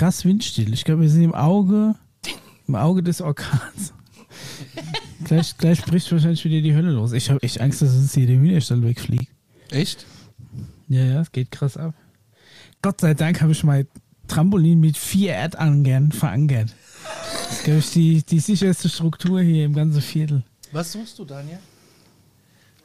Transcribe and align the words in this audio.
krass 0.00 0.24
windstill. 0.24 0.72
Ich 0.72 0.84
glaube, 0.84 1.02
wir 1.02 1.10
sind 1.10 1.24
im 1.24 1.34
Auge, 1.34 1.94
im 2.66 2.74
Auge 2.74 3.02
des 3.02 3.20
Orkans. 3.20 3.92
gleich, 5.24 5.58
gleich 5.58 5.84
bricht 5.84 6.10
wahrscheinlich 6.10 6.42
wieder 6.42 6.62
die 6.62 6.74
Hölle 6.74 6.90
los. 6.90 7.12
Ich 7.12 7.28
habe 7.28 7.42
echt 7.42 7.60
Angst, 7.60 7.82
dass 7.82 7.94
uns 7.94 8.14
hier 8.14 8.26
der 8.26 8.36
Hühnerstall 8.36 8.82
wegfliegt. 8.82 9.30
Echt? 9.70 10.06
Ja, 10.88 11.04
ja, 11.04 11.20
es 11.20 11.30
geht 11.32 11.50
krass 11.50 11.76
ab. 11.76 11.92
Gott 12.80 13.02
sei 13.02 13.12
Dank 13.12 13.42
habe 13.42 13.52
ich 13.52 13.62
mein 13.62 13.86
Trampolin 14.26 14.80
mit 14.80 14.96
vier 14.96 15.34
Erdangern 15.34 16.12
verankert. 16.12 16.74
Das 17.48 17.58
ist, 17.58 17.64
glaube 17.64 17.80
ich, 17.80 17.90
die, 17.90 18.22
die 18.22 18.40
sicherste 18.40 18.88
Struktur 18.88 19.42
hier 19.42 19.66
im 19.66 19.74
ganzen 19.74 20.00
Viertel. 20.00 20.44
Was 20.72 20.92
suchst 20.92 21.18
du, 21.18 21.26
Daniel? 21.26 21.58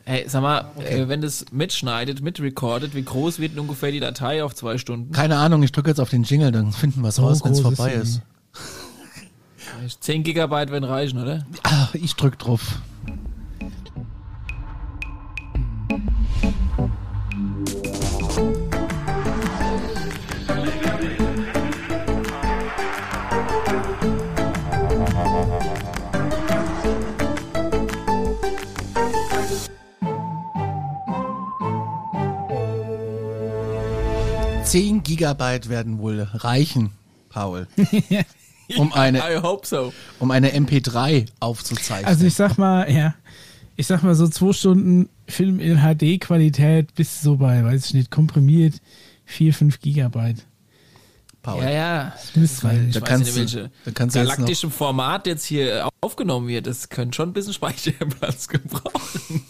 Hey, 0.08 0.26
sag 0.28 0.44
mal, 0.44 0.66
äh, 0.80 1.08
wenn 1.08 1.22
das 1.22 1.46
mitschneidet, 1.52 2.22
mitrecordet, 2.22 2.94
wie 2.94 3.02
groß 3.04 3.40
wird 3.40 3.54
denn 3.54 3.60
ungefähr 3.60 3.92
die 3.92 4.00
Datei 4.00 4.44
auf 4.44 4.54
zwei 4.54 4.78
Stunden? 4.78 5.12
Keine 5.12 5.38
Ahnung, 5.38 5.64
ich 5.64 5.72
drücke 5.72 5.90
jetzt 5.90 6.00
auf 6.00 6.12
den 6.12 6.22
Jingle, 6.22 6.52
dann 6.52 6.72
finden 6.72 7.02
wir 7.02 7.10
es 7.10 7.20
raus, 7.20 7.44
wenn 7.44 7.54
es 7.54 7.58
ist 7.58 7.64
vorbei 7.64 7.90
sie 7.96 8.02
ist. 8.02 8.22
10 10.02 10.24
Gigabyte 10.24 10.70
werden 10.72 10.84
reichen, 10.84 11.20
oder? 11.20 11.46
Ah, 11.64 11.88
ich 11.94 12.16
drück 12.16 12.38
drauf. 12.38 12.80
Zehn 34.76 35.04
Gigabyte 35.04 35.70
werden 35.70 36.00
wohl 36.00 36.20
reichen, 36.34 36.92
Paul, 37.30 37.66
um 38.78 38.92
eine, 38.92 39.20
I 39.20 39.38
hope 39.42 39.66
so. 39.66 39.94
um 40.20 40.32
eine 40.32 40.50
MP3 40.54 41.28
aufzuzeichnen. 41.40 42.06
Also 42.06 42.26
ich 42.26 42.34
sag 42.34 42.58
mal, 42.58 42.92
ja, 42.92 43.16
ich 43.78 43.88
sag 43.88 44.04
mal 44.04 44.16
so 44.16 44.28
zwei 44.28 44.52
Stunden 44.52 45.08
Film 45.30 45.62
in 45.62 45.78
HD-Qualität 45.78 46.94
bis 46.94 47.22
so 47.22 47.38
bei, 47.38 47.64
weiß 47.64 47.86
ich 47.86 47.94
nicht, 47.94 48.12
komprimiert 48.12 48.76
4, 49.24 49.54
5 49.54 49.80
Gigabyte. 49.80 50.46
Paul. 51.42 51.64
Ja, 51.64 51.70
ja. 51.70 52.14
Das. 52.34 52.56
Ich 52.56 52.60
Da 52.60 52.68
weiß 52.70 53.02
kannst 53.06 53.38
nicht, 53.38 53.54
du- 53.54 53.60
welche 53.60 53.72
da 53.86 53.92
kannst 53.92 54.16
du 54.16 54.20
jetzt 54.20 54.30
galaktischem 54.30 54.72
Format 54.72 55.26
jetzt 55.26 55.46
hier 55.46 55.88
aufgenommen 56.02 56.50
wird. 56.50 56.68
Das 56.68 56.90
könnte 56.90 57.16
schon 57.16 57.30
ein 57.30 57.34
bisschen 57.34 57.54
Speicherplatz 57.54 58.50
gebrauchen. 58.50 59.46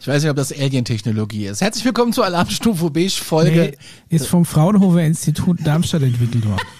Ich 0.00 0.06
weiß 0.06 0.22
nicht, 0.22 0.30
ob 0.30 0.36
das 0.36 0.52
Alien-Technologie 0.52 1.46
ist. 1.46 1.60
Herzlich 1.60 1.84
willkommen 1.84 2.12
zur 2.12 2.24
Alarmstufe 2.24 2.90
Beige 2.90 3.10
Folge. 3.10 3.74
Nee, 4.10 4.16
ist 4.16 4.26
vom 4.26 4.44
Fraunhofer 4.44 5.02
Institut 5.02 5.58
Darmstadt 5.66 6.02
entwickelt 6.02 6.46
worden. 6.46 6.62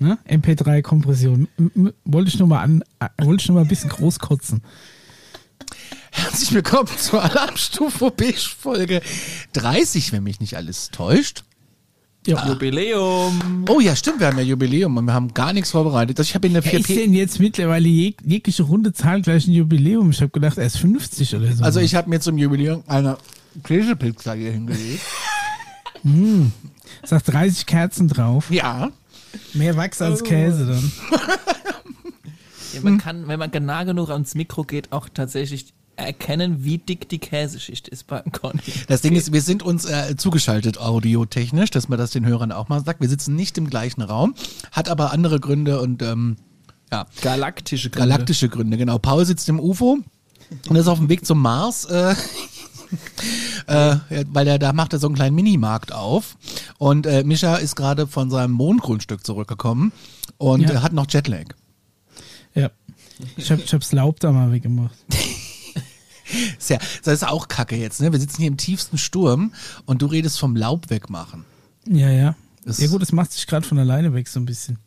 Ne? 0.00 0.16
MP3-Kompression. 0.30 1.48
M- 1.58 1.72
m- 1.74 1.92
Wollte 2.04 2.28
ich 2.28 2.38
nur 2.38 2.46
mal 2.46 2.60
an, 2.62 2.84
äh, 3.00 3.08
wollte 3.24 3.42
ich 3.42 3.48
nur 3.48 3.56
mal 3.56 3.62
ein 3.62 3.66
bisschen 3.68 3.90
groß 3.90 4.20
kotzen. 4.20 4.62
Herzlich 6.12 6.52
willkommen 6.52 6.86
zur 6.96 7.20
Alarmstufe 7.24 8.12
Beige 8.16 8.38
Folge 8.38 9.02
30, 9.54 10.12
wenn 10.12 10.22
mich 10.22 10.38
nicht 10.38 10.56
alles 10.56 10.90
täuscht. 10.92 11.42
Ja. 12.28 12.46
Jubiläum. 12.46 13.64
Oh 13.70 13.80
ja, 13.80 13.96
stimmt, 13.96 14.20
wir 14.20 14.26
haben 14.26 14.36
ja 14.36 14.44
Jubiläum 14.44 14.98
und 14.98 15.06
wir 15.06 15.14
haben 15.14 15.32
gar 15.32 15.54
nichts 15.54 15.70
vorbereitet. 15.70 16.18
Also 16.18 16.28
ich 16.28 16.34
habe 16.34 16.46
in 16.46 16.52
der 16.52 16.62
ist 16.62 16.86
4P. 16.86 16.94
denn 16.94 17.14
jetzt 17.14 17.40
mittlerweile 17.40 17.88
jeg 17.88 18.16
jegliche 18.22 18.64
runde 18.64 18.92
Zahl 18.92 19.22
gleich 19.22 19.46
ein 19.46 19.52
Jubiläum? 19.52 20.10
Ich 20.10 20.20
habe 20.20 20.30
gedacht, 20.30 20.58
er 20.58 20.66
ist 20.66 20.76
50 20.76 21.36
oder 21.36 21.50
so. 21.52 21.64
Also 21.64 21.80
ich 21.80 21.94
habe 21.94 22.10
mir 22.10 22.20
zum 22.20 22.36
Jubiläum 22.36 22.82
eine 22.86 23.16
Käsepizza 23.64 24.34
hier 24.34 24.52
hingelegt. 24.52 25.00
Sagt 27.04 27.32
30 27.32 27.64
Kerzen 27.64 28.08
drauf. 28.08 28.50
Ja. 28.50 28.90
Mehr 29.54 29.76
Wachs 29.76 30.02
als 30.02 30.22
Käse 30.22 30.66
dann. 30.66 30.92
Ja, 32.74 32.82
man 32.82 32.98
kann, 32.98 33.28
wenn 33.28 33.38
man 33.38 33.50
genau 33.50 33.82
genug 33.86 34.10
ans 34.10 34.34
Mikro 34.34 34.62
geht, 34.62 34.92
auch 34.92 35.08
tatsächlich 35.08 35.72
erkennen, 35.98 36.64
wie 36.64 36.78
dick 36.78 37.08
die 37.08 37.18
Käseschicht 37.18 37.88
ist 37.88 38.06
beim 38.06 38.30
Conny. 38.32 38.60
Das 38.86 39.00
Ding 39.02 39.14
ist, 39.16 39.32
wir 39.32 39.42
sind 39.42 39.62
uns 39.62 39.84
äh, 39.84 40.16
zugeschaltet 40.16 40.78
audiotechnisch, 40.78 41.70
dass 41.70 41.88
man 41.88 41.98
das 41.98 42.10
den 42.12 42.24
Hörern 42.26 42.52
auch 42.52 42.68
mal 42.68 42.84
sagt. 42.84 43.00
Wir 43.00 43.08
sitzen 43.08 43.34
nicht 43.36 43.58
im 43.58 43.68
gleichen 43.68 44.02
Raum, 44.02 44.34
hat 44.72 44.88
aber 44.88 45.12
andere 45.12 45.40
Gründe 45.40 45.80
und 45.80 46.02
ähm, 46.02 46.36
ja, 46.90 47.06
Galaktische 47.20 47.90
Gründe. 47.90 48.08
galaktische 48.08 48.48
Gründe. 48.48 48.76
Genau. 48.78 48.98
Paul 48.98 49.24
sitzt 49.26 49.48
im 49.48 49.60
UFO 49.60 49.98
und 50.68 50.76
ist 50.76 50.88
auf 50.88 50.98
dem 50.98 51.08
Weg 51.08 51.26
zum 51.26 51.40
Mars. 51.42 51.84
Äh, 51.86 52.14
Äh, 53.66 53.96
weil 54.30 54.46
er 54.48 54.58
da 54.58 54.72
macht 54.72 54.94
er 54.94 54.98
so 54.98 55.08
einen 55.08 55.14
kleinen 55.14 55.36
Minimarkt 55.36 55.92
auf 55.92 56.38
und 56.78 57.04
äh, 57.06 57.22
Mischa 57.22 57.56
ist 57.56 57.76
gerade 57.76 58.06
von 58.06 58.30
seinem 58.30 58.52
Mondgrundstück 58.52 59.26
zurückgekommen 59.26 59.92
und 60.38 60.62
Ja. 60.62 60.70
äh, 60.70 60.76
hat 60.78 60.94
noch 60.94 61.04
Jetlag. 61.06 61.44
Ja. 62.54 62.70
Ich 63.36 63.50
habe 63.50 63.60
ich 63.60 63.74
hab's 63.74 63.92
Laub 63.92 64.20
da 64.20 64.32
mal 64.32 64.50
weggemacht. 64.52 64.96
Ja, 66.68 66.78
das 67.04 67.14
ist 67.14 67.26
auch 67.26 67.48
Kacke 67.48 67.76
jetzt, 67.76 68.00
ne? 68.00 68.12
Wir 68.12 68.20
sitzen 68.20 68.38
hier 68.38 68.48
im 68.48 68.56
tiefsten 68.56 68.98
Sturm 68.98 69.52
und 69.86 70.02
du 70.02 70.06
redest 70.06 70.38
vom 70.38 70.54
Laub 70.56 70.90
wegmachen. 70.90 71.44
Ja, 71.86 72.10
ja. 72.10 72.34
Das- 72.64 72.78
ja 72.78 72.88
gut, 72.88 73.02
es 73.02 73.12
macht 73.12 73.32
sich 73.32 73.46
gerade 73.46 73.66
von 73.66 73.78
alleine 73.78 74.12
weg 74.14 74.28
so 74.28 74.38
ein 74.40 74.44
bisschen. 74.46 74.78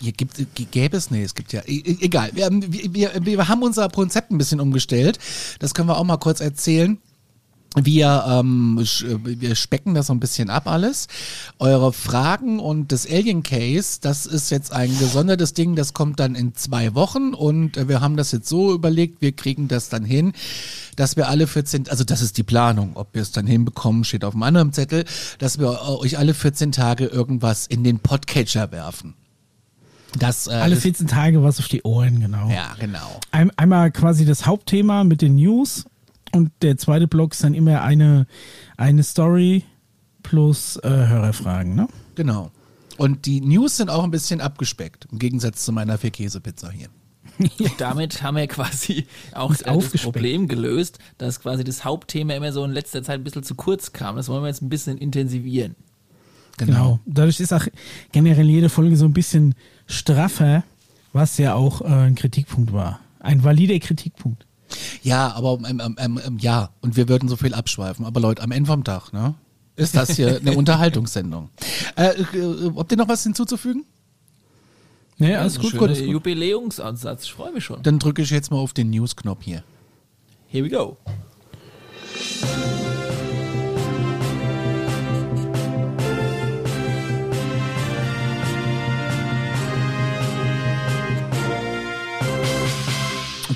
Hier 0.00 0.10
gibt, 0.12 0.44
gäbe 0.72 0.96
es, 0.96 1.10
nee, 1.12 1.22
es 1.22 1.34
gibt 1.34 1.52
ja, 1.52 1.60
e- 1.64 1.76
e- 1.76 1.98
egal. 2.00 2.30
Wir, 2.34 2.50
wir, 2.50 3.12
wir 3.24 3.48
haben 3.48 3.62
unser 3.62 3.88
Konzept 3.88 4.32
ein 4.32 4.38
bisschen 4.38 4.58
umgestellt. 4.60 5.18
Das 5.60 5.74
können 5.74 5.88
wir 5.88 5.96
auch 5.96 6.04
mal 6.04 6.16
kurz 6.16 6.40
erzählen. 6.40 6.98
Wir, 7.74 8.24
ähm, 8.28 8.78
wir 9.24 9.54
specken 9.54 9.94
das 9.94 10.08
so 10.08 10.12
ein 10.12 10.20
bisschen 10.20 10.50
ab 10.50 10.66
alles. 10.66 11.08
Eure 11.58 11.94
Fragen 11.94 12.60
und 12.60 12.92
das 12.92 13.06
Alien 13.06 13.42
Case, 13.42 13.98
das 14.02 14.26
ist 14.26 14.50
jetzt 14.50 14.72
ein 14.72 14.90
gesondertes 14.98 15.54
Ding, 15.54 15.74
das 15.74 15.94
kommt 15.94 16.20
dann 16.20 16.34
in 16.34 16.54
zwei 16.54 16.94
Wochen 16.94 17.32
und 17.32 17.78
äh, 17.78 17.88
wir 17.88 18.02
haben 18.02 18.18
das 18.18 18.30
jetzt 18.32 18.48
so 18.48 18.74
überlegt, 18.74 19.22
wir 19.22 19.32
kriegen 19.32 19.68
das 19.68 19.88
dann 19.88 20.04
hin, 20.04 20.34
dass 20.96 21.16
wir 21.16 21.28
alle 21.28 21.46
14, 21.46 21.88
also 21.88 22.04
das 22.04 22.20
ist 22.20 22.36
die 22.36 22.42
Planung, 22.42 22.90
ob 22.94 23.14
wir 23.14 23.22
es 23.22 23.32
dann 23.32 23.46
hinbekommen, 23.46 24.04
steht 24.04 24.24
auf 24.26 24.34
einem 24.34 24.42
anderen 24.42 24.72
Zettel, 24.74 25.06
dass 25.38 25.58
wir 25.58 25.80
euch 25.82 26.18
alle 26.18 26.34
14 26.34 26.72
Tage 26.72 27.06
irgendwas 27.06 27.66
in 27.66 27.84
den 27.84 28.00
Podcatcher 28.00 28.70
werfen. 28.70 29.14
Das, 30.18 30.46
äh, 30.46 30.50
Alle 30.50 30.74
das- 30.74 30.82
14 30.82 31.06
Tage 31.06 31.42
was 31.42 31.58
auf 31.58 31.68
die 31.68 31.84
Ohren, 31.84 32.20
genau. 32.20 32.50
ja, 32.50 32.74
genau. 32.78 33.18
Ein, 33.30 33.50
einmal 33.56 33.90
quasi 33.90 34.26
das 34.26 34.44
Hauptthema 34.44 35.04
mit 35.04 35.22
den 35.22 35.36
News 35.36 35.86
und 36.32 36.50
der 36.62 36.76
zweite 36.76 37.08
Block 37.08 37.32
ist 37.32 37.44
dann 37.44 37.54
immer 37.54 37.82
eine, 37.82 38.26
eine 38.76 39.02
Story 39.02 39.64
plus 40.22 40.76
äh, 40.76 40.88
Hörerfragen, 40.88 41.74
ne? 41.74 41.88
Genau. 42.14 42.50
Und 42.98 43.26
die 43.26 43.40
News 43.40 43.78
sind 43.78 43.90
auch 43.90 44.04
ein 44.04 44.10
bisschen 44.10 44.40
abgespeckt, 44.40 45.06
im 45.10 45.18
Gegensatz 45.18 45.64
zu 45.64 45.72
meiner 45.72 45.98
Vier-Käse-Pizza 45.98 46.70
hier. 46.70 46.88
Damit 47.78 48.22
haben 48.22 48.36
wir 48.36 48.46
quasi 48.46 49.06
auch 49.32 49.52
äh, 49.52 49.64
das. 49.64 50.02
Problem 50.02 50.48
gelöst, 50.48 50.98
dass 51.18 51.40
quasi 51.40 51.64
das 51.64 51.84
Hauptthema 51.84 52.34
immer 52.34 52.52
so 52.52 52.64
in 52.64 52.70
letzter 52.70 53.02
Zeit 53.02 53.20
ein 53.20 53.24
bisschen 53.24 53.42
zu 53.42 53.54
kurz 53.54 53.92
kam. 53.92 54.16
Das 54.16 54.28
wollen 54.28 54.42
wir 54.42 54.48
jetzt 54.48 54.62
ein 54.62 54.68
bisschen 54.68 54.98
intensivieren. 54.98 55.74
Genau. 56.58 57.00
Dadurch 57.06 57.40
ist 57.40 57.52
auch 57.52 57.66
generell 58.12 58.48
jede 58.48 58.68
Folge 58.68 58.96
so 58.96 59.06
ein 59.06 59.12
bisschen 59.12 59.54
straffer, 59.86 60.64
was 61.12 61.38
ja 61.38 61.54
auch 61.54 61.80
äh, 61.80 61.86
ein 61.86 62.14
Kritikpunkt 62.14 62.72
war. 62.72 63.00
Ein 63.20 63.42
valider 63.42 63.78
Kritikpunkt. 63.78 64.46
Ja, 65.02 65.32
aber 65.32 65.58
ähm, 65.68 65.96
ähm, 65.98 66.38
ja, 66.38 66.70
und 66.80 66.96
wir 66.96 67.08
würden 67.08 67.28
so 67.28 67.36
viel 67.36 67.54
abschweifen. 67.54 68.06
Aber 68.06 68.20
Leute, 68.20 68.42
am 68.42 68.52
Ende 68.52 68.68
vom 68.68 68.84
Tag, 68.84 69.12
ne? 69.12 69.34
Ist 69.74 69.96
das 69.96 70.10
hier 70.10 70.36
eine 70.36 70.52
Unterhaltungssendung. 70.56 71.50
Äh, 71.96 72.10
äh, 72.10 72.72
habt 72.76 72.92
ihr 72.92 72.98
noch 72.98 73.08
was 73.08 73.22
hinzuzufügen? 73.22 73.84
Ne, 75.18 75.38
alles 75.38 75.56
Ein 75.56 75.62
gut, 75.62 75.78
gut, 75.78 75.88
gut. 75.88 75.98
Jubiläumsansatz. 75.98 77.24
Ich 77.24 77.32
freue 77.32 77.52
mich 77.52 77.64
schon. 77.64 77.82
Dann 77.82 77.98
drücke 77.98 78.22
ich 78.22 78.30
jetzt 78.30 78.50
mal 78.50 78.58
auf 78.58 78.72
den 78.72 78.90
News-Knopf 78.90 79.42
hier. 79.42 79.62
Here 80.48 80.64
we 80.64 80.70
go. 80.70 80.96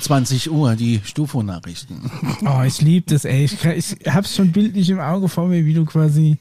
20 0.06 0.52
Uhr, 0.52 0.76
die 0.76 1.00
Stufo-Nachrichten. 1.02 2.10
Oh, 2.42 2.62
ich 2.64 2.80
liebe 2.80 3.06
das, 3.12 3.24
ey. 3.24 3.44
Ich, 3.44 3.64
ich 3.64 3.96
hab's 4.06 4.36
schon 4.36 4.52
bildlich 4.52 4.88
im 4.88 5.00
Auge 5.00 5.28
vor 5.28 5.48
mir, 5.48 5.64
wie 5.64 5.74
du 5.74 5.84
quasi 5.84 6.38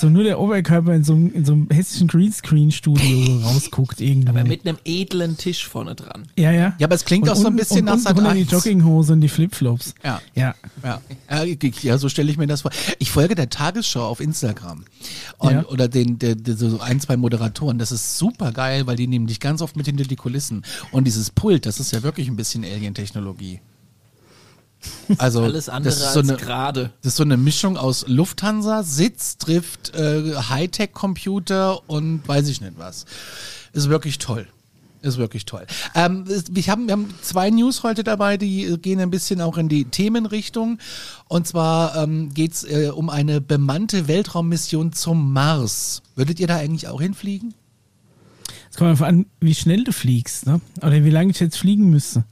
so 0.00 0.08
nur 0.08 0.24
der 0.24 0.40
Oberkörper 0.40 0.94
in 0.94 1.04
so, 1.04 1.12
einem- 1.14 1.32
in 1.32 1.44
so 1.44 1.52
einem 1.52 1.68
hessischen 1.70 2.08
Greenscreen-Studio 2.08 3.40
rausguckt 3.44 4.00
irgendwo. 4.00 4.30
Aber 4.30 4.44
mit 4.44 4.66
einem 4.66 4.78
edlen 4.84 5.36
Tisch 5.36 5.66
vorne 5.66 5.94
dran. 5.94 6.26
ja, 6.36 6.50
ja. 6.52 6.74
Ja, 6.78 6.86
aber 6.86 6.94
es 6.94 7.04
klingt 7.04 7.24
Und 7.24 7.30
auch 7.30 7.36
so 7.36 7.46
ein 7.46 7.56
bisschen 7.56 7.80
und 7.80 7.84
nach 7.86 7.98
Sat. 7.98 8.16
drunter 8.16 8.34
die 8.34 8.40
1. 8.42 8.50
Jogginghose 8.50 9.12
und 9.12 9.20
die 9.20 9.28
Flipflops. 9.28 9.94
Ja. 10.04 10.20
Ja. 10.34 10.54
Ja, 10.82 11.00
ja 11.82 11.98
so 11.98 12.08
stelle 12.08 12.30
ich 12.30 12.36
mir 12.38 12.46
das 12.46 12.62
vor. 12.62 12.70
Ich 12.98 13.10
folge 13.10 13.34
der 13.34 13.50
Tagesschau 13.50 14.06
auf 14.06 14.20
Instagram 14.20 14.84
und, 15.38 15.52
Ja. 15.52 15.64
oder 15.66 15.88
den, 15.88 16.18
der, 16.18 16.34
der, 16.34 16.56
so 16.56 16.80
ein, 16.80 17.00
zwei 17.00 17.16
Moderatoren. 17.16 17.78
Das 17.78 17.92
ist 17.92 18.18
super 18.18 18.52
geil, 18.52 18.86
weil 18.86 18.96
die 18.96 19.06
nehmen 19.06 19.26
dich 19.26 19.40
ganz 19.40 19.62
oft 19.62 19.76
mit 19.76 19.86
hinter 19.86 20.04
die 20.04 20.16
Kulissen. 20.16 20.62
Und 20.92 21.04
dieses 21.06 21.30
Pult, 21.30 21.66
das 21.66 21.80
ist 21.80 21.92
ja 21.92 22.02
wirklich 22.02 22.28
ein 22.28 22.36
bisschen 22.36 22.64
Alien-Technologie. 22.64 23.60
Also 25.18 25.42
Alles 25.42 25.68
andere 25.68 25.92
das 25.92 26.02
ist 26.02 26.12
so 26.12 26.20
als 26.20 26.28
eine, 26.28 26.38
gerade. 26.38 26.90
das 27.02 27.12
ist 27.12 27.16
so 27.16 27.22
eine 27.22 27.36
Mischung 27.36 27.76
aus 27.76 28.06
Lufthansa, 28.08 28.82
Sitz 28.82 29.38
trifft 29.38 29.94
äh, 29.94 30.34
Hightech-Computer 30.34 31.88
und 31.88 32.26
weiß 32.26 32.48
ich 32.48 32.60
nicht 32.60 32.74
was. 32.78 33.04
Ist 33.72 33.88
wirklich 33.88 34.18
toll. 34.18 34.46
Ist 35.02 35.16
wirklich 35.16 35.46
toll. 35.46 35.66
Ähm, 35.94 36.24
wir, 36.26 36.62
haben, 36.64 36.86
wir 36.86 36.92
haben 36.92 37.14
zwei 37.22 37.48
News 37.48 37.82
heute 37.82 38.04
dabei, 38.04 38.36
die 38.36 38.64
äh, 38.64 38.76
gehen 38.76 39.00
ein 39.00 39.10
bisschen 39.10 39.40
auch 39.40 39.56
in 39.56 39.70
die 39.70 39.86
Themenrichtung. 39.86 40.78
Und 41.26 41.46
zwar 41.46 41.96
ähm, 41.96 42.34
geht 42.34 42.52
es 42.52 42.64
äh, 42.64 42.90
um 42.94 43.08
eine 43.08 43.40
bemannte 43.40 44.08
Weltraummission 44.08 44.92
zum 44.92 45.32
Mars. 45.32 46.02
Würdet 46.16 46.38
ihr 46.38 46.46
da 46.46 46.56
eigentlich 46.56 46.88
auch 46.88 47.00
hinfliegen? 47.00 47.54
Kommt 48.80 48.92
einfach 48.92 49.08
an, 49.08 49.26
wie 49.40 49.54
schnell 49.54 49.84
du 49.84 49.92
fliegst, 49.92 50.46
ne? 50.46 50.58
Oder 50.78 51.04
wie 51.04 51.10
lange 51.10 51.32
ich 51.32 51.38
jetzt 51.38 51.58
fliegen 51.58 51.90
müsste. 51.90 52.24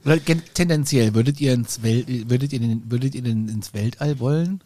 Tendenziell, 0.55 1.15
würdet 1.15 1.43
ihr 1.43 1.53
ins 1.53 1.83
Wel 1.83 2.07
würdet 2.31 2.55
ihr 2.55 2.61
denn, 2.61 2.91
würdet 2.91 3.15
ihr 3.15 3.21
denn 3.21 3.51
ins 3.51 3.75
Weltall 3.75 4.19
wollen? 4.19 4.63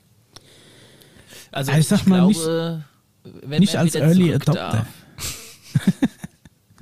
Also 1.50 1.72
Also 1.72 1.80
ich 1.80 1.88
sag 1.88 2.06
mal, 2.06 2.24
nicht- 2.28 2.40
glaube, 2.40 2.84
wenn 3.42 3.58
nicht 3.58 3.74
als 3.74 3.96
Early 3.96 4.32
Adopter. 4.32 4.86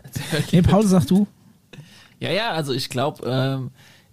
Als 0.03 0.17
Early 0.35 0.45
Nee, 0.53 0.61
Paul, 0.63 0.87
sag 0.87 1.07
du? 1.07 1.27
Ja, 2.19 2.31
ja, 2.31 2.51
also 2.51 2.75
ich 2.75 2.91
glaube, 2.91 3.25
ähm, 3.27 3.71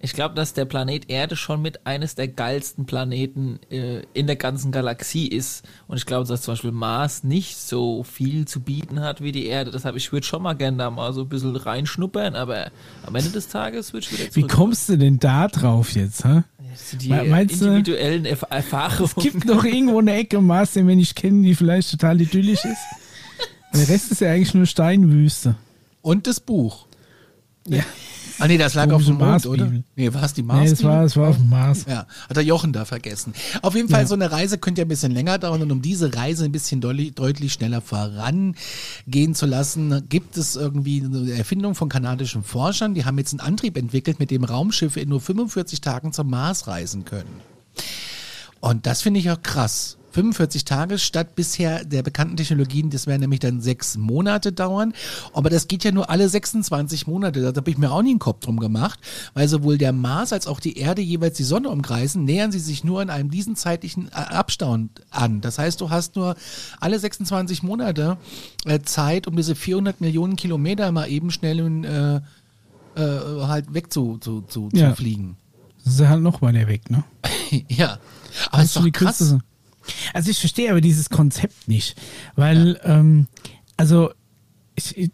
ich 0.07 0.13
glaube, 0.13 0.35
dass 0.35 0.53
der 0.53 0.63
Planet 0.65 1.09
Erde 1.09 1.35
schon 1.35 1.61
mit 1.61 1.85
eines 1.85 2.15
der 2.15 2.29
geilsten 2.29 2.85
Planeten 2.85 3.59
äh, 3.69 4.01
in 4.13 4.25
der 4.25 4.37
ganzen 4.37 4.71
Galaxie 4.71 5.27
ist. 5.27 5.63
Und 5.87 5.97
ich 5.97 6.05
glaube, 6.05 6.25
dass 6.27 6.41
zum 6.43 6.53
Beispiel 6.53 6.71
Mars 6.71 7.23
nicht 7.25 7.57
so 7.57 8.03
viel 8.03 8.45
zu 8.47 8.61
bieten 8.61 9.01
hat 9.01 9.21
wie 9.21 9.31
die 9.33 9.47
Erde. 9.47 9.71
Deshalb, 9.71 9.97
ich 9.97 10.11
würde 10.13 10.25
schon 10.25 10.41
mal 10.41 10.53
gerne 10.53 10.77
da 10.77 10.89
mal 10.89 11.11
so 11.11 11.21
ein 11.21 11.29
bisschen 11.29 11.55
reinschnuppern, 11.55 12.35
aber 12.35 12.71
am 13.05 13.15
Ende 13.15 13.31
des 13.31 13.49
Tages 13.49 13.91
würde 13.91 14.07
ich 14.09 14.17
wieder 14.17 14.33
Wie 14.35 14.43
kommst 14.47 14.87
du 14.87 14.97
denn 14.97 15.19
da 15.19 15.47
drauf 15.49 15.91
jetzt, 15.93 16.23
hä? 16.23 16.43
Die 17.01 17.09
Me- 17.09 17.23
meinst 17.25 17.59
du- 17.61 17.65
individuellen 17.65 18.25
Erf 18.25 18.45
Erfahrungen. 18.49 19.11
Es 19.17 19.23
gibt 19.23 19.45
noch 19.45 19.63
irgendwo 19.65 19.99
eine 19.99 20.13
Ecke 20.15 20.39
Mars, 20.41 20.71
den 20.73 20.87
wir 20.87 20.95
nicht 20.95 21.15
kennen, 21.15 21.43
die 21.43 21.53
vielleicht 21.55 21.91
total 21.91 22.21
idyllisch 22.21 22.63
ist. 22.65 22.77
Der 23.73 23.89
Rest 23.89 24.11
ist 24.11 24.21
ja 24.21 24.31
eigentlich 24.31 24.53
nur 24.53 24.65
Steinwüste. 24.65 25.55
Und 26.01 26.27
das 26.27 26.39
Buch. 26.39 26.85
Ja. 27.67 27.83
Ah 28.39 28.47
nee, 28.47 28.57
das 28.57 28.73
lag 28.75 28.91
auf 28.91 29.03
dem 29.03 29.15
Mond, 29.15 29.29
Marsbibel. 29.31 29.67
oder? 29.67 29.71
Nee, 29.95 30.13
war 30.13 30.23
es 30.23 30.33
die 30.33 30.43
Mars? 30.43 30.63
Nee, 30.63 30.69
das 30.69 30.83
war, 30.83 31.01
das 31.03 31.17
war 31.17 31.29
auf 31.29 31.37
dem 31.37 31.49
Mars. 31.49 31.85
Ja, 31.87 32.05
hat 32.29 32.35
der 32.37 32.43
Jochen 32.43 32.71
da 32.73 32.85
vergessen. 32.85 33.33
Auf 33.61 33.73
jeden 33.75 33.89
Fall, 33.89 34.01
Ja. 34.01 34.07
so 34.07 34.13
eine 34.15 34.31
Reise 34.31 34.57
könnte 34.57 34.81
ja 34.81 34.85
ein 34.85 34.89
bisschen 34.89 35.11
länger 35.11 35.37
dauern 35.39 35.61
und 35.63 35.71
um 35.71 35.81
diese 35.81 36.13
Reise 36.15 36.45
ein 36.45 36.51
bisschen 36.51 36.79
deutlich, 36.81 37.13
deutlich 37.15 37.53
schneller 37.53 37.81
vorangehen 37.81 39.33
zu 39.33 39.45
lassen, 39.45 40.07
gibt 40.09 40.37
es 40.37 40.55
irgendwie 40.55 41.03
eine 41.03 41.31
Erfindung 41.33 41.73
von 41.75 41.89
kanadischen 41.89 42.43
Forschern. 42.43 42.93
Die 42.93 43.05
haben 43.05 43.17
jetzt 43.17 43.33
einen 43.33 43.39
Antrieb 43.39 43.75
entwickelt, 43.77 44.19
mit 44.19 44.29
dem 44.31 44.43
Raumschiffe 44.43 44.99
in 44.99 45.09
nur 45.09 45.21
45 45.21 45.81
Tagen 45.81 46.13
zum 46.13 46.29
Mars 46.29 46.67
reisen 46.67 47.05
können. 47.05 47.41
Und 48.59 48.85
das 48.85 49.01
finde 49.01 49.19
ich 49.19 49.29
auch 49.31 49.41
krass. 49.41 49.96
45 50.21 50.65
Tage 50.65 50.97
statt 50.97 51.35
bisher 51.35 51.85
der 51.85 52.01
bekannten 52.01 52.37
Technologien, 52.37 52.89
das 52.89 53.05
werden 53.05 53.21
nämlich 53.21 53.39
dann 53.39 53.61
sechs 53.61 53.97
Monate 53.97 54.51
dauern. 54.51 54.93
Aber 55.31 55.51
das 55.51 55.67
geht 55.67 55.83
ja 55.83 55.91
nur 55.91 56.09
alle 56.09 56.27
26 56.27 57.05
Monate. 57.05 57.41
Da 57.41 57.55
habe 57.55 57.69
ich 57.69 57.77
mir 57.77 57.91
auch 57.91 58.01
nie 58.01 58.09
einen 58.09 58.19
Kopf 58.19 58.39
drum 58.43 58.59
gemacht, 58.59 58.99
weil 59.35 59.47
sowohl 59.47 59.77
der 59.77 59.93
Mars 59.93 60.33
als 60.33 60.47
auch 60.47 60.59
die 60.59 60.79
Erde 60.79 61.03
jeweils 61.03 61.37
die 61.37 61.43
Sonne 61.43 61.69
umkreisen, 61.69 62.23
nähern 62.23 62.51
sie 62.51 62.57
sich 62.57 62.83
nur 62.83 63.03
in 63.03 63.11
einem 63.11 63.29
diesen 63.29 63.55
zeitlichen 63.55 64.07
äh, 64.07 64.13
Abstand 64.15 65.03
an. 65.11 65.39
Das 65.41 65.59
heißt, 65.59 65.79
du 65.81 65.91
hast 65.91 66.15
nur 66.15 66.35
alle 66.79 66.97
26 66.97 67.61
Monate 67.61 68.17
äh, 68.65 68.79
Zeit, 68.79 69.27
um 69.27 69.35
diese 69.35 69.53
400 69.53 70.01
Millionen 70.01 70.35
Kilometer 70.35 70.91
mal 70.91 71.07
eben 71.11 71.29
schnell 71.29 71.59
in, 71.59 71.83
äh, 71.83 72.15
äh, 72.95 73.01
halt 73.45 73.71
weg 73.75 73.93
zu, 73.93 74.17
zu, 74.17 74.41
zu, 74.41 74.69
Ja. 74.73 74.89
zu 74.89 74.95
fliegen. 74.95 75.37
Das 75.85 75.93
ist 75.93 76.07
halt 76.07 76.23
noch 76.23 76.41
weiter 76.41 76.67
weg, 76.67 76.89
ne? 76.89 77.03
ja. 77.69 77.99
Aber 78.49 78.63
ist 78.63 78.69
Hast 78.69 78.75
du 78.77 78.79
doch 78.79 78.85
die 78.85 78.91
krass. 78.91 79.19
Künste- 79.19 79.39
Also 80.13 80.31
ich 80.31 80.39
verstehe 80.39 80.69
aber 80.71 80.81
dieses 80.81 81.09
Konzept 81.09 81.67
nicht, 81.67 81.95
weil, 82.35 82.79
ähm, 82.83 83.27
also 83.77 84.11
ich, 84.75 85.11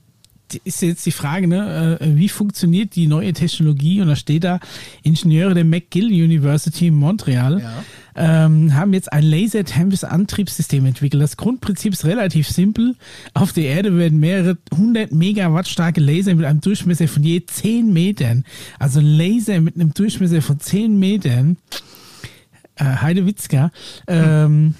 ist 0.65 0.81
jetzt 0.83 1.05
die 1.05 1.11
Frage, 1.11 1.47
ne, 1.47 1.97
äh, 1.99 2.15
wie 2.15 2.29
funktioniert 2.29 2.95
die 2.95 3.07
neue 3.07 3.33
Technologie? 3.33 4.01
Und 4.01 4.07
da 4.07 4.15
steht 4.15 4.43
da, 4.43 4.59
Ingenieure 5.01 5.53
der 5.55 5.63
McGill 5.63 6.07
University 6.07 6.87
in 6.87 6.95
Montreal 6.95 7.59
Ja. 7.59 8.45
ähm, 8.45 8.75
haben 8.75 8.93
jetzt 8.93 9.11
ein 9.11 9.23
laserthermisches 9.23 10.03
Antriebssystem 10.03 10.85
entwickelt. 10.85 11.23
Das 11.23 11.37
Grundprinzip 11.37 11.93
ist 11.93 12.05
relativ 12.05 12.47
simpel. 12.47 12.95
Auf 13.33 13.53
der 13.53 13.63
Erde 13.65 13.97
werden 13.97 14.19
mehrere 14.19 14.57
hundert 14.77 15.11
Megawatt 15.11 15.67
starke 15.67 16.01
Laser 16.01 16.35
mit 16.35 16.45
einem 16.45 16.61
Durchmesser 16.61 17.07
von 17.07 17.23
je 17.23 17.43
10 17.43 17.91
Metern, 17.91 18.43
also 18.77 18.99
Laser 19.01 19.59
mit 19.59 19.75
einem 19.75 19.93
Durchmesser 19.95 20.43
von 20.43 20.59
10 20.59 20.99
Metern, 20.99 21.57
äh, 22.75 22.83
Heidewitzka, 22.83 23.71
ähm, 24.07 24.75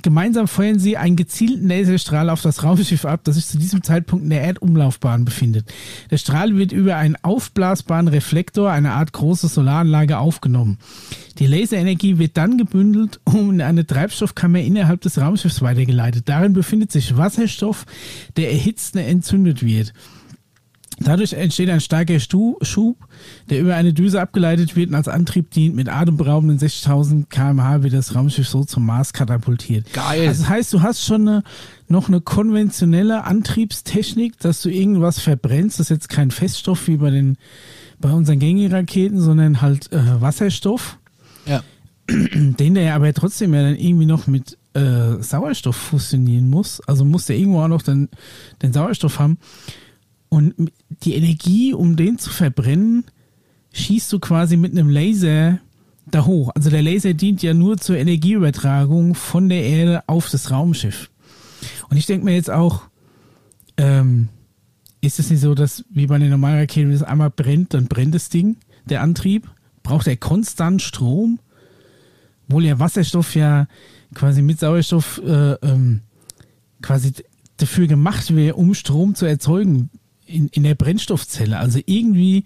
gemeinsam 0.00 0.48
feuern 0.48 0.78
sie 0.78 0.96
einen 0.96 1.16
gezielten 1.16 1.68
Laserstrahl 1.68 2.30
auf 2.30 2.42
das 2.42 2.62
Raumschiff 2.62 3.04
ab, 3.04 3.20
das 3.24 3.36
sich 3.36 3.46
zu 3.46 3.58
diesem 3.58 3.82
Zeitpunkt 3.82 4.24
in 4.24 4.30
der 4.30 4.42
Erdumlaufbahn 4.42 5.24
befindet. 5.24 5.72
Der 6.10 6.18
Strahl 6.18 6.56
wird 6.56 6.72
über 6.72 6.96
einen 6.96 7.16
aufblasbaren 7.22 8.08
Reflektor, 8.08 8.70
eine 8.70 8.92
Art 8.92 9.12
große 9.12 9.48
Solaranlage, 9.48 10.18
aufgenommen. 10.18 10.78
Die 11.38 11.46
Laserenergie 11.46 12.18
wird 12.18 12.36
dann 12.36 12.58
gebündelt 12.58 13.20
und 13.24 13.54
in 13.54 13.62
eine 13.62 13.86
Treibstoffkammer 13.86 14.60
innerhalb 14.60 15.00
des 15.00 15.18
Raumschiffs 15.18 15.62
weitergeleitet. 15.62 16.28
Darin 16.28 16.52
befindet 16.52 16.92
sich 16.92 17.16
Wasserstoff, 17.16 17.86
der 18.36 18.50
erhitzt 18.52 18.94
und 18.94 19.02
entzündet 19.02 19.62
wird. 19.62 19.92
Dadurch 21.04 21.32
entsteht 21.32 21.68
ein 21.70 21.80
starker 21.80 22.18
Schub, 22.20 22.96
der 23.50 23.60
über 23.60 23.74
eine 23.76 23.92
Düse 23.92 24.20
abgeleitet 24.20 24.76
wird 24.76 24.90
und 24.90 24.94
als 24.94 25.08
Antrieb 25.08 25.50
dient. 25.50 25.74
Mit 25.74 25.88
atemberaubenden 25.88 26.58
60.000 26.58 27.26
km/h 27.28 27.82
wird 27.82 27.92
das 27.94 28.14
Raumschiff 28.14 28.48
so 28.48 28.64
zum 28.64 28.86
Mars 28.86 29.12
katapultiert. 29.12 29.92
Geil. 29.92 30.28
Also 30.28 30.42
das 30.42 30.48
heißt, 30.50 30.72
du 30.72 30.82
hast 30.82 31.04
schon 31.04 31.28
eine, 31.28 31.42
noch 31.88 32.08
eine 32.08 32.20
konventionelle 32.20 33.24
Antriebstechnik, 33.24 34.38
dass 34.38 34.62
du 34.62 34.68
irgendwas 34.70 35.18
verbrennst. 35.20 35.78
Das 35.80 35.86
ist 35.86 35.90
jetzt 35.90 36.08
kein 36.08 36.30
Feststoff 36.30 36.86
wie 36.88 36.96
bei 36.96 37.10
den 37.10 37.36
bei 38.00 38.10
unseren 38.10 38.40
gängigen 38.40 38.72
Raketen, 38.72 39.20
sondern 39.20 39.62
halt 39.62 39.92
äh, 39.92 40.20
Wasserstoff, 40.20 40.98
Ja. 41.46 41.62
den 42.10 42.74
der 42.74 42.82
ja 42.82 42.96
aber 42.96 43.12
trotzdem 43.14 43.54
ja 43.54 43.62
dann 43.62 43.76
irgendwie 43.76 44.06
noch 44.06 44.26
mit 44.26 44.58
äh, 44.74 45.22
Sauerstoff 45.22 45.76
fusionieren 45.76 46.50
muss. 46.50 46.80
Also 46.80 47.04
muss 47.04 47.26
der 47.26 47.36
irgendwo 47.36 47.60
auch 47.62 47.68
noch 47.68 47.82
den, 47.82 48.08
den 48.62 48.72
Sauerstoff 48.72 49.18
haben. 49.20 49.38
Und 50.32 50.72
die 51.02 51.14
Energie, 51.14 51.74
um 51.74 51.94
den 51.94 52.16
zu 52.16 52.30
verbrennen, 52.30 53.04
schießt 53.74 54.10
du 54.10 54.18
quasi 54.18 54.56
mit 54.56 54.72
einem 54.72 54.88
Laser 54.88 55.58
da 56.06 56.24
hoch. 56.24 56.50
Also 56.54 56.70
der 56.70 56.80
Laser 56.80 57.12
dient 57.12 57.42
ja 57.42 57.52
nur 57.52 57.76
zur 57.76 57.98
Energieübertragung 57.98 59.14
von 59.14 59.50
der 59.50 59.62
Erde 59.62 60.04
auf 60.06 60.30
das 60.30 60.50
Raumschiff. 60.50 61.10
Und 61.90 61.98
ich 61.98 62.06
denke 62.06 62.24
mir 62.24 62.34
jetzt 62.34 62.48
auch, 62.48 62.84
ähm, 63.76 64.30
ist 65.02 65.18
es 65.18 65.28
nicht 65.28 65.40
so, 65.40 65.54
dass 65.54 65.84
wie 65.90 66.06
bei 66.06 66.16
den 66.16 66.30
normalen 66.30 66.60
Raketen, 66.60 66.88
wenn 66.88 66.96
es 66.96 67.02
einmal 67.02 67.28
brennt, 67.28 67.74
dann 67.74 67.88
brennt 67.88 68.14
das 68.14 68.30
Ding, 68.30 68.56
der 68.86 69.02
Antrieb? 69.02 69.50
Braucht 69.82 70.06
er 70.06 70.16
konstant 70.16 70.80
Strom? 70.80 71.40
Obwohl 72.46 72.64
ja 72.64 72.78
Wasserstoff 72.78 73.34
ja 73.34 73.66
quasi 74.14 74.40
mit 74.40 74.60
Sauerstoff 74.60 75.20
äh, 75.26 75.56
ähm, 75.60 76.00
quasi 76.80 77.12
dafür 77.58 77.86
gemacht 77.86 78.34
wäre, 78.34 78.54
um 78.54 78.72
Strom 78.72 79.14
zu 79.14 79.26
erzeugen 79.26 79.90
in, 80.26 80.48
in 80.48 80.62
der 80.62 80.74
Brennstoffzelle. 80.74 81.58
Also 81.58 81.80
irgendwie 81.86 82.44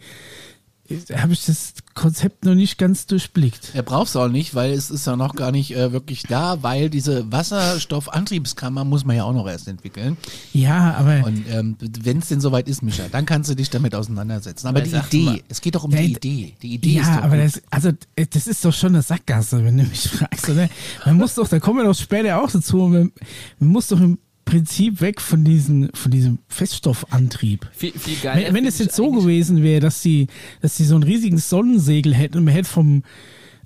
äh, 0.89 0.97
habe 1.17 1.33
ich 1.33 1.45
das 1.47 1.75
Konzept 1.95 2.45
noch 2.45 2.55
nicht 2.55 2.77
ganz 2.79 3.07
durchblickt. 3.07 3.71
Er 3.75 3.83
braucht 3.83 4.09
es 4.09 4.17
auch 4.17 4.29
nicht, 4.29 4.55
weil 4.55 4.73
es 4.73 4.91
ist 4.91 5.07
ja 5.07 5.17
noch 5.17 5.35
gar 5.35 5.51
nicht 5.51 5.75
äh, 5.75 5.93
wirklich 5.93 6.23
da, 6.25 6.63
weil 6.63 6.91
diese 6.91 7.31
Wasserstoffantriebskammer 7.33 8.85
muss 8.85 9.05
man 9.05 9.17
ja 9.17 9.25
auch 9.25 9.33
noch 9.33 9.49
erst 9.49 9.69
entwickeln. 9.69 10.17
Ja, 10.53 10.95
aber 10.95 11.25
Und 11.27 11.45
ähm, 11.51 11.77
wenn 12.03 12.19
es 12.19 12.29
denn 12.29 12.41
soweit 12.41 12.69
ist, 12.69 12.83
Micha, 12.83 13.05
dann 13.11 13.27
kannst 13.27 13.51
du 13.51 13.55
dich 13.55 13.71
damit 13.71 13.95
auseinandersetzen. 13.95 14.67
Aber 14.67 14.81
die 14.81 14.95
Idee, 14.95 15.25
mal- 15.25 15.41
es 15.49 15.61
geht 15.61 15.75
doch 15.75 15.85
um 15.85 15.91
Ja, 15.93 15.99
die 16.03 16.13
Idee. 16.13 16.55
Die 16.63 16.75
Idee 16.75 16.99
ist 17.01 17.07
ja, 17.07 17.17
doch 17.17 17.25
aber 17.25 17.37
gut. 17.37 17.47
das, 17.47 17.63
also 17.71 17.89
äh, 18.17 18.27
das 18.29 18.47
ist 18.47 18.65
doch 18.65 18.73
schon 18.75 18.91
eine 18.95 19.03
Sackgasse, 19.03 19.65
wenn 19.65 19.77
du 19.79 19.85
mich 19.85 20.09
fragst, 20.09 20.49
oder? 20.49 20.69
Man 21.05 21.17
muss 21.17 21.35
doch, 21.35 21.49
da 21.49 21.59
kommen 21.61 21.79
wir 21.81 21.85
doch 21.85 21.95
später 21.99 22.41
auch 22.43 22.51
dazu, 22.51 22.77
man, 22.77 23.11
man 23.59 23.69
muss 23.71 23.89
doch 23.89 24.01
im 24.01 24.19
Prinzip 24.47 25.01
weg 25.01 25.21
von 25.21 25.45
diesen, 25.45 25.91
von 25.93 26.11
diesem 26.11 26.39
Feststoffantrieb. 26.47 27.69
Viel, 27.73 27.93
viel 27.93 28.17
geiler 28.23 28.47
Wenn, 28.47 28.55
wenn 28.55 28.67
es 28.67 28.79
jetzt 28.79 28.95
so 28.95 29.11
gewesen 29.11 29.63
wäre, 29.63 29.81
dass 29.81 30.01
sie, 30.01 30.29
dass 30.63 30.77
sie 30.77 30.85
so 30.85 30.95
einen 30.95 31.03
riesigen 31.03 31.37
Sonnensegel 31.37 32.15
hätten 32.15 32.39
und 32.39 32.45
man 32.45 32.55
hätte 32.55 32.69
vom, 32.69 33.03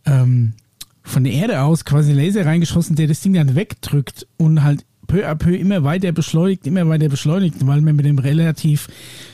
ähm, 0.06 0.54
von 1.02 1.22
der 1.22 1.34
Erde 1.34 1.60
aus 1.60 1.84
quasi 1.84 2.10
einen 2.10 2.20
Laser 2.20 2.46
reingeschossen, 2.46 2.96
der 2.96 3.08
das 3.08 3.20
Ding 3.20 3.34
dann 3.34 3.54
wegdrückt 3.54 4.26
und 4.38 4.64
halt 4.64 4.86
peu 5.06 5.28
à 5.28 5.34
peu 5.34 5.54
immer 5.54 5.84
weiter 5.84 6.12
beschleunigt, 6.12 6.66
immer 6.66 6.88
weiter 6.88 7.10
beschleunigt, 7.10 7.56
weil 7.66 7.82
man 7.82 7.96
mit 7.96 8.06
dem 8.06 8.18
relativ 8.18 8.88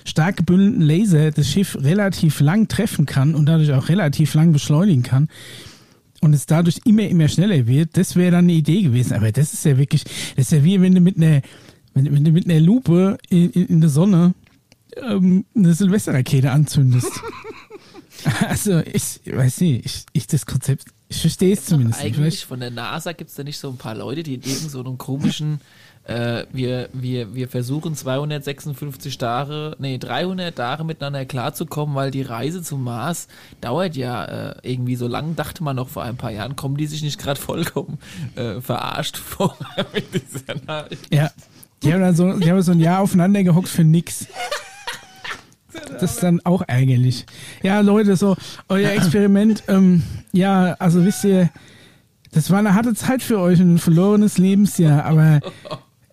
stark 0.05 0.39
gebündelten 0.39 0.83
Laser 0.83 1.31
das 1.31 1.49
Schiff 1.49 1.79
relativ 1.81 2.41
lang 2.41 2.67
treffen 2.67 3.07
kann 3.07 3.37
und 3.37 3.47
dadurch 3.47 3.73
auch 3.73 3.89
relativ 3.89 4.35
lang 4.35 4.53
beschleunigen 4.53 5.05
kann 5.05 5.29
und 6.21 6.35
es 6.35 6.47
dadurch 6.47 6.81
immer, 6.85 7.03
immer 7.03 7.29
schneller 7.29 7.67
wird, 7.67 7.97
das 7.97 8.17
wäre 8.17 8.33
dann 8.33 8.45
eine 8.45 8.53
Idee 8.53 8.83
gewesen. 8.83 9.15
Aber 9.15 9.33
das 9.33 9.53
ist 9.53 9.65
ja 9.65 9.79
wirklich, 9.79 10.05
das 10.37 10.47
ist 10.47 10.53
ja 10.53 10.65
wie 10.65 10.81
wenn 10.81 10.95
du 10.95 11.01
mit 11.01 11.17
einer, 11.17 11.43
wenn, 11.95 12.13
wenn 12.13 12.25
du 12.25 12.31
mit 12.33 12.49
einer 12.49 12.61
Lupe 12.61 13.19
in, 13.29 13.51
in, 13.51 13.67
in 13.67 13.81
der 13.81 13.91
Sonne 13.91 14.35
ähm, 14.97 15.45
eine 15.55 15.75
Silvesterrakete 15.75 16.51
anzündest. 16.51 17.11
also 18.49 18.81
ich 18.81 19.21
weiß 19.25 19.61
nicht, 19.61 19.87
ich, 19.87 20.07
ich 20.13 20.27
das 20.27 20.47
Konzept 20.47 20.85
Ich 21.09 21.21
verstehe 21.21 21.53
es 21.53 21.67
zumindest 21.67 22.03
nicht. 22.03 22.17
Eigentlich 22.17 22.45
von 22.45 22.61
der 22.61 22.71
NASA 22.71 23.13
gibt 23.13 23.31
es 23.31 23.37
da 23.37 23.45
nicht 23.45 23.59
so 23.59 23.69
ein 23.69 23.77
paar 23.77 23.95
Leute, 23.95 24.23
die 24.23 24.35
in 24.35 24.43
irgend 24.43 24.71
so 24.71 24.81
einem 24.81 24.99
komischen, 24.99 25.61
äh, 26.07 26.45
wir, 26.53 26.89
wir, 26.93 27.35
wir 27.35 27.49
versuchen 27.49 27.95
256 27.95 29.19
Tage, 29.19 29.77
nee, 29.79 29.99
300 29.99 30.55
Tage 30.55 30.85
miteinander 30.85 31.25
klarzukommen, 31.25 31.95
weil 31.97 32.11
die 32.11 32.23
Reise 32.23 32.63
zum 32.63 32.85
Mars 32.85 33.27
dauert 33.61 33.97
ja 33.97 34.25
äh, 34.25 34.55
irgendwie 34.63 34.97
so 34.97 35.09
lang, 35.09 35.35
dachte 35.35 35.65
man 35.65 35.77
noch 35.77 35.89
vor 35.89 36.05
ein 36.05 36.17
paar 36.17 36.31
Jahren, 36.31 36.55
kommen 36.55 36.77
die 36.77 36.87
sich 36.87 37.03
nicht 37.03 37.19
gerade 37.19 37.41
vollkommen 37.41 37.99
äh, 38.37 38.61
verarscht 38.61 39.17
vor 39.17 39.57
mit 39.93 40.07
dieser 40.15 40.55
Nachricht. 40.67 41.13
ja. 41.13 41.31
Die 41.83 41.93
haben 41.93 42.01
dann 42.01 42.17
so, 42.17 42.33
die 42.33 42.51
haben 42.51 42.63
so 42.63 42.73
ein 42.73 42.81
Jahr 42.81 43.01
aufeinander 43.01 43.43
gehockt 43.45 43.69
für 43.69 43.85
nix. 43.85 44.27
Das 46.01 46.15
ist 46.15 46.23
dann 46.23 46.41
auch 46.45 46.63
ärgerlich. 46.67 47.27
Ja, 47.63 47.81
Leute, 47.81 48.17
so, 48.17 48.35
euer 48.69 48.91
Experiment, 48.91 49.63
ähm, 49.69 50.03
ja, 50.33 50.75
also 50.79 51.05
wisst 51.05 51.25
ihr, 51.25 51.51
das 52.33 52.51
war 52.51 52.59
eine 52.59 52.75
harte 52.75 52.95
Zeit 52.95 53.23
für 53.23 53.39
euch 53.39 53.61
ein 53.61 53.79
verlorenes 53.79 54.39
Lebensjahr, 54.39 55.05
aber 55.05 55.41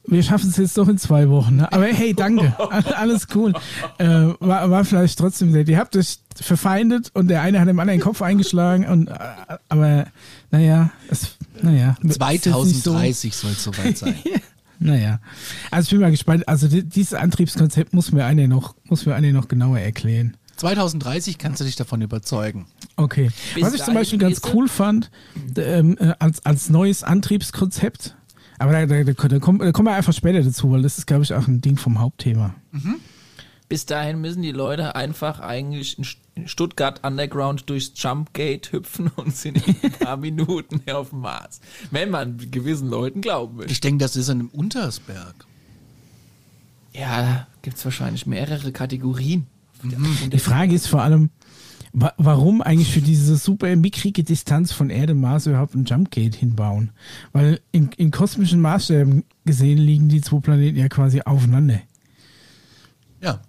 wir 0.05 0.21
schaffen 0.23 0.49
es 0.49 0.57
jetzt 0.57 0.77
doch 0.77 0.87
in 0.87 0.97
zwei 0.97 1.29
Wochen. 1.29 1.57
Ne? 1.57 1.71
Aber 1.71 1.85
hey, 1.85 2.13
danke, 2.13 2.53
alles 2.97 3.27
cool. 3.35 3.53
Äh, 3.99 4.07
war, 4.39 4.69
war 4.69 4.85
vielleicht 4.85 5.17
trotzdem 5.17 5.51
nett. 5.51 5.69
Ihr 5.69 5.77
habt 5.77 5.95
euch 5.95 6.17
verfeindet 6.39 7.09
und 7.13 7.27
der 7.29 7.41
eine 7.41 7.59
hat 7.61 7.67
dem 7.67 7.79
anderen 7.79 7.99
den 7.99 8.03
Kopf 8.03 8.21
eingeschlagen 8.21 8.85
und, 8.87 9.07
äh, 9.07 9.13
aber, 9.69 10.07
naja, 10.51 10.91
es, 11.09 11.37
naja. 11.61 11.95
es 12.03 12.17
ist 12.17 12.21
jetzt 12.21 12.45
nicht 12.45 12.83
so- 12.83 12.91
2030 12.91 13.35
soll 13.35 13.51
es 13.51 13.63
soweit 13.63 13.97
sein. 13.97 14.15
naja, 14.79 15.19
also 15.71 15.85
ich 15.85 15.89
bin 15.91 16.01
mal 16.01 16.11
gespannt. 16.11 16.47
Also 16.47 16.67
di- 16.67 16.83
dieses 16.83 17.13
Antriebskonzept 17.13 17.93
muss 17.93 18.11
mir 18.11 18.25
eine 18.25 18.47
noch, 18.47 18.75
muss 18.85 19.05
mir 19.05 19.15
eine 19.15 19.31
noch 19.31 19.47
genauer 19.47 19.79
erklären. 19.79 20.35
2030 20.57 21.37
kannst 21.37 21.61
du 21.61 21.65
dich 21.65 21.75
davon 21.75 22.01
überzeugen. 22.01 22.67
Okay. 22.95 23.31
Bis 23.55 23.63
Was 23.63 23.73
ich 23.73 23.83
zum 23.83 23.93
Beispiel 23.95 24.19
ganz 24.19 24.41
cool 24.53 24.67
fand, 24.67 25.09
ähm, 25.57 25.97
äh, 25.99 26.13
als, 26.19 26.45
als 26.45 26.69
neues 26.69 27.03
Antriebskonzept, 27.03 28.15
aber 28.59 28.71
da, 28.71 28.85
da, 28.85 29.03
da, 29.03 29.27
da, 29.27 29.39
kommen, 29.39 29.59
da 29.59 29.71
kommen 29.71 29.87
wir 29.87 29.95
einfach 29.95 30.13
später 30.13 30.41
dazu, 30.43 30.71
weil 30.71 30.81
das 30.81 30.97
ist, 30.97 31.07
glaube 31.07 31.23
ich, 31.23 31.33
auch 31.33 31.47
ein 31.47 31.61
Ding 31.61 31.77
vom 31.77 31.99
Hauptthema. 31.99 32.53
Bis 33.69 33.85
dahin 33.85 34.21
müssen 34.21 34.41
die 34.41 34.51
Leute 34.51 34.95
einfach 34.95 35.39
eigentlich 35.39 35.97
in 35.97 36.03
St- 36.03 36.17
in 36.35 36.47
Stuttgart 36.47 37.03
Underground 37.03 37.69
durchs 37.69 37.91
Jumpgate 37.95 38.71
hüpfen 38.71 39.11
und 39.15 39.35
sind 39.35 39.67
in 39.67 39.75
ein 39.83 39.91
paar 39.91 40.17
Minuten 40.17 40.81
auf 40.91 41.09
dem 41.11 41.19
Mars. 41.19 41.61
Wenn 41.91 42.09
man 42.09 42.37
gewissen 42.49 42.89
Leuten 42.89 43.21
glauben 43.21 43.59
will. 43.59 43.69
Ich 43.71 43.81
denke, 43.81 43.99
das 44.03 44.15
ist 44.15 44.29
in 44.29 44.39
einem 44.39 44.49
Untersberg. 44.49 45.35
Ja, 46.93 47.21
da 47.21 47.47
gibt 47.61 47.77
es 47.77 47.85
wahrscheinlich 47.85 48.25
mehrere 48.25 48.71
Kategorien. 48.71 49.45
Die 50.31 50.39
Frage 50.39 50.73
ist 50.73 50.87
vor 50.87 51.01
allem, 51.01 51.29
warum 51.93 52.61
eigentlich 52.61 52.91
für 52.91 53.01
diese 53.01 53.37
super 53.37 53.75
mickrige 53.75 54.23
Distanz 54.23 54.71
von 54.71 54.89
Erde 54.89 55.13
Mars 55.13 55.45
überhaupt 55.45 55.75
ein 55.75 55.85
Jumpgate 55.85 56.35
hinbauen? 56.35 56.91
Weil 57.31 57.59
in, 57.71 57.89
in 57.97 58.09
kosmischen 58.09 58.59
Maßstäben 58.61 59.23
gesehen 59.45 59.77
liegen 59.77 60.09
die 60.09 60.21
zwei 60.21 60.39
Planeten 60.39 60.77
ja 60.77 60.89
quasi 60.89 61.21
aufeinander. 61.21 61.81
Ja. 63.21 63.41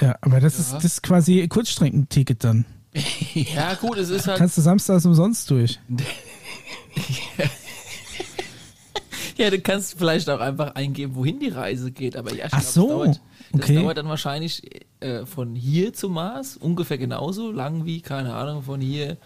Ja, 0.00 0.16
aber 0.20 0.40
das, 0.40 0.58
ist, 0.58 0.72
das 0.72 0.84
ist 0.84 1.02
quasi 1.02 1.46
Kurzstreckenticket 1.48 2.44
dann. 2.44 2.64
Ja, 3.34 3.72
gut, 3.74 3.96
es 3.96 4.10
ist 4.10 4.26
halt. 4.26 4.38
Kannst 4.38 4.58
du 4.58 4.60
samstags 4.60 5.06
umsonst 5.06 5.50
durch. 5.50 5.80
Ja, 9.36 9.50
du 9.50 9.60
kannst 9.60 9.98
vielleicht 9.98 10.28
auch 10.30 10.40
einfach 10.40 10.74
eingeben, 10.74 11.14
wohin 11.14 11.40
die 11.40 11.48
Reise 11.48 11.90
geht. 11.90 12.16
Aber 12.16 12.32
ja, 12.34 12.46
ich 12.46 12.52
Ach 12.52 12.60
glaub, 12.60 12.72
so, 12.72 12.82
das, 12.82 12.90
dauert, 12.90 13.20
das 13.52 13.62
okay. 13.62 13.74
dauert 13.82 13.96
dann 13.98 14.08
wahrscheinlich 14.08 14.62
äh, 15.00 15.26
von 15.26 15.54
hier 15.54 15.92
zum 15.92 16.14
Mars 16.14 16.56
ungefähr 16.56 16.98
genauso 16.98 17.50
lang 17.50 17.84
wie, 17.84 18.00
keine 18.00 18.34
Ahnung, 18.34 18.62
von 18.62 18.80
hier 18.80 19.16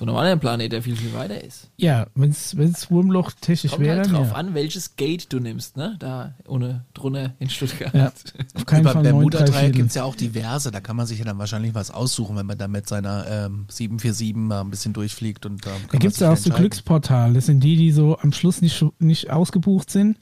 zu 0.00 0.06
einem 0.06 0.16
anderen 0.16 0.40
Planet, 0.40 0.72
der 0.72 0.82
viel, 0.82 0.96
viel 0.96 1.12
weiter 1.12 1.44
ist. 1.44 1.68
Ja, 1.76 2.06
wenn 2.14 2.30
es 2.30 2.90
Wurmloch 2.90 3.32
technisch 3.38 3.72
Kommt 3.72 3.84
wäre, 3.84 3.98
halt 3.98 4.06
dann 4.06 4.14
drauf 4.14 4.28
ja. 4.28 4.34
an, 4.34 4.54
welches 4.54 4.96
Gate 4.96 5.30
du 5.30 5.40
nimmst, 5.40 5.76
ne? 5.76 5.96
Da 5.98 6.32
ohne 6.48 6.86
drunter 6.94 7.34
in 7.38 7.50
Stuttgart. 7.50 7.92
Ja, 7.92 8.10
auf 8.54 8.64
keinen 8.64 8.80
Über 8.80 8.92
Fall 8.92 9.02
Bermuda-Dreieck 9.02 9.74
gibt 9.74 9.90
es 9.90 9.96
ja 9.96 10.04
auch 10.04 10.14
diverse. 10.14 10.70
Da 10.70 10.80
kann 10.80 10.96
man 10.96 11.06
sich 11.06 11.18
ja 11.18 11.26
dann 11.26 11.36
wahrscheinlich 11.36 11.74
was 11.74 11.90
aussuchen, 11.90 12.34
wenn 12.36 12.46
man 12.46 12.56
da 12.56 12.66
mit 12.66 12.88
seiner 12.88 13.26
ähm, 13.26 13.66
747 13.68 14.34
mal 14.36 14.62
ein 14.62 14.70
bisschen 14.70 14.94
durchfliegt. 14.94 15.44
Und, 15.44 15.66
ähm, 15.66 15.72
kann 15.72 15.88
Da 15.92 15.98
gibt 15.98 16.14
es 16.14 16.20
ja 16.20 16.32
auch 16.32 16.36
so. 16.38 16.48
Glücksportale. 16.48 17.34
Das 17.34 17.44
sind 17.44 17.62
die, 17.62 17.76
die 17.76 17.92
so 17.92 18.16
am 18.16 18.32
Schluss 18.32 18.62
nicht, 18.62 18.82
nicht 19.00 19.28
ausgebucht 19.28 19.90
sind. 19.90 20.16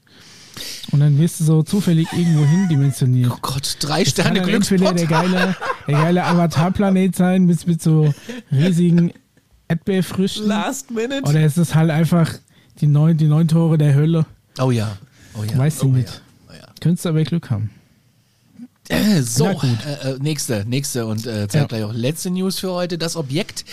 Und 0.91 0.99
dann 0.99 1.19
wirst 1.19 1.39
du 1.39 1.45
so 1.45 1.63
zufällig 1.63 2.09
irgendwo 2.13 2.45
hin 2.45 2.69
dimensioniert. 2.69 3.31
Oh 3.33 3.39
Gott, 3.41 3.77
drei 3.79 4.05
Sterne 4.05 4.41
dann 4.41 4.49
entweder 4.49 4.93
der 4.93 5.07
geile, 5.07 5.55
der 5.87 5.95
geile 5.95 6.25
Avatar-Planet 6.25 7.15
sein 7.15 7.45
mit, 7.45 7.65
mit 7.69 7.81
so 7.81 8.13
riesigen 8.51 9.13
Erdbeerfrüchten. 9.69 10.49
Last 10.49 10.91
Minute. 10.91 11.23
Oder 11.25 11.45
ist 11.45 11.59
es 11.59 11.75
halt 11.75 11.91
einfach 11.91 12.35
die 12.81 12.87
neun, 12.87 13.17
die 13.17 13.27
neun 13.27 13.49
Tore 13.49 13.79
der 13.79 13.95
Hölle? 13.95 14.27
Oh 14.61 14.71
ja. 14.71 14.97
Oh 15.39 15.45
ja. 15.45 15.57
Weißt 15.57 15.83
du 15.83 15.89
oh, 15.89 15.91
nicht. 15.91 16.09
Ja. 16.09 16.21
Oh 16.49 16.53
ja. 16.55 16.69
Könntest 16.81 17.05
du 17.05 17.11
aber 17.11 17.23
Glück 17.23 17.51
haben. 17.51 17.71
Äh, 18.89 19.23
So, 19.23 19.47
äh, 19.47 19.53
äh, 20.13 20.19
nächste, 20.21 20.65
nächste 20.67 21.07
und 21.07 21.27
äh, 21.27 21.41
Ja. 21.43 21.49
zeitgleich 21.49 21.85
auch 21.85 21.93
letzte 21.93 22.31
News 22.31 22.59
für 22.59 22.73
heute. 22.73 22.99
Das 22.99 23.17
Objekt 23.17 23.65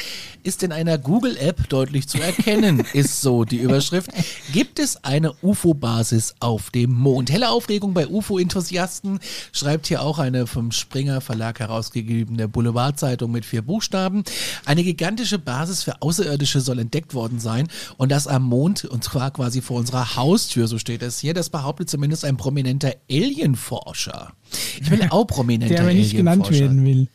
ist 0.43 0.61
in 0.63 0.71
einer 0.71 0.97
Google-App 0.97 1.69
deutlich 1.69 2.07
zu 2.07 2.19
erkennen, 2.19 2.83
ist 2.93 3.21
so 3.21 3.45
die 3.45 3.57
Überschrift. 3.57 4.09
Gibt 4.51 4.79
es 4.79 5.03
eine 5.03 5.33
UFO-Basis 5.41 6.35
auf 6.39 6.69
dem 6.69 6.91
Mond? 6.93 7.31
Helle 7.31 7.49
Aufregung 7.49 7.93
bei 7.93 8.07
UFO-Enthusiasten, 8.07 9.19
schreibt 9.51 9.87
hier 9.87 10.01
auch 10.01 10.19
eine 10.19 10.47
vom 10.47 10.71
Springer 10.71 11.21
Verlag 11.21 11.59
herausgegebene 11.59 12.47
Boulevardzeitung 12.47 13.31
mit 13.31 13.45
vier 13.45 13.61
Buchstaben. 13.61 14.23
Eine 14.65 14.83
gigantische 14.83 15.39
Basis 15.39 15.83
für 15.83 16.01
Außerirdische 16.01 16.61
soll 16.61 16.79
entdeckt 16.79 17.13
worden 17.13 17.39
sein 17.39 17.67
und 17.97 18.11
das 18.11 18.27
am 18.27 18.43
Mond 18.43 18.85
und 18.85 19.03
zwar 19.03 19.31
quasi 19.31 19.61
vor 19.61 19.77
unserer 19.79 20.15
Haustür, 20.15 20.67
so 20.67 20.77
steht 20.77 21.01
es 21.01 21.19
hier. 21.19 21.33
Das 21.33 21.49
behauptet 21.49 21.89
zumindest 21.89 22.25
ein 22.25 22.37
prominenter 22.37 22.93
Alienforscher. 23.09 24.33
Ich 24.81 24.89
will 24.91 25.01
auch 25.09 25.25
prominenter 25.25 25.73
Der 25.75 25.83
aber 25.83 25.93
nicht 25.93 26.15
genannt 26.15 26.49
werden 26.51 26.85
will. 26.85 27.07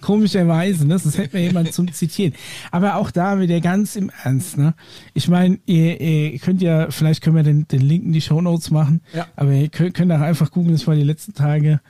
Komischerweise, 0.00 0.84
ne? 0.84 0.98
Das 1.02 1.16
hätte 1.16 1.36
mir 1.36 1.44
jemand 1.44 1.72
zum 1.72 1.92
Zitieren. 1.92 2.34
Aber 2.72 2.96
auch 2.96 3.12
da 3.12 3.38
wieder 3.40 3.60
ganz 3.60 3.94
im 3.94 4.10
Ernst, 4.24 4.58
ne? 4.58 4.74
Ich 5.14 5.28
meine, 5.28 5.60
ihr, 5.66 6.00
ihr 6.00 6.38
könnt 6.40 6.60
ja, 6.60 6.90
vielleicht 6.90 7.22
können 7.22 7.36
wir 7.36 7.44
den, 7.44 7.68
den 7.68 7.82
Link 7.82 8.04
in 8.04 8.12
die 8.12 8.20
Shownotes 8.20 8.72
machen, 8.72 9.00
Ja. 9.14 9.28
aber 9.36 9.52
ihr 9.52 9.68
könnt, 9.68 9.94
könnt 9.94 10.10
auch 10.10 10.20
einfach 10.20 10.50
googeln, 10.50 10.74
das 10.74 10.88
war 10.88 10.96
die 10.96 11.04
letzten 11.04 11.34
Tage. 11.34 11.80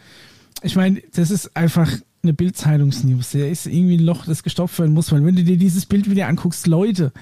Ich 0.63 0.77
meine, 0.77 1.03
das 1.15 1.31
ist 1.31 1.57
einfach 1.57 1.91
eine 2.23 2.35
Bildzeitungsnews. 2.35 3.31
Der 3.31 3.51
ist 3.51 3.67
irgendwie 3.67 3.97
ein 3.97 4.05
Loch, 4.05 4.27
das 4.27 4.43
gestopft 4.43 4.79
werden 4.79 4.93
muss, 4.93 5.11
weil 5.11 5.25
wenn 5.25 5.35
du 5.35 5.43
dir 5.43 5.57
dieses 5.57 5.87
Bild 5.87 6.11
wieder 6.11 6.29
anguckst, 6.29 6.67
Leute, 6.67 7.13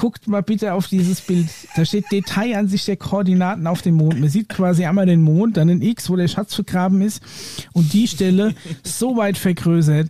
guckt 0.00 0.28
mal 0.28 0.42
bitte 0.42 0.72
auf 0.72 0.86
dieses 0.86 1.20
Bild. 1.20 1.50
Da 1.76 1.84
steht 1.84 2.10
Detailansicht 2.10 2.88
der 2.88 2.96
Koordinaten 2.96 3.66
auf 3.66 3.82
dem 3.82 3.96
Mond. 3.96 4.18
Man 4.18 4.30
sieht 4.30 4.48
quasi 4.48 4.86
einmal 4.86 5.04
den 5.04 5.20
Mond, 5.20 5.58
dann 5.58 5.68
ein 5.68 5.82
X, 5.82 6.08
wo 6.08 6.16
der 6.16 6.26
Schatz 6.26 6.54
vergraben 6.54 7.02
ist 7.02 7.22
und 7.74 7.92
die 7.92 8.08
Stelle 8.08 8.54
so 8.82 9.18
weit 9.18 9.36
vergrößert. 9.36 10.08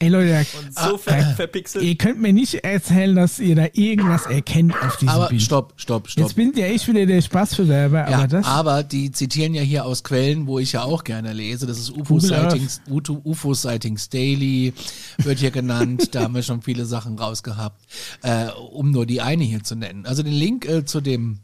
Ey 0.00 0.10
Leute, 0.10 0.46
so 0.70 0.96
ver 0.96 1.34
verpixelt. 1.34 1.82
ihr 1.84 1.96
könnt 1.96 2.20
mir 2.20 2.32
nicht 2.32 2.54
erzählen, 2.54 3.16
dass 3.16 3.40
ihr 3.40 3.56
da 3.56 3.66
irgendwas 3.72 4.26
erkennt 4.26 4.72
auf 4.80 4.96
diesem 4.96 5.08
Aber 5.08 5.28
Bild. 5.28 5.42
stopp, 5.42 5.72
stopp, 5.76 6.08
stopp. 6.08 6.22
Jetzt 6.24 6.36
bin 6.36 6.52
ja 6.54 6.68
ich 6.68 6.86
wieder 6.86 7.04
der 7.04 7.20
Spaßverderber, 7.20 8.08
Ja, 8.08 8.18
aber 8.18 8.28
das. 8.28 8.46
aber 8.46 8.82
die 8.84 9.10
zitieren 9.10 9.54
ja 9.54 9.62
hier 9.62 9.84
aus 9.84 10.04
Quellen, 10.04 10.46
wo 10.46 10.60
ich 10.60 10.70
ja 10.70 10.84
auch 10.84 11.02
gerne 11.02 11.32
lese. 11.32 11.66
Das 11.66 11.78
ist 11.80 11.90
UFO. 11.90 12.20
Sightings, 12.20 12.80
UFO 12.88 13.20
UFO 13.24 13.54
Sightings 13.54 14.08
Daily 14.08 14.72
wird 15.18 15.40
hier 15.40 15.50
genannt. 15.50 16.14
da 16.14 16.22
haben 16.22 16.34
wir 16.36 16.42
schon 16.44 16.62
viele 16.62 16.84
Sachen 16.86 17.18
rausgehabt, 17.18 17.80
äh, 18.22 18.46
um 18.72 18.92
nur 18.92 19.04
die 19.04 19.20
eine 19.20 19.42
hier 19.42 19.64
zu 19.64 19.74
nennen. 19.74 20.06
Also 20.06 20.22
den 20.22 20.32
Link 20.32 20.64
äh, 20.68 20.84
zu 20.84 21.00
dem 21.00 21.38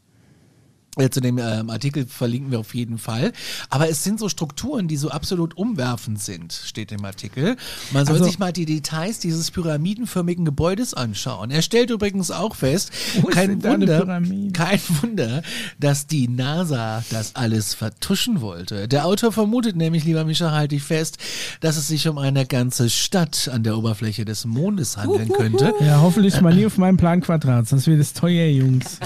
äh, 0.96 1.10
zu 1.10 1.20
dem 1.20 1.38
ähm, 1.38 1.70
Artikel 1.70 2.06
verlinken 2.06 2.50
wir 2.52 2.60
auf 2.60 2.74
jeden 2.74 2.98
Fall. 2.98 3.32
Aber 3.70 3.88
es 3.88 4.04
sind 4.04 4.18
so 4.20 4.28
Strukturen, 4.28 4.86
die 4.88 4.96
so 4.96 5.10
absolut 5.10 5.56
umwerfend 5.56 6.20
sind, 6.20 6.52
steht 6.52 6.92
im 6.92 7.04
Artikel. 7.04 7.56
Man 7.92 8.06
soll 8.06 8.14
Also- 8.16 8.26
sich 8.26 8.38
mal 8.38 8.52
die 8.52 8.64
Details 8.66 9.18
dieses 9.18 9.50
pyramidenförmigen 9.50 10.44
Gebäudes 10.44 10.94
anschauen. 10.94 11.50
Er 11.50 11.62
stellt 11.62 11.90
übrigens 11.90 12.30
auch 12.30 12.54
fest, 12.54 12.92
kein 13.32 13.62
Wunder, 13.64 14.04
kein 14.52 14.80
Wunder, 15.02 15.42
dass 15.80 16.06
die 16.06 16.28
NASA 16.28 17.02
das 17.10 17.34
alles 17.34 17.74
vertuschen 17.74 18.40
wollte. 18.40 18.86
Der 18.88 19.06
Autor 19.06 19.32
vermutet 19.32 19.76
nämlich, 19.76 20.04
lieber 20.04 20.24
Micha, 20.24 20.52
halte 20.52 20.76
ich 20.76 20.82
fest, 20.82 21.18
dass 21.60 21.76
es 21.76 21.88
sich 21.88 22.06
um 22.08 22.18
eine 22.18 22.46
ganze 22.46 22.88
Stadt 22.90 23.48
an 23.52 23.62
der 23.64 23.76
Oberfläche 23.76 24.24
des 24.24 24.44
Mondes 24.44 24.96
handeln 24.96 25.28
könnte. 25.30 25.72
ja, 25.80 26.00
hoffentlich 26.00 26.40
mal 26.40 26.54
nie 26.54 26.66
auf 26.66 26.78
meinem 26.78 26.96
Planquadrat, 26.96 27.66
sonst 27.68 27.86
wird 27.86 28.00
es 28.00 28.12
teuer, 28.12 28.46
Jungs. 28.46 28.98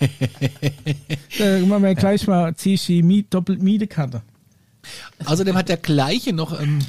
da 1.38 1.58
machen 1.60 1.82
wir 1.82 1.94
gleich 1.94 2.26
mal, 2.26 2.54
zieh 2.54 2.74
ich 2.74 2.86
die 2.86 3.02
Miet, 3.02 3.32
doppelt 3.32 3.62
Mietekarte. 3.62 4.22
Außerdem 5.24 5.56
hat 5.56 5.68
der 5.68 5.76
gleiche 5.76 6.32
noch 6.32 6.58
ähm, 6.60 6.80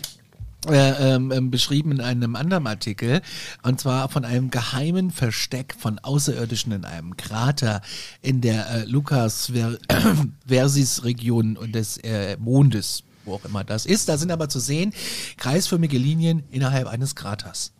äh, 0.69 1.15
ähm, 1.15 1.31
ähm, 1.31 1.51
beschrieben 1.51 1.91
in 1.91 2.01
einem 2.01 2.37
anderen 2.37 2.67
Artikel, 2.67 3.21
und 3.63 3.81
zwar 3.81 4.07
von 4.07 4.23
einem 4.23 4.49
geheimen 4.49 5.11
Versteck 5.11 5.75
von 5.77 5.99
Außerirdischen 5.99 6.71
in 6.71 6.85
einem 6.85 7.17
Krater 7.17 7.81
in 8.21 8.39
der 8.39 8.69
äh, 8.69 8.85
Lucas 8.85 9.47
Ver 9.47 9.77
Versis 10.47 11.03
Region 11.03 11.57
des 11.73 11.97
äh, 11.97 12.37
Mondes, 12.39 13.03
wo 13.25 13.33
auch 13.33 13.45
immer 13.45 13.65
das 13.65 13.85
ist. 13.85 14.07
Da 14.07 14.17
sind 14.17 14.31
aber 14.31 14.47
zu 14.47 14.59
sehen 14.59 14.93
kreisförmige 15.35 15.97
Linien 15.97 16.43
innerhalb 16.49 16.87
eines 16.87 17.13
Kraters. 17.15 17.73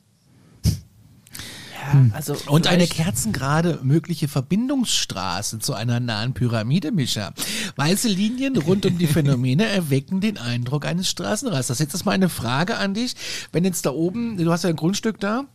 Also 2.13 2.35
Und 2.47 2.67
eine 2.67 2.87
kerzengerade 2.87 3.79
mögliche 3.83 4.27
Verbindungsstraße 4.27 5.59
zu 5.59 5.73
einer 5.73 5.99
nahen 5.99 6.33
Pyramide, 6.33 6.91
Mischa. 6.91 7.33
Weiße 7.75 8.07
Linien 8.07 8.57
rund 8.57 8.85
um 8.85 8.97
die 8.97 9.07
Phänomene 9.07 9.65
erwecken 9.67 10.21
den 10.21 10.37
Eindruck 10.37 10.85
eines 10.85 11.09
Straßenrasters. 11.09 11.79
Jetzt 11.79 11.93
ist 11.93 12.05
mal 12.05 12.11
eine 12.13 12.29
Frage 12.29 12.77
an 12.77 12.93
dich. 12.93 13.15
Wenn 13.51 13.63
jetzt 13.63 13.85
da 13.85 13.91
oben, 13.91 14.37
du 14.37 14.51
hast 14.51 14.63
ja 14.63 14.69
ein 14.69 14.75
Grundstück 14.75 15.19
da, 15.19 15.45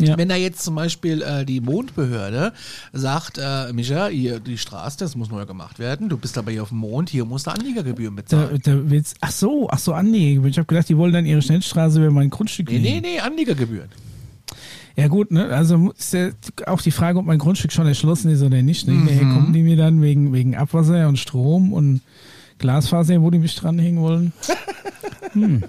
Ja. 0.00 0.16
wenn 0.18 0.28
da 0.28 0.36
jetzt 0.36 0.62
zum 0.62 0.74
Beispiel 0.74 1.22
äh, 1.22 1.44
die 1.44 1.60
Mondbehörde 1.60 2.52
sagt, 2.92 3.38
äh, 3.38 3.72
Mischa, 3.72 4.08
hier 4.08 4.40
die 4.40 4.58
Straße, 4.58 4.98
das 4.98 5.14
muss 5.16 5.30
neu 5.30 5.44
gemacht 5.46 5.78
werden, 5.78 6.08
du 6.08 6.16
bist 6.16 6.38
aber 6.38 6.50
hier 6.50 6.62
auf 6.62 6.70
dem 6.70 6.78
Mond, 6.78 7.10
hier 7.10 7.24
musst 7.24 7.46
du 7.46 7.50
Anliegergebühren 7.50 8.16
Da, 8.16 8.22
bezahlen. 8.22 8.60
da 8.62 8.90
wird's, 8.90 9.14
ach 9.20 9.30
so, 9.30 9.68
ach 9.70 9.78
so, 9.78 9.92
Anlege. 9.92 10.46
Ich 10.48 10.58
habe 10.58 10.66
gedacht, 10.66 10.88
die 10.88 10.96
wollen 10.96 11.12
dann 11.12 11.26
ihre 11.26 11.42
Schnellstraße 11.42 11.98
über 12.00 12.10
mein 12.10 12.30
Grundstück 12.30 12.68
Nee, 12.70 12.78
nee, 12.78 12.88
legen. 12.94 13.00
nee, 13.02 13.20
Anliegergebühren. 13.20 13.88
Ja 14.96 15.08
gut, 15.08 15.30
ne? 15.30 15.46
Also 15.46 15.92
ist 15.96 16.12
ja 16.12 16.30
auch 16.66 16.82
die 16.82 16.90
Frage, 16.90 17.18
ob 17.18 17.24
mein 17.24 17.38
Grundstück 17.38 17.72
schon 17.72 17.86
erschlossen 17.86 18.30
ist 18.30 18.42
oder 18.42 18.62
nicht. 18.62 18.86
Ne? 18.86 18.94
Mhm. 18.94 19.06
Daher 19.06 19.22
kommen 19.22 19.52
die 19.52 19.62
mir 19.62 19.76
dann 19.76 20.02
wegen, 20.02 20.32
wegen 20.32 20.54
Abwasser 20.54 21.08
und 21.08 21.18
Strom 21.18 21.72
und 21.72 22.02
Glasfaser, 22.58 23.20
wo 23.22 23.30
die 23.30 23.38
mich 23.38 23.54
dranhängen 23.54 24.00
wollen. 24.02 24.32
Hm. 25.32 25.62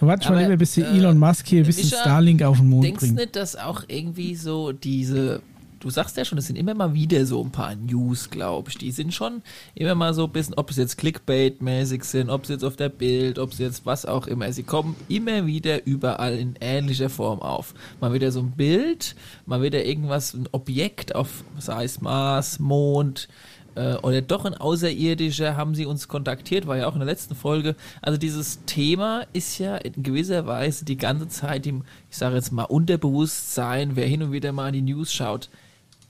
Warte 0.00 0.30
mal 0.30 0.42
lieber, 0.42 0.56
bis 0.56 0.72
die 0.72 0.80
äh, 0.80 0.96
Elon 0.96 1.18
Musk 1.18 1.46
hier 1.46 1.60
ein 1.62 1.66
bisschen 1.66 1.90
Micha, 1.90 2.00
Starlink 2.00 2.42
auf 2.42 2.56
den 2.56 2.70
Mond 2.70 2.84
Denkst 2.84 3.00
du 3.00 3.06
bringt. 3.06 3.18
nicht, 3.18 3.36
dass 3.36 3.54
auch 3.54 3.84
irgendwie 3.86 4.34
so 4.34 4.72
diese, 4.72 5.42
du 5.82 5.90
sagst 5.90 6.16
ja 6.16 6.24
schon, 6.24 6.38
es 6.38 6.46
sind 6.46 6.56
immer 6.56 6.74
mal 6.74 6.94
wieder 6.94 7.26
so 7.26 7.42
ein 7.42 7.50
paar 7.50 7.74
News, 7.74 8.30
glaube 8.30 8.70
ich. 8.70 8.78
Die 8.78 8.92
sind 8.92 9.12
schon 9.12 9.42
immer 9.74 9.94
mal 9.96 10.14
so 10.14 10.24
ein 10.24 10.32
bisschen, 10.32 10.54
ob 10.54 10.70
es 10.70 10.76
jetzt 10.76 10.98
Clickbait-mäßig 11.00 12.04
sind, 12.04 12.30
ob 12.30 12.44
es 12.44 12.50
jetzt 12.50 12.64
auf 12.64 12.76
der 12.76 12.88
Bild, 12.88 13.38
ob 13.38 13.52
es 13.52 13.58
jetzt 13.58 13.84
was 13.84 14.06
auch 14.06 14.28
immer. 14.28 14.52
Sie 14.52 14.62
kommen 14.62 14.94
immer 15.08 15.44
wieder 15.46 15.84
überall 15.84 16.38
in 16.38 16.54
ähnlicher 16.60 17.10
Form 17.10 17.42
auf. 17.42 17.74
Mal 18.00 18.12
wieder 18.12 18.30
so 18.30 18.40
ein 18.40 18.52
Bild, 18.52 19.16
mal 19.44 19.60
wieder 19.60 19.84
irgendwas, 19.84 20.34
ein 20.34 20.48
Objekt 20.52 21.16
auf, 21.16 21.42
sei 21.58 21.84
es 21.84 22.00
Mars, 22.00 22.60
Mond, 22.60 23.28
äh, 23.74 23.94
oder 23.96 24.22
doch 24.22 24.44
ein 24.44 24.54
Außerirdischer 24.54 25.56
haben 25.56 25.74
sie 25.74 25.86
uns 25.86 26.06
kontaktiert, 26.06 26.66
war 26.66 26.76
ja 26.76 26.86
auch 26.86 26.94
in 26.94 27.00
der 27.00 27.08
letzten 27.08 27.34
Folge. 27.34 27.74
Also 28.02 28.18
dieses 28.18 28.64
Thema 28.66 29.26
ist 29.32 29.58
ja 29.58 29.76
in 29.76 30.02
gewisser 30.04 30.46
Weise 30.46 30.84
die 30.84 30.96
ganze 30.96 31.26
Zeit 31.28 31.66
im, 31.66 31.82
ich 32.08 32.16
sage 32.16 32.36
jetzt 32.36 32.52
mal, 32.52 32.64
Unterbewusstsein, 32.64 33.96
wer 33.96 34.06
hin 34.06 34.22
und 34.22 34.32
wieder 34.32 34.52
mal 34.52 34.68
in 34.68 34.86
die 34.86 34.92
News 34.92 35.12
schaut, 35.12 35.48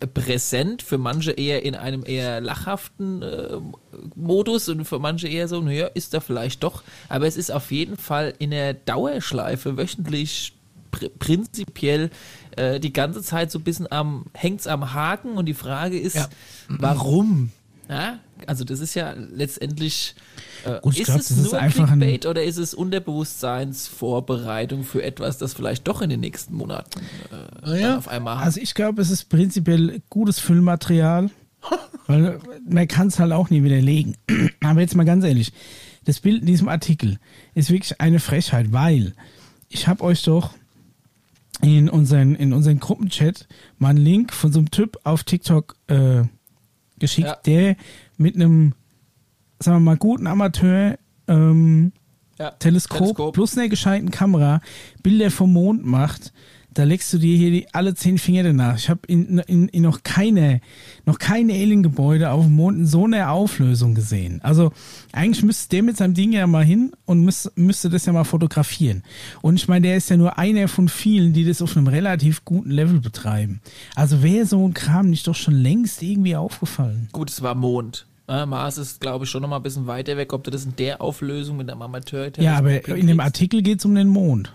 präsent, 0.06 0.82
für 0.82 0.99
manche 0.99 1.32
eher 1.32 1.64
in 1.64 1.75
einem 1.75 2.04
eher 2.06 2.40
lachhaften 2.40 3.23
äh, 3.23 3.59
Modus 4.14 4.68
und 4.68 4.85
für 4.85 4.99
manche 4.99 5.28
eher 5.28 5.49
so, 5.49 5.61
naja, 5.61 5.87
ist 5.87 6.14
da 6.14 6.21
vielleicht 6.21 6.62
doch. 6.62 6.82
Aber 7.09 7.26
es 7.26 7.37
ist 7.37 7.50
auf 7.50 7.71
jeden 7.71 7.97
Fall 7.97 8.35
in 8.38 8.50
der 8.50 8.75
Dauerschleife 8.75 9.76
wöchentlich 9.76 10.54
pr 10.90 11.09
prinzipiell 11.18 12.11
äh, 12.56 12.78
die 12.78 12.92
ganze 12.92 13.23
Zeit 13.23 13.50
so 13.50 13.59
ein 13.59 13.64
bisschen 13.64 13.90
am, 13.90 14.26
hängt's 14.35 14.66
am 14.66 14.92
Haken 14.92 15.32
und 15.38 15.47
die 15.47 15.54
Frage 15.54 15.99
ist, 15.99 16.16
Ja. 16.16 16.28
warum? 16.68 17.50
Ja, 17.88 18.18
also 18.49 18.64
das 18.64 18.80
ist 18.80 18.94
ja 18.94 19.12
letztendlich, 19.12 20.14
äh, 20.64 20.80
Gut, 20.80 20.99
ist 20.99 21.06
glaub, 21.06 21.20
es 21.20 21.30
ist 21.30 21.42
nur 21.44 21.58
ein- 21.58 21.70
Clickbait 21.70 22.26
oder 22.26 22.42
ist 22.44 22.56
es 22.58 22.75
Unterbewusstseinsvorbereitung 22.75 24.84
für 24.84 25.02
etwas, 25.02 25.38
das 25.38 25.54
vielleicht 25.54 25.87
doch 25.88 26.02
in 26.02 26.11
den 26.11 26.20
nächsten 26.20 26.54
Monaten 26.54 27.00
äh, 27.30 27.66
Ah 27.66 27.75
ja. 27.76 27.99
auf 27.99 28.08
einmal 28.08 28.38
hat? 28.38 28.44
Also 28.46 28.61
ich 28.61 28.75
glaube, 28.75 29.02
es 29.02 29.11
ist 29.11 29.28
prinzipiell 29.28 30.02
gutes 30.11 30.38
Füllmaterial, 30.38 31.30
weil 32.06 32.38
man 32.68 32.88
kann 32.88 33.08
es 33.08 33.18
halt 33.18 33.32
auch 33.32 33.50
nie 33.50 33.62
widerlegen. 33.62 34.16
Aber 34.62 34.80
jetzt 34.80 34.94
mal 34.94 35.04
ganz 35.04 35.25
ehrlich, 35.25 35.52
das 36.04 36.20
Bild 36.20 36.40
in 36.40 36.46
diesem 36.46 36.68
Artikel 36.68 37.18
ist 37.54 37.70
wirklich 37.70 38.00
eine 38.00 38.20
Frechheit, 38.20 38.72
weil 38.72 39.14
ich 39.68 39.88
habe 39.88 40.02
euch 40.04 40.22
doch 40.22 40.50
in 41.61 41.88
unseren, 41.88 42.34
in 42.34 42.52
unseren 42.52 42.80
Gruppenchat 42.80 43.46
mal 43.78 43.90
einen 43.90 44.04
Link 44.04 44.32
von 44.32 44.52
so 44.52 44.58
einem 44.58 44.70
Typ 44.72 44.99
auf 45.04 45.22
TikTok 45.22 45.76
äh, 45.87 46.22
geschickt, 47.02 47.28
Ja. 47.28 47.37
der 47.44 47.76
mit 48.16 48.35
einem, 48.37 48.73
sagen 49.59 49.76
wir 49.76 49.80
mal, 49.80 49.97
guten 49.99 50.26
Amateur 50.26 50.97
ähm, 51.28 51.92
ja, 52.38 52.50
Teleskop, 52.52 53.35
plus 53.35 53.56
einer 53.59 53.68
gescheiten 53.68 54.11
Kamera 54.11 54.61
Bilder 55.02 55.30
vom 55.30 55.53
Mond 55.53 55.85
macht, 55.85 56.33
da 56.74 56.85
legst 56.85 57.12
du 57.12 57.18
dir 57.18 57.37
hier 57.37 57.50
die, 57.50 57.66
alle 57.72 57.94
zehn 57.94 58.18
Finger 58.18 58.42
danach. 58.42 58.76
Ich 58.76 58.88
habe 58.88 59.00
in, 59.06 59.38
in, 59.38 59.68
in 59.68 59.82
noch 59.82 60.02
keine, 60.02 60.61
noch 61.04 61.18
keine 61.18 61.52
Alien-Gebäude 61.52 62.30
auf 62.30 62.44
dem 62.44 62.54
Mond 62.54 62.78
in 62.78 62.87
so 62.87 63.04
einer 63.04 63.30
Auflösung 63.30 63.94
gesehen. 63.94 64.40
Also 64.42 64.72
eigentlich 65.12 65.44
müsste 65.44 65.68
der 65.70 65.82
mit 65.82 65.96
seinem 65.96 66.14
Ding 66.14 66.32
ja 66.32 66.46
mal 66.46 66.64
hin 66.64 66.92
und 67.04 67.20
müsste, 67.20 67.52
müsste 67.56 67.90
das 67.90 68.06
ja 68.06 68.12
mal 68.12 68.24
fotografieren. 68.24 69.02
Und 69.42 69.56
ich 69.56 69.68
meine, 69.68 69.87
der 69.87 69.96
ist 69.96 70.11
ja 70.11 70.16
nur 70.16 70.38
einer 70.38 70.68
von 70.68 70.88
vielen, 70.88 71.32
die 71.32 71.44
das 71.44 71.62
auf 71.62 71.76
einem 71.76 71.87
relativ 71.87 72.44
guten 72.44 72.70
Level 72.70 73.00
betreiben. 73.00 73.61
Also 73.94 74.22
wäre 74.22 74.46
so 74.46 74.66
ein 74.66 74.74
Kram 74.74 75.11
nicht 75.11 75.26
doch 75.26 75.35
schon 75.35 75.54
längst 75.54 76.02
irgendwie 76.02 76.37
aufgefallen. 76.37 77.08
Gut, 77.12 77.30
es 77.30 77.42
war 77.42 77.54
Mond. 77.54 78.06
Mars 78.28 78.78
ist, 78.78 79.00
glaube 79.00 79.24
ich, 79.24 79.30
schon 79.30 79.42
noch 79.42 79.48
mal 79.48 79.56
ein 79.56 79.62
bisschen 79.62 79.87
weiter 79.87 80.16
weg, 80.16 80.32
ob 80.32 80.44
du 80.44 80.50
das 80.50 80.64
in 80.64 80.74
der 80.76 81.02
Auflösung 81.02 81.58
mit 81.58 81.70
einem 81.70 81.82
amateur 81.82 82.30
Ja, 82.38 82.56
aber 82.56 82.87
in 82.88 83.06
dem 83.06 83.20
Artikel 83.20 83.62
geht 83.62 83.80
es 83.80 83.85
um 83.85 83.94
den 83.94 84.08
Mond. 84.08 84.54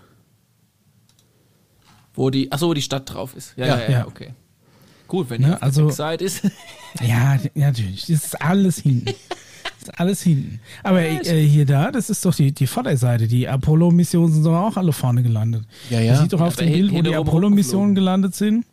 Wo 2.17 2.30
die, 2.30 2.51
achso, 2.51 2.67
wo 2.67 2.73
die 2.73 2.82
Stadt 2.82 3.13
drauf 3.13 3.34
ist. 3.36 3.53
Ja, 3.56 3.65
Ja, 3.67 3.77
ja, 3.77 3.84
ja, 3.84 3.89
ja. 3.99 4.08
okay. 4.08 4.34
Gut, 5.08 5.30
wenn 5.30 5.39
Ne, 5.41 5.47
die 5.47 5.53
auf 5.53 5.62
also- 5.63 5.88
der 5.89 5.95
Backside 6.03 6.25
ist. 6.25 6.41
Ja, 7.01 7.38
natürlich. 7.56 8.01
Das 8.08 8.10
ist 8.25 8.41
alles 8.41 8.80
hinten. 8.80 9.13
Das 9.80 9.89
ist 9.89 9.99
alles 9.99 10.21
hinten. 10.23 10.60
Aber 10.84 11.01
äh, 11.01 11.45
hier 11.45 11.65
da, 11.65 11.91
das 11.91 12.10
ist 12.10 12.25
doch 12.25 12.34
die, 12.34 12.51
die 12.51 12.65
Vorderseite. 12.67 13.27
Die 13.27 13.47
Apollo-Missionen 13.47 14.34
sind 14.34 14.43
doch 14.43 14.56
auch 14.56 14.75
alle 14.75 14.91
vorne 14.91 15.21
gelandet. 15.23 15.65
Ja, 15.89 15.99
ja. 16.01 16.13
Man 16.13 16.23
sieht 16.23 16.34
doch 16.34 16.41
auf 16.41 16.56
dem 16.56 16.71
Bild, 16.71 16.91
wo 16.91 17.01
die 17.03 17.13
Apollo-Missionen 17.15 17.93
gelandet 17.93 18.34
sind. 18.36 18.65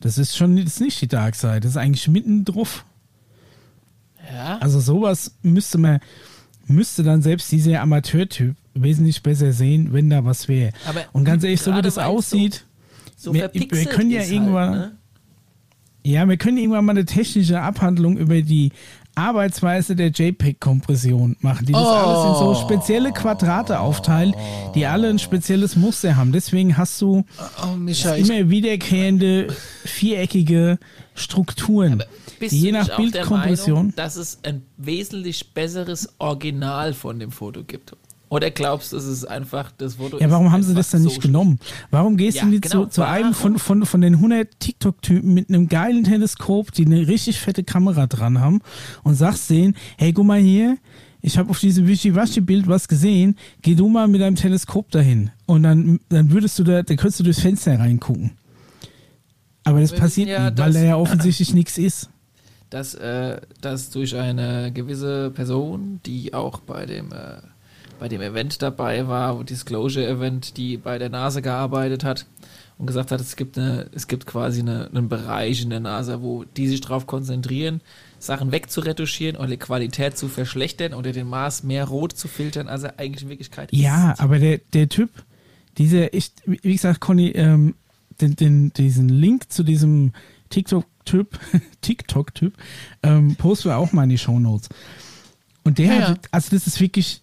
Das 0.00 0.16
ist 0.18 0.34
schon 0.36 0.56
das 0.56 0.64
ist 0.66 0.80
nicht 0.80 1.00
die 1.02 1.08
Dark 1.08 1.34
Side. 1.34 1.60
Das 1.60 1.72
ist 1.72 1.76
eigentlich 1.76 2.08
mitten 2.08 2.44
drauf. 2.44 2.84
ja. 4.32 4.58
Also 4.58 4.80
sowas 4.80 5.32
müsste 5.42 5.78
man, 5.78 6.00
müsste 6.66 7.02
dann 7.02 7.22
selbst 7.22 7.52
dieser 7.52 7.80
Amateurtyp 7.82 8.56
wesentlich 8.74 9.22
besser 9.22 9.52
sehen, 9.52 9.92
wenn 9.92 10.10
da 10.10 10.24
was 10.24 10.48
wäre. 10.48 10.72
Aber 10.86 11.04
Und 11.12 11.24
ganz 11.24 11.44
ehrlich, 11.44 11.60
so 11.60 11.74
wie 11.76 11.82
das 11.82 11.98
aussieht, 11.98 12.64
so 13.16 13.32
wir- 13.34 13.40
wir 13.42 13.50
verpixelt 13.50 13.90
können 13.90 14.10
ja 14.10 14.20
ist 14.20 14.30
irgendwann- 14.30 14.70
Halt, 14.70 14.80
ne? 14.92 14.96
Ja, 16.04 16.28
wir 16.28 16.36
können 16.36 16.56
irgendwann 16.58 16.84
mal 16.84 16.92
eine 16.92 17.04
technische 17.04 17.60
Abhandlung 17.60 18.16
über 18.16 18.40
die 18.40 18.70
Arbeitsweise 19.16 19.96
der 19.96 20.10
JPEG-Kompression 20.10 21.36
machen, 21.40 21.66
die 21.66 21.72
das 21.72 21.82
alles 21.82 22.28
in 22.28 22.44
so 22.44 22.54
spezielle 22.54 23.12
Quadrate 23.12 23.80
aufteilt, 23.80 24.34
die 24.76 24.86
alle 24.86 25.08
ein 25.08 25.18
spezielles 25.18 25.74
Muster 25.74 26.14
haben. 26.16 26.30
Deswegen 26.32 26.76
hast 26.76 27.00
du 27.00 27.24
Oh, 27.64 27.74
Mischa, 27.76 28.14
ich, 28.14 28.28
immer 28.28 28.50
wiederkehrende 28.50 29.48
viereckige 29.84 30.78
Strukturen, 31.14 32.02
die 32.40 32.46
je 32.60 32.72
nach 32.72 32.94
Bildkompression. 32.96 33.76
Meinung, 33.76 33.96
dass 33.96 34.16
es 34.16 34.38
ein 34.44 34.62
wesentlich 34.76 35.54
besseres 35.54 36.08
Original 36.18 36.92
von 36.92 37.18
dem 37.18 37.32
Foto 37.32 37.64
gibt? 37.64 37.96
Oder 38.28 38.50
glaubst 38.50 38.92
du, 38.92 38.96
es 38.96 39.04
ist 39.04 39.24
einfach 39.24 39.70
das 39.78 39.94
Foto? 39.96 40.18
Ja, 40.18 40.30
warum 40.30 40.50
haben 40.50 40.62
sie 40.62 40.74
das 40.74 40.90
dann 40.90 41.02
so 41.02 41.08
nicht 41.08 41.20
genommen? 41.22 41.60
Warum 41.90 42.16
gehst 42.16 42.38
Ja, 42.38 42.42
du 42.44 42.48
nicht 42.50 42.62
genau, 42.62 42.84
zu, 42.86 42.90
zu 42.90 43.06
einem 43.06 43.34
von, 43.34 43.58
von, 43.58 43.86
von 43.86 44.00
den 44.00 44.14
100 44.14 44.48
TikTok-Typen 44.58 45.32
mit 45.32 45.48
einem 45.48 45.68
geilen 45.68 46.02
Teleskop, 46.02 46.72
die 46.72 46.86
eine 46.86 47.06
richtig 47.06 47.38
fette 47.38 47.62
Kamera 47.62 48.06
dran 48.08 48.40
haben 48.40 48.60
und 49.04 49.14
sagst 49.14 49.48
denen, 49.50 49.76
hey, 49.96 50.12
guck 50.12 50.26
mal 50.26 50.40
hier, 50.40 50.76
ich 51.22 51.38
habe 51.38 51.50
auf 51.50 51.60
diesem 51.60 51.86
Wischiwaschi-Bild 51.86 52.66
was 52.66 52.88
gesehen, 52.88 53.36
geh 53.62 53.74
du 53.76 53.88
mal 53.88 54.08
mit 54.08 54.20
deinem 54.20 54.36
Teleskop 54.36 54.90
dahin 54.90 55.30
und 55.46 55.62
dann, 55.62 56.00
dann 56.08 56.30
würdest 56.32 56.58
du 56.58 56.64
da, 56.64 56.82
da 56.82 56.94
könntest 56.96 57.20
du 57.20 57.24
durchs 57.24 57.40
Fenster 57.40 57.78
reingucken. 57.78 58.32
Aber 59.64 59.80
das 59.80 59.92
passiert 59.92 60.28
ja, 60.28 60.50
nicht, 60.50 60.58
weil 60.58 60.72
da 60.72 60.80
ja 60.82 60.96
offensichtlich 60.96 61.52
nichts 61.54 61.78
ist. 61.78 62.10
dass, 62.70 62.94
äh, 62.94 63.40
dass 63.60 63.90
durch 63.90 64.14
eine 64.16 64.72
gewisse 64.72 65.30
Person, 65.30 66.00
die 66.06 66.34
auch 66.34 66.60
bei 66.60 66.86
dem, 66.86 67.12
äh, 67.12 67.38
bei 67.98 68.08
dem 68.08 68.20
Event 68.20 68.62
dabei 68.62 69.06
war, 69.08 69.42
Disclosure 69.44 70.06
Event, 70.06 70.56
die 70.56 70.76
bei 70.76 70.98
der 70.98 71.08
NASA 71.08 71.40
gearbeitet 71.40 72.04
hat 72.04 72.26
und 72.78 72.86
gesagt 72.86 73.10
hat, 73.10 73.20
es 73.20 73.36
gibt, 73.36 73.58
eine, 73.58 73.88
es 73.94 74.06
gibt 74.06 74.26
quasi 74.26 74.60
eine, 74.60 74.88
einen 74.88 75.08
Bereich 75.08 75.62
in 75.62 75.70
der 75.70 75.80
NASA, 75.80 76.20
wo 76.20 76.44
die 76.44 76.68
sich 76.68 76.80
darauf 76.82 77.06
konzentrieren, 77.06 77.80
Sachen 78.18 78.52
wegzuretuschieren 78.52 79.36
oder 79.36 79.48
die 79.48 79.56
Qualität 79.56 80.16
zu 80.18 80.28
verschlechtern 80.28 80.94
oder 80.94 81.12
den 81.12 81.26
Mars 81.28 81.62
mehr 81.62 81.84
rot 81.86 82.12
zu 82.12 82.28
filtern, 82.28 82.68
als 82.68 82.82
er 82.82 82.98
eigentlich 82.98 83.22
in 83.24 83.28
Wirklichkeit 83.30 83.72
Ja, 83.72 84.12
ist. 84.12 84.20
aber 84.20 84.38
der, 84.38 84.58
der 84.72 84.88
Typ, 84.88 85.10
dieser, 85.78 86.12
ich, 86.14 86.32
wie 86.44 86.72
gesagt, 86.72 87.00
Conny, 87.00 87.28
ähm, 87.30 87.74
den, 88.20 88.36
den, 88.36 88.72
diesen 88.72 89.08
Link 89.10 89.50
zu 89.52 89.62
diesem 89.62 90.12
TikTok-Typ, 90.50 91.38
TikTok-Typ, 91.82 92.54
ähm, 93.02 93.36
posten 93.36 93.68
wir 93.70 93.76
auch 93.76 93.92
mal 93.92 94.04
in 94.04 94.10
die 94.10 94.18
Shownotes. 94.18 94.68
Und 95.64 95.78
der 95.78 95.86
Ja, 95.86 95.94
ja. 96.00 96.08
hat, 96.10 96.20
also 96.30 96.48
das 96.56 96.66
ist 96.66 96.80
wirklich 96.80 97.22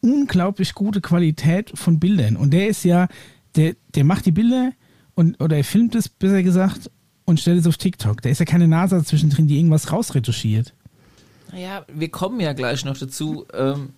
unglaublich 0.00 0.74
gute 0.74 1.00
Qualität 1.00 1.72
von 1.74 1.98
Bildern. 1.98 2.36
Und 2.36 2.52
der 2.52 2.68
ist 2.68 2.84
ja, 2.84 3.08
der, 3.56 3.74
der 3.94 4.04
macht 4.04 4.26
die 4.26 4.32
Bilder 4.32 4.72
und, 5.14 5.40
oder 5.40 5.56
er 5.56 5.64
filmt 5.64 5.94
es, 5.94 6.08
besser 6.08 6.42
gesagt, 6.42 6.90
und 7.24 7.40
stellt 7.40 7.60
es 7.60 7.66
auf 7.66 7.76
TikTok. 7.76 8.22
Da 8.22 8.28
ist 8.28 8.40
ja 8.40 8.44
keine 8.44 8.68
NASA 8.68 9.04
zwischendrin, 9.04 9.46
die 9.46 9.56
irgendwas 9.56 9.92
rausretuschiert. 9.92 10.74
Naja, 11.52 11.84
wir 11.92 12.08
kommen 12.08 12.40
ja 12.40 12.52
gleich 12.52 12.84
noch 12.84 12.96
dazu, 12.96 13.46
ähm, 13.52 13.90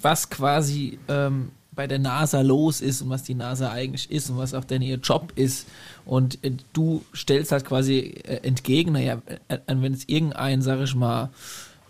was 0.00 0.30
quasi 0.30 0.98
ähm, 1.08 1.50
bei 1.72 1.86
der 1.86 1.98
NASA 1.98 2.40
los 2.42 2.80
ist 2.80 3.02
und 3.02 3.10
was 3.10 3.22
die 3.22 3.34
NASA 3.34 3.70
eigentlich 3.72 4.10
ist 4.10 4.30
und 4.30 4.36
was 4.36 4.54
auch 4.54 4.64
denn 4.64 4.82
ihr 4.82 4.96
Job 4.96 5.32
ist. 5.36 5.66
Und 6.04 6.42
äh, 6.44 6.52
du 6.72 7.04
stellst 7.14 7.52
halt 7.52 7.64
quasi 7.64 7.98
äh, 8.24 8.46
entgegen, 8.46 8.92
naja, 8.92 9.22
äh, 9.48 9.58
wenn 9.66 9.94
es 9.94 10.08
irgendein, 10.08 10.62
sag 10.62 10.80
ich 10.80 10.94
mal, 10.94 11.30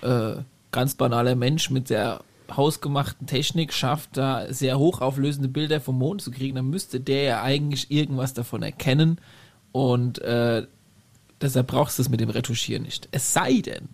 äh, 0.03 0.35
ganz 0.71 0.95
banaler 0.95 1.35
Mensch 1.35 1.71
mit 1.71 1.91
der 1.91 2.23
hausgemachten 2.57 3.27
Technik 3.27 3.73
schafft, 3.73 4.17
da 4.17 4.53
sehr 4.53 4.79
hochauflösende 4.79 5.49
Bilder 5.49 5.81
vom 5.81 5.99
Mond 5.99 6.23
zu 6.23 6.31
kriegen, 6.31 6.55
dann 6.57 6.69
müsste 6.71 7.01
der 7.01 7.23
ja 7.23 7.43
eigentlich 7.43 7.91
irgendwas 7.91 8.35
davon 8.35 8.63
erkennen. 8.63 9.19
Und 9.73 10.19
äh, 10.21 10.67
deshalb 11.41 11.67
brauchst 11.69 11.99
du 11.99 12.03
es 12.03 12.09
mit 12.09 12.21
dem 12.21 12.31
Retuschieren 12.31 12.83
nicht. 12.83 13.09
Es 13.13 13.33
sei 13.33 13.61
denn, 13.61 13.89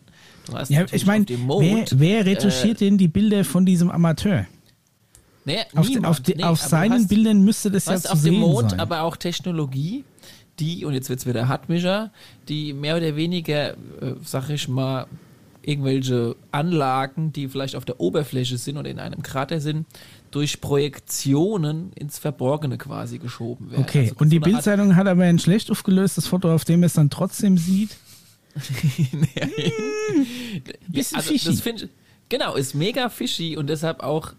du 0.46 0.54
hast 0.54 0.70
Ja, 0.70 0.84
ich 0.90 1.06
meine, 1.06 1.24
dem 1.24 1.40
wer, 1.40 1.46
Mond, 1.46 1.94
wer 1.98 2.26
retuschiert 2.26 2.80
denn 2.80 2.98
die 2.98 3.08
Bilder 3.08 3.44
von 3.44 3.64
diesem 3.66 3.90
Amateur? 3.90 4.46
nee, 5.44 5.58
Auf, 5.74 5.88
niemand, 5.88 6.06
auf, 6.06 6.20
die, 6.20 6.34
nee, 6.34 6.42
auf 6.42 6.60
seinen 6.60 6.92
hast- 6.92 7.08
Bildern 7.08 7.42
müsste 7.44 7.70
das 7.70 7.86
ja 7.86 7.96
zu 7.96 8.08
auf 8.12 8.18
dem 8.18 8.32
sehen 8.34 8.40
Mond 8.40 8.70
sein. 8.72 8.80
aber 8.80 9.02
auch 9.02 9.16
Technologie, 9.16 10.04
die, 10.58 10.84
und 10.84 10.92
jetzt 10.92 11.08
wird's 11.08 11.24
wieder 11.26 11.48
Hartmischer, 11.48 12.10
die 12.48 12.72
mehr 12.72 12.96
oder 12.96 13.14
weniger, 13.16 13.70
äh, 13.74 13.76
sag 14.24 14.50
ich 14.50 14.68
mal, 14.68 15.06
irgendwelche 15.68 16.34
Anlagen, 16.50 17.32
die 17.32 17.46
vielleicht 17.48 17.76
auf 17.76 17.84
der 17.84 18.00
Oberfläche 18.00 18.56
sind 18.56 18.78
oder 18.78 18.88
in 18.90 18.98
einem 18.98 19.22
Krater 19.22 19.60
sind, 19.60 19.86
durch 20.30 20.60
Projektionen 20.60 21.92
ins 21.92 22.18
Verborgene 22.18 22.78
quasi 22.78 23.18
geschoben 23.18 23.70
werden. 23.70 23.82
okay, 23.84 24.00
Also 24.04 24.14
und 24.18 24.30
die 24.30 24.36
so 24.36 24.42
Art- 24.42 24.52
Bildzeitung 24.52 24.96
hat 24.96 25.06
aber 25.06 25.24
ein 25.24 25.38
schlecht 25.38 25.70
aufgelöstes 25.70 26.26
Foto, 26.26 26.52
auf 26.52 26.64
dem 26.64 26.82
es 26.82 26.94
dann 26.94 27.10
trotzdem 27.10 27.58
sieht. 27.58 27.96
Bisschen 30.88 31.16
also, 31.18 31.32
fishy. 31.32 31.46
das 31.46 31.66
ich, 31.66 31.88
genau, 32.28 32.54
ist 32.54 32.74
mega 32.74 33.08
fishy 33.08 33.56
und 33.56 33.68
deshalb 33.68 34.00
auch 34.02 34.32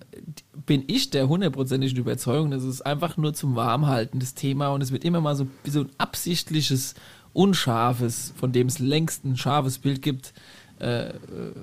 bin 0.65 0.83
ich 0.87 1.09
der 1.09 1.27
hundertprozentigen 1.29 1.97
Überzeugung, 1.97 2.51
dass 2.51 2.63
es 2.63 2.81
einfach 2.81 3.17
nur 3.17 3.33
zum 3.33 3.55
Warmhalten 3.55 4.19
das 4.19 4.33
Thema 4.33 4.69
und 4.69 4.81
es 4.81 4.91
wird 4.91 5.03
immer 5.03 5.21
mal 5.21 5.35
so 5.35 5.47
so 5.65 5.81
ein 5.81 5.89
absichtliches, 5.97 6.95
unscharfes, 7.33 8.33
von 8.35 8.51
dem 8.51 8.67
es 8.67 8.79
längst 8.79 9.23
ein 9.25 9.37
scharfes 9.37 9.77
Bild 9.79 10.01
gibt, 10.01 10.33
äh, 10.79 11.13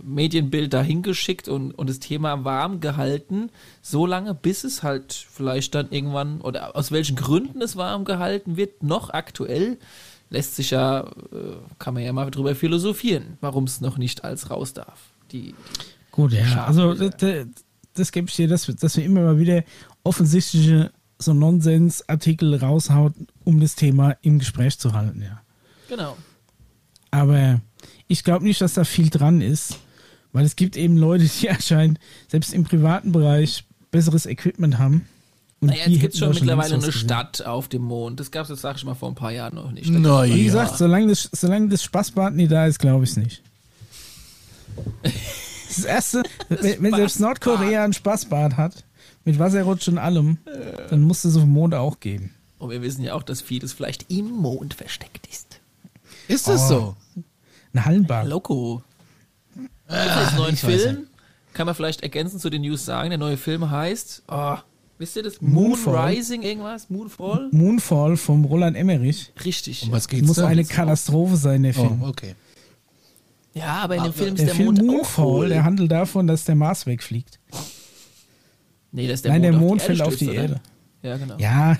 Medienbild 0.03 0.73
dahin 0.73 1.03
geschickt 1.03 1.49
und, 1.49 1.73
und 1.73 1.89
das 1.91 1.99
Thema 2.01 2.45
warm 2.45 2.81
gehalten, 2.81 3.51
so 3.83 4.07
lange, 4.07 4.35
bis 4.35 4.65
es 4.65 4.83
halt 4.83 5.13
vielleicht 5.13 5.75
dann 5.75 5.91
irgendwann, 5.91 6.41
oder 6.41 6.77
aus 6.77 6.93
welchen 6.93 7.17
Gründen 7.17 7.61
es 7.63 7.77
warm 7.77 8.05
gehalten 8.05 8.57
wird, 8.57 8.83
noch 8.83 9.11
aktuell, 9.11 9.79
lässt 10.31 10.57
sich 10.57 10.71
ja, 10.71 11.01
äh, 11.01 11.57
kann 11.79 11.95
man 11.95 12.03
ja 12.03 12.13
mal 12.13 12.31
drüber 12.31 12.55
philosophieren, 12.55 13.39
warum 13.41 13.65
es 13.65 13.81
noch 13.81 13.97
nicht 13.99 14.25
als 14.25 14.51
raus 14.51 14.73
darf. 14.75 15.01
Die, 15.33 15.55
Gut, 16.13 16.33
ja. 16.33 16.45
Scharf 16.47 16.69
Also 16.69 16.95
das, 16.95 17.47
das, 17.95 18.13
gebe 18.13 18.29
ich 18.29 18.37
dir, 18.37 18.49
dass, 18.49 18.69
wir- 18.69 18.75
dass 18.75 18.97
wir 18.97 19.05
immer 19.05 19.23
mal 19.23 19.39
wieder 19.39 19.63
offensichtliche 20.03 20.91
so 21.19 21.33
Nonsensartikel 21.33 22.55
raushaut, 22.57 23.15
um 23.45 23.61
das 23.61 23.75
Thema 23.75 24.17
im 24.23 24.39
Gespräch 24.39 24.79
zu 24.79 24.93
halten, 24.93 25.23
ja. 25.23 25.41
genau. 25.89 26.17
Aber 27.11 27.61
ich 28.09 28.25
glaube 28.25 28.45
nicht, 28.45 28.61
dass 28.61 28.75
da 28.75 28.85
viel 28.85 29.11
dran 29.11 29.41
ist, 29.41 29.79
weil 30.33 30.45
es 30.45 30.57
gibt 30.57 30.77
eben 30.77 30.97
Leute, 30.97 31.25
die 31.25 31.51
anscheinend 31.51 31.99
selbst 32.29 32.53
im 32.55 32.65
privaten 32.65 33.13
Bereich 33.13 33.65
besseres 33.91 34.27
Equipment 34.27 34.79
haben. 34.79 35.07
Und 35.61 35.69
Naja, 35.69 35.85
die 35.87 35.93
jetzt 35.93 36.01
gibt 36.03 36.15
es 36.15 36.21
hätten 36.21 36.35
schon 36.35 36.41
mittlerweile 36.43 36.75
eine 36.75 36.85
gesehen. 36.85 37.01
Stadt 37.01 37.47
auf 37.47 37.69
dem 37.69 37.83
Mond. 37.83 38.21
Das 38.21 38.31
gab 38.31 38.43
es, 38.43 38.49
das 38.49 38.61
sag 38.61 38.77
ich 38.77 38.85
mal, 38.85 38.95
vor 38.95 39.09
ein 39.09 39.15
paar 39.15 39.33
Jahren 39.33 39.55
noch 39.55 39.71
nicht. 39.73 39.89
Na 39.91 40.25
Wie 40.25 40.37
ja. 40.37 40.45
gesagt, 40.45 40.77
solange 40.77 41.07
das, 41.09 41.31
solange 41.33 41.69
das 41.69 41.83
Spaßbad 41.83 42.35
nie 42.35 42.47
da 42.47 42.67
ist, 42.67 42.79
glaube 42.79 43.05
ich 43.05 43.11
es 43.11 43.17
nicht. 43.17 43.43
Das 45.69 45.85
erste, 45.85 46.23
wenn, 46.49 46.83
wenn 46.83 46.95
selbst. 46.95 47.21
Nordkorea 47.21 47.85
ein 47.85 47.93
Spaßbad 47.93 48.57
hat, 48.57 48.85
mit 49.25 49.39
Wasserrutsch 49.39 49.89
und 49.89 49.99
allem, 49.99 50.39
dann 50.89 51.03
muss 51.03 51.25
es 51.25 51.37
auf 51.37 51.43
dem 51.43 51.51
Mond 51.51 51.75
auch 51.75 52.01
geben. 52.01 52.35
Und 52.59 52.71
wir 52.71 52.81
wissen 52.83 53.03
ja 53.03 53.15
auch, 53.15 53.23
dass 53.25 53.43
vieles 53.43 53.73
vielleicht 53.73 54.11
im 54.11 54.31
Mond 54.31 54.75
versteckt 54.75 55.27
ist. 55.27 55.61
Ist 56.29 56.49
es 56.49 56.63
Oh. 56.63 56.69
so? 56.69 57.23
Ein 57.77 57.85
Hallenbad. 57.85 58.27
Loco. 58.27 58.83
Ah, 59.87 60.33
neuen 60.37 60.55
ich 60.55 60.65
weiß 60.65 60.83
Film 60.83 61.07
kann 61.57 61.67
man 61.67 61.75
vielleicht 61.75 62.03
ergänzend 62.03 62.43
zu 62.43 62.51
den 62.51 62.63
News 62.63 62.85
sagen. 62.85 63.11
Der 63.11 63.19
neue 63.19 63.37
Film 63.37 63.71
heißt, 63.71 64.25
oh, 64.29 64.57
wisst 64.99 65.17
ihr 65.17 65.23
das? 65.23 65.41
Moonfall. 65.41 65.95
Moon 65.95 66.07
Rising 66.09 66.43
irgendwas? 66.43 66.91
Moonfall? 66.91 67.49
Moonfall 67.51 68.17
vom 68.17 68.45
Roland 68.45 68.77
Emmerich. 68.77 69.33
Richtig. 69.45 69.85
Um 69.85 69.93
was 69.93 70.07
geht's 70.09 70.27
Muss 70.27 70.37
da? 70.37 70.47
eine 70.47 70.65
Katastrophe 70.65 71.37
sein, 71.37 71.63
der 71.63 71.75
Film. 71.75 72.03
Oh, 72.03 72.09
okay. 72.09 72.35
Ja, 73.55 73.79
aber 73.79 73.97
in 73.97 74.05
dem 74.05 74.13
Film 74.13 74.35
ist 74.35 74.39
Der, 74.39 74.47
der, 74.47 74.55
Film 74.55 74.67
Mond 74.75 74.81
auch 74.81 74.85
Moonfall, 74.85 75.27
cool. 75.27 75.49
der 75.49 75.65
handelt 75.65 75.91
davon, 75.91 76.27
dass 76.27 76.45
der 76.45 76.55
Mars 76.55 76.87
wegfliegt. 76.87 77.41
Nee, 78.93 79.07
das 79.07 79.17
ist 79.17 79.25
der 79.25 79.33
Nein, 79.33 79.41
Mond 79.41 79.45
der 79.45 79.55
auf 79.55 79.61
Mond 79.61 79.81
die 79.81 79.85
fällt 79.87 79.99
Erde 79.99 80.09
auf 80.09 80.17
die 80.17 80.25
stößt, 80.25 80.39
oder? 80.39 80.43
Erde. 80.43 80.61
Ja, 81.03 81.17
genau. 81.17 81.37
Ja, 81.39 81.77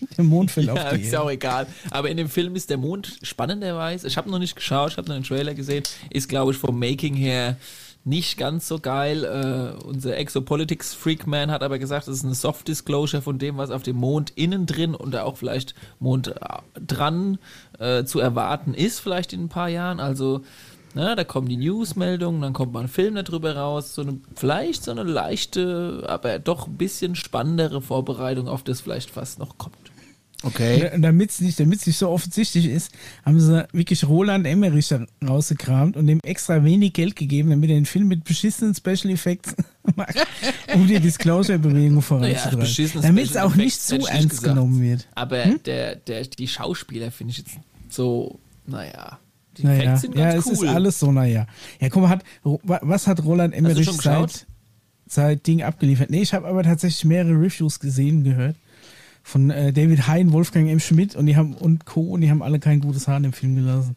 der 0.16 0.24
Mond 0.24 0.50
fällt 0.50 0.66
Ja, 0.66 0.74
auf 0.74 0.90
die 0.94 1.02
ist 1.02 1.12
Erde. 1.12 1.22
auch 1.22 1.30
egal. 1.30 1.66
Aber 1.90 2.10
in 2.10 2.16
dem 2.16 2.28
Film 2.28 2.56
ist 2.56 2.70
der 2.70 2.78
Mond 2.78 3.18
spannenderweise, 3.22 4.06
ich 4.06 4.16
habe 4.16 4.30
noch 4.30 4.38
nicht 4.38 4.56
geschaut, 4.56 4.92
ich 4.92 4.96
habe 4.96 5.08
nur 5.08 5.16
einen 5.16 5.24
Trailer 5.24 5.54
gesehen, 5.54 5.84
ist 6.10 6.28
glaube 6.28 6.52
ich 6.52 6.58
vom 6.58 6.78
Making 6.78 7.14
her 7.14 7.56
nicht 8.04 8.36
ganz 8.36 8.68
so 8.68 8.78
geil. 8.78 9.24
Äh, 9.24 9.82
unser 9.84 10.16
Exopolitics 10.16 10.92
Freakman 10.94 11.50
hat 11.50 11.62
aber 11.62 11.78
gesagt, 11.78 12.06
es 12.06 12.18
ist 12.18 12.24
eine 12.24 12.34
Soft 12.34 12.68
Disclosure 12.68 13.22
von 13.22 13.38
dem, 13.38 13.56
was 13.56 13.70
auf 13.70 13.82
dem 13.82 13.96
Mond 13.96 14.32
innen 14.36 14.66
drin 14.66 14.94
und 14.94 15.12
da 15.12 15.22
auch 15.24 15.38
vielleicht 15.38 15.74
Mond 16.00 16.28
äh, 16.28 16.34
dran 16.86 17.38
äh, 17.78 18.04
zu 18.04 18.20
erwarten 18.20 18.74
ist, 18.74 19.00
vielleicht 19.00 19.32
in 19.32 19.44
ein 19.44 19.48
paar 19.48 19.68
Jahren. 19.70 20.00
Also 20.00 20.42
na, 20.94 21.16
da 21.16 21.24
kommen 21.24 21.48
die 21.48 21.56
Newsmeldungen, 21.56 22.40
dann 22.40 22.52
kommt 22.52 22.72
mal 22.72 22.80
ein 22.82 22.88
Film 22.88 23.16
darüber 23.16 23.56
raus, 23.56 23.94
so 23.94 24.02
eine, 24.02 24.20
vielleicht 24.36 24.84
so 24.84 24.90
eine 24.92 25.02
leichte, 25.02 26.04
aber 26.06 26.38
doch 26.38 26.68
ein 26.68 26.76
bisschen 26.76 27.16
spannendere 27.16 27.80
Vorbereitung 27.80 28.48
auf 28.48 28.62
das 28.62 28.80
vielleicht 28.82 29.10
fast 29.10 29.38
noch 29.40 29.58
kommt. 29.58 29.83
Okay. 30.44 30.90
Und 30.94 31.02
Damit 31.02 31.30
es 31.30 31.40
nicht, 31.40 31.58
damit's 31.58 31.86
nicht 31.86 31.96
so 31.96 32.08
offensichtlich 32.10 32.66
ist, 32.66 32.90
haben 33.24 33.40
sie 33.40 33.66
wirklich 33.72 34.06
Roland 34.06 34.46
Emmerich 34.46 34.88
da 34.88 35.04
rausgekramt 35.26 35.96
und 35.96 36.06
dem 36.06 36.20
extra 36.22 36.62
wenig 36.64 36.92
Geld 36.92 37.16
gegeben, 37.16 37.50
damit 37.50 37.70
er 37.70 37.76
den 37.76 37.86
Film 37.86 38.08
mit 38.08 38.24
beschissenen 38.24 38.74
Special 38.74 39.10
Effects 39.12 39.54
macht, 39.96 40.16
um 40.74 40.86
die 40.86 41.00
Disclosure-Bewegung 41.00 42.02
voranzutreiben. 42.02 42.60
beschissene 42.60 43.02
damit 43.02 43.26
es 43.30 43.36
auch 43.36 43.54
nicht 43.54 43.80
zu 43.80 43.96
ernst 43.96 44.30
gesagt. 44.30 44.44
genommen 44.44 44.80
wird. 44.82 45.08
Aber 45.14 45.44
Hm? 45.44 45.60
der, 45.64 45.96
der, 45.96 46.22
die 46.24 46.48
Schauspieler 46.48 47.10
finde 47.10 47.32
ich 47.32 47.38
jetzt 47.38 47.50
so, 47.88 48.38
naja, 48.66 49.18
die 49.56 49.62
Naja, 49.64 49.82
Effekte 49.94 50.00
sind 50.00 50.16
ja, 50.18 50.32
ganz 50.32 50.46
es 50.46 50.58
cool. 50.60 50.66
ist 50.66 50.74
alles 50.74 50.98
so, 51.00 51.12
naja. 51.12 51.46
Ja, 51.80 51.88
guck 51.88 52.02
mal, 52.02 52.08
hat, 52.08 52.24
wa- 52.42 52.80
was 52.82 53.06
hat 53.06 53.22
Roland 53.24 53.54
Emmerich 53.54 53.88
seit, 53.90 54.46
seit 55.06 55.46
Ding 55.46 55.62
abgeliefert? 55.62 56.10
Nee, 56.10 56.22
ich 56.22 56.34
habe 56.34 56.46
aber 56.48 56.62
tatsächlich 56.64 57.04
mehrere 57.04 57.32
Reviews 57.32 57.78
gesehen, 57.78 58.24
gehört. 58.24 58.56
Von 59.26 59.50
äh, 59.50 59.72
David 59.72 60.06
Hein, 60.06 60.32
Wolfgang 60.32 60.68
M. 60.68 60.78
Schmidt 60.78 61.16
und 61.16 61.26
die 61.26 61.34
haben 61.36 61.54
und 61.54 61.86
Co. 61.86 62.02
und 62.02 62.20
die 62.20 62.30
haben 62.30 62.42
alle 62.42 62.60
kein 62.60 62.80
gutes 62.80 63.08
Haar 63.08 63.16
in 63.16 63.22
dem 63.24 63.32
Film 63.32 63.56
gelassen. 63.56 63.96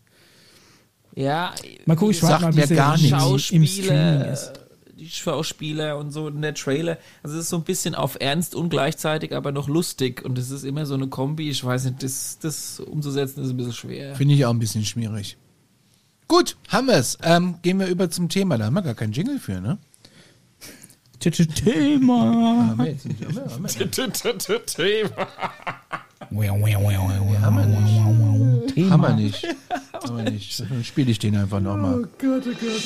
Ja, 1.16 1.54
Mal 1.86 1.96
gucken, 1.96 2.12
ich 2.12 2.24
warte 2.24 2.42
Sagt 2.44 2.56
mal, 2.56 2.62
mir 2.62 2.68
bis 2.68 2.78
gar 2.78 2.98
nichts. 2.98 3.12
im 3.52 3.66
Streaming 3.66 3.68
Schauspieler, 3.68 4.32
ist. 4.34 4.54
die 4.98 5.10
Schauspieler 5.10 5.98
und 5.98 6.12
so 6.12 6.28
in 6.30 6.42
der 6.42 6.54
Trailer. 6.54 6.98
Also 7.24 7.36
es 7.38 7.44
ist 7.44 7.50
so 7.50 7.58
ein 7.58 7.64
bisschen 7.64 7.94
auf 7.96 8.18
ernst 8.22 8.56
und 8.56 8.70
gleichzeitig 8.70 9.36
aber 9.36 9.52
noch 9.52 9.68
lustig 9.68 10.24
und 10.24 10.38
es 10.38 10.50
ist 10.52 10.64
immer 10.64 10.86
so 10.86 10.94
eine 10.94 11.08
Kombi. 11.08 11.50
Ich 11.50 11.64
weiß 11.64 11.86
nicht, 11.86 12.04
das, 12.04 12.38
das 12.40 12.80
umzusetzen 12.80 13.44
ist 13.44 13.50
ein 13.50 13.58
bisschen 13.58 13.74
schwer. 13.74 14.16
Finde 14.16 14.34
ich 14.36 14.46
auch 14.46 14.52
ein 14.52 14.60
bisschen 14.60 14.86
schwierig. 14.86 15.38
Gut, 16.28 16.56
haben 16.70 16.88
wir 16.88 16.96
es. 16.96 17.18
Ähm, 17.24 17.56
gehen 17.64 17.80
wir 17.80 17.88
über 17.88 18.10
zum 18.10 18.30
Thema. 18.30 18.58
Da 18.58 18.66
haben 18.66 18.74
wir 18.76 18.82
gar 18.82 18.96
keinen 18.96 19.14
Jingle 19.14 19.40
für, 19.40 19.60
ne? 19.60 19.78
Thema. 21.20 22.78
Wow. 26.30 26.44
Thema. 28.74 28.92
Haben 28.92 29.02
wir 29.02 29.14
nicht. 29.16 29.48
Haben 29.94 30.18
wir 30.18 30.32
nicht. 30.32 30.60
Dann 30.60 30.84
spiele 30.84 31.12
ich 31.12 31.20
den 31.20 31.36
einfach 31.36 31.60
nochmal. 31.60 32.08
Gott, 32.20 32.44
oh 32.46 32.54
Gott. 32.60 32.84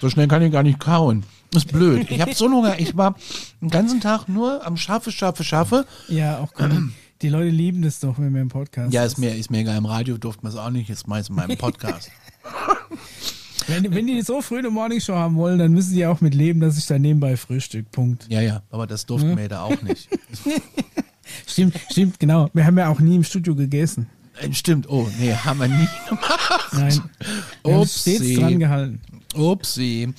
So 0.00 0.10
schnell 0.10 0.28
kann 0.28 0.42
ich 0.42 0.52
gar 0.52 0.62
nicht 0.62 0.80
kauen. 0.80 1.24
Das 1.54 1.64
ist 1.64 1.72
blöd. 1.72 2.10
Ich 2.10 2.20
habe 2.20 2.34
so 2.34 2.44
einen 2.46 2.54
Hunger. 2.54 2.78
Ich 2.78 2.96
war 2.96 3.14
den 3.60 3.70
ganzen 3.70 4.00
Tag 4.00 4.28
nur 4.28 4.66
am 4.66 4.76
Scharfe, 4.76 5.10
Scharfe, 5.12 5.44
Scharfe. 5.44 5.86
Ja, 6.08 6.38
auch 6.38 6.52
komm. 6.52 6.92
Die 7.22 7.28
Leute 7.28 7.48
lieben 7.48 7.80
das 7.82 8.00
doch, 8.00 8.18
wenn 8.18 8.34
wir 8.34 8.42
im 8.42 8.48
Podcast 8.48 8.92
Ja, 8.92 9.04
ist 9.04 9.18
mir, 9.18 9.34
ist 9.34 9.50
mir 9.50 9.58
egal. 9.60 9.78
Im 9.78 9.86
Radio 9.86 10.18
durfte 10.18 10.42
man 10.42 10.52
es 10.52 10.58
auch 10.58 10.70
nicht. 10.70 10.88
Jetzt 10.88 11.06
meist 11.06 11.30
in 11.30 11.36
meinem 11.36 11.56
Podcast. 11.56 12.10
Wenn, 13.66 13.94
wenn 13.94 14.06
die 14.06 14.20
so 14.20 14.42
früh 14.42 14.58
eine 14.58 14.68
Morningshow 14.68 15.14
haben 15.14 15.36
wollen, 15.36 15.58
dann 15.58 15.72
müssen 15.72 15.94
die 15.94 16.04
auch 16.04 16.20
mit 16.20 16.34
leben, 16.34 16.60
dass 16.60 16.76
ich 16.76 16.84
da 16.84 16.98
nebenbei 16.98 17.38
frühstück. 17.38 17.90
Punkt. 17.92 18.26
ja, 18.28 18.42
ja. 18.42 18.62
Aber 18.70 18.86
das 18.86 19.06
durften 19.06 19.38
wir 19.38 19.48
da 19.48 19.62
auch 19.62 19.80
nicht. 19.80 20.10
Stimmt, 21.46 21.80
stimmt, 21.90 22.20
genau. 22.20 22.50
Wir 22.52 22.66
haben 22.66 22.76
ja 22.76 22.88
auch 22.88 23.00
nie 23.00 23.16
im 23.16 23.24
Studio 23.24 23.54
gegessen. 23.54 24.06
Äh, 24.42 24.52
Stimmt. 24.52 24.88
Oh, 24.90 25.08
nee, 25.18 25.32
haben 25.32 25.58
wir 25.58 25.68
nie 25.68 25.88
gemacht. 26.08 26.68
Nein. 26.72 27.00
Wir 27.62 27.72
haben 27.72 27.80
Upsi. 27.80 28.16
stets 28.16 28.38
dran 28.38 28.58
gehalten. 28.58 29.00
Upsi. 29.34 30.12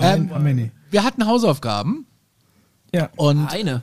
Ähm, 0.00 0.30
haben 0.34 0.72
wir 0.90 1.04
hatten 1.04 1.26
Hausaufgaben 1.26 2.06
Ja. 2.94 3.10
und 3.16 3.46
Eine. 3.48 3.82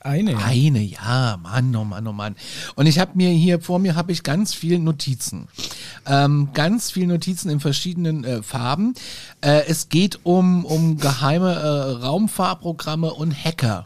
Eine. 0.00 0.32
Ja. 0.32 0.38
Eine, 0.38 0.80
ja, 0.80 1.36
Mann, 1.42 1.74
oh 1.74 1.84
Mann, 1.84 2.06
oh 2.06 2.12
Mann. 2.12 2.36
Und 2.76 2.86
ich 2.86 2.98
habe 3.00 3.12
mir 3.14 3.30
hier 3.30 3.60
vor 3.60 3.78
mir 3.80 3.96
habe 3.96 4.12
ich 4.12 4.22
ganz 4.22 4.54
viele 4.54 4.78
Notizen, 4.78 5.48
ähm, 6.06 6.50
ganz 6.54 6.92
viele 6.92 7.08
Notizen 7.08 7.50
in 7.50 7.58
verschiedenen 7.60 8.22
äh, 8.24 8.42
Farben. 8.42 8.94
Äh, 9.40 9.64
es 9.66 9.88
geht 9.88 10.20
um 10.24 10.64
um 10.64 10.98
geheime 10.98 11.52
äh, 11.52 12.04
Raumfahrprogramme 12.04 13.12
und 13.12 13.32
Hacker. 13.44 13.84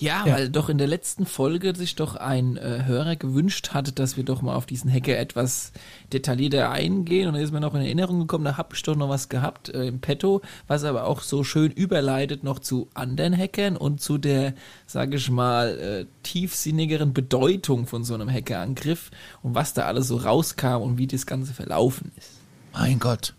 Ja, 0.00 0.24
Ja. 0.26 0.34
weil 0.34 0.48
doch 0.48 0.68
in 0.68 0.78
der 0.78 0.86
letzten 0.86 1.26
Folge 1.26 1.74
sich 1.76 1.94
doch 1.94 2.16
ein 2.16 2.56
äh, 2.56 2.84
Hörer 2.86 3.16
gewünscht 3.16 3.70
hatte, 3.74 3.92
dass 3.92 4.16
wir 4.16 4.24
doch 4.24 4.42
mal 4.42 4.54
auf 4.54 4.66
diesen 4.66 4.90
Hacker 4.92 5.18
etwas 5.18 5.72
detaillierter 6.12 6.70
eingehen. 6.70 7.28
Und 7.28 7.34
da 7.34 7.40
ist 7.40 7.52
mir 7.52 7.60
noch 7.60 7.74
in 7.74 7.82
Erinnerung 7.82 8.20
gekommen, 8.20 8.44
da 8.44 8.56
hab 8.56 8.72
ich 8.74 8.82
doch 8.82 8.96
noch 8.96 9.08
was 9.08 9.28
gehabt 9.28 9.68
äh, 9.68 9.86
im 9.88 10.00
Petto, 10.00 10.40
was 10.66 10.84
aber 10.84 11.04
auch 11.04 11.20
so 11.20 11.44
schön 11.44 11.70
überleitet 11.70 12.42
noch 12.44 12.58
zu 12.58 12.88
anderen 12.94 13.36
Hackern 13.36 13.76
und 13.76 14.00
zu 14.00 14.18
der, 14.18 14.54
sage 14.86 15.16
ich 15.18 15.30
mal, 15.30 15.78
äh, 15.78 16.06
tiefsinnigeren 16.22 17.12
Bedeutung 17.12 17.86
von 17.86 18.02
so 18.04 18.14
einem 18.14 18.30
Hackerangriff 18.30 19.10
und 19.42 19.54
was 19.54 19.74
da 19.74 19.82
alles 19.86 20.08
so 20.08 20.16
rauskam 20.16 20.82
und 20.82 20.98
wie 20.98 21.06
das 21.06 21.26
Ganze 21.26 21.52
verlaufen 21.52 22.10
ist. 22.16 22.30
Mein 22.72 22.98
Gott. 22.98 23.34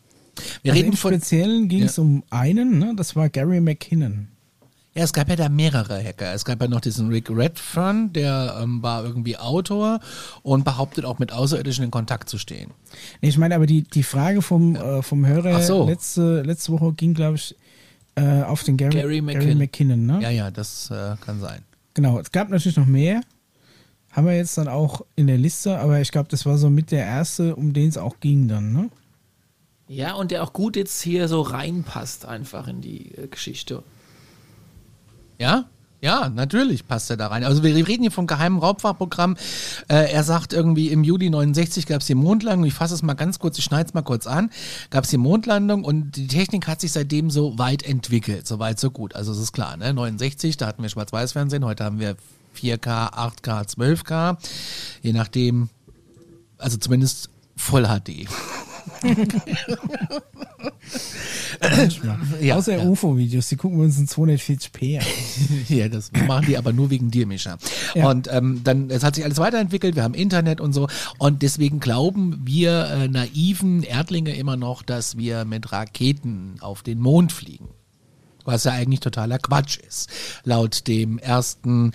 Wir 0.61 0.71
Also 0.71 0.79
reden 0.81 0.91
Im 0.93 0.97
von 0.97 1.13
Speziellen 1.13 1.67
ging 1.67 1.83
es 1.83 1.97
um 1.99 2.23
einen, 2.29 2.79
ne? 2.79 2.93
das 2.95 3.15
war 3.15 3.29
Gary 3.29 3.61
McKinnon. 3.61 4.27
Ja, 4.93 5.03
es 5.03 5.13
gab 5.13 5.29
ja 5.29 5.37
da 5.37 5.47
mehrere 5.47 6.03
Hacker. 6.03 6.33
Es 6.33 6.43
gab 6.43 6.61
ja 6.61 6.67
noch 6.67 6.81
diesen 6.81 7.07
Rick 7.07 7.29
Redfern, 7.29 8.11
der 8.11 8.59
ähm, 8.61 8.83
war 8.83 9.05
irgendwie 9.05 9.37
Autor 9.37 10.01
und 10.43 10.65
behauptet 10.65 11.05
auch 11.05 11.17
mit 11.17 11.31
Außerirdischen 11.31 11.85
in 11.85 11.91
Kontakt 11.91 12.27
zu 12.27 12.37
stehen. 12.37 12.71
Nee, 13.21 13.29
ich 13.29 13.37
meine 13.37 13.55
aber 13.55 13.67
die, 13.67 13.83
die 13.83 14.03
Frage 14.03 14.41
vom, 14.41 14.75
äh, 14.75 15.01
vom 15.01 15.25
Hörer 15.25 15.61
so. 15.61 15.85
letzte, 15.85 16.41
letzte 16.41 16.73
Woche 16.73 16.91
ging, 16.91 17.13
glaube 17.13 17.35
ich, 17.35 17.55
äh, 18.15 18.43
auf 18.43 18.63
den 18.63 18.75
Gary, 18.75 18.91
Gary 18.91 19.03
Gary 19.03 19.21
McKinnon. 19.21 19.57
McKinnon. 19.57 20.05
ne? 20.05 20.19
Ja, 20.21 20.29
ja, 20.29 20.51
das 20.51 20.91
äh, 20.91 21.15
kann 21.21 21.39
sein. 21.39 21.63
Genau, 21.93 22.19
es 22.19 22.31
gab 22.31 22.49
natürlich 22.49 22.77
noch 22.77 22.85
mehr. 22.85 23.21
Haben 24.11 24.27
wir 24.27 24.35
jetzt 24.35 24.57
dann 24.57 24.67
auch 24.67 25.05
in 25.15 25.27
der 25.27 25.37
Liste, 25.37 25.79
aber 25.79 26.01
ich 26.01 26.11
glaube, 26.11 26.27
das 26.29 26.45
war 26.45 26.57
so 26.57 26.69
mit 26.69 26.91
der 26.91 27.05
erste, 27.05 27.55
um 27.55 27.71
den 27.71 27.87
es 27.87 27.97
auch 27.97 28.19
ging 28.19 28.49
dann, 28.49 28.73
ne? 28.73 28.89
Ja, 29.87 30.15
und 30.15 30.31
der 30.31 30.43
auch 30.43 30.51
gut 30.51 30.75
jetzt 30.75 31.01
hier 31.01 31.29
so 31.29 31.41
reinpasst 31.41 32.25
einfach 32.25 32.67
in 32.67 32.81
die 32.81 33.15
äh, 33.15 33.27
Geschichte. 33.27 33.83
Ja? 35.37 35.65
Ja, 36.01 36.29
natürlich 36.29 36.87
passt 36.87 37.11
er 37.11 37.17
da 37.17 37.27
rein. 37.27 37.43
Also 37.43 37.61
wir 37.61 37.75
reden 37.75 38.01
hier 38.01 38.11
vom 38.11 38.25
geheimen 38.25 38.57
Raubfahrprogramm. 38.57 39.37
Äh, 39.87 40.11
er 40.11 40.23
sagt 40.23 40.51
irgendwie 40.51 40.87
im 40.87 41.03
Juli 41.03 41.29
69 41.29 41.85
gab 41.85 42.01
es 42.01 42.07
die 42.07 42.15
Mondlandung. 42.15 42.65
Ich 42.65 42.73
fasse 42.73 42.95
es 42.95 43.03
mal 43.03 43.13
ganz 43.13 43.37
kurz, 43.37 43.59
ich 43.59 43.63
schneide 43.63 43.87
es 43.87 43.93
mal 43.93 44.01
kurz 44.01 44.25
an. 44.25 44.49
Gab 44.89 45.03
es 45.03 45.11
die 45.11 45.17
Mondlandung 45.17 45.83
und 45.83 46.15
die 46.15 46.25
Technik 46.25 46.67
hat 46.67 46.81
sich 46.81 46.91
seitdem 46.91 47.29
so 47.29 47.59
weit 47.59 47.83
entwickelt. 47.83 48.47
So 48.47 48.57
weit, 48.57 48.79
so 48.79 48.89
gut. 48.89 49.15
Also 49.15 49.31
es 49.31 49.37
ist 49.37 49.51
klar, 49.51 49.77
ne? 49.77 49.93
69, 49.93 50.57
da 50.57 50.65
hatten 50.65 50.81
wir 50.81 50.89
Schwarz-Weiß-Fernsehen, 50.89 51.63
heute 51.65 51.83
haben 51.83 51.99
wir 51.99 52.15
4K, 52.59 53.13
8K, 53.13 53.75
12K. 53.75 54.37
Je 55.03 55.13
nachdem, 55.13 55.69
also 56.57 56.77
zumindest 56.77 57.29
Voll 57.55 57.85
HD. 57.85 58.27
Ja, 62.41 62.55
Außer 62.55 62.77
ja. 62.77 62.83
UFO-Videos, 62.83 63.49
die 63.49 63.55
gucken 63.55 63.77
wir 63.77 63.85
uns 63.85 63.97
in 63.97 64.07
240p 64.07 64.99
an. 64.99 65.05
Ja, 65.69 65.87
das 65.87 66.11
machen 66.27 66.45
die 66.47 66.57
aber 66.57 66.73
nur 66.73 66.89
wegen 66.89 67.11
dir, 67.11 67.27
Mischa. 67.27 67.57
Ja. 67.93 68.09
Und 68.09 68.27
ähm, 68.31 68.61
dann, 68.63 68.89
es 68.89 69.03
hat 69.03 69.15
sich 69.15 69.23
alles 69.23 69.37
weiterentwickelt, 69.37 69.95
wir 69.95 70.03
haben 70.03 70.13
Internet 70.13 70.59
und 70.59 70.73
so. 70.73 70.87
Und 71.17 71.41
deswegen 71.41 71.79
glauben 71.79 72.41
wir 72.43 72.85
äh, 72.87 73.07
naiven 73.07 73.83
Erdlinge 73.83 74.35
immer 74.35 74.57
noch, 74.57 74.83
dass 74.83 75.17
wir 75.17 75.45
mit 75.45 75.71
Raketen 75.71 76.55
auf 76.59 76.83
den 76.83 76.99
Mond 76.99 77.31
fliegen. 77.31 77.69
Was 78.45 78.63
ja 78.63 78.71
eigentlich 78.71 78.99
totaler 78.99 79.39
Quatsch 79.39 79.77
ist. 79.77 80.09
Laut 80.43 80.87
dem 80.87 81.17
ersten, 81.19 81.91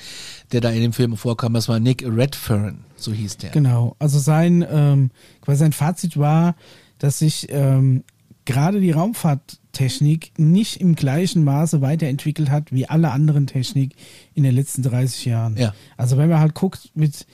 der 0.52 0.60
da 0.60 0.70
in 0.70 0.80
dem 0.80 0.92
Film 0.92 1.16
vorkam, 1.16 1.54
das 1.54 1.68
war 1.68 1.80
Nick 1.80 2.04
Redfern, 2.06 2.84
so 2.96 3.12
hieß 3.12 3.38
der. 3.38 3.50
Genau, 3.50 3.96
also 3.98 4.18
sein, 4.18 4.64
ähm, 4.70 5.10
quasi 5.40 5.60
sein 5.60 5.72
Fazit 5.72 6.16
war, 6.16 6.54
dass 6.98 7.18
sich 7.18 7.48
ähm, 7.50 8.04
gerade 8.46 8.80
die 8.80 8.92
Raumfahrttechnik 8.92 10.32
nicht 10.38 10.80
im 10.80 10.94
gleichen 10.94 11.44
Maße 11.44 11.82
weiterentwickelt 11.82 12.50
hat 12.50 12.72
wie 12.72 12.88
alle 12.88 13.10
anderen 13.10 13.46
Technik 13.46 13.94
in 14.34 14.44
den 14.44 14.54
letzten 14.54 14.82
30 14.82 15.26
Jahren. 15.26 15.56
Ja. 15.56 15.74
Also 15.98 16.16
wenn 16.16 16.30
man 16.30 16.40
halt 16.40 16.54
guckt, 16.54 16.90
mit, 16.94 17.26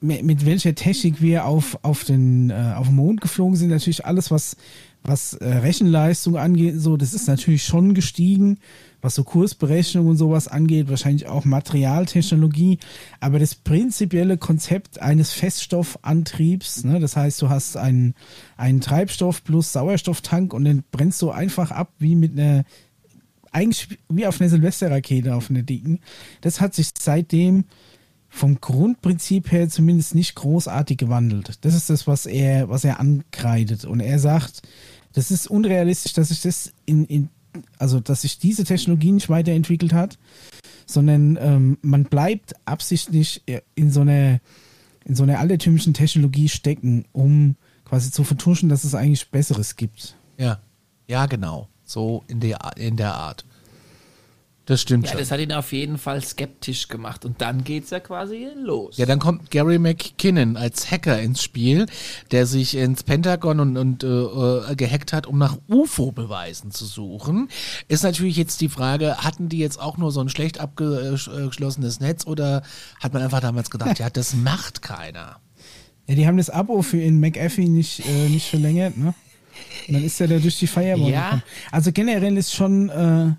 mit, 0.00 0.46
welcher 0.46 0.74
Technik 0.74 1.20
wir 1.20 1.44
auf, 1.44 1.78
auf, 1.82 2.04
den, 2.04 2.50
äh, 2.50 2.74
auf 2.76 2.86
den 2.86 2.96
Mond 2.96 3.20
geflogen 3.20 3.56
sind, 3.56 3.68
natürlich 3.68 4.06
alles, 4.06 4.30
was, 4.30 4.56
was 5.04 5.34
äh, 5.34 5.46
Rechenleistung 5.46 6.36
angeht, 6.36 6.74
so, 6.78 6.96
das 6.96 7.12
ist 7.12 7.26
natürlich 7.26 7.64
schon 7.64 7.94
gestiegen, 7.94 8.58
was 9.00 9.16
so 9.16 9.24
Kursberechnung 9.24 10.06
und 10.06 10.16
sowas 10.16 10.46
angeht, 10.46 10.88
wahrscheinlich 10.88 11.26
auch 11.26 11.44
Materialtechnologie, 11.44 12.78
aber 13.18 13.38
das 13.38 13.54
prinzipielle 13.54 14.38
Konzept 14.38 15.02
eines 15.02 15.32
Feststoffantriebs, 15.32 16.84
ne, 16.84 17.00
das 17.00 17.16
heißt, 17.16 17.42
du 17.42 17.48
hast 17.48 17.76
einen, 17.76 18.14
einen 18.56 18.80
Treibstoff 18.80 19.42
plus 19.42 19.72
Sauerstofftank 19.72 20.54
und 20.54 20.64
den 20.64 20.84
brennst 20.92 21.20
du 21.20 21.30
einfach 21.30 21.72
ab 21.72 21.92
wie 21.98 22.14
mit 22.14 22.38
einer 22.38 22.64
eigentlich 23.52 23.98
wie 24.08 24.26
auf 24.26 24.40
einer 24.40 24.48
Silvesterrakete 24.48 25.34
auf 25.34 25.50
einer 25.50 25.62
dicken. 25.62 26.00
Das 26.40 26.60
hat 26.62 26.74
sich 26.74 26.88
seitdem 26.98 27.64
vom 28.34 28.62
Grundprinzip 28.62 29.52
her 29.52 29.68
zumindest 29.68 30.14
nicht 30.14 30.34
großartig 30.34 30.96
gewandelt. 30.96 31.58
Das 31.60 31.74
ist 31.74 31.90
das, 31.90 32.06
was 32.06 32.24
er, 32.24 32.70
was 32.70 32.82
er 32.82 32.98
ankreidet. 32.98 33.84
Und 33.84 34.00
er 34.00 34.18
sagt, 34.18 34.62
das 35.12 35.30
ist 35.30 35.48
unrealistisch, 35.48 36.14
dass 36.14 36.28
sich 36.28 36.40
das 36.40 36.72
in, 36.86 37.04
in 37.04 37.28
also 37.78 38.00
dass 38.00 38.22
sich 38.22 38.38
diese 38.38 38.64
Technologie 38.64 39.12
nicht 39.12 39.28
weiterentwickelt 39.28 39.92
hat, 39.92 40.18
sondern 40.86 41.38
ähm, 41.38 41.78
man 41.82 42.04
bleibt 42.04 42.54
absichtlich 42.64 43.42
in 43.74 43.90
so 43.90 44.00
einer 44.00 44.40
in 45.04 45.14
so 45.14 45.24
einer 45.24 45.38
altertümlichen 45.38 45.92
Technologie 45.92 46.48
stecken, 46.48 47.04
um 47.12 47.56
quasi 47.84 48.10
zu 48.10 48.24
vertuschen, 48.24 48.70
dass 48.70 48.84
es 48.84 48.94
eigentlich 48.94 49.30
Besseres 49.30 49.76
gibt. 49.76 50.16
Ja, 50.38 50.60
ja, 51.06 51.26
genau. 51.26 51.68
So 51.84 52.24
in 52.28 52.40
der, 52.40 52.58
in 52.76 52.96
der 52.96 53.14
Art. 53.14 53.44
Das 54.66 54.80
stimmt 54.80 55.06
Ja, 55.06 55.10
schon. 55.10 55.18
das 55.18 55.32
hat 55.32 55.40
ihn 55.40 55.52
auf 55.52 55.72
jeden 55.72 55.98
Fall 55.98 56.22
skeptisch 56.22 56.86
gemacht. 56.86 57.24
Und 57.24 57.40
dann 57.40 57.64
geht's 57.64 57.90
ja 57.90 57.98
quasi 57.98 58.46
los. 58.56 58.96
Ja, 58.96 59.06
dann 59.06 59.18
kommt 59.18 59.50
Gary 59.50 59.78
McKinnon 59.80 60.56
als 60.56 60.88
Hacker 60.88 61.20
ins 61.20 61.42
Spiel, 61.42 61.86
der 62.30 62.46
sich 62.46 62.76
ins 62.76 63.02
Pentagon 63.02 63.58
und, 63.58 63.76
und 63.76 64.04
äh, 64.04 64.06
äh, 64.06 64.76
gehackt 64.76 65.12
hat, 65.12 65.26
um 65.26 65.36
nach 65.38 65.58
UFO-Beweisen 65.68 66.70
zu 66.70 66.84
suchen. 66.84 67.48
Ist 67.88 68.04
natürlich 68.04 68.36
jetzt 68.36 68.60
die 68.60 68.68
Frage, 68.68 69.16
hatten 69.18 69.48
die 69.48 69.58
jetzt 69.58 69.80
auch 69.80 69.96
nur 69.98 70.12
so 70.12 70.20
ein 70.20 70.28
schlecht 70.28 70.60
abgeschlossenes 70.60 71.98
Netz 71.98 72.24
oder 72.26 72.62
hat 73.00 73.12
man 73.12 73.22
einfach 73.22 73.40
damals 73.40 73.68
gedacht, 73.70 73.98
ja, 73.98 74.10
das 74.10 74.34
macht 74.34 74.80
keiner? 74.80 75.40
Ja, 76.06 76.14
die 76.14 76.26
haben 76.26 76.36
das 76.36 76.50
Abo 76.50 76.82
für 76.82 77.00
in 77.00 77.18
McAfee 77.18 77.68
nicht, 77.68 78.06
äh, 78.06 78.28
nicht 78.28 78.48
verlängert, 78.48 78.96
ne? 78.96 79.14
Und 79.86 79.94
dann 79.94 80.04
ist 80.04 80.20
er 80.20 80.28
da 80.28 80.38
durch 80.38 80.58
die 80.58 80.66
Firewall 80.66 81.10
Ja. 81.10 81.24
gekommen. 81.24 81.42
Also 81.72 81.92
generell 81.92 82.36
ist 82.36 82.54
schon, 82.54 82.88
äh, 82.88 83.32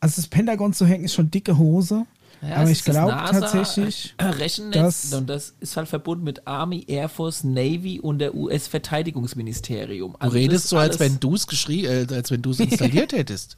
also 0.00 0.16
das 0.16 0.28
Pentagon 0.28 0.72
zu 0.72 0.86
hacken 0.86 1.04
ist 1.04 1.14
schon 1.14 1.30
dicke 1.30 1.58
Hose. 1.58 2.06
Ja, 2.40 2.56
aber 2.56 2.70
ich 2.70 2.84
glaube 2.84 3.10
tatsächlich, 3.10 4.14
Rechennetz 4.20 5.10
dass- 5.10 5.12
und 5.12 5.28
das 5.28 5.54
ist 5.58 5.76
halt 5.76 5.88
verbunden 5.88 6.22
mit 6.24 6.46
Army, 6.46 6.84
Air 6.86 7.08
Force, 7.08 7.42
Navy 7.42 7.98
und 7.98 8.20
der 8.20 8.34
US-Verteidigungsministerium. 8.34 10.12
Du 10.12 10.18
Also 10.18 10.34
redest 10.36 10.64
das 10.64 10.70
so, 10.70 10.76
als 10.78 11.00
wenn 11.00 11.18
du 11.18 11.34
es 11.34 11.46
geschrie, 11.46 11.84
äh, 11.86 12.06
als 12.12 12.30
wenn 12.30 12.42
du 12.42 12.50
es 12.50 12.60
installiert 12.60 13.12
hättest. 13.12 13.56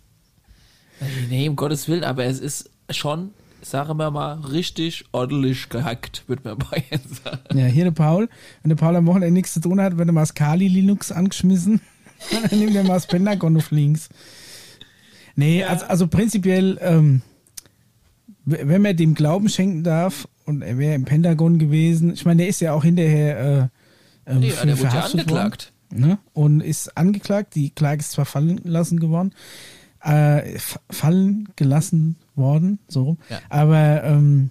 Nee, 1.28 1.48
um 1.48 1.56
Gottes 1.56 1.88
Willen, 1.88 2.04
aber 2.04 2.24
es 2.24 2.40
ist 2.40 2.70
schon, 2.90 3.30
sagen 3.62 3.98
wir 3.98 4.10
mal, 4.10 4.40
richtig 4.40 5.04
ordentlich 5.12 5.68
gehackt, 5.68 6.24
würde 6.26 6.42
man 6.48 6.58
bei 6.58 6.84
sagen. 7.24 7.58
ja, 7.58 7.66
hier 7.66 7.84
der 7.84 7.90
Paul, 7.90 8.28
wenn 8.62 8.70
der 8.70 8.76
Paul 8.76 8.96
am 8.96 9.06
Wochenende 9.06 9.32
nichts 9.32 9.54
zu 9.54 9.60
tun 9.60 9.80
hat, 9.80 9.98
wird 9.98 10.08
er 10.08 10.12
mal 10.12 10.22
das 10.22 10.34
Kali 10.34 10.68
Linux 10.68 11.12
angeschmissen. 11.12 11.80
dann 12.50 12.58
nimmt 12.58 12.74
er 12.76 12.84
mal 12.84 12.94
das 12.94 13.06
Pentagon 13.06 13.56
auf 13.56 13.70
links. 13.70 14.08
Nee, 15.36 15.64
also, 15.64 15.84
also 15.86 16.06
prinzipiell, 16.08 16.78
ähm, 16.80 17.22
wenn 18.44 18.82
man 18.82 18.96
dem 18.96 19.14
Glauben 19.14 19.48
schenken 19.48 19.82
darf, 19.84 20.26
und 20.46 20.62
er 20.62 20.78
wäre 20.78 20.94
im 20.94 21.04
Pentagon 21.04 21.58
gewesen, 21.58 22.12
ich 22.14 22.24
meine, 22.24 22.38
der 22.38 22.48
ist 22.48 22.60
ja 22.60 22.72
auch 22.72 22.82
hinterher 22.82 23.70
äh, 24.26 24.32
ähm, 24.32 24.42
Ja, 24.42 24.50
für- 24.52 24.66
der 24.66 24.78
wurde 24.78 24.88
ja 24.94 25.00
angeklagt. 25.04 25.72
Worden, 25.90 26.08
ne? 26.08 26.18
Und 26.32 26.60
ist 26.60 26.96
angeklagt, 26.96 27.54
die 27.54 27.70
Klage 27.70 28.00
ist 28.00 28.12
zwar 28.12 28.24
fallen 28.24 28.60
lassen 28.64 28.98
geworden, 28.98 29.32
äh, 30.02 30.58
fallen 30.90 31.48
gelassen 31.56 32.16
worden, 32.34 32.78
so 32.88 33.02
rum. 33.04 33.18
Ja. 33.28 33.38
Aber 33.48 34.02
ähm, 34.04 34.50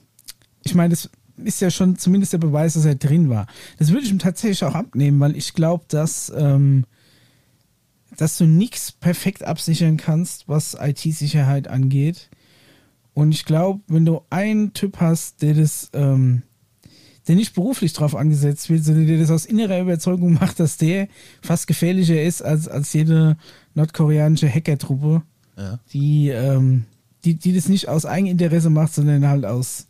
ich 0.64 0.76
meine, 0.76 0.90
das 0.92 1.10
ist 1.44 1.60
ja 1.62 1.72
schon 1.72 1.98
zumindest 1.98 2.34
der 2.34 2.38
Beweis, 2.38 2.74
dass 2.74 2.86
er 2.86 2.96
drin 2.96 3.30
war. 3.30 3.48
Das 3.80 3.90
würde 3.92 4.04
ich 4.06 4.12
ihm 4.12 4.20
tatsächlich 4.20 4.64
auch 4.64 4.76
abnehmen, 4.76 5.20
weil 5.20 5.36
ich 5.36 5.54
glaube, 5.54 5.86
dass, 5.88 6.32
ähm, 6.38 6.86
dass 8.20 8.38
du 8.38 8.46
nichts 8.46 8.92
perfekt 8.92 9.44
absichern 9.46 9.96
kannst, 9.98 10.48
was 10.50 10.76
IT-Sicherheit 10.80 11.68
angeht. 11.70 12.30
Und 13.14 13.32
ich 13.32 13.46
glaube, 13.46 13.80
wenn 13.88 14.06
du 14.06 14.22
einen 14.30 14.74
Typ 14.74 15.00
hast, 15.00 15.42
der 15.42 15.54
das, 15.54 15.90
ähm, 15.94 16.42
der 17.28 17.36
nicht 17.36 17.54
beruflich 17.56 17.94
drauf 17.94 18.16
angesetzt 18.16 18.70
wird, 18.70 18.84
sondern 18.84 19.08
der 19.08 19.20
das 19.20 19.32
aus 19.32 19.46
innerer 19.46 19.80
Überzeugung 19.80 20.34
macht, 20.34 20.60
dass 20.60 20.76
der 20.78 21.08
fast 21.42 21.68
gefährlicher 21.68 22.22
ist 22.22 22.42
als, 22.42 22.68
als 22.68 22.92
jede 22.92 23.38
nordkoreanische 23.74 24.50
Hackertruppe, 24.54 25.22
Ja. 25.58 25.80
die, 25.94 26.28
ähm, 26.30 26.86
die, 27.24 27.36
die 27.36 27.54
das 27.54 27.70
nicht 27.70 27.88
aus 27.88 28.06
Eigeninteresse 28.06 28.70
macht, 28.70 28.94
sondern 28.94 29.28
halt 29.28 29.46
aus 29.46 29.88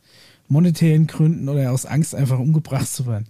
monetären 0.48 1.08
Gründen 1.08 1.50
oder 1.50 1.72
aus 1.72 1.86
Angst 1.86 2.14
einfach 2.14 2.40
umgebracht 2.40 2.88
zu 2.92 3.06
werden. 3.08 3.28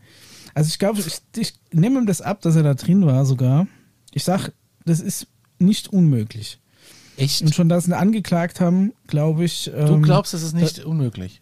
Also 0.54 0.68
ich 0.70 0.80
glaube, 0.80 1.00
ich, 1.00 1.20
ich 1.38 1.54
nehme 1.72 2.00
ihm 2.00 2.06
das 2.06 2.22
ab, 2.22 2.42
dass 2.42 2.56
er 2.56 2.64
da 2.64 2.74
drin 2.74 3.06
war 3.06 3.26
sogar. 3.26 3.68
Ich 4.14 4.24
sag, 4.24 4.52
das 4.90 5.00
ist 5.00 5.28
nicht 5.60 5.88
unmöglich. 5.88 6.60
Echt? 7.18 7.42
Und 7.42 7.54
schon, 7.54 7.70
dass 7.70 7.86
sie 7.86 7.98
angeklagt 7.98 8.62
haben, 8.62 8.94
glaube 9.08 9.44
ich. 9.44 9.66
du 9.66 9.72
ähm, 9.72 10.04
glaubst, 10.04 10.34
es 10.34 10.44
ist 10.44 10.54
nicht 10.54 10.80
unmöglich. 10.80 11.42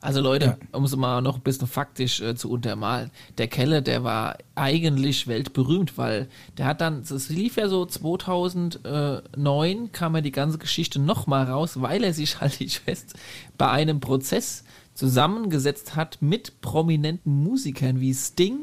Also 0.00 0.20
Leute, 0.20 0.46
Ja. 0.46 0.56
um 0.72 0.82
es 0.84 0.96
mal 0.96 1.20
noch 1.22 1.36
ein 1.36 1.42
bisschen 1.42 1.68
faktisch 1.68 2.20
äh, 2.20 2.34
zu 2.34 2.50
untermalen, 2.50 3.10
der 3.38 3.46
Kelle, 3.46 3.82
der 3.82 4.02
war 4.02 4.36
eigentlich 4.56 5.28
weltberühmt, 5.28 5.96
weil 5.96 6.28
der 6.58 6.66
hat 6.66 6.80
dann, 6.80 7.04
das 7.08 7.28
lief 7.28 7.56
ja 7.56 7.68
so 7.68 7.86
2009, 7.86 9.92
kam 9.92 10.16
ja 10.16 10.20
die 10.20 10.32
ganze 10.32 10.58
Geschichte 10.58 10.98
nochmal 10.98 11.44
raus, 11.44 11.80
weil 11.80 12.02
er 12.02 12.14
sich, 12.14 12.40
halte 12.40 12.64
ich 12.64 12.80
fest, 12.80 13.14
bei 13.58 13.70
einem 13.70 14.00
Prozess 14.00 14.64
zusammengesetzt 14.94 15.94
hat 15.94 16.18
mit 16.20 16.60
prominenten 16.62 17.44
Musikern 17.44 18.00
wie 18.00 18.12
Sting, 18.12 18.56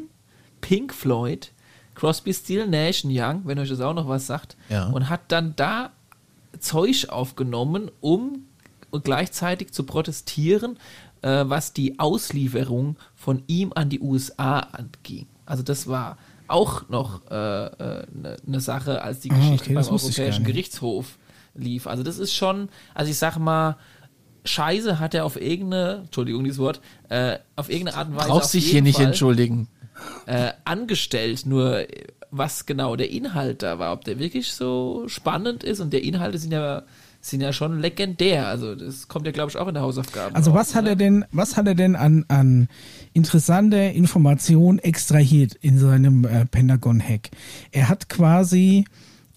Pink 0.60 0.94
Floyd, 0.94 1.54
Crosby, 2.00 2.34
Still, 2.34 2.66
Nash 2.68 3.04
Young, 3.06 3.42
wenn 3.44 3.60
euch 3.60 3.68
das 3.70 3.82
auch 3.82 3.94
noch 3.94 4.08
was 4.08 4.26
sagt, 4.28 4.56
Ja. 4.70 4.88
und 4.88 5.10
hat 5.10 5.22
dann 5.28 5.54
da 5.58 5.92
Zeug 6.60 7.08
aufgenommen, 7.10 7.92
um 8.00 8.46
gleichzeitig 9.04 9.72
zu 9.72 9.84
protestieren, 9.84 10.78
äh, 11.22 11.44
was 11.48 11.74
die 11.74 12.00
Auslieferung 12.00 12.96
von 13.16 13.44
ihm 13.48 13.72
an 13.76 13.90
die 13.90 14.00
USA 14.00 14.60
anging. 14.60 15.28
Also 15.46 15.62
das 15.64 15.88
war 15.88 16.18
auch 16.48 16.88
noch 16.90 17.26
eine 17.28 18.08
äh, 18.14 18.18
ne- 18.18 18.38
ne 18.46 18.60
Sache, 18.60 19.02
als 19.04 19.20
die 19.20 19.32
Ah, 19.32 19.36
Geschichte 19.36 19.66
okay, 19.66 19.74
beim 19.76 19.84
Europäischen 19.86 20.44
nicht. 20.44 20.46
Gerichtshof 20.46 21.18
lief. 21.54 21.86
Also 21.86 22.02
das 22.04 22.18
ist 22.18 22.34
schon, 22.34 22.70
also 22.96 23.12
ich 23.12 23.18
sag 23.18 23.38
mal, 23.38 23.76
Scheiße 24.46 25.00
hat 25.00 25.14
er 25.14 25.26
auf 25.26 25.40
irgendeine, 25.40 26.04
Entschuldigung 26.06 26.44
dieses 26.46 26.60
Wort, 26.60 26.80
äh, 27.10 27.38
auf 27.56 27.70
irgendeine 27.70 27.98
Art 27.98 28.08
und 28.08 28.16
Weise 28.16 28.28
Brauchst 28.30 28.54
dich 28.54 28.66
hier 28.72 28.82
nicht 28.82 28.96
Fall, 28.96 29.06
entschuldigen. 29.08 29.68
Äh, 30.26 30.52
angestellt, 30.66 31.46
nur 31.46 31.90
äh, 31.90 32.08
was 32.32 32.66
genau 32.66 32.96
der 32.96 33.10
Inhalt 33.10 33.64
da 33.64 33.80
war, 33.80 33.94
ob 33.94 34.04
der 34.04 34.20
wirklich 34.20 34.54
so 34.54 35.08
spannend 35.08 35.64
ist 35.64 35.80
und 35.80 35.94
der 35.94 36.04
Inhalte 36.04 36.38
sind 36.38 36.52
ja 36.52 36.84
sind 37.22 37.42
ja 37.42 37.52
schon 37.52 37.80
legendär, 37.82 38.48
also 38.48 38.76
das 38.76 39.10
kommt 39.10 39.26
ja 39.26 39.34
glaube 39.34 39.52
ich 39.52 39.58
auch 39.58 39.68
in 39.68 39.74
der 39.74 39.84
Hausaufgabe. 39.84 40.34
Also 40.36 40.54
was 40.54 40.74
hat 40.74 40.88
er 40.88 40.96
denn, 40.96 41.26
was 41.34 41.58
hat 41.58 41.68
er 41.68 41.76
denn 41.76 41.98
an, 41.98 42.24
an 42.30 42.70
interessanter 43.12 43.92
Information 43.92 44.80
extrahiert 44.80 45.54
in 45.56 45.78
seinem 45.78 46.24
äh, 46.24 46.46
Pentagon-Hack? 46.46 47.30
Er 47.72 47.90
hat 47.90 48.08
quasi 48.08 48.86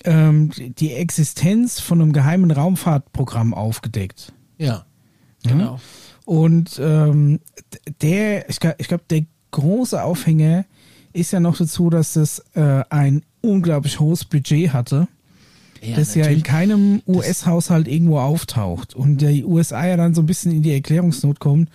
ähm, 0.05 0.51
die 0.57 0.93
Existenz 0.93 1.81
von 1.81 2.01
einem 2.01 2.13
geheimen 2.13 2.53
Raumfahrtprogramm 2.53 3.53
aufgedeckt. 3.53 4.33
Ja. 4.59 4.87
Genau. 5.45 5.81
Und 6.25 6.79
ähm, 6.81 7.41
der, 8.01 8.49
ich 8.49 8.61
glaube, 8.61 8.77
ich 8.79 8.89
glaub, 8.89 9.09
der 9.09 9.23
große 9.53 10.03
Aufhänger 10.03 10.65
ist 11.13 11.33
ja 11.33 11.41
noch 11.41 11.57
dazu, 11.57 11.91
dass 11.91 12.15
das 12.15 12.45
äh, 12.55 12.83
ein 12.91 13.23
unglaublich 13.41 14.01
hohes 14.01 14.25
Budget 14.25 14.73
hatte, 14.73 15.09
das 15.97 16.15
ja 16.15 16.27
in 16.27 16.43
keinem 16.43 17.03
US-Haushalt 17.07 17.89
irgendwo 17.89 18.19
auftaucht. 18.19 18.95
Und 18.95 19.21
die 19.21 19.45
USA 19.45 19.87
ja 19.87 19.97
dann 19.97 20.15
so 20.15 20.23
ein 20.23 20.27
bisschen 20.27 20.53
in 20.53 20.63
die 20.63 20.73
Erklärungsnot 20.73 21.41
kommt, 21.41 21.69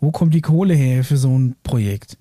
wo 0.00 0.10
kommt 0.10 0.34
die 0.34 0.42
Kohle 0.42 0.74
her 0.74 1.02
für 1.02 1.16
so 1.16 1.36
ein 1.36 1.56
Projekt? 1.62 2.18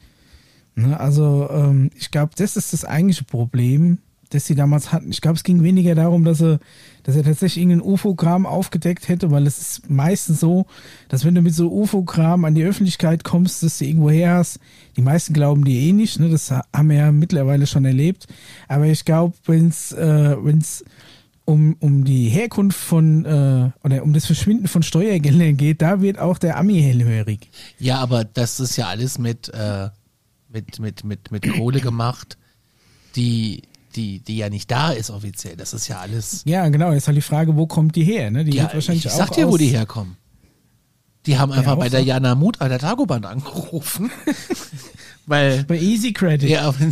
Ne, 0.75 0.99
also 0.99 1.49
ähm, 1.51 1.91
ich 1.95 2.11
glaube, 2.11 2.31
das 2.35 2.57
ist 2.57 2.73
das 2.73 2.85
eigentliche 2.85 3.25
Problem, 3.25 3.99
das 4.29 4.45
sie 4.45 4.55
damals 4.55 4.91
hatten. 4.91 5.11
Ich 5.11 5.21
glaube, 5.21 5.35
es 5.35 5.43
ging 5.43 5.61
weniger 5.63 5.93
darum, 5.93 6.23
dass 6.23 6.41
er, 6.41 6.59
dass 7.03 7.15
er 7.15 7.23
tatsächlich 7.23 7.63
irgendein 7.63 7.87
UFO-Kram 7.87 8.45
aufgedeckt 8.45 9.07
hätte, 9.09 9.31
weil 9.31 9.45
es 9.45 9.59
ist 9.59 9.89
meistens 9.89 10.39
so, 10.39 10.65
dass 11.09 11.25
wenn 11.25 11.35
du 11.35 11.41
mit 11.41 11.53
so 11.53 11.71
UFO-Kram 11.71 12.45
an 12.45 12.55
die 12.55 12.63
Öffentlichkeit 12.63 13.23
kommst, 13.23 13.61
dass 13.61 13.77
du 13.77 13.85
irgendwo 13.85 14.09
her 14.09 14.35
hast, 14.35 14.59
die 14.95 15.01
meisten 15.01 15.33
glauben 15.33 15.65
dir 15.65 15.79
eh 15.79 15.91
nicht, 15.91 16.19
ne? 16.19 16.29
das 16.29 16.51
haben 16.51 16.89
wir 16.89 16.97
ja 16.97 17.11
mittlerweile 17.11 17.67
schon 17.67 17.85
erlebt. 17.85 18.27
Aber 18.67 18.85
ich 18.85 19.05
glaube, 19.05 19.35
wenn 19.45 19.67
es 19.67 19.91
äh, 19.91 20.35
wenn's 20.41 20.83
um, 21.45 21.75
um 21.79 22.05
die 22.05 22.29
Herkunft 22.29 22.79
von 22.79 23.25
äh, 23.25 23.71
oder 23.83 24.03
um 24.03 24.13
das 24.13 24.25
Verschwinden 24.25 24.67
von 24.67 24.83
Steuergeldern 24.83 25.57
geht, 25.57 25.81
da 25.81 26.01
wird 26.01 26.19
auch 26.19 26.37
der 26.37 26.57
Ami 26.57 26.81
hellhörig. 26.81 27.49
Ja, 27.79 27.99
aber 27.99 28.23
das 28.23 28.59
ist 28.59 28.77
ja 28.77 28.87
alles 28.87 29.19
mit, 29.19 29.49
äh, 29.49 29.89
mit, 30.49 30.79
mit, 30.79 31.03
mit, 31.03 31.31
mit 31.31 31.51
Kohle 31.51 31.81
gemacht, 31.81 32.37
die, 33.15 33.63
die, 33.95 34.19
die 34.19 34.37
ja 34.37 34.49
nicht 34.49 34.69
da 34.71 34.91
ist 34.91 35.09
offiziell. 35.09 35.55
Das 35.55 35.73
ist 35.73 35.87
ja 35.87 35.99
alles. 35.99 36.43
Ja, 36.45 36.67
genau. 36.69 36.91
Jetzt 36.91 37.07
halt 37.07 37.17
die 37.17 37.21
Frage, 37.21 37.55
wo 37.55 37.67
kommt 37.67 37.95
die 37.95 38.03
her? 38.03 38.31
Ne? 38.31 38.43
Die 38.43 38.55
Ja, 38.57 38.63
wird 38.63 38.75
wahrscheinlich 38.75 39.05
ich 39.05 39.11
auch 39.11 39.17
sag 39.17 39.31
dir, 39.31 39.49
wo 39.49 39.57
die 39.57 39.67
herkommen. 39.67 40.17
Die 41.25 41.37
haben 41.37 41.51
einfach 41.51 41.73
auch 41.73 41.79
bei 41.79 41.89
der. 41.89 42.01
Jana 42.01 42.35
Mut 42.35 42.59
an 42.61 42.69
der 42.69 42.79
Tagobahn 42.79 43.23
angerufen. 43.25 44.11
weil 45.25 45.63
Bei 45.63 45.79
Easy 45.79 46.11
Credit. 46.11 46.49
Ja, 46.49 46.73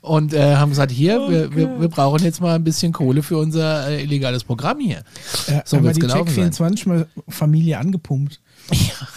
und 0.00 0.32
äh, 0.32 0.54
haben 0.56 0.70
gesagt, 0.70 0.92
hier, 0.92 1.20
Oh 1.20 1.30
wir, 1.30 1.54
wir, 1.54 1.80
wir 1.80 1.88
brauchen 1.88 2.22
jetzt 2.22 2.40
mal 2.40 2.54
ein 2.54 2.64
bisschen 2.64 2.92
Kohle 2.92 3.22
für 3.22 3.38
unser 3.38 3.88
äh, 3.88 4.02
illegales 4.02 4.44
Programm 4.44 4.78
hier. 4.78 5.02
Ja, 5.48 5.62
So 5.64 5.76
haben 5.76 5.84
wir 5.84 5.88
wird's 5.88 5.96
die 5.96 6.02
gelaufen 6.02 6.26
Check 6.26 6.34
24 6.34 6.86
mal 6.86 7.08
Familie 7.28 7.78
angepumpt. 7.78 8.40
Ja. 8.72 9.08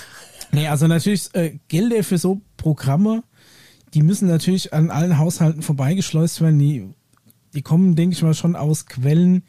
Nee, 0.51 0.67
also 0.67 0.87
natürlich 0.87 1.33
äh, 1.33 1.57
Gelder 1.67 2.03
für 2.03 2.17
so 2.17 2.41
Programme, 2.57 3.23
die 3.93 4.01
müssen 4.01 4.27
natürlich 4.27 4.73
an 4.73 4.89
allen 4.89 5.17
Haushalten 5.17 5.61
vorbeigeschleust 5.61 6.41
werden. 6.41 6.59
Die, 6.59 6.89
die 7.53 7.61
kommen, 7.61 7.95
denke 7.95 8.15
ich 8.15 8.23
mal, 8.23 8.33
schon 8.33 8.55
aus 8.55 8.85
Quellen, 8.85 9.43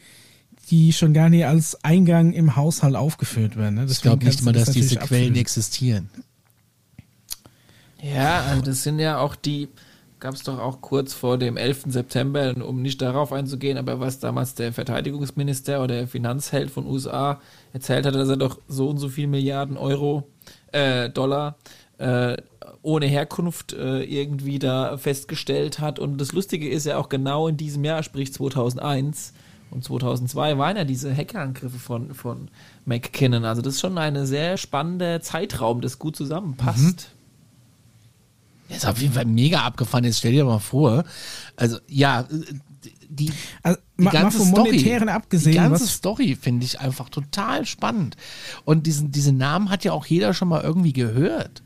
die 0.70 0.92
schon 0.92 1.12
gar 1.12 1.28
nicht 1.28 1.46
als 1.46 1.82
Eingang 1.84 2.32
im 2.32 2.56
Haushalt 2.56 2.96
aufgeführt 2.96 3.56
werden. 3.56 3.76
Ne? 3.76 3.86
Ich 3.88 4.00
glaube 4.00 4.24
nicht 4.24 4.42
mal, 4.42 4.52
dass 4.52 4.70
diese 4.70 4.96
Quellen 4.96 5.02
abfüllen. 5.02 5.36
existieren. 5.36 6.10
Ja, 8.02 8.40
also 8.42 8.62
das 8.62 8.82
sind 8.82 8.98
ja 8.98 9.18
auch 9.18 9.34
die, 9.34 9.68
gab 10.20 10.34
es 10.34 10.42
doch 10.42 10.58
auch 10.58 10.82
kurz 10.82 11.14
vor 11.14 11.38
dem 11.38 11.56
11. 11.56 11.84
September, 11.86 12.54
um 12.66 12.82
nicht 12.82 13.00
darauf 13.00 13.32
einzugehen, 13.32 13.78
aber 13.78 13.98
was 13.98 14.18
damals 14.18 14.54
der 14.54 14.74
Verteidigungsminister 14.74 15.82
oder 15.82 15.96
der 15.96 16.08
Finanzheld 16.08 16.70
von 16.70 16.86
USA 16.86 17.40
erzählt 17.72 18.04
hatte, 18.04 18.18
dass 18.18 18.28
er 18.28 18.36
doch 18.36 18.60
so 18.68 18.90
und 18.90 18.98
so 18.98 19.08
viel 19.08 19.26
Milliarden 19.26 19.78
Euro, 19.78 20.28
äh, 20.72 21.08
Dollar, 21.08 21.56
äh, 21.98 22.36
ohne 22.82 23.06
Herkunft 23.06 23.72
äh, 23.72 24.02
irgendwie 24.02 24.58
da 24.58 24.96
festgestellt 24.96 25.78
hat. 25.78 25.98
Und 25.98 26.18
das 26.18 26.32
Lustige 26.32 26.68
ist 26.68 26.86
ja 26.86 26.98
auch 26.98 27.08
genau 27.08 27.48
in 27.48 27.56
diesem 27.56 27.84
Jahr, 27.84 28.02
sprich 28.02 28.32
2001 28.32 29.32
und 29.70 29.82
2002, 29.84 30.58
waren 30.58 30.76
ja 30.76 30.84
diese 30.84 31.14
Hackerangriffe 31.14 31.78
von, 31.78 32.14
von 32.14 32.48
McKinnon. 32.84 33.44
Also 33.44 33.62
das 33.62 33.74
ist 33.74 33.80
schon 33.80 33.98
ein 33.98 34.26
sehr 34.26 34.56
spannender 34.56 35.20
Zeitraum, 35.20 35.80
das 35.80 35.98
gut 35.98 36.16
zusammenpasst. 36.16 37.10
Das 38.68 38.78
ist 38.78 38.86
auf 38.86 38.98
jeden 38.98 39.14
Fall 39.14 39.26
mega 39.26 39.62
abgefahren. 39.62 40.04
Jetzt 40.04 40.18
stell 40.18 40.32
dir 40.32 40.44
mal 40.44 40.58
vor, 40.58 41.04
also 41.56 41.78
ja, 41.88 42.20
äh, 42.20 42.54
die, 43.08 43.32
Also, 43.62 43.78
die 43.98 44.02
mal, 44.02 44.12
mal 44.12 44.20
ganze 44.22 44.38
vom 44.38 44.48
Story, 44.48 44.70
Monetären 44.70 45.08
abgesehen, 45.08 45.52
die 45.52 45.58
ganze 45.58 45.84
was, 45.84 45.94
Story 45.94 46.36
finde 46.40 46.66
ich 46.66 46.80
einfach 46.80 47.08
total 47.08 47.66
spannend. 47.66 48.16
Und 48.64 48.86
diesen, 48.86 49.10
diesen 49.10 49.36
Namen 49.36 49.70
hat 49.70 49.84
ja 49.84 49.92
auch 49.92 50.06
jeder 50.06 50.34
schon 50.34 50.48
mal 50.48 50.62
irgendwie 50.62 50.92
gehört. 50.92 51.63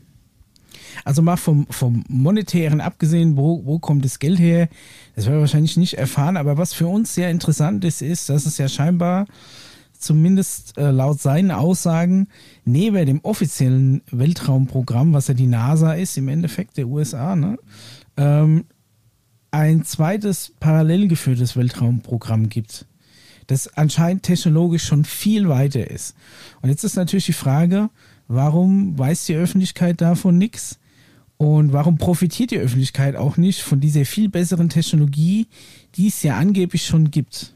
Also 1.05 1.21
mal 1.21 1.37
vom, 1.37 1.67
vom 1.69 2.03
Monetären 2.07 2.81
abgesehen, 2.81 3.37
wo, 3.37 3.65
wo 3.65 3.79
kommt 3.79 4.05
das 4.05 4.19
Geld 4.19 4.39
her? 4.39 4.69
Das 5.15 5.25
werden 5.25 5.35
wir 5.35 5.41
wahrscheinlich 5.41 5.77
nicht 5.77 5.95
erfahren, 5.95 6.37
aber 6.37 6.57
was 6.57 6.73
für 6.73 6.87
uns 6.87 7.13
sehr 7.13 7.29
interessant 7.29 7.83
ist, 7.85 8.01
ist, 8.01 8.29
dass 8.29 8.45
es 8.45 8.57
ja 8.57 8.67
scheinbar 8.67 9.25
zumindest 9.99 10.77
äh, 10.77 10.91
laut 10.91 11.19
seinen 11.19 11.51
Aussagen 11.51 12.27
neben 12.63 13.05
dem 13.05 13.19
offiziellen 13.23 14.01
Weltraumprogramm, 14.09 15.13
was 15.13 15.27
ja 15.27 15.33
die 15.33 15.47
NASA 15.47 15.93
ist, 15.93 16.17
im 16.17 16.29
Endeffekt 16.29 16.77
der 16.77 16.87
USA, 16.87 17.35
ne, 17.35 17.57
ähm, 18.17 18.65
ein 19.51 19.83
zweites 19.83 20.53
parallel 20.59 21.07
geführtes 21.07 21.57
Weltraumprogramm 21.57 22.49
gibt, 22.49 22.85
das 23.47 23.67
anscheinend 23.77 24.23
technologisch 24.23 24.85
schon 24.85 25.03
viel 25.03 25.49
weiter 25.49 25.89
ist. 25.89 26.15
Und 26.61 26.69
jetzt 26.69 26.83
ist 26.83 26.95
natürlich 26.95 27.25
die 27.25 27.33
Frage, 27.33 27.89
warum 28.27 28.97
weiß 28.97 29.25
die 29.25 29.35
Öffentlichkeit 29.35 30.01
davon 30.01 30.37
nichts? 30.37 30.79
Und 31.41 31.71
warum 31.71 31.97
profitiert 31.97 32.51
die 32.51 32.59
Öffentlichkeit 32.59 33.15
auch 33.15 33.37
nicht 33.37 33.61
von 33.61 33.79
dieser 33.79 34.03
viel 34.03 34.27
besseren 34.27 34.67
Technologie, 34.67 35.47
die 35.95 36.09
es 36.09 36.21
ja 36.21 36.35
angeblich 36.35 36.85
schon 36.85 37.11
gibt? 37.11 37.53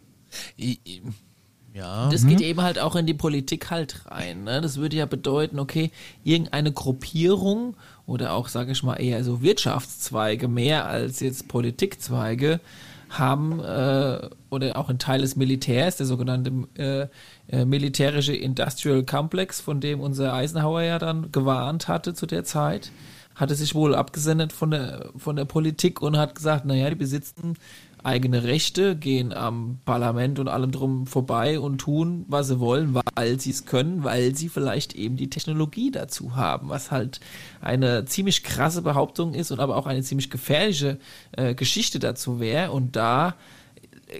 Ja. 1.73 2.07
Das 2.09 2.25
geht 2.25 2.39
eben 2.39 2.61
halt 2.61 2.79
auch 2.79 2.95
in 2.95 3.05
die 3.05 3.13
Politik 3.13 3.71
halt 3.71 4.05
rein. 4.05 4.45
Ne? 4.45 4.61
Das 4.61 4.77
würde 4.77 4.95
ja 4.95 5.05
bedeuten, 5.05 5.59
okay, 5.59 5.91
irgendeine 6.23 6.71
Gruppierung 6.71 7.75
oder 8.05 8.31
auch, 8.31 8.47
sage 8.47 8.71
ich 8.71 8.83
mal, 8.83 8.95
eher 8.95 9.21
so 9.25 9.41
Wirtschaftszweige 9.41 10.47
mehr 10.47 10.85
als 10.85 11.19
jetzt 11.19 11.49
Politikzweige 11.49 12.61
haben 13.09 13.59
äh, 13.59 14.29
oder 14.49 14.77
auch 14.77 14.87
ein 14.87 14.97
Teil 14.97 15.19
des 15.19 15.35
Militärs, 15.35 15.97
der 15.97 16.05
sogenannte 16.05 16.53
äh, 16.77 17.07
äh, 17.49 17.65
militärische 17.65 18.33
Industrial 18.33 19.03
Complex, 19.03 19.59
von 19.59 19.81
dem 19.81 19.99
unser 19.99 20.33
Eisenhower 20.33 20.83
ja 20.83 20.99
dann 20.99 21.33
gewarnt 21.33 21.89
hatte 21.89 22.13
zu 22.13 22.25
der 22.25 22.45
Zeit, 22.45 22.91
hatte 23.35 23.55
sich 23.55 23.75
wohl 23.75 23.95
abgesendet 23.95 24.53
von 24.53 24.71
der, 24.71 25.09
von 25.17 25.35
der 25.35 25.45
Politik 25.45 26.01
und 26.01 26.17
hat 26.17 26.35
gesagt, 26.35 26.65
naja, 26.65 26.89
die 26.89 26.95
besitzen 26.95 27.55
eigene 28.03 28.43
Rechte, 28.43 28.95
gehen 28.95 29.33
am 29.33 29.79
Parlament 29.85 30.37
und 30.39 30.49
allem 30.49 30.71
drum 30.71 31.07
vorbei 31.07 31.59
und 31.59 31.77
tun, 31.77 32.25
was 32.27 32.49
sie 32.49 32.59
wollen, 32.59 32.95
weil 33.15 33.39
sie 33.39 33.51
es 33.51 33.65
können, 33.65 34.03
weil 34.03 34.35
sie 34.35 34.49
vielleicht 34.49 34.93
eben 34.93 35.15
die 35.15 35.29
Technologie 35.29 35.89
dazu 35.89 36.35
haben, 36.35 36.69
was 36.69 36.91
halt 36.91 37.21
eine 37.61 38.05
ziemlich 38.05 38.43
krasse 38.43 38.81
Behauptung 38.81 39.33
ist 39.33 39.51
und 39.51 39.59
aber 39.59 39.77
auch 39.77 39.87
eine 39.87 40.03
ziemlich 40.03 40.29
gefährliche 40.29 40.99
äh, 41.31 41.55
Geschichte 41.55 41.99
dazu 41.99 42.39
wäre. 42.39 42.71
Und 42.71 42.95
da 42.95 43.35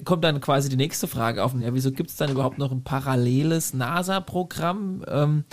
kommt 0.05 0.23
dann 0.23 0.41
quasi 0.41 0.69
die 0.69 0.77
nächste 0.77 1.07
Frage 1.07 1.43
auf. 1.43 1.53
Ja, 1.59 1.73
wieso 1.73 1.91
gibt 1.91 2.09
es 2.09 2.15
dann 2.15 2.31
überhaupt 2.31 2.57
noch 2.57 2.71
ein 2.71 2.83
paralleles 2.83 3.73
NASA-Programm? 3.73 5.03
Ähm, 5.07 5.43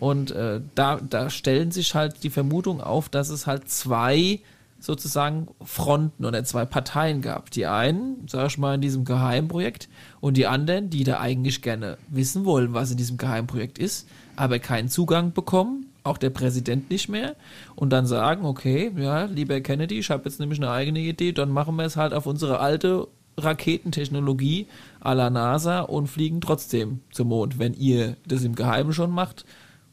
und 0.00 0.30
äh, 0.30 0.60
da, 0.74 0.98
da 0.98 1.30
stellen 1.30 1.70
sich 1.70 1.94
halt 1.94 2.22
die 2.22 2.30
Vermutung 2.30 2.80
auf, 2.80 3.08
dass 3.08 3.28
es 3.28 3.46
halt 3.46 3.68
zwei 3.68 4.40
sozusagen 4.84 5.48
Fronten 5.64 6.24
oder 6.24 6.44
zwei 6.44 6.64
Parteien 6.64 7.22
gab. 7.22 7.50
Die 7.50 7.66
einen, 7.66 8.26
sag 8.28 8.48
ich 8.48 8.58
mal, 8.58 8.74
in 8.74 8.80
diesem 8.80 9.04
Geheimprojekt 9.04 9.88
und 10.20 10.36
die 10.36 10.46
anderen, 10.46 10.90
die 10.90 11.04
da 11.04 11.20
eigentlich 11.20 11.62
gerne 11.62 11.96
wissen 12.08 12.44
wollen, 12.44 12.74
was 12.74 12.90
in 12.90 12.98
diesem 12.98 13.16
Geheimprojekt 13.16 13.78
ist, 13.78 14.06
aber 14.36 14.58
keinen 14.58 14.88
Zugang 14.88 15.32
bekommen, 15.32 15.86
auch 16.02 16.18
der 16.18 16.30
Präsident 16.30 16.90
nicht 16.90 17.08
mehr, 17.08 17.34
und 17.76 17.90
dann 17.90 18.06
sagen, 18.06 18.44
okay, 18.44 18.92
ja, 18.96 19.24
lieber 19.24 19.60
Kennedy, 19.60 19.98
ich 19.98 20.10
habe 20.10 20.24
jetzt 20.26 20.38
nämlich 20.38 20.58
eine 20.58 20.70
eigene 20.70 21.00
Idee, 21.00 21.32
dann 21.32 21.50
machen 21.50 21.76
wir 21.76 21.84
es 21.86 21.96
halt 21.96 22.12
auf 22.12 22.26
unsere 22.26 22.60
alte 22.60 23.08
Raketentechnologie 23.38 24.66
à 25.02 25.14
la 25.14 25.30
NASA 25.30 25.80
und 25.80 26.08
fliegen 26.08 26.40
trotzdem 26.40 27.00
zum 27.10 27.28
Mond. 27.28 27.58
Wenn 27.58 27.74
ihr 27.74 28.16
das 28.26 28.44
im 28.44 28.54
Geheimen 28.54 28.92
schon 28.92 29.10
macht, 29.10 29.44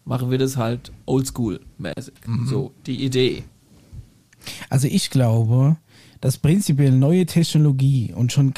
machen 0.05 0.31
wir 0.31 0.37
das 0.37 0.57
halt 0.57 0.91
oldschool-mäßig. 1.05 2.13
Mhm. 2.25 2.47
So, 2.47 2.71
die 2.85 3.03
Idee. 3.03 3.43
Also 4.69 4.87
ich 4.87 5.09
glaube, 5.09 5.77
dass 6.19 6.37
prinzipiell 6.37 6.91
neue 6.91 7.25
Technologie 7.25 8.13
und 8.13 8.31
schon 8.31 8.53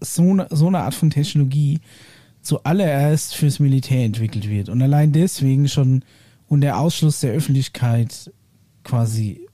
so 0.00 0.22
eine, 0.22 0.48
so 0.50 0.66
eine 0.66 0.80
Art 0.80 0.94
von 0.94 1.10
Technologie 1.10 1.80
zuallererst 2.42 3.34
fürs 3.34 3.58
Militär 3.58 4.04
entwickelt 4.04 4.48
wird 4.48 4.68
und 4.68 4.80
allein 4.80 5.12
deswegen 5.12 5.68
schon 5.68 6.04
unter 6.48 6.78
Ausschluss 6.78 7.20
der 7.20 7.32
Öffentlichkeit 7.32 8.32
quasi 8.84 9.46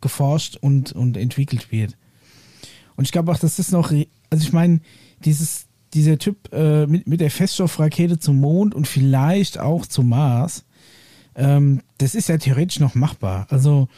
geforscht 0.00 0.56
und, 0.56 0.92
und 0.92 1.16
entwickelt 1.16 1.70
wird. 1.70 1.96
Und 2.96 3.04
ich 3.04 3.12
glaube 3.12 3.30
auch, 3.30 3.38
dass 3.38 3.56
das 3.56 3.70
noch, 3.70 3.92
also 3.92 4.42
ich 4.42 4.52
meine, 4.52 4.80
dieses, 5.24 5.67
dieser 5.94 6.18
Typ 6.18 6.52
äh, 6.52 6.86
mit, 6.86 7.06
mit 7.06 7.20
der 7.20 7.30
Feststoffrakete 7.30 8.18
zum 8.18 8.40
Mond 8.40 8.74
und 8.74 8.86
vielleicht 8.86 9.58
auch 9.58 9.86
zum 9.86 10.10
Mars, 10.10 10.64
ähm, 11.38 11.82
das 11.98 12.14
ist 12.14 12.28
ja 12.28 12.36
theoretisch 12.36 12.80
noch 12.80 12.94
machbar. 12.94 13.46
Also 13.50 13.88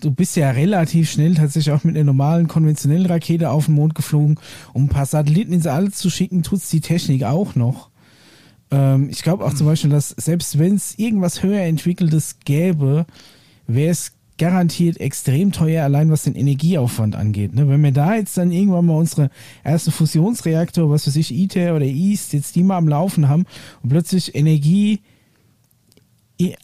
du 0.00 0.10
bist 0.10 0.36
ja 0.36 0.50
relativ 0.50 1.10
schnell 1.10 1.34
tatsächlich 1.34 1.72
auch 1.72 1.84
mit 1.84 1.96
einer 1.96 2.04
normalen 2.04 2.48
konventionellen 2.48 3.06
Rakete 3.06 3.50
auf 3.50 3.66
den 3.66 3.74
Mond 3.74 3.94
geflogen. 3.94 4.38
Um 4.72 4.84
ein 4.84 4.88
paar 4.88 5.06
Satelliten 5.06 5.52
ins 5.52 5.66
All 5.66 5.92
zu 5.92 6.10
schicken, 6.10 6.42
tut's 6.42 6.70
die 6.70 6.80
Technik 6.80 7.22
auch 7.22 7.54
noch. 7.54 7.90
Ähm, 8.70 9.08
ich 9.10 9.22
glaube 9.22 9.44
auch 9.44 9.54
zum 9.54 9.66
Beispiel, 9.66 9.90
dass 9.90 10.08
selbst 10.10 10.58
wenn 10.58 10.74
es 10.74 10.98
irgendwas 10.98 11.42
höher 11.42 11.62
entwickeltes 11.62 12.40
gäbe, 12.44 13.06
wäre 13.68 13.90
es 13.92 14.12
garantiert 14.38 15.00
extrem 15.00 15.52
teuer, 15.52 15.84
allein 15.84 16.10
was 16.10 16.22
den 16.22 16.34
Energieaufwand 16.34 17.16
angeht. 17.16 17.54
Ne? 17.54 17.68
Wenn 17.68 17.82
wir 17.82 17.92
da 17.92 18.14
jetzt 18.14 18.38
dann 18.38 18.52
irgendwann 18.52 18.86
mal 18.86 18.96
unsere 18.96 19.30
erste 19.64 19.90
Fusionsreaktor, 19.90 20.88
was 20.88 21.06
weiß 21.06 21.16
ich, 21.16 21.34
ITER 21.34 21.74
oder 21.76 21.84
EAST, 21.84 22.32
jetzt 22.32 22.56
die 22.56 22.62
mal 22.62 22.78
am 22.78 22.88
Laufen 22.88 23.28
haben 23.28 23.44
und 23.82 23.90
plötzlich 23.90 24.34
Energie, 24.34 25.00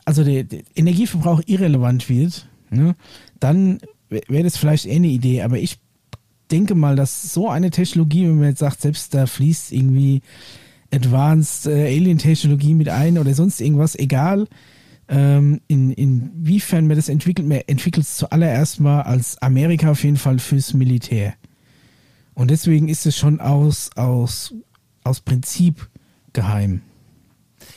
also 0.05 0.23
der, 0.23 0.45
der 0.45 0.63
Energieverbrauch 0.77 1.43
irrelevant 1.47 2.09
wird, 2.09 2.49
ne? 2.71 2.95
dann 3.41 3.81
wäre 4.09 4.45
das 4.45 4.57
vielleicht 4.57 4.87
eher 4.87 4.97
eine 4.97 5.09
Idee. 5.09 5.43
Aber 5.43 5.59
ich 5.59 5.79
denke 6.51 6.77
mal, 6.77 6.95
dass 6.95 7.35
so 7.35 7.49
eine 7.49 7.71
Technologie, 7.71 8.29
wenn 8.29 8.39
man 8.39 8.49
jetzt 8.51 8.61
sagt, 8.61 8.81
selbst 8.81 9.13
da 9.15 9.27
fließt 9.27 9.73
irgendwie 9.73 10.23
Advanced 10.93 11.67
äh, 11.67 11.87
Alien-Technologie 11.87 12.75
mit 12.75 12.89
ein 12.89 13.19
oder 13.19 13.35
sonst 13.35 13.61
irgendwas, 13.61 13.97
egal 13.97 14.47
ähm, 15.09 15.61
in, 15.69 15.93
inwiefern 15.93 16.87
man 16.87 16.97
das 16.97 17.09
entwickelt, 17.09 17.47
man 17.47 17.61
entwickelt 17.67 18.07
es 18.07 18.17
zuallererst 18.17 18.81
mal 18.81 19.03
als 19.03 19.41
Amerika 19.43 19.91
auf 19.91 20.03
jeden 20.05 20.17
Fall 20.17 20.39
fürs 20.39 20.75
Militär. 20.75 21.35
Und 22.35 22.51
deswegen 22.51 22.89
ist 22.89 23.07
es 23.07 23.17
schon 23.17 23.41
aus, 23.41 23.91
aus, 23.97 24.55
aus 25.05 25.21
Prinzip 25.21 25.89
geheim. 26.33 26.83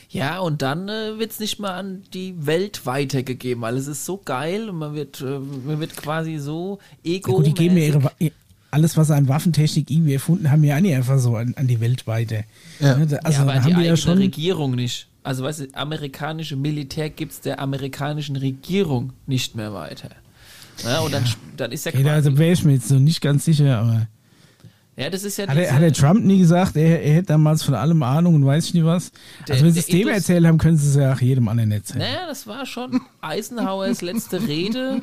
Ja, 0.10 0.40
und 0.40 0.62
dann 0.62 0.88
äh, 0.88 1.20
wird 1.20 1.32
es 1.32 1.40
nicht 1.40 1.60
mal 1.60 1.74
an 1.74 2.04
die 2.14 2.34
Welt 2.46 2.86
weitergegeben, 2.86 3.62
weil 3.62 3.76
es 3.76 3.88
ist 3.88 4.06
so 4.06 4.18
geil 4.18 4.70
und 4.70 4.78
man 4.78 4.96
wird, 4.96 5.22
äh, 5.22 5.40
man 5.40 5.80
wird 5.80 5.96
quasi 5.98 6.38
so 6.38 6.80
ego. 7.04 7.32
Ja, 7.32 7.38
gut, 7.38 7.46
die 7.46 7.54
geben 7.54 7.78
ja 7.78 7.84
ihre, 7.84 8.12
alles, 8.72 8.98
was 8.98 9.08
sie 9.08 9.16
an 9.16 9.28
Waffentechnik 9.28 9.90
irgendwie 9.92 10.14
erfunden 10.14 10.50
haben, 10.50 10.64
ja 10.64 10.80
nicht 10.80 10.96
einfach 10.96 11.20
so 11.20 11.36
an, 11.36 11.54
an 11.56 11.68
die 11.68 11.80
Welt 11.80 12.08
weiter. 12.08 12.44
Ja, 12.80 12.98
ne, 12.98 13.20
also, 13.24 13.38
ja 13.38 13.42
aber 13.42 13.54
die, 13.54 13.60
die 13.60 13.74
eigene 13.74 13.88
ja 13.88 13.98
schon, 13.98 14.18
Regierung 14.18 14.76
nicht. 14.76 15.08
Also, 15.28 15.44
weißt 15.44 15.60
du, 15.60 15.68
amerikanische 15.74 16.56
Militär 16.56 17.10
gibt 17.10 17.34
es 17.34 17.42
der 17.42 17.60
amerikanischen 17.60 18.38
Regierung 18.38 19.12
nicht 19.26 19.58
mehr 19.58 19.74
weiter. 19.74 20.08
Ja, 20.86 21.02
und 21.02 21.14
dann, 21.14 21.26
dann 21.58 21.74
ist 21.74 21.86
ja 21.86 21.92
okay, 21.94 22.10
Also 22.10 22.38
wäre 22.38 22.54
ich 22.54 22.64
mir 22.64 22.76
jetzt 22.76 22.88
so 22.88 22.96
nicht 22.96 23.20
ganz 23.20 23.44
sicher, 23.44 23.78
aber. 23.78 24.08
Ja, 24.96 25.10
das 25.10 25.26
ist 25.26 25.36
ja 25.36 25.46
hat, 25.46 25.58
er, 25.58 25.74
hat 25.74 25.82
der 25.82 25.92
Trump 25.92 26.24
nie 26.24 26.40
gesagt, 26.40 26.78
er, 26.78 27.04
er, 27.04 27.16
hätte 27.16 27.28
damals 27.28 27.62
von 27.62 27.74
allem 27.74 28.02
Ahnung 28.04 28.36
und 28.36 28.46
weiß 28.46 28.74
nicht 28.74 28.86
was? 28.86 29.12
Der, 29.46 29.56
also 29.56 29.66
wenn 29.66 29.74
sie 29.74 29.82
es 29.82 29.88
dem 29.88 30.08
erzählt 30.08 30.46
haben, 30.46 30.58
können 30.60 30.78
sie 30.78 30.88
es 30.88 30.96
ja 30.96 31.14
auch 31.14 31.20
jedem 31.20 31.50
anderen 31.50 31.74
erzählen. 31.74 32.00
Naja, 32.00 32.26
das 32.26 32.48
war 32.48 32.66
schon 32.66 33.02
Eisenhowers 33.20 34.02
letzte 34.02 34.48
Rede, 34.48 35.02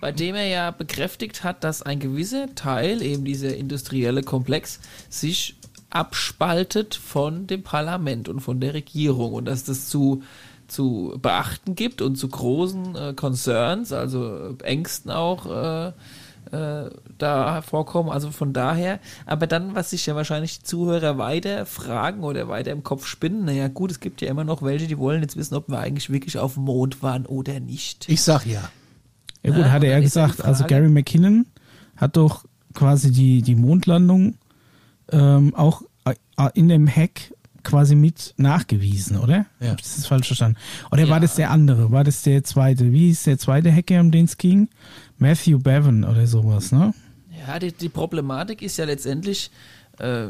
bei 0.00 0.12
dem 0.12 0.36
er 0.36 0.46
ja 0.46 0.70
bekräftigt 0.70 1.42
hat, 1.42 1.64
dass 1.64 1.82
ein 1.82 1.98
gewisser 1.98 2.54
Teil, 2.54 3.02
eben 3.02 3.24
dieser 3.24 3.56
industrielle 3.56 4.22
Komplex, 4.22 4.78
sich 5.10 5.56
abspaltet 5.94 6.94
von 6.94 7.46
dem 7.46 7.62
Parlament 7.62 8.28
und 8.28 8.40
von 8.40 8.60
der 8.60 8.74
Regierung 8.74 9.32
und 9.32 9.46
dass 9.46 9.64
das 9.64 9.88
zu 9.88 10.22
zu 10.66 11.18
beachten 11.20 11.74
gibt 11.74 12.00
und 12.00 12.16
zu 12.16 12.26
großen 12.26 12.96
äh, 12.96 13.12
Concerns, 13.14 13.92
also 13.92 14.56
Ängsten 14.62 15.10
auch 15.10 15.46
äh, 15.46 15.92
äh, 16.52 16.90
da 17.18 17.62
vorkommen. 17.62 18.10
Also 18.10 18.30
von 18.30 18.52
daher, 18.52 18.98
aber 19.26 19.46
dann, 19.46 19.74
was 19.74 19.90
sich 19.90 20.06
ja 20.06 20.14
wahrscheinlich 20.14 20.58
die 20.58 20.64
Zuhörer 20.64 21.18
weiter 21.18 21.66
fragen 21.66 22.22
oder 22.22 22.48
weiter 22.48 22.72
im 22.72 22.82
Kopf 22.82 23.06
spinnen, 23.06 23.44
naja 23.44 23.68
gut, 23.68 23.90
es 23.90 24.00
gibt 24.00 24.20
ja 24.20 24.28
immer 24.28 24.44
noch 24.44 24.62
welche, 24.62 24.86
die 24.86 24.98
wollen 24.98 25.22
jetzt 25.22 25.36
wissen, 25.36 25.54
ob 25.54 25.68
wir 25.68 25.78
eigentlich 25.78 26.10
wirklich 26.10 26.38
auf 26.38 26.54
dem 26.54 26.64
Mond 26.64 27.02
waren 27.02 27.26
oder 27.26 27.60
nicht. 27.60 28.08
Ich 28.08 28.22
sag 28.22 28.46
ja. 28.46 28.70
Ja 29.42 29.50
gut, 29.50 29.60
ja, 29.60 29.70
hat 29.70 29.84
er 29.84 29.90
ja 29.90 30.00
gesagt. 30.00 30.42
Also 30.42 30.64
Gary 30.64 30.88
McKinnon 30.88 31.46
hat 31.96 32.16
doch 32.16 32.44
quasi 32.72 33.12
die, 33.12 33.42
die 33.42 33.54
Mondlandung 33.54 34.34
ähm, 35.10 35.54
auch 35.54 35.82
äh, 36.04 36.14
in 36.54 36.68
dem 36.68 36.88
Hack 36.88 37.32
quasi 37.62 37.94
mit 37.94 38.34
nachgewiesen, 38.36 39.18
oder? 39.18 39.46
Ja. 39.58 39.70
Hab 39.70 39.80
ich 39.80 39.86
das 39.86 40.06
falsch 40.06 40.26
verstanden? 40.26 40.58
Oder 40.92 41.04
ja. 41.04 41.08
war 41.08 41.20
das 41.20 41.34
der 41.34 41.50
andere? 41.50 41.90
War 41.90 42.04
das 42.04 42.22
der 42.22 42.44
zweite? 42.44 42.92
Wie 42.92 43.10
ist 43.10 43.26
der 43.26 43.38
zweite 43.38 43.72
Hacker, 43.72 44.00
um 44.00 44.10
den 44.10 44.26
es 44.26 44.36
ging? 44.36 44.68
Matthew 45.18 45.58
Bevan 45.58 46.04
oder 46.04 46.26
sowas, 46.26 46.72
ne? 46.72 46.92
Ja, 47.46 47.58
die, 47.58 47.72
die 47.72 47.88
Problematik 47.88 48.62
ist 48.62 48.76
ja 48.76 48.84
letztendlich, 48.84 49.50
äh, 49.98 50.26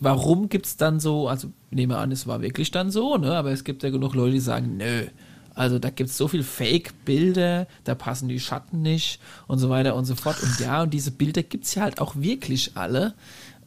warum 0.00 0.48
gibt 0.48 0.66
es 0.66 0.76
dann 0.76 0.98
so, 0.98 1.28
also 1.28 1.48
nehme 1.70 1.96
an, 1.98 2.10
es 2.10 2.26
war 2.26 2.40
wirklich 2.40 2.70
dann 2.70 2.90
so, 2.90 3.16
ne? 3.16 3.36
Aber 3.36 3.52
es 3.52 3.64
gibt 3.64 3.82
ja 3.82 3.90
genug 3.90 4.14
Leute, 4.14 4.32
die 4.32 4.40
sagen, 4.40 4.76
nö. 4.78 5.06
Also 5.54 5.78
da 5.78 5.88
gibt 5.88 6.10
es 6.10 6.18
so 6.18 6.28
viel 6.28 6.42
Fake-Bilder, 6.42 7.66
da 7.84 7.94
passen 7.94 8.28
die 8.28 8.40
Schatten 8.40 8.82
nicht 8.82 9.20
und 9.46 9.58
so 9.58 9.70
weiter 9.70 9.96
und 9.96 10.04
so 10.04 10.14
fort. 10.14 10.36
Und 10.42 10.60
ja, 10.60 10.82
und 10.82 10.92
diese 10.92 11.10
Bilder 11.10 11.42
gibt 11.42 11.64
es 11.64 11.74
ja 11.74 11.82
halt 11.82 11.98
auch 11.98 12.14
wirklich 12.16 12.72
alle. 12.76 13.14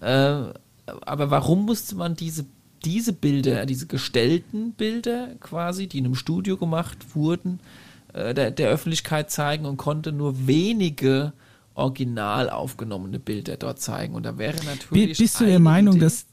Äh, 0.02 0.54
aber 0.86 1.30
warum 1.30 1.66
musste 1.66 1.96
man 1.96 2.16
diese 2.16 2.46
diese 2.86 3.14
Bilder, 3.14 3.66
diese 3.66 3.88
gestellten 3.88 4.74
Bilder 4.74 5.36
quasi, 5.40 5.88
die 5.88 6.00
in 6.00 6.06
einem 6.06 6.16
Studio 6.16 6.58
gemacht 6.58 6.98
wurden, 7.14 7.60
äh, 8.14 8.34
der, 8.34 8.52
der, 8.52 8.70
Öffentlichkeit 8.70 9.32
zeigen 9.32 9.66
und 9.66 9.78
konnte 9.78 10.12
nur 10.12 10.48
wenige 10.48 11.34
original 11.76 12.50
aufgenommene 12.50 13.20
Bilder 13.20 13.58
dort 13.58 13.82
zeigen. 13.82 14.16
Und 14.16 14.24
da 14.24 14.38
wäre 14.38 14.58
natürlich. 14.66 15.18
Bist 15.18 15.40
du 15.40 15.46
der 15.46 15.60
Meinung, 15.60 16.00
dass, 16.00 16.26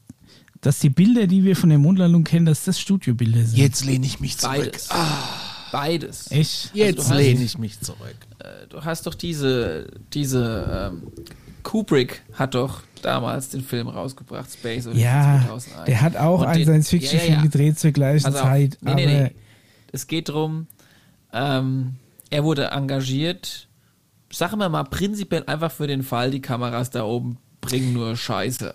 dass 0.61 0.79
die 0.79 0.89
Bilder, 0.89 1.27
die 1.27 1.43
wir 1.43 1.55
von 1.55 1.69
der 1.69 1.79
Mondlandung 1.79 2.23
kennen, 2.23 2.45
dass 2.45 2.65
das 2.65 2.79
Studiobilder 2.79 3.45
sind? 3.45 3.57
Jetzt 3.57 3.85
lehne 3.85 4.05
ich 4.05 4.19
mich 4.19 4.37
zurück. 4.37 4.57
Beides. 4.57 4.91
Ah. 4.91 5.43
Beides. 5.71 6.31
Echt? 6.31 6.71
Also 6.71 6.77
Jetzt 6.77 7.09
lehne 7.13 7.43
ich 7.43 7.57
mich 7.57 7.79
zurück. 7.81 8.15
Äh, 8.39 8.67
du 8.69 8.83
hast 8.83 9.05
doch 9.05 9.13
diese, 9.13 9.87
diese 10.13 10.91
ähm, 10.93 11.11
Kubrick 11.67 12.21
hat 12.31 12.55
doch 12.55 12.81
damals 13.01 13.49
den 13.49 13.61
Film 13.61 13.89
rausgebracht, 13.89 14.49
Space 14.49 14.87
Odyssey 14.87 15.03
ja, 15.03 15.43
2001. 15.45 15.85
Der 15.85 16.01
hat 16.01 16.15
auch 16.15 16.41
einen 16.41 16.63
Science-Fiction-Film 16.63 17.29
ja, 17.29 17.35
ja, 17.39 17.41
gedreht 17.41 17.77
zur 17.77 17.91
gleichen 17.91 18.27
also, 18.27 18.39
Zeit. 18.39 18.77
Nee, 18.79 18.95
nee, 18.95 19.05
nee. 19.05 19.31
Es 19.91 20.07
geht 20.07 20.29
darum, 20.29 20.67
ähm, 21.33 21.95
er 22.29 22.45
wurde 22.45 22.67
engagiert, 22.67 23.67
sagen 24.31 24.59
wir 24.59 24.69
mal 24.69 24.85
prinzipiell 24.85 25.43
einfach 25.45 25.69
für 25.69 25.87
den 25.87 26.03
Fall, 26.03 26.31
die 26.31 26.41
Kameras 26.41 26.89
da 26.89 27.03
oben 27.03 27.37
bringen 27.59 27.91
nur 27.91 28.15
Scheiße. 28.15 28.73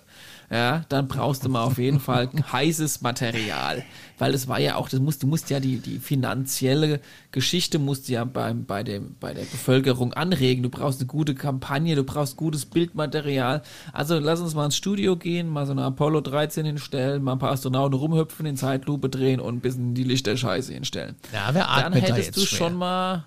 Ja, 0.52 0.84
dann 0.90 1.08
brauchst 1.08 1.46
du 1.46 1.48
mal 1.48 1.62
auf 1.62 1.78
jeden 1.78 1.98
Fall 1.98 2.28
heißes 2.52 3.00
Material. 3.00 3.82
Weil 4.18 4.34
es 4.34 4.48
war 4.48 4.60
ja 4.60 4.76
auch, 4.76 4.90
das 4.90 5.00
musst, 5.00 5.22
du 5.22 5.26
musst 5.26 5.48
ja 5.48 5.60
die, 5.60 5.78
die 5.78 5.98
finanzielle 5.98 7.00
Geschichte 7.30 7.78
musst 7.78 8.06
du 8.08 8.12
ja 8.12 8.24
beim, 8.24 8.66
bei, 8.66 8.82
dem, 8.82 9.16
bei 9.18 9.32
der 9.32 9.42
Bevölkerung 9.42 10.12
anregen. 10.12 10.62
Du 10.62 10.68
brauchst 10.68 11.00
eine 11.00 11.06
gute 11.06 11.34
Kampagne, 11.34 11.96
du 11.96 12.04
brauchst 12.04 12.36
gutes 12.36 12.66
Bildmaterial. 12.66 13.62
Also 13.94 14.18
lass 14.18 14.40
uns 14.40 14.54
mal 14.54 14.66
ins 14.66 14.76
Studio 14.76 15.16
gehen, 15.16 15.48
mal 15.48 15.64
so 15.64 15.72
eine 15.72 15.84
Apollo 15.84 16.20
13 16.20 16.66
hinstellen, 16.66 17.22
mal 17.22 17.32
ein 17.32 17.38
paar 17.38 17.52
Astronauten 17.52 17.98
rumhüpfen, 17.98 18.44
in 18.44 18.56
Zeitlupe 18.58 19.08
drehen 19.08 19.40
und 19.40 19.54
ein 19.56 19.60
bisschen 19.60 19.94
die 19.94 20.04
Lichterscheiße 20.04 20.74
hinstellen. 20.74 21.16
Ja, 21.32 21.48
wer 21.54 21.62
Dann 21.64 21.84
atmet 21.86 22.02
da 22.02 22.08
hättest 22.08 22.26
jetzt 22.26 22.36
du 22.36 22.40
schwer? 22.42 22.58
schon 22.58 22.74
mal, 22.74 23.26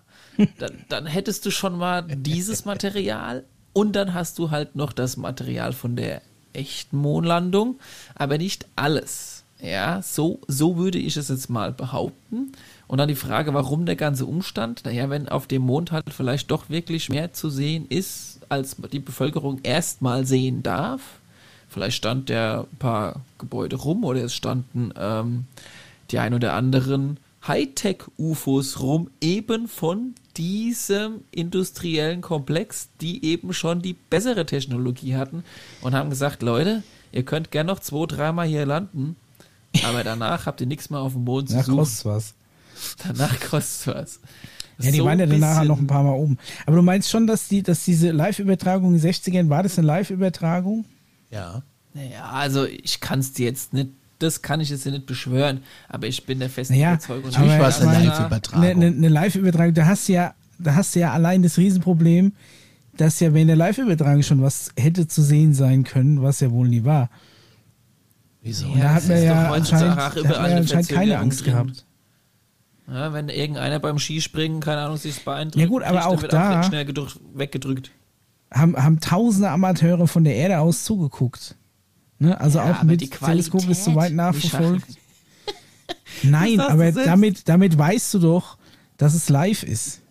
dann, 0.60 0.72
dann 0.90 1.06
hättest 1.08 1.44
du 1.48 1.50
schon 1.52 1.76
mal 1.76 2.04
dieses 2.04 2.66
Material 2.66 3.46
und 3.74 3.96
dann 3.96 4.14
hast 4.14 4.38
du 4.38 4.52
halt 4.52 4.76
noch 4.76 4.94
das 4.94 5.18
Material 5.18 5.74
von 5.74 5.96
der 5.96 6.22
echten 6.56 6.98
Mondlandung, 6.98 7.80
aber 8.16 8.38
nicht 8.38 8.66
alles. 8.76 9.44
Ja, 9.62 10.02
so, 10.02 10.40
so 10.48 10.78
würde 10.78 10.98
ich 11.00 11.18
es 11.18 11.30
jetzt 11.30 11.50
mal 11.50 11.72
behaupten. 11.72 12.52
Und 12.88 12.98
dann 12.98 13.08
die 13.08 13.16
Frage, 13.16 13.54
warum 13.54 13.86
der 13.86 13.96
ganze 13.96 14.26
Umstand? 14.26 14.84
Naja, 14.86 15.10
wenn 15.10 15.30
auf 15.30 15.48
dem 15.48 15.64
Mond 15.64 15.92
halt 15.92 16.06
vielleicht 16.10 16.52
doch 16.52 16.70
wirklich 16.70 17.10
mehr 17.10 17.34
zu 17.34 17.50
sehen 17.50 17.86
ist, 17.90 18.40
als 18.50 18.76
die 18.92 19.00
Bevölkerung 19.00 19.60
erstmal 19.64 20.26
sehen 20.26 20.62
darf. 20.62 21.02
Vielleicht 21.68 21.98
stand 21.98 22.30
der 22.30 22.68
ein 22.72 22.78
paar 22.78 23.22
Gebäude 23.38 23.76
rum 23.76 24.04
oder 24.04 24.24
es 24.24 24.36
standen 24.36 24.94
ähm, 24.98 25.46
die 26.12 26.20
ein 26.20 26.34
oder 26.34 26.54
anderen 26.54 27.18
Hightech-UFOs 27.48 28.80
rum, 28.80 29.10
eben 29.22 29.68
von 29.68 30.16
diesem 30.38 31.22
industriellen 31.32 32.22
Komplex, 32.22 32.90
die 33.02 33.24
eben 33.26 33.54
schon 33.54 33.82
die 33.82 33.94
bessere 33.94 34.46
Technologie 34.46 35.16
hatten 35.16 35.44
und 35.82 35.94
haben 35.94 36.10
gesagt, 36.10 36.42
Leute, 36.42 36.84
ihr 37.12 37.24
könnt 37.24 37.52
gern 37.52 37.68
noch 37.68 37.80
zwei, 37.80 38.06
dreimal 38.06 38.48
hier 38.48 38.66
landen, 38.66 39.16
aber 39.84 40.04
danach 40.04 40.46
habt 40.46 40.62
ihr 40.62 40.68
nichts 40.68 40.90
mehr 40.90 41.00
auf 41.00 41.14
dem 41.14 41.24
Mond 41.24 41.50
zu 41.50 41.60
suchen. 41.60 41.78
kostet 41.78 42.06
was. 42.06 42.34
Danach 43.08 43.40
kostet 43.40 43.96
was. 43.96 44.20
Ja, 44.80 44.92
die 44.92 44.98
So 44.98 45.06
waren 45.06 45.20
ja 45.20 45.26
dann 45.26 45.40
nachher 45.40 45.66
noch 45.66 45.80
ein 45.80 45.88
paar 45.88 46.04
Mal 46.04 46.14
oben. 46.14 46.38
Aber 46.66 46.76
du 46.76 46.82
meinst 46.82 47.10
schon, 47.10 47.28
dass 47.28 47.48
die, 47.48 47.64
dass 47.64 47.86
diese 47.86 48.12
Live-Übertragung 48.12 48.94
in 48.94 49.02
den 49.02 49.12
60ern, 49.12 49.50
war 49.50 49.64
das 49.64 49.78
eine 49.78 49.88
Live-Übertragung? 49.88 50.86
Ja. 51.32 51.64
Naja, 51.94 52.26
also 52.26 52.66
ich 52.66 53.00
kann 53.00 53.20
es 53.20 53.32
dir 53.32 53.46
jetzt 53.46 53.74
nicht, 53.74 53.90
das 54.20 54.42
kann 54.42 54.62
ich 54.62 54.70
jetzt 54.70 54.86
nicht 54.86 55.06
beschwören, 55.06 55.64
aber 55.90 56.08
ich 56.08 56.26
bin 56.26 56.40
der 56.40 56.50
festen 56.50 56.74
Naja, 56.76 56.94
Überzeugung. 56.94 57.32
Natürlich 57.32 57.52
aber 57.52 57.62
war 57.62 57.70
es 57.70 57.80
ich 57.80 57.88
eine 57.88 58.06
Live-Übertragung. 58.08 58.66
Eine, 58.66 58.86
eine, 58.88 59.10
Live-Übertragung, 59.10 59.74
da 59.74 59.86
hast 59.88 60.08
du 60.08 60.14
ja, 60.14 60.34
da 60.58 60.76
hast 60.76 60.96
du 60.96 61.00
ja 61.00 61.12
allein 61.12 61.44
das 61.44 61.58
Riesenproblem, 61.58 62.34
dass 62.98 63.20
ja 63.20 63.34
während 63.34 63.50
der 63.50 63.58
Live-Übertragung 63.58 64.24
schon 64.24 64.42
was 64.42 64.72
hätte 64.78 65.08
zu 65.08 65.22
sehen 65.22 65.54
sein 65.54 65.84
können, 65.84 66.22
was 66.22 66.40
ja 66.40 66.50
wohl 66.52 66.68
nie 66.68 66.84
war. 66.86 67.10
Wieso? 68.42 68.68
Und 68.68 68.80
da 68.80 68.94
hat 68.94 69.08
man 69.08 69.24
ja 69.24 69.52
anscheinend, 69.52 69.96
hat 69.98 70.16
man 70.16 70.24
ja 70.24 70.38
eine 70.38 70.56
anscheinend 70.58 70.90
keine 70.90 71.18
Angst 71.18 71.42
drin. 71.46 71.54
gehabt. 71.54 71.86
Ja, 72.88 73.12
wenn 73.14 73.30
irgendeiner 73.30 73.80
beim 73.80 73.98
Skispringen, 73.98 74.60
keine 74.60 74.82
Ahnung, 74.82 74.98
sich 74.98 75.16
das 75.16 75.24
Bein 75.24 75.50
drückt, 75.50 75.56
Ja 75.58 75.66
gut, 75.66 75.84
aber 75.84 76.06
auch 76.06 76.22
wird 76.22 76.32
da- 76.34 76.64
schnell 76.64 76.86
gedrückt, 76.86 77.20
weggedrückt. 77.34 77.92
Haben, 78.52 78.78
haben 78.78 79.00
tausende 79.00 79.50
Amateure 79.50 80.08
von 80.08 80.24
der 80.24 80.36
Erde 80.36 80.60
aus 80.60 80.84
zugeguckt. 80.84 81.56
Ne? 82.20 82.40
Also 82.40 82.60
Ja, 82.60 82.72
auch 82.80 82.84
mit 82.84 83.02
die 83.02 83.10
Teleskop 83.10 83.68
ist 83.70 83.84
so 83.84 83.96
weit 83.96 84.14
nachverfolgt. 84.14 84.86
Nein, 86.24 86.58
Das 86.58 86.70
aber 86.70 86.92
du 86.92 87.04
damit, 87.04 87.48
damit 87.48 87.78
weißt 87.78 88.14
du 88.14 88.20
doch, 88.20 88.58
dass 88.98 89.14
es 89.14 89.30
live 89.30 89.64
ist. 89.64 90.02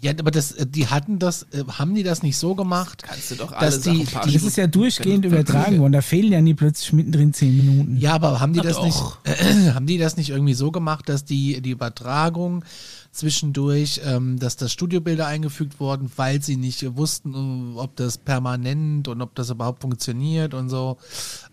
Ja, 0.00 0.12
aber 0.16 0.30
das, 0.30 0.52
äh, 0.52 0.64
die 0.64 0.86
hatten 0.86 1.18
das, 1.18 1.42
äh, 1.52 1.64
haben 1.66 1.94
die 1.94 2.04
das 2.04 2.22
nicht 2.22 2.36
so 2.36 2.54
gemacht? 2.54 3.02
Kannst 3.02 3.32
du 3.32 3.34
doch 3.34 3.50
alle 3.50 3.66
dass 3.66 3.82
Sachen 3.82 3.98
die, 3.98 4.04
die, 4.04 4.32
Das 4.32 4.42
ist 4.44 4.56
ja 4.56 4.68
durchgehend 4.68 5.24
übertragen 5.24 5.80
worden. 5.80 5.92
Da 5.92 6.02
fehlen 6.02 6.32
ja 6.32 6.40
nie 6.40 6.54
plötzlich 6.54 6.92
mittendrin 6.92 7.32
zehn 7.34 7.56
Minuten. 7.56 7.96
Ja, 7.96 8.14
aber 8.14 8.38
haben 8.38 8.52
die 8.52 8.60
Na 8.60 8.64
das 8.64 8.80
nicht, 8.80 8.96
doch. 8.96 9.18
äh, 9.24 9.72
haben 9.72 9.86
die 9.86 9.98
das 9.98 10.16
nicht 10.16 10.30
irgendwie 10.30 10.54
so 10.54 10.70
gemacht, 10.70 11.08
dass 11.08 11.24
die, 11.24 11.60
die 11.62 11.70
Übertragung 11.70 12.64
zwischendurch, 13.12 14.00
ähm, 14.04 14.38
dass 14.38 14.56
das 14.56 14.72
Studiobilder 14.72 15.26
eingefügt 15.26 15.80
wurden, 15.80 16.10
weil 16.16 16.42
sie 16.42 16.56
nicht 16.56 16.96
wussten, 16.96 17.74
ob 17.76 17.96
das 17.96 18.18
permanent 18.18 19.08
und 19.08 19.22
ob 19.22 19.34
das 19.34 19.50
überhaupt 19.50 19.82
funktioniert 19.82 20.54
und 20.54 20.68
so. 20.68 20.98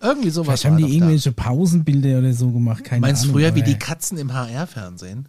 Irgendwie 0.02 0.30
sowas. 0.30 0.62
Vielleicht 0.62 0.66
haben 0.66 0.78
die 0.78 0.96
irgendwelche 0.96 1.32
Pausenbilder 1.32 2.20
oder 2.20 2.34
so 2.34 2.52
gemacht. 2.52 2.82
da. 2.82 2.90
Keine 2.90 3.02
Meinst 3.02 3.24
du 3.24 3.30
Ahnung, 3.30 3.42
früher 3.42 3.56
wie 3.56 3.64
die 3.64 3.80
Katzen 3.80 4.18
im 4.18 4.34
HR-Fernsehen? 4.34 5.28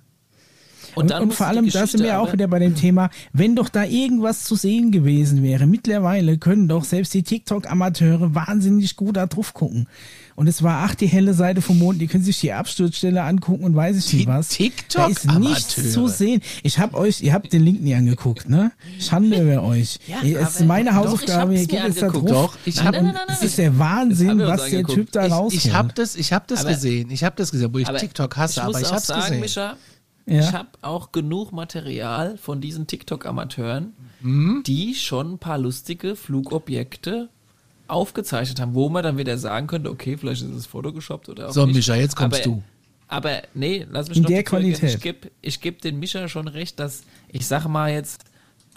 Und, 0.96 1.10
dann 1.10 1.22
und 1.22 1.28
musst 1.28 1.38
vor 1.38 1.46
allem, 1.46 1.68
da 1.68 1.86
sind 1.86 2.02
wir 2.02 2.18
auch 2.20 2.32
wieder 2.32 2.48
bei 2.48 2.58
dem 2.58 2.74
Thema, 2.74 3.10
wenn 3.34 3.54
doch 3.54 3.68
da 3.68 3.84
irgendwas 3.84 4.44
zu 4.44 4.56
sehen 4.56 4.92
gewesen 4.92 5.42
wäre, 5.42 5.66
mittlerweile 5.66 6.38
können 6.38 6.68
doch 6.68 6.84
selbst 6.84 7.12
die 7.12 7.22
TikTok-Amateure 7.22 8.34
wahnsinnig 8.34 8.96
gut 8.96 9.18
da 9.18 9.26
drauf 9.26 9.52
gucken. 9.52 9.88
Und 10.37 10.47
es 10.49 10.62
war 10.62 10.84
ach 10.84 10.95
die 10.95 11.07
helle 11.07 11.32
Seite 11.34 11.62
vom 11.62 11.78
Mond, 11.78 11.99
die 12.01 12.07
können 12.07 12.22
sich 12.22 12.39
die 12.41 12.53
Absturzstelle 12.53 13.22
angucken 13.22 13.64
und 13.64 13.74
weiß 13.74 13.97
ich 13.97 14.05
Die 14.07 14.16
nicht 14.16 14.28
was. 14.28 14.57
Da 14.93 15.07
ist 15.09 15.24
nichts 15.39 15.93
zu 15.93 16.07
sehen. 16.09 16.43
Ich 16.62 16.78
habe 16.78 16.97
euch, 16.99 17.22
ihr 17.22 17.32
habt 17.32 17.53
den 17.55 17.64
Link 17.64 17.80
nie 17.82 17.95
angeguckt, 17.95 18.49
ne? 18.49 18.70
Schande 19.01 19.41
über 19.41 19.62
euch. 19.62 19.99
Ja, 20.07 20.18
es 20.22 20.61
ist 20.61 20.66
meine 20.66 20.91
doch, 20.91 20.97
Hausaufgabe, 20.97 21.55
ich 21.55 21.61
ihr 21.72 21.80
hab's 21.82 21.95
geht 21.95 21.95
jetzt 21.97 22.03
da 22.03 22.09
drauf. 22.09 22.28
Doch, 22.28 22.57
ich 22.66 22.76
Nein, 22.76 22.84
habe 22.87 22.97
nein, 22.99 23.05
nein, 23.07 23.14
nein, 23.14 23.24
Es 23.30 23.39
nein. 23.41 23.49
ist 23.49 23.59
der 23.59 23.78
Wahnsinn, 23.78 24.39
was 24.41 24.57
der 24.68 24.78
angeguckt. 24.80 24.95
Typ 24.95 25.12
da 25.12 25.26
ich, 25.26 25.32
rausholt. 25.32 25.55
ich 25.64 25.72
habe 25.72 25.93
das, 25.95 26.16
ich 26.16 26.32
hab 26.34 26.47
das 26.49 26.61
Aber- 26.61 26.68
gesehen. 26.74 27.11
Ich 27.11 27.24
habe 27.24 27.34
das 27.37 27.51
gesehen, 27.51 27.72
wo 27.72 27.78
ich 27.78 27.89
Aber 27.89 27.99
TikTok 27.99 28.37
hasse, 28.37 28.61
ich 28.61 28.62
aber 28.62 28.72
muss 28.72 28.80
ich 28.82 28.87
auch 28.87 28.91
habe 28.91 29.01
es 29.01 29.07
sagen, 29.07 29.20
gesehen. 29.22 29.41
Micha, 29.41 29.76
Ja. 30.26 30.41
ich 30.41 30.53
habe 30.53 30.68
auch 30.82 31.12
genug 31.12 31.53
Material 31.53 32.37
von 32.37 32.61
diesen 32.61 32.87
TikTok-Amateuren, 32.87 33.95
Mhm. 34.20 34.62
die 34.66 34.95
schon 34.95 35.32
ein 35.34 35.39
paar 35.39 35.57
lustige 35.57 36.14
Flugobjekte 36.14 37.30
aufgezeichnet 37.89 38.61
haben, 38.61 38.74
wo 38.74 38.89
man 38.89 39.03
dann 39.03 39.18
wieder 39.18 39.39
sagen 39.39 39.66
könnte, 39.66 39.91
okay, 39.91 40.16
vielleicht 40.16 40.43
ist 40.43 40.51
es 40.55 40.66
Photoshoppt 40.66 41.28
oder 41.28 41.49
auch 41.49 41.53
So, 41.53 41.66
nicht. 41.66 41.76
Micha, 41.76 41.95
jetzt 41.95 42.16
kommst 42.16 42.41
aber, 42.41 42.45
du. 42.57 42.62
Aber 43.09 43.43
nee, 43.55 43.87
lass 43.91 44.09
mich 44.09 44.16
In 44.18 44.24
noch 44.24 44.30
der 44.30 44.43
Qualität. 44.43 44.95
Ich 44.95 45.01
gebe 45.01 45.30
ich 45.43 45.61
geb 45.61 45.80
den 45.82 45.99
Micha 45.99 46.28
schon 46.28 46.49
recht, 46.49 46.80
dass 46.80 47.03
ich 47.28 47.47
sage 47.47 47.68
mal 47.68 47.91
jetzt, 47.93 48.24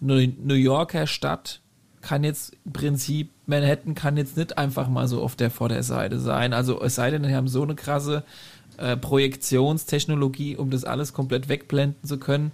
New 0.02 0.54
Yorker 0.54 1.08
Stadt 1.08 1.62
kann 2.02 2.24
jetzt 2.24 2.56
im 2.66 2.72
Prinzip, 2.72 3.32
Manhattan 3.48 3.96
kann 3.96 4.16
jetzt 4.16 4.38
nicht 4.38 4.58
einfach 4.58 4.88
mal 4.88 5.08
so 5.08 5.22
auf 5.22 5.36
der 5.36 5.50
Vorderseite 5.52 6.20
sein. 6.20 6.54
Also 6.54 6.82
es 6.82 6.96
sei 6.96 7.10
denn, 7.12 7.24
die 7.24 7.34
haben 7.36 7.48
so 7.50 7.64
eine 7.64 7.76
krasse 7.76 8.24
äh, 8.78 8.96
Projektionstechnologie, 8.96 10.56
um 10.56 10.70
das 10.70 10.86
alles 10.86 11.14
komplett 11.14 11.50
wegblenden 11.50 12.04
zu 12.08 12.18
können. 12.18 12.52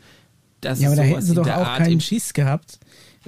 Dass 0.61 0.79
Ja, 0.81 0.87
aber 0.87 0.95
da 0.95 1.01
hätten 1.03 1.21
sie 1.21 1.35
doch 1.35 1.43
der 1.43 1.59
auch 1.61 1.65
Art 1.67 1.77
keinen 1.79 1.93
im- 1.93 1.99
Schiss 1.99 2.33
gehabt, 2.33 2.79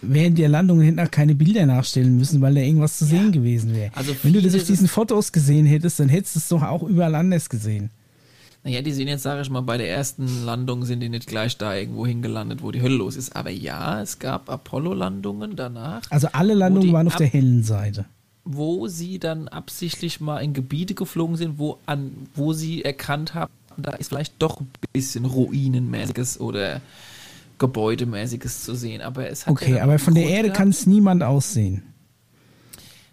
während 0.02 0.38
der 0.38 0.50
Landung 0.50 0.82
hinten 0.82 1.00
auch 1.00 1.12
keine 1.12 1.36
Bilder 1.36 1.66
nachstellen 1.66 2.18
müssen, 2.18 2.42
weil 2.42 2.56
da 2.56 2.62
irgendwas 2.62 2.98
zu 2.98 3.06
sehen 3.06 3.32
gewesen 3.32 3.74
wäre. 3.76 3.92
Also 3.96 4.16
Wenn 4.24 4.34
du 4.34 4.42
das 4.42 4.56
auf 4.56 4.64
diesen 4.64 4.88
Fotos 4.88 5.32
gesehen 5.32 5.66
hättest, 5.66 6.00
dann 6.00 6.10
hättest 6.10 6.36
du 6.36 6.40
es 6.40 6.48
doch 6.50 6.62
auch 6.64 6.84
überall 6.84 7.16
anders 7.16 7.50
gesehen. 7.50 7.90
Naja, 8.64 8.82
die 8.82 8.92
sind 8.92 9.08
jetzt, 9.08 9.24
sage 9.24 9.42
ich 9.42 9.50
mal, 9.50 9.62
bei 9.62 9.78
der 9.78 9.90
ersten 9.90 10.44
Landung 10.44 10.84
sind 10.84 11.00
die 11.00 11.08
nicht 11.10 11.28
gleich 11.28 11.58
da 11.58 11.74
irgendwo 11.76 12.06
hingelandet, 12.06 12.62
wo 12.62 12.72
die 12.72 12.82
Hölle 12.82 12.96
los 12.96 13.16
ist. 13.16 13.36
Aber 13.36 13.50
ja, 13.50 14.02
es 14.02 14.20
gab 14.20 14.50
Apollo-Landungen 14.50 15.56
danach, 15.56 16.02
Also 16.10 16.28
alle 16.34 16.54
Landungen 16.54 16.92
waren 16.92 17.08
auf 17.08 17.16
der 17.16 17.28
hellen 17.28 17.64
Seite. 17.64 18.06
wo 18.44 18.88
sie 18.88 19.20
dann 19.20 19.48
absichtlich 19.48 20.20
mal 20.20 20.40
in 20.40 20.54
Gebiete 20.54 20.96
geflogen 20.96 21.36
sind, 21.38 21.60
wo, 21.60 21.78
an, 21.86 22.12
wo 22.36 22.52
sie 22.54 22.84
erkannt 22.84 23.34
haben, 23.36 23.52
da 23.78 23.92
ist 23.92 24.08
vielleicht 24.10 24.34
doch 24.40 24.60
ein 24.60 24.68
bisschen 24.92 25.26
Ruinenmäßiges 25.26 26.40
oder 26.40 26.82
Gebäudemäßiges 27.58 28.64
zu 28.64 28.76
sehen. 28.76 29.02
Aber 29.02 29.30
es 29.30 29.46
hat 29.46 29.52
Okay, 29.52 29.76
ja 29.76 29.84
aber 29.84 30.00
von 30.00 30.16
der 30.16 30.28
Erde 30.28 30.52
kann 30.52 30.70
es 30.70 30.86
niemand 30.86 31.24
aussehen. 31.24 31.84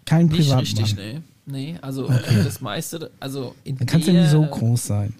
Kein 0.05 0.27
nicht 0.27 0.37
Privatmann. 0.37 0.59
richtig, 0.59 0.95
ne? 0.95 1.23
Nee, 1.47 1.75
also 1.81 2.07
das 2.43 2.61
meiste, 2.61 3.11
also 3.19 3.53
in 3.63 3.77
Dann 3.77 3.87
kann 3.87 4.01
es 4.01 4.07
ja 4.07 4.13
nicht 4.13 4.31
so 4.31 4.43
groß 4.43 4.85
sein. 4.85 5.13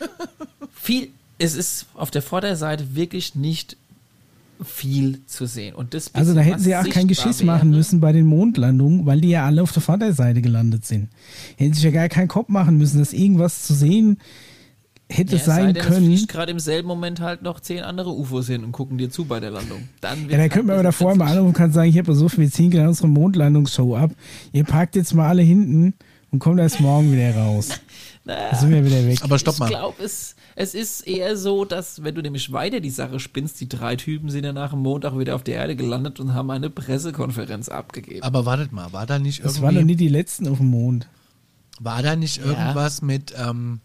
viel, 0.74 1.08
es 1.38 1.54
ist 1.54 1.86
auf 1.94 2.10
der 2.10 2.22
Vorderseite 2.22 2.96
wirklich 2.96 3.34
nicht 3.34 3.76
viel 4.62 5.20
zu 5.26 5.46
sehen. 5.46 5.74
Und 5.74 5.94
das 5.94 6.14
Also 6.14 6.34
da 6.34 6.40
hätten 6.40 6.60
sie 6.60 6.76
auch 6.76 6.88
kein 6.88 7.08
Geschiss 7.08 7.42
machen 7.42 7.70
wäre, 7.70 7.78
müssen 7.78 8.00
bei 8.00 8.12
den 8.12 8.24
Mondlandungen, 8.26 9.06
weil 9.06 9.20
die 9.20 9.30
ja 9.30 9.44
alle 9.46 9.62
auf 9.62 9.72
der 9.72 9.82
Vorderseite 9.82 10.42
gelandet 10.42 10.84
sind. 10.84 11.08
Hätten 11.56 11.74
sich 11.74 11.82
ja 11.84 11.90
gar 11.90 12.08
keinen 12.08 12.28
Kopf 12.28 12.48
machen 12.48 12.78
müssen, 12.78 12.98
dass 12.98 13.12
irgendwas 13.12 13.64
zu 13.64 13.74
sehen 13.74 14.18
hätte 15.16 15.32
Ja, 15.32 15.38
es 15.38 15.44
sei 15.46 15.56
sein 15.62 15.74
denn, 15.74 15.82
Es 15.82 15.88
können. 15.88 16.06
fliegt 16.06 16.28
gerade 16.28 16.52
im 16.52 16.58
selben 16.58 16.88
Moment 16.88 17.20
halt 17.20 17.42
noch 17.42 17.60
zehn 17.60 17.82
andere 17.82 18.10
UFOs 18.10 18.46
hin 18.46 18.64
und 18.64 18.72
gucken 18.72 18.98
dir 18.98 19.10
zu 19.10 19.24
bei 19.24 19.40
der 19.40 19.50
Landung. 19.50 19.88
Dann 20.00 20.28
Ja, 20.28 20.36
da 20.38 20.48
könnte 20.48 20.66
man 20.66 20.74
aber 20.74 20.82
davor 20.84 21.14
mal 21.14 21.26
anrufen 21.28 21.48
und 21.48 21.52
kann 21.54 21.72
sagen, 21.72 21.88
ich 21.88 21.98
habe 21.98 22.14
so 22.14 22.28
viel, 22.28 22.40
wir 22.44 22.50
ziehen 22.50 22.70
gerade 22.70 22.88
unsere 22.88 23.08
Mondlandungsshow 23.08 23.96
ab. 23.96 24.10
Ihr 24.52 24.64
parkt 24.64 24.96
jetzt 24.96 25.14
mal 25.14 25.28
alle 25.28 25.42
hinten 25.42 25.94
und 26.30 26.38
kommt 26.40 26.58
erst 26.60 26.80
morgen 26.80 27.12
wieder 27.12 27.34
raus. 27.36 27.68
Da 28.26 28.54
sind 28.56 28.70
wir 28.70 28.82
wieder 28.82 29.06
weg. 29.06 29.18
Aber 29.22 29.38
stopp 29.38 29.52
ich 29.56 29.60
mal. 29.60 29.68
glaube, 29.68 30.02
es, 30.02 30.34
es 30.56 30.74
ist 30.74 31.06
eher 31.06 31.36
so, 31.36 31.66
dass, 31.66 32.02
wenn 32.04 32.14
du 32.14 32.22
nämlich 32.22 32.50
weiter 32.54 32.80
die 32.80 32.88
Sache 32.88 33.20
spinnst, 33.20 33.60
die 33.60 33.68
drei 33.68 33.96
Typen 33.96 34.30
sind 34.30 34.44
ja 34.44 34.54
nach 34.54 34.70
dem 34.70 34.78
Mond 34.78 35.04
auch 35.04 35.18
wieder 35.18 35.34
auf 35.34 35.42
der 35.44 35.56
Erde 35.56 35.76
gelandet 35.76 36.20
und 36.20 36.32
haben 36.32 36.50
eine 36.50 36.70
Pressekonferenz 36.70 37.68
abgegeben. 37.68 38.22
Aber 38.22 38.46
wartet 38.46 38.72
mal, 38.72 38.94
war 38.94 39.04
da 39.04 39.18
nicht 39.18 39.44
Das 39.44 39.60
waren 39.60 39.74
noch 39.74 39.80
irgendwie, 39.82 39.92
nie 39.92 39.96
die 39.96 40.08
letzten 40.08 40.48
auf 40.48 40.56
dem 40.56 40.68
Mond. 40.70 41.06
war 41.80 42.02
da 42.02 42.16
nicht 42.16 42.38
irgendwas 42.38 43.02
mit, 43.02 43.34
ähm, 43.38 43.80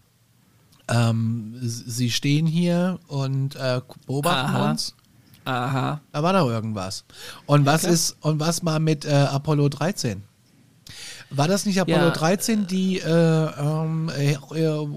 ähm, 0.90 1.54
sie 1.60 2.10
stehen 2.10 2.46
hier 2.46 2.98
und 3.08 3.56
äh, 3.56 3.80
beobachten 4.06 4.54
Aha. 4.56 4.70
uns? 4.70 4.94
Aha. 5.44 6.00
Da 6.12 6.22
war 6.22 6.32
doch 6.32 6.48
irgendwas. 6.48 7.04
Und 7.46 7.66
was 7.66 7.82
klar. 7.82 7.92
ist, 7.92 8.16
und 8.20 8.40
was 8.40 8.62
mal 8.62 8.78
mit 8.78 9.04
äh, 9.04 9.10
Apollo 9.12 9.70
13? 9.70 10.22
War 11.30 11.46
das 11.48 11.64
nicht 11.64 11.80
Apollo 11.80 12.06
Ja. 12.06 12.10
13, 12.10 12.66
die 12.66 12.98
äh, 12.98 13.08
ähm, 13.08 14.10
äh, 14.16 14.36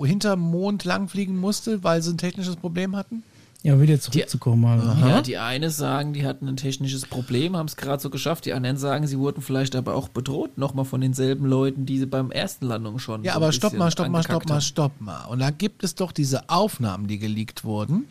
hinterm 0.08 0.40
Mond 0.40 0.84
langfliegen 0.84 1.38
musste, 1.38 1.84
weil 1.84 2.02
sie 2.02 2.12
ein 2.12 2.18
technisches 2.18 2.56
Problem 2.56 2.96
hatten? 2.96 3.24
Ja, 3.64 3.80
wieder 3.80 3.98
zurückzukommen. 3.98 4.66
Also. 4.66 5.08
Ja, 5.08 5.22
die 5.22 5.38
eine 5.38 5.70
sagen, 5.70 6.12
die 6.12 6.26
hatten 6.26 6.50
ein 6.50 6.58
technisches 6.58 7.06
Problem, 7.06 7.56
haben 7.56 7.68
es 7.68 7.78
gerade 7.78 8.04
so 8.04 8.10
geschafft. 8.10 8.46
Die 8.46 8.52
anderen 8.52 8.76
sagen, 8.76 9.08
sie 9.08 9.18
wurden 9.18 9.42
vielleicht 9.42 9.78
aber 9.78 9.96
auch 9.96 10.10
bedroht, 10.10 10.58
nochmal 10.58 10.84
von 10.84 11.00
denselben 11.00 11.46
Leuten, 11.46 11.86
die 11.86 11.98
sie 11.98 12.06
beim 12.06 12.30
ersten 12.30 12.66
Landung 12.66 13.00
schon. 13.00 13.24
Ja, 13.24 13.32
so 13.32 13.40
ein 13.40 13.44
aber 13.44 13.52
stopp 13.54 13.74
mal, 13.74 13.90
stopp 13.90 14.10
mal, 14.10 14.22
stopp 14.22 14.50
mal, 14.50 14.60
stopp 14.60 14.92
mal. 15.00 15.26
Und 15.28 15.40
da 15.40 15.50
gibt 15.50 15.86
es 15.86 15.96
doch 15.96 16.12
diese 16.12 16.50
Aufnahmen, 16.50 17.08
die 17.08 17.20
geleakt 17.20 17.64
wurden. 17.64 18.10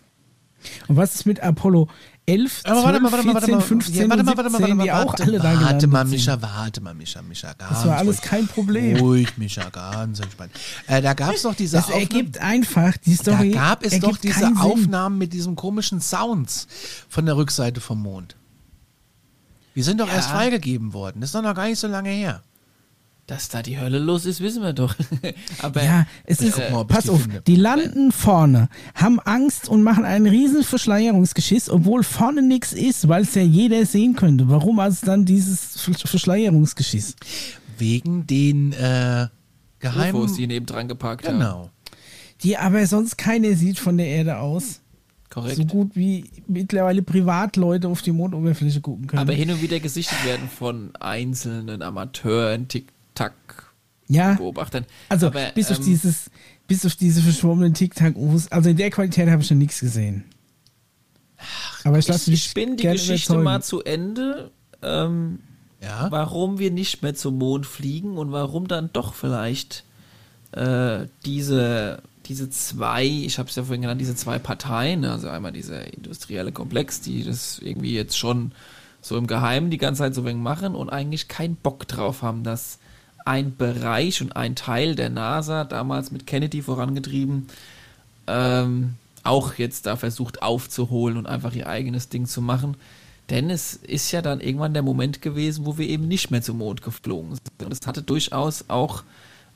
Und 0.89 0.97
was 0.97 1.15
ist 1.17 1.27
mit 1.27 1.41
Apollo 1.41 1.89
11, 2.25 2.63
12, 2.63 2.65
Aber 2.73 2.85
warte 2.85 3.01
mal, 3.01 3.11
warte 3.13 3.27
mal, 3.27 3.35
warte 3.35 3.47
14, 3.47 3.55
mal. 3.59 3.61
15 3.67 3.95
Ja, 3.95 4.09
warte 4.09 4.23
mal, 4.23 4.37
warte 4.37 4.51
mal, 4.51 4.59
17, 4.59 4.63
warte 4.63 4.75
mal, 4.77 4.85
die 4.85 4.93
auch 4.93 5.07
warte, 5.09 5.23
alle 5.25 5.39
da 5.39 5.45
warte 5.45 5.59
gelandet 5.59 5.91
mal. 5.91 6.05
Micha, 6.05 6.41
warte 6.43 6.81
mal, 6.81 6.95
Micha, 6.95 7.23
Micha, 7.23 7.53
ganz 7.55 7.71
Das 7.73 7.87
war 7.87 7.97
alles 7.97 8.19
ruhig. 8.19 8.31
kein 8.31 8.47
Problem. 8.47 8.97
Ruhig, 8.99 9.39
Micha, 9.39 9.69
ganz 9.71 10.21
entspannt. 10.21 10.53
Äh, 10.87 11.03
da 11.03 11.15
gab 11.15 11.35
es 11.35 11.43
doch 11.43 11.55
diese 11.57 11.77
Das 11.77 11.87
Aufnahmen. 11.87 12.03
ergibt 12.03 12.39
einfach, 12.39 12.97
die 12.99 13.17
Da 13.17 13.23
Story 13.23 13.51
gab 13.51 13.85
es 13.85 13.99
doch 13.99 14.17
diese. 14.19 14.53
Aufnahmen 14.61 15.19
mit 15.19 15.33
diesen 15.33 15.57
komischen 15.57 16.01
Sounds 16.01 16.69
von 17.09 17.27
der 17.27 17.37
Rückseite 17.37 17.81
vom 17.81 18.01
Mond. 18.01 18.37
Die 19.75 19.83
sind 19.83 20.01
doch 20.01 20.07
Ja. 20.09 20.15
erst 20.15 20.31
freigegeben 20.31 20.93
worden. 20.93 21.21
Das 21.23 21.31
ist 21.31 21.35
doch 21.35 21.43
noch 21.43 21.55
gar 21.55 21.67
nicht 21.67 21.79
so 21.81 21.89
lange 21.89 22.11
her. 22.11 22.43
Dass 23.29 23.49
da 23.49 23.63
die 23.63 23.79
Hölle 23.79 23.99
los 24.01 24.27
ist, 24.27 24.41
wissen 24.41 24.63
wir 24.63 24.73
doch. 24.73 24.97
aber 25.63 25.83
Ja, 25.85 26.07
es 26.25 26.41
ist, 26.41 26.55
guck 26.57 26.71
mal, 26.73 26.85
pass 26.85 27.05
die 27.05 27.11
auf, 27.11 27.23
finde. 27.23 27.41
die 27.47 27.55
landen 27.57 28.11
vorne, 28.13 28.69
haben 28.95 29.21
Angst 29.21 29.69
und 29.69 29.83
machen 29.85 30.05
einen 30.05 30.27
riesen 30.27 30.65
Verschleierungsgeschiss, 30.65 31.71
obwohl 31.71 32.03
vorne 32.03 32.43
nichts 32.43 32.73
ist, 32.73 33.09
weil 33.09 33.23
es 33.23 33.35
ja 33.37 33.43
jeder 33.43 33.87
sehen 33.87 34.17
könnte. 34.17 34.49
Warum 34.49 34.81
also 34.81 35.07
dann 35.07 35.25
dieses 35.25 35.81
Ver- 35.81 35.95
Verschleierungsgeschiss? 35.95 37.15
Wegen 37.79 38.27
den 38.27 38.73
äh, 38.73 39.29
geheimen. 39.79 40.21
UFOs, 40.21 40.35
die 40.35 40.47
nebendran 40.49 40.89
geparkt 40.89 41.27
haben. 41.27 41.39
genau. 41.39 41.71
Die 42.43 42.57
aber 42.57 42.85
sonst 42.89 43.17
keiner 43.19 43.55
sieht 43.55 43.79
von 43.79 43.97
der 43.99 44.07
Erde 44.09 44.39
aus. 44.39 44.81
Korrekt. 45.31 45.57
So 45.57 45.65
gut 45.65 45.93
wie 45.95 46.25
mittlerweile 46.49 47.03
Privatleute 47.03 47.87
auf 47.89 48.03
die 48.03 48.11
Mondoberfläche 48.13 48.81
gucken 48.81 49.07
können. 49.07 49.23
aber 49.23 49.33
hin 49.33 49.51
und 49.51 49.63
wieder 49.63 49.79
gesichtet 49.81 50.19
werden 50.27 50.49
von 50.49 50.95
einzelnen 50.97 51.83
Amateuren, 51.83 52.67
ja, 53.19 54.31
Tic-Tac-Beobachtern. 54.33 54.87
also 55.09 55.29
aber, 55.29 55.51
bis 55.55 55.71
auf 55.71 55.79
ähm, 55.79 55.85
dieses, 55.85 56.31
bis 56.69 56.85
auf 56.87 56.95
diese 56.97 57.21
verschwommenen 57.23 57.75
Tic-Tac-Ufos, 57.75 58.51
also 58.53 58.71
in 58.71 58.77
der 58.77 58.91
Qualität 58.91 59.29
habe 59.29 59.43
ich 59.43 59.49
schon 59.49 59.59
nichts 59.59 59.81
gesehen. 59.81 60.25
Aber 61.85 61.99
ich 61.99 62.07
lasse 62.09 62.31
Ich, 62.31 62.37
mich 62.37 62.47
ich 62.49 62.55
bin 62.55 62.77
die 62.77 62.85
Geschichte 62.85 63.33
überzeugen. 63.33 63.45
mal 63.45 63.63
zu 63.63 63.83
Ende. 63.83 64.51
Ähm, 64.83 65.41
Ja. 65.81 66.09
warum 66.11 66.59
wir 66.61 66.71
nicht 66.71 67.03
mehr 67.03 67.15
zum 67.15 67.39
Mond 67.39 67.67
fliegen 67.67 68.17
und 68.19 68.31
warum 68.33 68.69
dann 68.69 68.91
doch 68.93 69.15
vielleicht 69.15 69.85
äh, 70.53 71.07
diese, 71.25 72.03
diese 72.27 72.51
zwei, 72.51 73.05
ich 73.05 73.39
habe 73.39 73.49
es 73.49 73.57
ja 73.57 73.65
vorhin 73.65 73.83
genannt, 73.83 74.01
diese 74.01 74.15
zwei 74.15 74.39
Parteien, 74.39 75.05
also 75.05 75.29
einmal 75.29 75.51
dieser 75.53 75.93
industrielle 75.93 76.53
Komplex, 76.53 77.01
die 77.01 77.25
das 77.25 77.59
irgendwie 77.59 77.95
jetzt 77.95 78.17
schon 78.17 78.53
so 79.01 79.17
im 79.17 79.27
Geheimen 79.27 79.71
die 79.71 79.79
ganze 79.79 80.01
Zeit 80.01 80.15
so 80.15 80.25
wenig 80.25 80.43
machen 80.43 80.77
und 80.77 80.91
eigentlich 80.91 81.27
keinen 81.27 81.57
Bock 81.57 81.89
drauf 81.89 82.23
haben, 82.23 82.45
dass 82.45 82.79
ein 83.25 83.57
Bereich 83.57 84.21
und 84.23 84.37
ein 84.37 84.55
Teil 84.55 84.95
der 84.95 85.11
NASA, 85.11 85.65
damals 85.65 86.11
mit 86.11 86.27
Kennedy 86.27 86.63
vorangetrieben, 86.63 87.49
ähm, 88.27 88.95
auch 89.25 89.55
jetzt 89.55 89.87
da 89.87 89.97
versucht 89.97 90.43
aufzuholen 90.43 91.17
und 91.17 91.27
einfach 91.27 91.55
ihr 91.55 91.69
eigenes 91.69 92.09
Ding 92.09 92.27
zu 92.27 92.43
machen. 92.43 92.77
Denn 93.31 93.51
es 93.51 93.75
ist 93.75 94.11
ja 94.13 94.21
dann 94.21 94.41
irgendwann 94.41 94.75
der 94.75 94.83
Moment 94.83 95.23
gewesen, 95.23 95.65
wo 95.65 95.79
wir 95.79 95.89
eben 95.89 96.09
nicht 96.09 96.31
mehr 96.31 96.43
zum 96.43 96.59
Mond 96.59 96.83
geflogen 96.83 97.35
sind. 97.35 97.65
Und 97.65 97.73
es 97.73 97.87
hatte 97.87 98.03
durchaus 98.03 98.65
auch, 98.69 99.05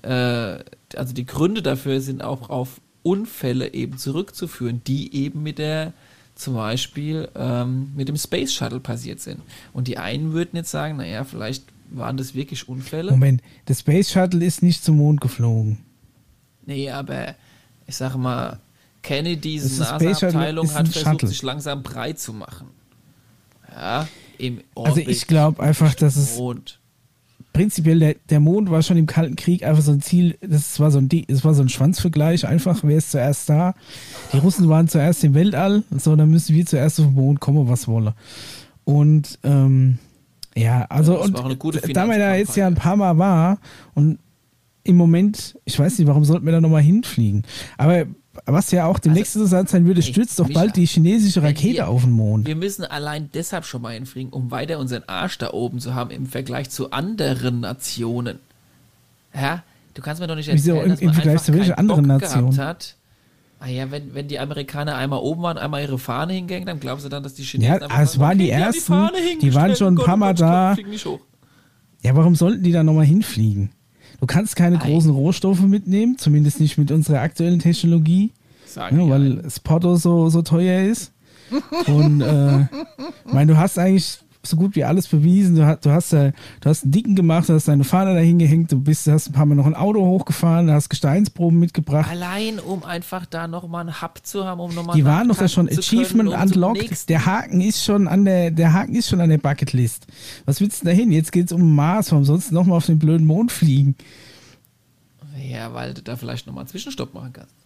äh, 0.03 0.59
also 0.95 1.13
die 1.13 1.27
Gründe 1.27 1.63
dafür 1.63 2.01
sind 2.01 2.23
auch 2.23 2.49
auf 2.49 2.81
Unfälle 3.03 3.75
eben 3.75 3.99
zurückzuführen, 3.99 4.83
die 4.87 5.15
eben 5.15 5.43
mit 5.43 5.59
der, 5.59 5.93
zum 6.35 6.55
Beispiel 6.55 7.29
ähm, 7.35 7.93
mit 7.97 8.09
dem 8.09 8.17
Space 8.17 8.53
Shuttle 8.53 8.81
passiert 8.81 9.21
sind. 9.21 9.43
Und 9.73 9.89
die 9.89 9.99
einen 9.99 10.33
würden 10.33 10.57
jetzt 10.57 10.71
sagen, 10.71 10.97
naja, 10.97 11.25
vielleicht 11.25 11.65
waren 11.91 12.17
das 12.17 12.35
wirklich 12.35 12.69
Unfälle. 12.69 13.11
Moment, 13.13 13.43
das 13.67 13.81
Space 13.81 14.11
Shuttle 14.11 14.45
ist 14.45 14.63
nicht 14.63 14.85
zum 14.85 14.97
Mond 14.97 15.21
geflogen. 15.21 15.79
Nee, 16.67 16.91
aber 16.91 17.35
ich 17.87 17.97
sage 17.97 18.19
mal, 18.19 18.59
Kennedys 19.03 19.79
NASA-Abteilung 19.79 20.73
hat 20.75 20.89
versucht, 20.89 21.05
Shuttle. 21.13 21.29
sich 21.29 21.43
langsam 21.43 21.83
breit 21.83 22.19
zu 22.19 22.33
machen. 22.33 22.69
Ja, 23.73 24.09
im 24.39 24.59
Also 24.75 24.91
Orbit 24.91 25.09
ich 25.09 25.27
glaube 25.27 25.63
einfach, 25.63 25.95
dass 25.95 26.17
es 26.17 26.37
Mond. 26.37 26.81
prinzipiell 27.53 27.99
der, 28.01 28.17
der 28.31 28.41
Mond 28.41 28.71
war 28.71 28.83
schon 28.83 28.97
im 28.97 29.07
Kalten 29.07 29.37
Krieg 29.37 29.63
einfach 29.63 29.83
so 29.83 29.93
ein 29.93 30.03
Ziel, 30.03 30.37
das 30.41 30.81
war 30.81 30.91
so 30.91 30.99
ein, 30.99 31.09
das 31.29 31.45
war 31.45 31.55
so 31.55 31.63
ein 31.63 31.69
Schwanzvergleich, 31.69 32.47
einfach 32.47 32.81
wer 32.83 32.97
ist 32.99 33.13
zuerst 33.13 33.49
da. 33.49 33.75
Die 34.33 34.39
Russen 34.39 34.69
waren 34.69 34.89
zuerst 34.89 35.23
im 35.25 35.35
Weltall, 35.35 35.85
so 35.97 36.17
dann 36.17 36.31
müssen 36.31 36.55
wir 36.57 36.67
zuerst 36.67 36.99
auf 37.01 37.07
den 37.07 37.15
Mond 37.15 37.39
kommen, 37.41 37.69
was 37.69 37.87
wolle. 37.87 38.15
Und 38.85 39.39
ähm, 39.45 39.99
ja, 40.57 40.87
also 40.89 41.15
Ja, 41.15 41.19
und 41.21 41.37
da 41.97 42.07
man 42.07 42.19
da 42.19 42.35
jetzt 42.35 42.57
ja 42.57 42.67
ein 42.67 42.75
paar 42.75 42.97
Mal 42.97 43.19
war 43.19 43.59
und 43.95 44.19
im 44.85 44.97
Moment, 44.97 45.59
ich 45.65 45.79
weiß 45.79 45.99
nicht, 45.99 46.07
warum 46.09 46.25
sollten 46.25 46.47
wir 46.47 46.53
da 46.53 46.61
nochmal 46.61 46.83
hinfliegen? 46.83 47.43
Aber 47.77 48.05
was 48.45 48.71
ja 48.71 48.87
auch 48.87 48.99
demnächst 48.99 49.35
interessant 49.35 49.69
sein 49.69 49.85
würde, 49.87 50.03
stürzt 50.03 50.39
doch 50.39 50.49
bald 50.51 50.77
die 50.77 50.87
chinesische 50.87 51.43
Rakete 51.43 51.75
wir- 51.79 51.89
auf 51.89 52.03
den 52.03 52.13
Mond. 52.13 52.47
Wir 52.47 52.55
müssen 52.55 52.85
allein 52.85 53.31
deshalb 53.35 53.65
schon 53.65 53.83
mal 53.83 53.95
hinfliegen, 53.95 54.33
um 54.33 54.51
weiter 54.51 54.79
unseren 54.79 55.03
Arsch 55.07 55.39
da 55.39 55.51
oben 55.53 55.81
zu 55.81 55.95
haben 55.95 56.11
im 56.11 56.27
Vergleich 56.27 56.71
zu 56.71 56.91
anderen 56.93 57.61
Nationen. 57.61 58.39
Ja, 59.35 59.63
du 59.95 60.03
kannst 60.03 60.21
mir 60.21 60.27
doch 60.29 60.37
nicht 60.37 60.53
Wieso, 60.53 60.73
erzählen, 60.73 60.85
im- 60.85 60.91
dass 60.91 61.01
im 61.01 61.07
man 61.07 61.15
Vergleich 61.15 61.33
einfach 61.33 61.45
zu 61.47 61.53
welcher 61.55 61.75
keinen 61.75 61.91
anderen 61.91 62.09
Bock 62.09 62.21
Nation? 62.21 62.51
gehabt 62.51 62.59
hat. 62.59 62.96
Ah 63.67 63.69
ja, 63.69 63.91
wenn, 63.91 64.15
wenn 64.15 64.29
die 64.29 64.39
Amerikaner 64.39 64.95
einmal 64.97 65.19
oben 65.19 65.43
waren, 65.43 65.59
einmal 65.59 65.83
ihre 65.83 65.99
Fahne 65.99 66.35
hingängen, 66.35 66.67
dann 66.67 66.79
glaubst 66.79 67.05
du 67.05 67.09
dann, 67.09 67.25
dass 67.25 67.35
die 67.35 67.43
Chinesen 67.43 67.81
Ja, 67.81 68.01
es 68.01 68.17
waren 68.17 68.39
die 68.39 68.49
ersten, 68.49 68.93
die 68.93 69.29
hingestellt, 69.29 69.55
waren 69.57 69.75
schon 69.75 69.99
ein 69.99 70.05
paar 70.05 70.17
Mal 70.17 70.35
da. 70.35 70.77
Ja, 72.01 72.15
warum 72.15 72.37
sollten 72.37 72.63
die 72.63 72.71
da 72.71 72.85
nochmal 72.85 73.07
hinfliegen? 73.07 73.71
Du 74.21 74.27
kannst 74.27 74.55
keine 74.55 74.81
Ei. 74.81 74.89
großen 74.89 75.11
Rohstoffe 75.11 75.63
mitnehmen, 75.63 76.17
zumindest 76.17 76.61
nicht 76.61 76.79
mit 76.79 76.93
unserer 76.93 77.23
aktuellen 77.23 77.59
Technologie, 77.59 78.33
die 78.77 79.11
weil 79.11 79.43
Porto 79.65 79.97
so, 79.97 80.29
so 80.29 80.43
teuer 80.43 80.85
ist. 80.85 81.13
Und 81.87 82.21
äh, 82.21 82.61
ich 82.61 83.33
meine, 83.33 83.53
du 83.53 83.59
hast 83.59 83.81
eigentlich 83.81 84.21
so 84.49 84.57
gut 84.57 84.77
wie 84.77 84.85
alles 84.85 85.09
bewiesen. 85.09 85.57
Du 85.57 85.67
hast, 85.67 85.85
du 85.85 85.91
hast, 85.91 86.13
äh, 86.13 86.33
du 86.61 86.69
hast 86.69 86.85
einen 86.85 86.93
Dicken 86.93 87.15
gemacht, 87.15 87.49
du 87.49 87.55
hast 87.55 87.69
deine 87.69 87.85
Fahne 87.85 88.15
dahin 88.15 88.39
gehängt, 88.39 88.73
du 88.73 88.81
bist, 88.81 89.07
hast 89.07 89.29
ein 89.29 89.33
paar 89.33 89.47
Mal 89.47 89.55
noch 89.55 89.67
ein 89.67 89.75
Auto 89.75 90.05
hochgefahren, 90.05 90.67
du 90.67 90.73
hast 90.73 90.89
Gesteinsproben 90.89 91.59
mitgebracht. 91.59 92.11
Allein, 92.11 92.59
um 92.59 92.85
einfach 92.85 93.27
da 93.27 93.49
nochmal 93.49 93.83
einen 93.83 94.01
Hub 94.03 94.21
zu 94.23 94.45
haben, 94.45 94.61
um 94.61 94.75
nochmal 94.75 94.97
Die 94.97 95.05
waren 95.05 95.29
doch 95.29 95.37
da 95.37 95.49
schon 95.49 95.69
Achievement 95.69 96.29
um 96.29 96.35
zum 96.35 96.43
unlocked. 96.43 97.09
Der 97.09 97.27
Haken 97.27 97.61
ist 97.61 97.85
schon 97.85 98.09
an 98.09 98.25
der, 98.25 98.51
der 98.51 98.73
Haken 98.73 98.95
ist 98.95 99.09
schon 99.09 99.21
an 99.21 99.31
der 99.31 99.39
Bucketlist. 99.39 100.07
Was 100.45 100.61
willst 100.61 100.83
du 100.83 100.87
denn 100.87 100.97
da 100.97 101.01
hin? 101.01 101.13
Jetzt 101.13 101.33
geht's 101.33 101.53
um 101.53 101.75
Mars. 101.75 102.13
Warum 102.13 102.25
sollst 102.25 102.51
du 102.51 102.55
nochmal 102.55 102.79
auf 102.79 102.87
den 102.87 102.99
blöden 102.99 103.27
Mond 103.27 103.53
fliegen? 103.53 103.97
Ja, 105.39 105.73
weil 105.75 105.95
du 105.95 106.03
da 106.03 106.17
vielleicht 106.17 106.47
nochmal 106.47 106.63
einen 106.63 106.69
Zwischenstopp 106.69 107.15
machen 107.15 107.33
kannst. 107.33 107.66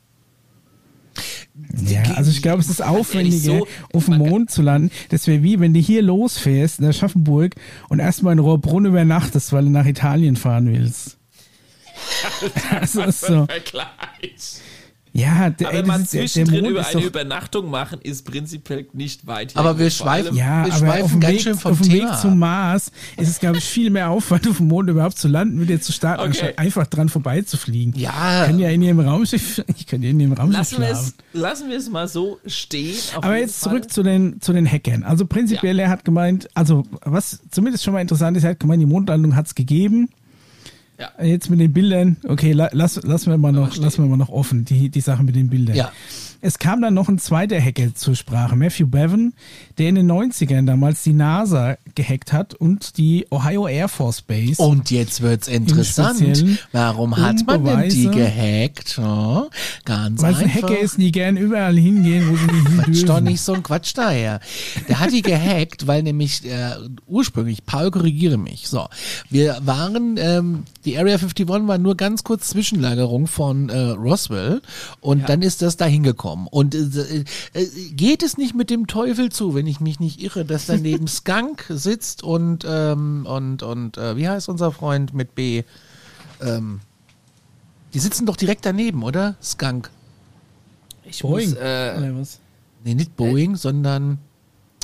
Ja, 1.86 2.02
also 2.14 2.30
ich 2.30 2.42
glaube, 2.42 2.60
es 2.60 2.68
ist 2.68 2.82
aufwendiger, 2.82 3.58
so, 3.58 3.68
auf 3.92 4.06
dem 4.06 4.18
Mond 4.18 4.50
zu 4.50 4.62
landen. 4.62 4.90
Das 5.10 5.26
wäre 5.26 5.42
wie, 5.42 5.60
wenn 5.60 5.74
du 5.74 5.80
hier 5.80 6.02
losfährst 6.02 6.78
in 6.78 6.86
Aschaffenburg 6.86 7.54
und 7.88 7.98
erstmal 7.98 8.32
in 8.32 8.38
Rohrbrunn 8.38 8.86
übernachtest, 8.86 9.52
weil 9.52 9.64
du 9.64 9.70
nach 9.70 9.86
Italien 9.86 10.36
fahren 10.36 10.72
willst. 10.72 11.16
Also 12.70 13.02
ist 13.02 13.20
so. 13.20 13.46
Vergleich. 13.46 14.60
Ja, 15.12 15.50
der, 15.50 15.68
Aber 15.70 15.86
man 15.86 16.06
zwischendrin 16.06 16.60
Mond 16.62 16.70
über 16.70 16.80
ist 16.82 16.90
eine 16.92 17.00
doch, 17.00 17.08
Übernachtung 17.08 17.68
machen, 17.68 17.98
ist 18.00 18.24
prinzipiell 18.24 18.86
nicht 18.92 19.26
weit. 19.26 19.56
Aber 19.56 19.76
wir 19.78 19.90
schweifen- 19.90 20.36
ja, 20.36 20.64
wir 20.64 20.72
aber 20.72 20.86
schweifen 20.86 21.02
auf 21.04 21.10
dem, 21.10 21.20
ganz 21.20 21.32
Weg, 21.34 21.40
schön 21.42 21.54
vom 21.58 21.72
auf 21.72 21.80
dem 21.80 21.88
Thema 21.90 22.10
Weg 22.12 22.20
zum 22.20 22.38
Mars 22.38 22.92
ist 23.16 23.28
es, 23.28 23.40
glaube 23.40 23.58
ich, 23.58 23.64
viel 23.64 23.90
mehr 23.90 24.10
Aufwand, 24.10 24.48
auf 24.48 24.58
dem 24.58 24.68
Mond 24.68 24.88
überhaupt 24.88 25.18
zu 25.18 25.26
landen, 25.26 25.60
wieder 25.60 25.80
zu 25.80 25.92
starten, 25.92 26.20
Okay. 26.20 26.28
anstatt 26.28 26.58
einfach 26.58 26.86
dran 26.86 27.08
vorbeizufliegen. 27.08 27.94
Ja. 27.98 28.42
Ich 28.42 28.46
kann 28.50 28.58
ja 28.60 28.68
in 28.70 28.82
ihrem 28.82 29.00
Raumschiff, 29.00 29.64
ich 29.76 29.86
kann 29.86 30.00
ja 30.02 30.10
in 30.10 30.20
ihrem 30.20 30.32
Raumschiff 30.32 30.58
Lassen 30.78 30.80
wir, 30.80 30.90
es, 30.90 31.14
lassen 31.32 31.70
wir 31.70 31.76
es 31.76 31.90
mal 31.90 32.06
so 32.06 32.38
stehen. 32.46 32.94
auf 33.16 33.24
Aber 33.24 33.36
jetzt 33.36 33.58
Fall. 33.62 33.72
zurück 33.72 33.90
zu 33.90 34.02
den, 34.04 34.40
zu 34.40 34.52
den 34.52 34.70
Hackern. 34.70 35.02
Also 35.02 35.26
prinzipiell, 35.26 35.78
er 35.80 35.88
hat 35.90 36.04
gemeint, 36.04 36.48
also 36.54 36.84
was 37.04 37.40
zumindest 37.50 37.82
schon 37.84 37.94
mal 37.94 38.00
interessant 38.00 38.36
ist, 38.36 38.44
er 38.44 38.50
hat 38.50 38.60
gemeint, 38.60 38.80
die 38.80 38.86
Mondlandung 38.86 39.34
hat 39.34 39.46
es 39.46 39.54
gegeben. 39.56 40.08
Ja. 41.00 41.24
Jetzt 41.24 41.48
mit 41.48 41.60
den 41.60 41.72
Bildern, 41.72 42.18
okay, 42.28 42.52
la, 42.52 42.68
lass, 42.72 43.02
lassen 43.02 43.30
wir 43.30 43.38
mal 43.38 43.52
noch, 43.52 43.74
lassen 43.78 44.04
wir 44.04 44.08
mal 44.08 44.18
noch 44.18 44.28
offen, 44.28 44.66
die, 44.66 44.90
die 44.90 45.00
Sache 45.00 45.22
mit 45.22 45.34
den 45.34 45.48
Bildern. 45.48 45.74
Ja. 45.74 45.92
Es 46.42 46.58
kam 46.58 46.80
dann 46.80 46.94
noch 46.94 47.08
ein 47.08 47.18
zweiter 47.18 47.60
Hacker 47.60 47.94
zur 47.94 48.14
Sprache, 48.14 48.56
Matthew 48.56 48.86
Bevan, 48.86 49.34
der 49.76 49.90
in 49.90 49.96
den 49.96 50.10
90ern 50.10 50.64
damals 50.64 51.02
die 51.02 51.12
NASA 51.12 51.76
gehackt 51.94 52.32
hat 52.32 52.54
und 52.54 52.96
die 52.96 53.26
Ohio 53.30 53.68
Air 53.68 53.88
Force 53.88 54.22
Base. 54.22 54.62
Und 54.62 54.90
jetzt 54.90 55.20
wird's 55.20 55.48
interessant. 55.48 56.16
Speziellen 56.18 56.58
Warum 56.72 57.16
hat 57.16 57.46
man 57.46 57.64
denn 57.64 57.88
die 57.90 58.08
gehackt? 58.08 58.96
Ja, 58.96 59.48
ganz 59.84 60.22
weil 60.22 60.32
es 60.32 60.38
ein 60.38 60.44
einfach. 60.44 60.62
Hacker 60.62 60.78
ist, 60.78 60.96
die 60.96 61.12
gern 61.12 61.36
überall 61.36 61.76
hingehen, 61.76 62.30
wo 62.30 62.36
sie 62.36 62.46
nicht 62.46 62.68
hin 62.68 62.76
Quatsch 62.84 63.02
doch 63.02 63.06
dürfen. 63.16 63.24
nicht 63.24 63.40
so 63.42 63.52
ein 63.52 63.62
Quatsch 63.62 63.92
daher. 63.94 64.40
Der 64.88 64.98
hat 64.98 65.12
die 65.12 65.22
gehackt, 65.22 65.86
weil 65.86 66.02
nämlich 66.02 66.46
äh, 66.46 66.70
ursprünglich, 67.06 67.66
Paul, 67.66 67.90
korrigiere 67.90 68.38
mich. 68.38 68.66
So, 68.68 68.88
wir 69.28 69.58
waren, 69.62 70.16
ähm, 70.18 70.64
die 70.86 70.96
Area 70.96 71.16
51 71.16 71.48
war 71.48 71.76
nur 71.76 71.96
ganz 71.96 72.24
kurz 72.24 72.48
Zwischenlagerung 72.48 73.26
von 73.26 73.68
äh, 73.68 73.78
Roswell 73.90 74.62
und 75.00 75.28
dann 75.28 75.42
ist 75.42 75.60
das 75.60 75.76
da 75.76 75.84
hingekommen. 75.84 76.29
Und 76.46 76.74
äh, 76.74 77.24
äh, 77.54 77.66
geht 77.92 78.22
es 78.22 78.38
nicht 78.38 78.54
mit 78.54 78.70
dem 78.70 78.86
Teufel 78.86 79.30
zu, 79.30 79.54
wenn 79.54 79.66
ich 79.66 79.80
mich 79.80 80.00
nicht 80.00 80.20
irre, 80.20 80.44
dass 80.44 80.66
da 80.66 80.76
neben 80.76 81.08
Skunk 81.08 81.66
sitzt 81.68 82.22
und 82.22 82.64
ähm, 82.68 83.26
und 83.26 83.62
und 83.62 83.98
äh, 83.98 84.16
wie 84.16 84.28
heißt 84.28 84.48
unser 84.48 84.72
Freund 84.72 85.14
mit 85.14 85.34
B? 85.34 85.62
Ähm, 86.40 86.80
die 87.92 87.98
sitzen 87.98 88.26
doch 88.26 88.36
direkt 88.36 88.66
daneben, 88.66 89.02
oder? 89.02 89.36
Skunk. 89.42 89.90
Ich 91.04 91.22
Boeing. 91.22 91.50
muss, 91.50 91.58
äh? 91.58 92.12
Nee, 92.84 92.94
nicht 92.94 93.16
Boeing, 93.16 93.56
sondern 93.56 94.18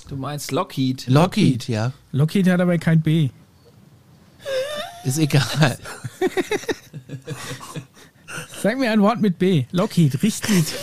du 0.09 0.17
meinst 0.17 0.53
Lockheed. 0.53 1.07
Lockheed, 1.07 1.69
ja. 1.69 1.93
Lockheed 2.13 2.49
hat 2.49 2.61
aber 2.61 2.79
kein 2.79 3.01
B. 3.01 3.31
Ist 5.05 5.19
egal. 5.19 5.79
Sag 8.63 8.79
mir 8.79 8.91
ein 8.91 9.01
Wort 9.01 9.21
mit 9.21 9.39
B. 9.39 9.65
Lockheed, 9.71 10.23
richtig. 10.23 10.65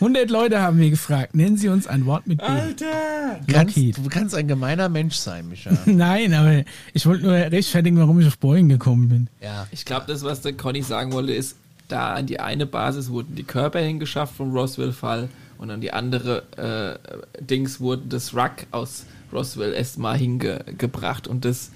100 0.00 0.30
Leute 0.30 0.62
haben 0.62 0.78
wir 0.78 0.88
gefragt. 0.88 1.34
Nennen 1.34 1.58
Sie 1.58 1.68
uns 1.68 1.86
ein 1.86 2.06
Wort 2.06 2.26
mit 2.26 2.38
B. 2.38 2.46
Kannst, 2.46 3.76
Lockheed. 3.76 3.98
du 3.98 4.08
kannst 4.08 4.34
ein 4.34 4.48
gemeiner 4.48 4.88
Mensch 4.88 5.16
sein, 5.16 5.48
Micha. 5.48 5.70
Nein, 5.84 6.32
aber 6.32 6.64
ich 6.94 7.04
wollte 7.04 7.24
nur 7.24 7.34
rechtfertigen, 7.34 7.98
warum 7.98 8.18
ich 8.18 8.26
auf 8.26 8.38
Boeing 8.38 8.70
gekommen 8.70 9.08
bin. 9.08 9.28
Ja. 9.42 9.66
Ich 9.70 9.84
glaube, 9.84 10.06
das, 10.06 10.22
was 10.22 10.40
der 10.40 10.54
Conny 10.54 10.82
sagen 10.82 11.12
wollte, 11.12 11.34
ist, 11.34 11.56
da 11.88 12.14
an 12.14 12.26
die 12.26 12.40
eine 12.40 12.64
Basis 12.64 13.10
wurden 13.10 13.34
die 13.34 13.42
Körper 13.42 13.80
hingeschafft 13.80 14.36
vom 14.36 14.52
Roswell-Fall 14.52 15.28
und 15.58 15.70
an 15.70 15.82
die 15.82 15.92
andere 15.92 16.44
äh, 16.56 17.42
Dings 17.44 17.80
wurde 17.80 18.02
das 18.08 18.32
Wrack 18.32 18.66
aus 18.70 19.04
Roswell 19.32 19.74
erstmal 19.74 20.16
hingebracht 20.16 21.28
und 21.28 21.44
das 21.44 21.70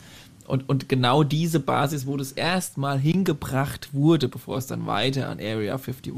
und, 0.47 0.69
und 0.69 0.89
genau 0.89 1.23
diese 1.25 1.61
Basis, 1.61 2.07
wo 2.07 2.17
das 2.17 2.33
erstmal 2.33 2.99
hingebracht 2.99 3.91
wurde, 3.93 4.29
bevor 4.29 4.59
es 4.59 4.67
dann 4.67 4.87
weiter 4.87 5.29
an 5.29 5.39
Area 5.41 5.75
51 5.77 6.13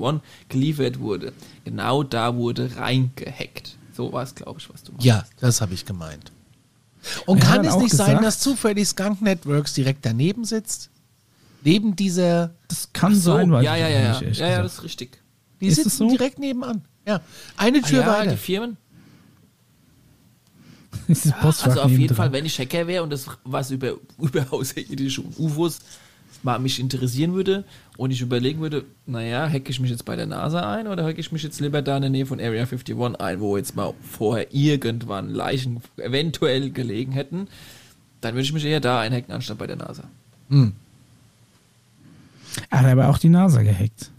geliefert 0.48 0.98
wurde, 0.98 1.32
genau 1.64 2.02
da 2.02 2.34
wurde 2.34 2.76
reingehackt. 2.76 3.76
So 3.94 4.12
war 4.12 4.22
es, 4.22 4.34
glaube 4.34 4.60
ich, 4.60 4.68
was 4.72 4.82
du 4.82 4.92
meinst. 4.92 5.04
Ja, 5.06 5.24
das 5.40 5.60
habe 5.60 5.74
ich 5.74 5.84
gemeint. 5.86 6.32
Und 7.24 7.38
Er 7.38 7.44
kann 7.46 7.64
es 7.64 7.76
nicht 7.76 7.92
sein, 7.94 8.08
gesagt- 8.18 8.24
dass 8.26 8.40
zufällig 8.40 8.88
Skunk 8.88 9.22
Networks 9.22 9.74
direkt 9.74 10.04
daneben 10.04 10.44
sitzt? 10.44 10.90
Neben 11.62 11.96
dieser, 11.96 12.50
Das 12.68 12.92
kann 12.92 13.14
So, 13.14 13.34
sein, 13.34 13.50
weiß 13.50 13.64
ja, 13.64 13.74
ich 13.74 13.80
ja, 13.80 13.88
nicht, 13.88 14.20
ja, 14.40 14.46
ja, 14.46 14.50
ja, 14.50 14.56
ja, 14.58 14.62
das 14.62 14.74
ist 14.74 14.82
richtig. 14.84 15.22
die 15.60 15.66
Ist 15.68 15.76
sitzen 15.76 15.90
so? 15.90 16.08
direkt 16.10 16.38
nebenan. 16.38 16.82
Ja, 17.06 17.20
eine 17.56 17.78
Ah, 17.78 17.86
Tür 17.86 18.00
ja, 18.00 18.06
weiter. 18.08 18.30
die 18.32 18.36
Firmen. 18.36 18.76
Dieses 21.08 21.32
Postfach 21.32 21.68
Also 21.68 21.82
auf 21.82 21.90
jeden 21.90 22.02
nebendran. 22.02 22.16
Fall, 22.16 22.32
wenn 22.32 22.46
ich 22.46 22.58
Hacker 22.58 22.86
wäre 22.86 23.02
und 23.02 23.10
das 23.10 23.26
was 23.44 23.70
über, 23.70 23.94
über 24.18 24.46
außerirdische 24.50 25.22
UFOs 25.38 25.80
mal 26.42 26.58
mich 26.58 26.78
interessieren 26.78 27.34
würde 27.34 27.64
und 27.96 28.10
ich 28.10 28.20
überlegen 28.20 28.60
würde, 28.60 28.84
naja, 29.06 29.48
hacke 29.48 29.70
ich 29.70 29.80
mich 29.80 29.90
jetzt 29.90 30.04
bei 30.04 30.16
der 30.16 30.26
NASA 30.26 30.72
ein 30.72 30.86
oder 30.86 31.04
hacke 31.04 31.18
ich 31.18 31.32
mich 31.32 31.42
jetzt 31.42 31.60
lieber 31.60 31.82
da 31.82 31.96
in 31.96 32.02
der 32.02 32.10
Nähe 32.10 32.26
von 32.26 32.38
Area 32.40 32.62
51 32.62 32.96
ein, 33.18 33.40
wo 33.40 33.56
jetzt 33.56 33.74
mal 33.74 33.94
vorher 34.02 34.52
irgendwann 34.54 35.30
Leichen 35.30 35.80
eventuell 35.96 36.70
gelegen 36.70 37.12
hätten, 37.12 37.48
dann 38.20 38.34
würde 38.34 38.42
ich 38.44 38.52
mich 38.52 38.64
eher 38.64 38.80
da 38.80 39.00
einhacken, 39.00 39.32
anstatt 39.32 39.58
bei 39.58 39.66
der 39.66 39.76
NASA. 39.76 40.04
Er 42.70 42.78
hat 42.80 42.86
aber 42.86 43.08
auch 43.08 43.18
die 43.18 43.28
NASA 43.28 43.62
gehackt. 43.62 44.10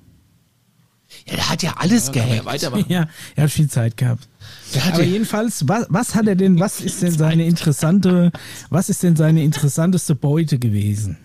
Ja, 1.26 1.36
der 1.36 1.50
hat 1.50 1.64
ja 1.64 1.74
alles 1.78 2.12
Ja, 2.14 2.26
ja 2.26 2.42
gehackt. 2.42 2.86
Ja, 2.90 3.08
er 3.36 3.44
hat 3.44 3.52
viel 3.52 3.70
Zeit 3.70 3.98
gehabt. 3.98 4.28
Der 4.74 4.86
hat 4.86 4.94
Aber 4.96 5.04
ja, 5.04 5.10
jedenfalls, 5.10 5.68
was, 5.68 5.86
was 5.90 6.16
hat 6.16 6.28
er 6.28 6.36
denn, 6.36 6.60
was 6.60 6.82
ist 6.82 7.02
denn 7.02 7.12
seine 7.12 7.46
interessante, 7.46 8.32
was 8.70 8.90
ist 8.90 9.04
denn 9.04 9.16
seine 9.16 9.44
interessanteste 9.44 10.16
Beute 10.16 10.60
gewesen, 10.60 11.18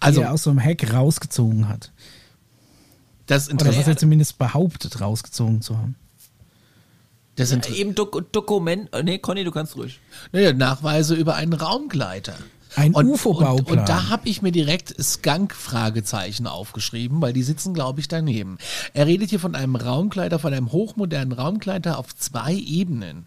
also, 0.00 0.20
die 0.20 0.26
er 0.26 0.32
aus 0.32 0.44
so 0.44 0.50
einem 0.50 0.60
Hack 0.60 0.92
rausgezogen 0.92 1.68
hat? 1.68 1.92
das 3.26 3.50
Oder 3.50 3.66
was 3.76 3.88
er 3.88 3.96
zumindest 3.96 4.38
behauptet, 4.38 5.00
rausgezogen 5.00 5.62
zu 5.62 5.78
haben. 5.78 5.96
das 7.36 7.50
Äh, 7.50 7.54
Inter 7.54 7.70
Eben 7.70 7.94
Dok 7.94 8.32
Dokument, 8.32 8.92
äh, 8.92 9.02
nee, 9.02 9.18
Conny, 9.18 9.44
du 9.44 9.50
kannst 9.50 9.76
ruhig. 9.76 10.00
naja, 10.32 10.52
Nachweise 10.52 11.14
über 11.14 11.34
einen 11.34 11.52
Raumgleiter. 11.52 12.34
Ein 12.76 12.92
Und, 12.94 13.06
UFO-Bauplan. 13.06 13.78
und 13.80 13.88
da 13.88 14.08
habe 14.08 14.28
ich 14.28 14.42
mir 14.42 14.52
direkt 14.52 14.94
Skunk-Fragezeichen 15.02 16.46
aufgeschrieben, 16.46 17.20
weil 17.20 17.32
die 17.32 17.42
sitzen, 17.42 17.74
glaube 17.74 18.00
ich, 18.00 18.08
daneben. 18.08 18.58
Er 18.92 19.06
redet 19.06 19.30
hier 19.30 19.40
von 19.40 19.54
einem 19.54 19.76
Raumgleiter, 19.76 20.38
von 20.38 20.52
einem 20.52 20.72
hochmodernen 20.72 21.32
Raumgleiter 21.32 21.98
auf 21.98 22.14
zwei 22.16 22.54
Ebenen. 22.54 23.26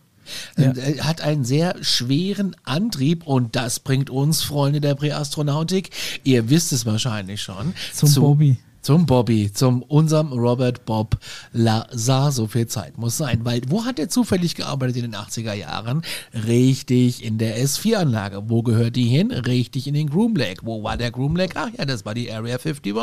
Ja. 0.57 0.69
Und 0.69 0.77
Er 0.77 1.05
hat 1.05 1.21
einen 1.21 1.45
sehr 1.45 1.75
schweren 1.81 2.55
Antrieb 2.65 3.25
und 3.25 3.55
das 3.55 3.79
bringt 3.79 4.09
uns, 4.09 4.43
Freunde 4.43 4.81
der 4.81 4.95
Präastronautik, 4.95 5.91
ihr 6.25 6.49
wisst 6.49 6.73
es 6.73 6.85
wahrscheinlich 6.85 7.41
schon, 7.41 7.73
Zum 7.93 8.09
zu- 8.09 8.21
Bobby. 8.21 8.57
Zum 8.87 9.05
Bobby, 9.05 9.51
zum 9.51 9.83
unserem 9.83 10.31
Robert 10.31 10.85
Bob 10.85 11.17
Lazar. 11.51 12.31
So 12.31 12.47
viel 12.47 12.67
Zeit 12.67 12.97
muss 12.97 13.17
sein, 13.17 13.41
weil 13.43 13.59
wo 13.67 13.83
hat 13.83 13.99
er 13.99 14.07
zufällig 14.07 14.55
gearbeitet 14.55 14.95
in 14.95 15.11
den 15.11 15.15
80er 15.15 15.51
Jahren? 15.51 16.03
Richtig 16.33 17.21
in 17.21 17.37
der 17.37 17.61
S4-Anlage. 17.61 18.43
Wo 18.49 18.63
gehört 18.63 18.95
die 18.95 19.03
hin? 19.03 19.31
Richtig 19.31 19.87
in 19.87 19.93
den 19.93 20.09
Groom 20.09 20.37
Lake. 20.37 20.61
Wo 20.63 20.83
war 20.83 20.95
der 20.95 21.11
Groom 21.11 21.35
Lake? 21.35 21.51
Ach 21.55 21.67
ja, 21.77 21.83
das 21.83 22.05
war 22.05 22.13
die 22.13 22.31
Area 22.31 22.55
51. 22.55 22.95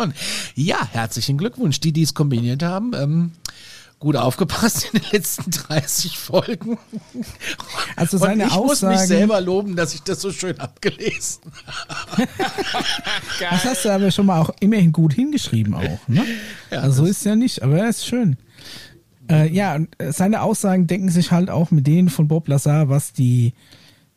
Ja, 0.54 0.88
herzlichen 0.90 1.36
Glückwunsch, 1.36 1.80
die, 1.80 1.92
die 1.92 2.04
es 2.04 2.14
kombiniert 2.14 2.62
haben. 2.62 2.92
Ähm, 2.94 3.32
gut 4.04 4.16
aufgepasst 4.16 4.90
in 4.92 5.00
den 5.00 5.10
letzten 5.12 5.50
30 5.50 6.18
Folgen. 6.18 6.78
Also 7.96 8.18
Und 8.18 8.22
seine 8.22 8.44
ich 8.44 8.50
muss 8.50 8.82
mich 8.82 8.90
Aussagen, 8.90 9.06
selber 9.06 9.40
loben, 9.40 9.76
dass 9.76 9.94
ich 9.94 10.02
das 10.02 10.20
so 10.20 10.30
schön 10.30 10.60
abgelesen 10.60 11.40
das 13.40 13.64
hast 13.64 13.84
du 13.84 13.90
aber 13.90 14.10
schon 14.10 14.26
mal 14.26 14.40
auch 14.40 14.50
immerhin 14.60 14.92
gut 14.92 15.14
hingeschrieben 15.14 15.74
auch, 15.74 16.08
ne? 16.08 16.22
also 16.70 17.04
so 17.04 17.10
ist 17.10 17.18
es 17.18 17.24
ja 17.24 17.34
nicht, 17.34 17.62
aber 17.62 17.78
er 17.78 17.88
ist 17.88 18.06
schön. 18.06 18.36
Äh, 19.30 19.50
ja, 19.50 19.74
und 19.74 19.88
äh, 19.98 20.12
seine 20.12 20.42
Aussagen 20.42 20.86
decken 20.86 21.08
sich 21.08 21.30
halt 21.30 21.48
auch 21.48 21.70
mit 21.70 21.86
denen 21.86 22.10
von 22.10 22.28
Bob 22.28 22.46
Lazar, 22.48 22.90
was 22.90 23.14
die, 23.14 23.54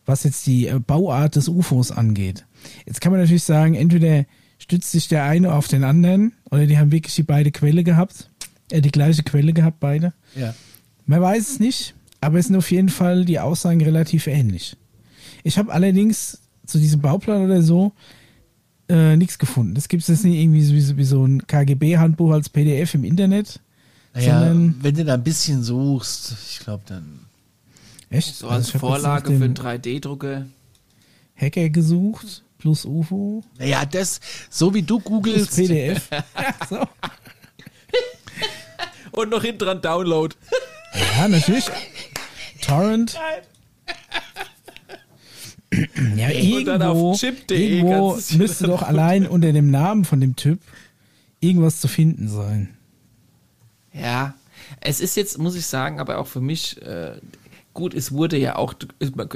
was 0.05 0.23
jetzt 0.23 0.45
die 0.47 0.67
äh, 0.67 0.79
Bauart 0.79 1.38
des 1.38 1.47
UFOs 1.47 1.91
angeht. 1.91 2.45
Jetzt 2.85 2.99
kann 2.99 3.13
man 3.13 3.21
natürlich 3.21 3.43
sagen, 3.43 3.75
entweder 3.75 4.25
stützt 4.59 4.91
sich 4.91 5.07
der 5.07 5.23
eine 5.23 5.53
auf 5.53 5.69
den 5.69 5.85
anderen 5.85 6.33
oder 6.51 6.65
die 6.65 6.77
haben 6.77 6.91
wirklich 6.91 7.15
die 7.15 7.23
beide 7.23 7.51
Quelle 7.51 7.85
gehabt, 7.85 8.29
äh, 8.72 8.82
die 8.82 8.91
gleiche 8.91 9.24
Quelle 9.24 9.53
gehabt, 9.53 9.80
beide. 9.80 10.13
Ja. 10.36 10.53
Man 11.05 11.22
weiß 11.22 11.49
es 11.51 11.59
nicht, 11.59 11.95
aber 12.22 12.39
es 12.39 12.47
sind 12.47 12.55
auf 12.55 12.70
jeden 12.72 12.89
Fall 12.89 13.26
die 13.26 13.39
Aussagen 13.39 13.82
relativ 13.82 14.28
ähnlich. 14.28 14.76
Ich 15.43 15.57
habe 15.57 15.72
allerdings 15.72 16.39
zu 16.65 16.78
diesem 16.80 16.99
Bauplan 17.01 17.45
oder 17.45 17.61
so 17.61 17.93
äh, 18.89 19.15
nichts 19.15 19.38
gefunden. 19.39 19.74
Das 19.76 19.88
gibt 19.88 20.01
es 20.03 20.07
jetzt 20.09 20.24
nicht 20.26 20.38
irgendwie 20.38 20.63
so, 20.63 20.74
wie, 20.74 20.82
so- 20.82 20.97
wie 20.97 21.03
so 21.05 21.26
ein 21.26 21.45
KGB-Handbuch 21.47 22.32
als 22.32 22.49
PDF 22.49 22.93
im 22.95 23.03
Internet. 23.03 23.59
Naja, 24.13 24.39
Sondern- 24.39 24.76
wenn 24.82 24.95
du 24.95 25.05
da 25.05 25.13
ein 25.15 25.24
bisschen 25.24 25.61
suchst, 25.63 26.36
ich 26.49 26.59
glaube 26.59 26.84
dann. 26.88 27.20
Echt? 28.09 28.36
So 28.36 28.47
Also 28.47 28.55
als 28.57 28.74
jetzt 28.74 28.80
Vorlage 28.80 29.28
für 29.38 29.43
einen 29.43 29.53
dem 29.53 29.63
3D-Drucker. 29.63 30.45
Hacker 31.36 31.70
gesucht, 31.70 32.43
plus 32.57 32.84
UFO, 32.86 33.43
Naja, 33.59 33.86
das, 33.86 34.20
so 34.49 34.74
wie 34.74 34.82
du 34.82 34.99
googelst, 34.99 35.55
PDF. 35.55 36.09
so. 36.70 36.80
Und 39.11 39.29
noch 39.29 39.41
hinten 39.41 39.59
dran 39.59 39.81
Download. 39.81 40.35
Ja, 41.17 41.27
natürlich. 41.27 41.65
Torrent. 42.61 43.17
Ja, 46.15 46.29
Und 46.29 46.65
dann 46.65 46.81
irgendwo, 46.81 47.11
auf 47.11 47.19
chip.de 47.19 47.79
irgendwo 47.79 48.17
müsste 48.37 48.67
doch 48.67 48.81
allein 48.83 49.27
unter 49.27 49.51
dem 49.51 49.69
Namen 49.69 50.05
von 50.05 50.21
dem 50.21 50.35
Typ 50.35 50.59
irgendwas 51.39 51.81
zu 51.81 51.87
finden 51.87 52.29
sein. 52.29 52.77
Ja, 53.93 54.33
es 54.81 54.99
ist 54.99 55.15
jetzt, 55.17 55.37
muss 55.37 55.55
ich 55.55 55.65
sagen, 55.65 55.99
aber 55.99 56.19
auch 56.19 56.27
für 56.27 56.41
mich, 56.41 56.81
äh, 56.81 57.19
gut, 57.73 57.93
es 57.93 58.11
wurde 58.11 58.37
ja 58.37 58.55
auch, 58.55 58.73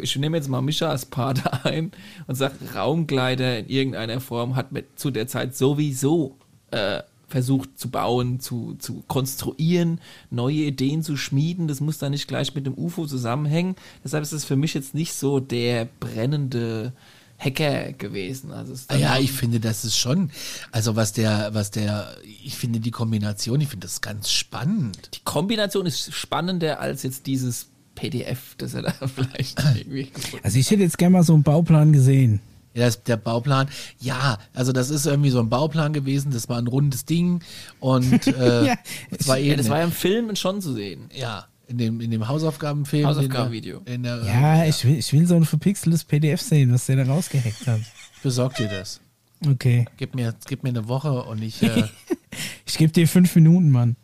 ich 0.02 0.16
nehme 0.16 0.38
jetzt 0.38 0.50
mal 0.50 0.62
Mischa 0.62 0.90
als 0.90 1.06
Part 1.06 1.42
ein 1.66 1.92
und 2.28 2.36
sage, 2.36 2.56
Raumgleiter 2.74 3.60
in 3.60 3.68
irgendeiner 3.68 4.22
Form 4.22 4.56
hat 4.56 4.72
mit, 4.72 5.00
zu 5.00 5.12
der 5.12 5.28
Zeit 5.28 5.56
sowieso 5.56 6.38
äh, 6.72 7.02
versucht 7.32 7.80
zu 7.80 7.90
bauen, 7.90 8.40
zu, 8.40 8.76
zu 8.78 9.04
konstruieren, 9.08 10.00
neue 10.30 10.56
Ideen 10.56 11.02
zu 11.02 11.18
schmieden. 11.18 11.68
Das 11.68 11.80
muss 11.80 11.98
da 11.98 12.10
nicht 12.10 12.28
gleich 12.28 12.54
mit 12.54 12.66
dem 12.66 12.78
UFO 12.78 13.08
zusammenhängen. 13.08 13.76
Deshalb 14.04 14.22
ist 14.24 14.34
es 14.34 14.46
für 14.46 14.56
mich 14.56 14.74
jetzt 14.74 14.94
nicht 14.94 15.14
so 15.14 15.40
der 15.40 15.88
brennende 16.00 16.94
Hacker 17.40 17.94
gewesen. 17.94 18.52
Also 18.52 18.74
Ah 18.88 18.96
Ja, 18.96 19.18
ich 19.18 19.32
finde, 19.32 19.60
das 19.60 19.84
ist 19.84 19.98
schon, 19.98 20.30
also 20.72 20.96
was 20.96 21.14
der, 21.14 21.54
was 21.54 21.72
der, 21.72 22.16
ich 22.44 22.56
finde 22.56 22.80
die 22.80 22.92
Kombination, 22.92 23.60
ich 23.62 23.70
finde 23.70 23.88
das 23.88 24.02
ganz 24.02 24.30
spannend. 24.30 25.10
die 25.16 25.24
Kombination 25.24 25.86
ist 25.86 26.14
spannender 26.14 26.80
als 26.80 27.04
jetzt 27.04 27.26
dieses 27.26 27.68
PDF, 27.96 28.56
das 28.58 28.74
er 28.74 28.84
da 28.84 28.94
vielleicht 29.08 29.60
irgendwie. 29.76 30.12
Also 30.44 30.60
ich 30.60 30.70
hätte 30.70 30.84
jetzt 30.84 30.98
gerne 30.98 31.14
mal 31.14 31.24
so 31.24 31.34
einen 31.34 31.44
Bauplan 31.44 31.94
gesehen. 31.94 32.42
Ja, 32.74 32.86
das, 32.86 33.04
der 33.04 33.18
Bauplan, 33.18 33.68
ja, 34.00 34.38
also 34.54 34.72
das 34.72 34.90
ist 34.90 35.06
irgendwie 35.06 35.30
so 35.30 35.40
ein 35.40 35.50
Bauplan 35.50 35.92
gewesen, 35.94 36.32
das 36.32 36.48
war 36.50 36.58
ein 36.58 36.68
rundes 36.68 37.06
Ding 37.06 37.42
und 37.80 38.26
äh, 38.28 38.66
Ja, 38.68 38.76
zwei 39.20 39.40
Ja, 39.40 39.46
Ebenen. 39.46 39.58
das 39.58 39.70
war 39.70 39.80
ja 39.80 39.84
im 39.84 39.92
Film 39.92 40.36
schon 40.36 40.62
zu 40.62 40.74
sehen. 40.74 41.10
ja, 41.14 41.46
in 41.68 41.78
dem, 41.78 42.02
in 42.02 42.12
dem 42.12 42.28
Hausaufgabenfilm. 42.28 43.06
Hausaufgabenvideo. 43.08 43.82
In 43.86 44.04
der, 44.04 44.20
in 44.20 44.26
der, 44.26 44.34
Ja, 44.34 44.66
ich 44.66 44.84
will, 44.86 44.98
ich 44.98 45.12
will 45.14 45.26
so 45.28 45.36
ein 45.36 45.46
verpixeltes 45.46 46.04
PDF 46.04 46.42
sehen, 46.42 46.74
was 46.74 46.86
der 46.86 46.98
da 46.98 47.04
rausgehackt 47.04 47.66
hat. 47.68 47.80
Besorg 48.24 48.56
dir 48.56 48.68
das. 48.68 49.00
Okay. 49.48 49.86
Gib 49.98 50.14
mir, 50.16 50.36
gib 50.48 50.64
mir 50.64 50.70
eine 50.70 50.88
Woche 50.88 51.24
und 51.24 51.42
ich, 51.42 51.64
äh, 51.64 51.84
Ich 52.66 52.78
gebe 52.78 52.92
dir 52.94 53.08
fünf 53.08 53.36
Minuten, 53.36 53.70
Mann. 53.72 53.96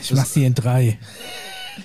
Ich 0.00 0.12
mach's 0.14 0.32
dir 0.32 0.46
in 0.46 0.54
drei. 0.54 0.98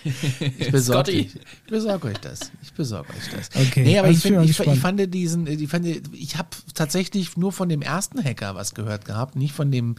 Ich 0.04 0.72
besorge 0.72 1.12
ich 1.12 1.34
besorg 1.68 2.06
euch 2.06 2.18
das. 2.20 2.52
Ich 2.62 2.74
besorge 2.74 3.10
euch 3.12 3.30
das. 3.36 3.50
Okay, 3.56 3.84
Nee, 3.84 4.00
aber 4.00 4.08
also 4.08 4.18
ich, 4.18 4.26
ich 4.26 4.32
find, 4.32 4.44
ich, 4.44 4.52
ich 4.52 4.58
gespannt. 4.58 4.80
fand 4.80 5.14
diesen, 5.14 5.48
ich 5.48 5.70
fand, 5.70 5.86
ich 5.86 6.38
habe 6.38 6.50
tatsächlich 6.74 7.38
nur 7.38 7.52
von 7.52 7.70
dem 7.70 7.82
ersten 7.82 8.24
Hacker 8.24 8.56
was 8.56 8.74
gehört 8.74 9.06
gehabt, 9.06 9.36
nicht 9.36 9.54
von 9.54 9.72
dem, 9.72 9.96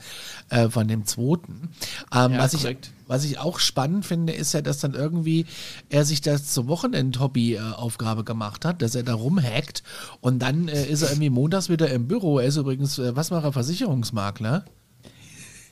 äh, 0.48 0.68
von 0.68 0.88
dem 0.88 1.06
zweiten. 1.06 1.70
Ähm, 2.14 2.32
Ja, 2.32 2.38
was 2.38 2.54
ich, 2.54 2.62
korrekt. 2.62 2.90
was 3.06 3.24
ich 3.24 3.38
auch 3.38 3.58
spannend 3.58 4.06
finde, 4.06 4.32
ist 4.32 4.52
ja, 4.54 4.62
dass 4.62 4.78
dann 4.78 4.94
irgendwie 4.94 5.46
er 5.88 6.04
sich 6.04 6.20
das 6.20 6.46
zur 6.52 6.66
Wochenend-Hobby-Aufgabe 6.68 8.24
gemacht 8.24 8.64
hat, 8.64 8.82
dass 8.82 8.94
er 8.94 9.02
da 9.02 9.14
rumhackt 9.14 9.82
und 10.20 10.40
dann 10.40 10.68
äh, 10.68 10.86
ist 10.86 11.02
er 11.02 11.10
irgendwie 11.10 11.30
montags 11.30 11.68
wieder 11.68 11.90
im 11.90 12.08
Büro. 12.08 12.38
Er 12.38 12.46
ist 12.46 12.56
übrigens, 12.56 12.98
äh, 12.98 13.14
was 13.16 13.30
war 13.30 13.44
er, 13.44 13.52
Versicherungsmakler? 13.52 14.64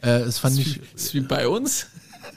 Äh, 0.00 0.20
das 0.20 0.38
fand 0.38 0.58
ich, 0.58 0.80
ist 0.94 1.14
wie 1.14 1.20
bei 1.20 1.48
uns. 1.48 1.86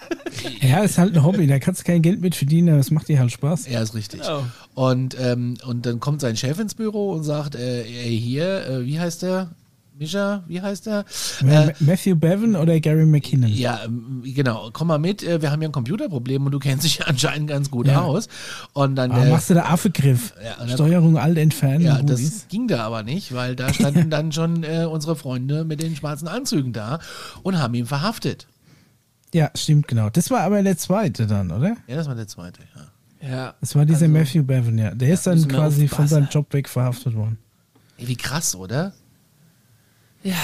Ja, 0.61 0.79
ist 0.79 0.97
halt 0.97 1.15
ein 1.15 1.23
Hobby, 1.23 1.45
da 1.47 1.59
kannst 1.59 1.81
du 1.81 1.85
kein 1.85 2.01
Geld 2.01 2.21
mit 2.21 2.35
verdienen, 2.35 2.69
aber 2.69 2.79
es 2.79 2.89
macht 2.91 3.07
dir 3.07 3.19
halt 3.19 3.31
Spaß. 3.31 3.67
Ja, 3.67 3.81
ist 3.81 3.93
richtig. 3.93 4.21
Oh. 4.27 4.43
Und, 4.75 5.15
ähm, 5.19 5.55
und 5.65 5.85
dann 5.85 5.99
kommt 5.99 6.21
sein 6.21 6.35
Chef 6.37 6.59
ins 6.59 6.73
Büro 6.75 7.11
und 7.11 7.23
sagt, 7.23 7.55
äh, 7.55 7.81
ey, 7.83 8.19
hier, 8.19 8.65
äh, 8.67 8.85
wie 8.85 8.99
heißt 8.99 9.21
der? 9.23 9.51
Mischa, 9.99 10.43
wie 10.47 10.59
heißt 10.61 10.87
der? 10.87 11.05
Äh, 11.47 11.73
Matthew 11.79 12.15
Bevan 12.15 12.55
oder 12.55 12.79
Gary 12.79 13.05
McKinnon? 13.05 13.51
ja, 13.51 13.81
ähm, 13.85 14.23
genau, 14.25 14.69
komm 14.73 14.87
mal 14.87 14.97
mit, 14.97 15.21
äh, 15.21 15.41
wir 15.43 15.51
haben 15.51 15.61
ja 15.61 15.69
ein 15.69 15.73
Computerproblem 15.73 16.43
und 16.45 16.51
du 16.53 16.57
kennst 16.59 16.85
dich 16.85 17.05
anscheinend 17.07 17.49
ganz 17.49 17.69
gut 17.69 17.85
Ja. 17.87 18.01
aus. 18.01 18.27
Und 18.73 18.95
dann, 18.95 19.11
Aber 19.11 19.25
äh, 19.27 19.29
machst 19.29 19.51
du 19.51 19.53
da 19.53 19.65
Affegriff? 19.65 20.33
Ja, 20.43 20.67
Steuerung 20.69 21.17
alt 21.17 21.37
entfernen, 21.37 21.81
ja, 21.85 22.01
das 22.01 22.19
ist. 22.21 22.49
ging 22.49 22.67
da 22.67 22.83
aber 22.83 23.03
nicht, 23.03 23.33
weil 23.33 23.55
da 23.55 23.71
standen 23.71 24.09
dann 24.09 24.31
schon 24.31 24.63
äh, 24.63 24.85
unsere 24.89 25.15
Freunde 25.15 25.65
mit 25.65 25.83
den 25.83 25.95
schwarzen 25.95 26.27
Anzügen 26.27 26.73
da 26.73 26.99
und 27.43 27.59
haben 27.59 27.73
ihn 27.75 27.85
verhaftet. 27.85 28.47
Ja, 29.33 29.49
stimmt, 29.55 29.87
genau. 29.87 30.09
Das 30.09 30.29
war 30.29 30.41
aber 30.41 30.61
der 30.61 30.77
zweite 30.77 31.25
dann, 31.27 31.51
oder? 31.51 31.75
Ja, 31.87 31.95
das 31.95 32.07
war 32.07 32.15
der 32.15 32.27
zweite, 32.27 32.61
ja. 32.75 33.29
Ja. 33.29 33.53
Das 33.61 33.75
war 33.75 33.85
dieser 33.85 34.05
Also- 34.07 34.17
Matthew 34.17 34.43
Bevan, 34.43 34.77
ja. 34.77 34.93
Der 34.95 35.13
ist 35.13 35.25
dann 35.27 35.47
quasi 35.47 35.87
von 35.87 36.07
seinem 36.07 36.27
Job 36.29 36.51
weg 36.53 36.67
verhaftet 36.67 37.15
worden. 37.15 37.37
Ey, 37.97 38.07
wie 38.07 38.15
krass, 38.15 38.55
oder? 38.55 38.93
Ja, 40.23 40.35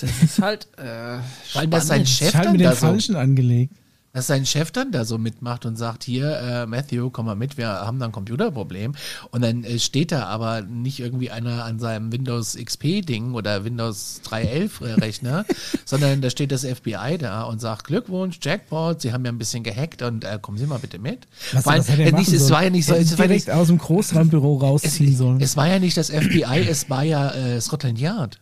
das 0.00 0.22
ist 0.22 0.40
halt. 0.42 0.66
Äh, 0.76 1.18
Vor 1.52 1.60
allem, 1.60 1.70
dass 1.70 1.86
sein 1.88 2.04
spannend. 2.04 2.08
Chef 2.08 2.28
Ist 2.28 2.34
halt 2.34 2.46
dann 2.46 2.52
mit 2.52 2.60
da 2.64 2.70
den 2.70 2.74
so 2.78 2.86
Falschen 2.86 3.16
angelegt. 3.16 3.74
Dass 4.16 4.28
sein 4.28 4.46
Chef 4.46 4.70
dann 4.70 4.92
da 4.92 5.04
so 5.04 5.18
mitmacht 5.18 5.66
und 5.66 5.76
sagt, 5.76 6.02
hier, 6.02 6.38
äh, 6.38 6.66
Matthew, 6.66 7.10
komm 7.10 7.26
mal 7.26 7.34
mit, 7.34 7.58
wir 7.58 7.68
haben 7.68 7.98
da 7.98 8.06
ein 8.06 8.12
Computerproblem. 8.12 8.94
Und 9.30 9.42
dann 9.42 9.62
äh, 9.62 9.78
steht 9.78 10.10
da 10.10 10.24
aber 10.24 10.62
nicht 10.62 11.00
irgendwie 11.00 11.30
einer 11.30 11.66
an 11.66 11.78
seinem 11.78 12.10
Windows 12.10 12.56
XP-Ding 12.56 13.34
oder 13.34 13.64
Windows 13.64 14.22
3.11 14.26 14.86
äh, 14.86 14.92
Rechner, 14.94 15.44
sondern 15.84 16.22
da 16.22 16.30
steht 16.30 16.50
das 16.50 16.64
FBI 16.64 17.18
da 17.18 17.42
und 17.42 17.60
sagt, 17.60 17.88
Glückwunsch, 17.88 18.38
Jackpot, 18.40 19.02
Sie 19.02 19.12
haben 19.12 19.22
ja 19.26 19.30
ein 19.30 19.36
bisschen 19.36 19.62
gehackt 19.62 20.00
und 20.00 20.24
äh, 20.24 20.38
kommen 20.40 20.56
Sie 20.56 20.64
mal 20.64 20.78
bitte 20.78 20.98
mit. 20.98 21.28
Was, 21.52 21.66
Weil, 21.66 21.80
was 21.80 21.90
äh, 21.90 22.10
nicht, 22.12 22.32
es 22.32 22.50
war 22.50 22.64
ja 22.64 22.70
nicht 22.70 22.86
so, 22.86 22.94
es 22.94 23.18
war, 23.18 23.26
nicht, 23.26 23.50
aus 23.50 23.66
dem 23.66 23.76
Großraumbüro 23.76 24.56
rausziehen 24.56 25.14
sollen. 25.14 25.42
es, 25.42 25.50
es 25.50 25.56
war 25.58 25.68
ja 25.68 25.78
nicht 25.78 25.98
das 25.98 26.08
FBI, 26.08 26.66
es 26.66 26.88
war 26.88 27.02
ja 27.02 27.32
äh, 27.32 27.60
Scotland 27.60 28.00
Yard. 28.00 28.40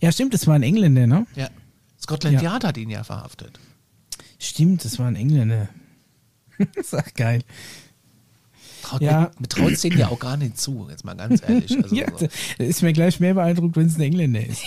ja, 0.00 0.10
stimmt, 0.10 0.32
das 0.32 0.46
war 0.46 0.54
ein 0.54 0.62
Engländer, 0.62 1.06
ne? 1.06 1.26
Ja. 1.36 1.48
Scotland 2.00 2.36
Ja. 2.36 2.52
Yard 2.52 2.64
hat 2.64 2.78
ihn 2.78 2.88
ja 2.88 3.04
verhaftet. 3.04 3.60
Stimmt, 4.42 4.84
das 4.84 4.98
war 4.98 5.06
ein 5.06 5.14
Engländer. 5.14 5.68
das 6.74 6.86
ist 6.86 6.94
auch 6.94 7.14
geil. 7.14 7.42
Traut 8.82 9.00
Ja. 9.00 9.30
mir, 9.38 9.48
traut 9.48 9.84
denen 9.84 9.98
ja 9.98 10.08
auch 10.08 10.18
gar 10.18 10.36
nicht 10.36 10.58
zu, 10.58 10.88
jetzt 10.90 11.04
mal 11.04 11.14
ganz 11.14 11.40
ehrlich. 11.46 11.76
Also, 11.80 11.94
ja, 11.94 12.06
so. 12.18 12.26
ist 12.58 12.82
mir 12.82 12.92
gleich 12.92 13.20
mehr 13.20 13.34
beeindruckt, 13.34 13.76
wenn 13.76 13.86
es 13.86 13.96
ein 13.96 14.02
Engländer 14.02 14.44
ist. 14.44 14.62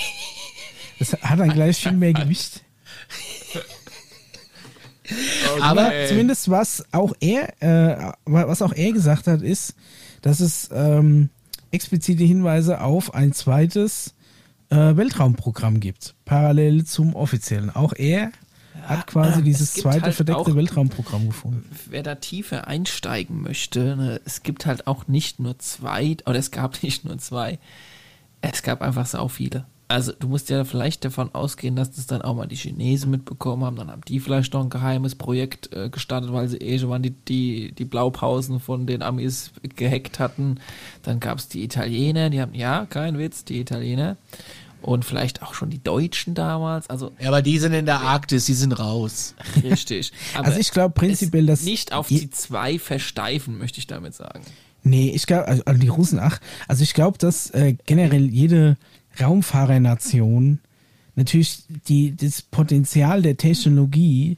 Das 0.97 1.11
hat 1.21 1.39
dann 1.39 1.49
gleich 1.49 1.78
viel 1.78 1.91
mehr 1.91 2.13
Gewicht. 2.13 2.63
Aber 5.59 5.91
zumindest 6.07 6.49
was 6.49 6.86
auch 6.93 7.13
er, 7.19 7.61
äh, 7.61 8.13
was 8.23 8.61
auch 8.61 8.71
er 8.71 8.93
gesagt 8.93 9.28
hat, 9.28 9.41
ist, 9.41 9.76
dass 10.21 10.39
es 10.39 10.69
ähm, 10.71 11.30
explizite 11.71 12.23
Hinweise 12.23 12.80
auf 12.80 13.13
ein 13.13 13.34
zweites 13.34 14.15
äh, 14.69 14.95
Weltraumprogramm 14.95 15.82
gibt, 15.82 16.15
parallel 16.23 16.86
zum 16.86 17.13
offiziellen. 17.13 17.69
Auch 17.69 17.93
er 17.93 18.32
hat 18.86 19.07
quasi 19.07 19.43
dieses 19.43 19.73
gibt 19.73 19.83
zweite 19.83 20.01
halt 20.05 20.15
verdeckte 20.15 20.41
auch- 20.41 20.55
Weltraumprogramm 20.55 21.27
gefunden. 21.27 21.63
wer 21.89 22.03
da 22.03 22.15
tiefer 22.15 22.67
einsteigen 22.67 23.41
möchte, 23.41 23.95
ne, 23.95 24.21
es 24.25 24.43
gibt 24.43 24.65
halt 24.65 24.88
auch 24.88 25.07
nicht 25.07 25.39
nur 25.39 25.57
zwei, 25.59 26.17
oder 26.25 26.36
es 26.39 26.51
gab 26.51 26.81
nicht 26.83 27.05
nur 27.05 27.17
zwei, 27.17 27.59
es 28.41 28.63
gab 28.63 28.81
einfach 28.81 29.05
sau 29.05 29.27
viele. 29.27 29.65
Also 29.88 30.13
du 30.19 30.27
musst 30.27 30.49
ja 30.49 30.63
vielleicht 30.63 31.05
davon 31.05 31.36
ausgehen, 31.36 31.75
dass 31.75 31.91
das 31.91 32.07
dann 32.07 32.23
auch 32.23 32.33
mal 32.36 32.47
die 32.47 32.55
Chinesen 32.55 33.11
mitbekommen 33.11 33.63
haben, 33.63 33.75
dann 33.75 33.91
haben 33.91 34.01
die 34.07 34.19
vielleicht 34.19 34.51
noch 34.55 34.63
ein 34.63 34.71
geheimes 34.71 35.13
Projekt 35.13 35.71
äh, 35.75 35.89
gestartet, 35.89 36.33
weil 36.33 36.47
sie 36.47 36.57
eh 36.57 36.79
schon 36.79 36.89
mal 36.89 36.97
die, 36.99 37.11
die, 37.11 37.71
die 37.71 37.86
Blaupausen 37.86 38.59
von 38.59 38.88
den 38.88 39.03
Amis 39.03 39.51
gehackt 39.75 40.17
hatten. 40.17 40.59
Dann 41.03 41.19
gab 41.19 41.38
es 41.38 41.49
die 41.49 41.63
Italiener, 41.63 42.31
die 42.31 42.41
haben, 42.41 42.55
ja, 42.55 42.88
kein 42.88 43.19
Witz, 43.19 43.45
die 43.45 43.59
Italiener. 43.59 44.17
Und 44.86 45.03
vielleicht 45.03 45.41
auch 45.41 45.55
schon 45.55 45.71
die 45.71 45.81
Deutschen 45.83 46.36
damals, 46.36 46.88
also 46.91 47.11
Ja, 47.19 47.29
aber 47.29 47.41
die 47.41 47.57
sind 47.57 47.73
in 47.73 47.88
der 47.88 48.01
Arktis, 48.01 48.45
die 48.45 48.53
sind 48.53 48.71
raus. 48.73 49.33
richtig. 49.63 50.11
Aber 50.36 50.45
Also 50.45 50.59
ich 50.59 50.69
glaube 50.69 50.93
prinzipiell, 50.93 51.47
dass 51.47 51.63
nicht 51.63 51.91
auf 51.91 52.07
die 52.07 52.29
zwei 52.29 52.77
versteifen, 52.77 53.57
möchte 53.57 53.79
ich 53.79 53.88
damit 53.88 54.13
sagen. 54.13 54.41
Nee, 54.83 55.09
ich 55.15 55.25
glaube, 55.25 55.47
also 55.47 55.63
also 55.65 55.79
die 55.81 55.88
Russen, 55.88 56.19
ach, 56.19 56.39
also 56.67 56.83
ich 56.83 56.93
glaube, 56.93 57.17
dass 57.17 57.49
äh, 57.49 57.75
generell 57.88 58.27
jede 58.29 58.77
Raumfahrernation 59.19 60.59
natürlich 61.15 61.63
die, 61.88 62.15
das 62.15 62.41
Potenzial 62.43 63.21
der 63.21 63.38
Technologie 63.38 64.38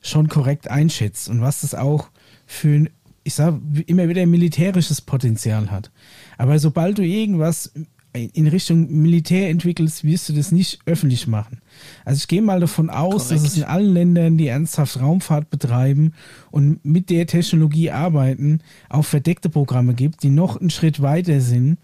schon 0.00 0.28
korrekt 0.28 0.68
einschätzt 0.70 1.28
und 1.28 1.40
was 1.42 1.60
das 1.60 1.74
auch 1.74 2.08
für, 2.46 2.68
ein, 2.68 2.90
ich 3.24 3.34
sage 3.34 3.60
immer 3.86 4.08
wieder, 4.08 4.24
militärisches 4.26 5.00
Potenzial 5.00 5.70
hat. 5.70 5.90
Aber 6.38 6.58
sobald 6.58 6.98
du 6.98 7.02
irgendwas 7.02 7.72
in 8.14 8.46
Richtung 8.46 8.90
Militär 8.90 9.48
entwickelst, 9.48 10.04
wirst 10.04 10.28
du 10.28 10.34
das 10.34 10.52
nicht 10.52 10.80
öffentlich 10.84 11.26
machen. 11.26 11.62
Also 12.04 12.18
ich 12.18 12.28
gehe 12.28 12.42
mal 12.42 12.60
davon 12.60 12.90
aus, 12.90 13.28
dass 13.28 13.42
es 13.42 13.54
Korrekt. 13.54 13.56
in 13.56 13.64
allen 13.64 13.94
Ländern, 13.94 14.38
die 14.38 14.48
ernsthaft 14.48 15.00
Raumfahrt 15.00 15.48
betreiben 15.48 16.12
und 16.50 16.84
mit 16.84 17.08
der 17.08 17.26
Technologie 17.26 17.90
arbeiten, 17.90 18.60
auch 18.90 19.04
verdeckte 19.04 19.48
Programme 19.48 19.94
gibt, 19.94 20.22
die 20.22 20.30
noch 20.30 20.60
einen 20.60 20.70
Schritt 20.70 21.00
weiter 21.00 21.40
sind, 21.40 21.78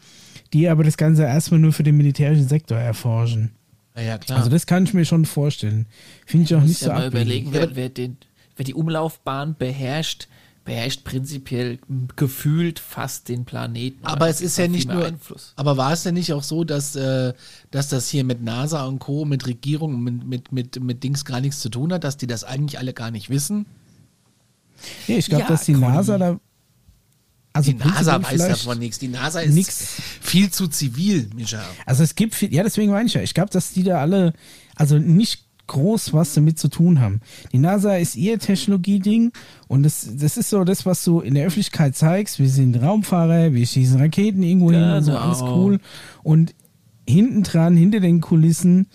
die 0.52 0.68
aber 0.68 0.84
das 0.84 0.96
Ganze 0.98 1.22
erstmal 1.22 1.60
nur 1.60 1.72
für 1.72 1.82
den 1.82 1.96
militärischen 1.96 2.48
Sektor 2.48 2.76
erforschen. 2.78 3.52
Ja, 3.96 4.18
klar. 4.18 4.38
Also 4.38 4.50
das 4.50 4.66
kann 4.66 4.84
ich 4.84 4.94
mir 4.94 5.04
schon 5.04 5.24
vorstellen. 5.24 5.86
Finde 6.26 6.44
ich 6.44 6.54
auch 6.54 6.60
nicht 6.60 6.68
Muss 6.68 6.80
so 6.80 6.88
ja 6.88 6.94
mal 6.94 7.06
abwegig. 7.06 7.46
überlegen, 7.46 7.48
wer, 7.52 7.74
wer, 7.76 7.88
den, 7.88 8.18
wer 8.56 8.64
die 8.64 8.74
Umlaufbahn 8.74 9.56
beherrscht, 9.58 10.28
beherrscht 10.68 11.02
prinzipiell 11.02 11.78
gefühlt 12.16 12.78
fast 12.78 13.30
den 13.30 13.46
Planeten. 13.46 14.04
aber 14.04 14.28
es 14.28 14.42
ist 14.42 14.58
ja 14.58 14.68
nicht 14.68 14.86
nur. 14.86 15.02
Einfluss. 15.02 15.54
Aber 15.56 15.78
war 15.78 15.94
es 15.94 16.02
denn 16.02 16.12
nicht 16.12 16.30
auch 16.34 16.42
so, 16.42 16.62
dass, 16.62 16.94
äh, 16.94 17.32
dass 17.70 17.88
das 17.88 18.10
hier 18.10 18.22
mit 18.22 18.42
NASA 18.42 18.84
und 18.84 18.98
Co., 18.98 19.24
mit 19.24 19.46
Regierung, 19.46 20.02
mit, 20.02 20.26
mit, 20.26 20.52
mit, 20.52 20.78
mit 20.82 21.02
Dings 21.02 21.24
gar 21.24 21.40
nichts 21.40 21.60
zu 21.60 21.70
tun 21.70 21.90
hat, 21.90 22.04
dass 22.04 22.18
die 22.18 22.26
das 22.26 22.44
eigentlich 22.44 22.78
alle 22.78 22.92
gar 22.92 23.10
nicht 23.10 23.30
wissen? 23.30 23.64
Ja, 25.06 25.16
ich 25.16 25.26
glaube, 25.30 25.44
Ja, 25.44 25.48
dass 25.48 25.64
die 25.64 25.72
Conny. 25.72 25.86
NASA 25.86 26.18
da. 26.18 26.38
Also 27.54 27.72
Die 27.72 27.78
NASA 27.78 28.22
weiß 28.22 28.48
davon 28.48 28.78
nichts. 28.78 28.98
Die 28.98 29.08
NASA 29.08 29.40
ist 29.40 29.54
nix. 29.54 29.96
viel 30.20 30.50
zu 30.50 30.68
zivil, 30.68 31.30
Micha. 31.34 31.64
Also 31.86 32.02
es 32.02 32.14
gibt, 32.14 32.34
viel, 32.34 32.52
ja, 32.52 32.62
deswegen 32.62 32.92
meine 32.92 33.06
ich 33.06 33.14
ja, 33.14 33.22
ich 33.22 33.32
glaube, 33.32 33.48
dass 33.50 33.72
die 33.72 33.84
da 33.84 34.02
alle, 34.02 34.34
also 34.76 34.98
nicht 34.98 35.47
groß 35.68 36.12
was 36.12 36.34
damit 36.34 36.58
zu 36.58 36.68
tun 36.68 37.00
haben. 37.00 37.20
Die 37.52 37.58
NASA 37.58 37.96
ist 37.96 38.16
ihr 38.16 38.38
Technologieding 38.38 39.32
und 39.68 39.84
das, 39.84 40.08
das 40.16 40.36
ist 40.36 40.50
so 40.50 40.64
das, 40.64 40.84
was 40.84 41.04
du 41.04 41.20
in 41.20 41.34
der 41.34 41.46
Öffentlichkeit 41.46 41.94
zeigst. 41.96 42.38
Wir 42.38 42.48
sind 42.48 42.76
Raumfahrer, 42.82 43.52
wir 43.52 43.66
schießen 43.66 44.00
Raketen 44.00 44.42
irgendwo 44.42 44.72
hin 44.72 44.82
und 44.82 45.02
so, 45.02 45.12
Genau. 45.12 45.22
alles 45.22 45.42
cool. 45.42 45.80
Und 46.22 46.54
hinten 47.08 47.42
dran, 47.42 47.76
hinter 47.76 48.00
den 48.00 48.20
Kulissen, 48.20 48.86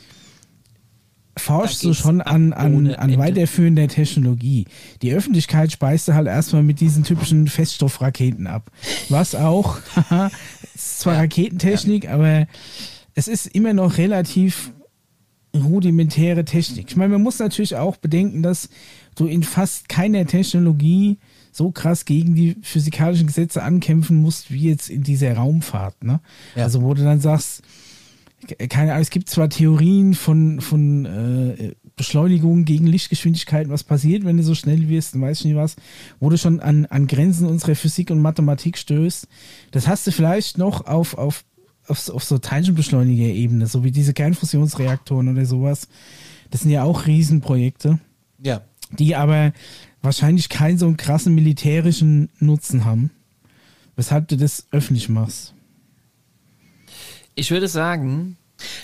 forschst 1.38 1.84
du 1.84 1.94
schon 1.94 2.22
an, 2.22 2.54
an, 2.54 2.88
an 2.94 3.10
Ende. 3.10 3.18
Weiterführen 3.18 3.76
der 3.76 3.88
Technologie. 3.88 4.66
Die 5.02 5.14
Öffentlichkeit 5.14 5.72
speist 5.72 6.08
du 6.08 6.14
halt 6.14 6.28
erstmal 6.28 6.62
mit 6.64 6.80
diesen 6.80 7.04
typischen 7.04 7.48
Feststoffraketen 7.48 8.46
ab. 8.46 8.70
Was 9.10 9.34
auch 9.34 9.78
ist 10.76 11.00
zwar 11.00 11.18
Raketentechnik, 11.18 12.08
aber 12.08 12.48
es 13.16 13.28
ist 13.28 13.48
immer 13.48 13.74
noch 13.74 13.98
relativ 13.98 14.72
rudimentäre 15.56 16.46
Technik. 16.46 16.90
Ich 16.90 16.96
meine, 16.96 17.14
man 17.14 17.22
muss 17.22 17.40
natürlich 17.40 17.76
auch 17.76 17.98
bedenken, 17.98 18.42
dass 18.42 18.70
du 19.16 19.28
in 19.28 19.44
fast 19.44 19.90
keiner 19.90 20.26
Technologie 20.26 21.18
so 21.52 21.72
krass 21.72 22.06
gegen 22.06 22.34
die 22.34 22.56
physikalischen 22.62 23.28
Gesetze 23.28 23.62
ankämpfen 23.62 24.18
musst, 24.18 24.52
wie 24.52 24.70
jetzt 24.70 24.90
in 24.90 25.04
dieser 25.04 25.36
Raumfahrt. 25.36 26.04
Ne? 26.04 26.20
Ja. 26.56 26.64
Also 26.64 26.82
wo 26.82 26.94
du 26.96 27.04
dann 27.04 27.20
sagst, 27.20 27.62
keine 28.70 28.92
Ahnung, 28.92 29.04
es 29.04 29.10
gibt 29.10 29.30
zwar 29.30 29.50
Theorien 29.50 30.16
von, 30.16 30.60
von 30.60 31.06
äh, 31.06 31.74
Beschleunigung 31.96 32.66
gegen 32.66 32.88
Lichtgeschwindigkeiten, 32.88 33.72
was 33.72 33.84
passiert, 33.84 34.26
wenn 34.26 34.38
du 34.38 34.44
so 34.44 34.56
schnell 34.56 34.90
wirst, 34.90 35.14
dann 35.14 35.22
weiß 35.22 35.40
ich 35.40 35.46
nicht 35.46 35.56
was, 35.56 35.76
wo 36.20 36.30
du 36.30 36.38
schon 36.38 36.60
an, 36.60 36.86
an 36.88 37.08
Grenzen 37.08 37.48
unserer 37.48 37.76
Physik 37.76 38.10
und 38.10 38.22
Mathematik 38.22 38.78
stößt. 38.78 39.28
Das 39.72 39.88
hast 39.88 40.08
du 40.08 40.12
vielleicht 40.12 40.58
noch 40.58 40.88
auf, 40.88 41.18
auf, 41.18 41.46
auf, 41.88 42.10
auf 42.10 42.24
so 42.24 42.38
Teilchenbeschleuniger-Ebene, 42.38 43.68
so 43.68 43.84
wie 43.84 43.92
diese 43.92 44.14
Kernfusionsreaktoren 44.14 45.30
oder 45.30 45.46
sowas. 45.46 45.88
Das 46.52 46.62
sind 46.62 46.72
ja 46.72 46.84
auch 46.84 47.06
Riesenprojekte, 47.08 48.00
Ja. 48.42 48.62
die 48.92 49.16
aber 49.16 49.54
wahrscheinlich 50.02 50.50
keinen 50.50 50.78
so 50.78 50.86
einen 50.86 50.98
krassen 50.98 51.34
militärischen 51.36 52.30
Nutzen 52.40 52.86
haben, 52.86 53.12
weshalb 53.96 54.28
du 54.28 54.38
das 54.38 54.68
öffentlich 54.72 55.10
machst. 55.10 55.54
Ich 57.36 57.50
würde 57.52 57.68
sagen, 57.68 58.38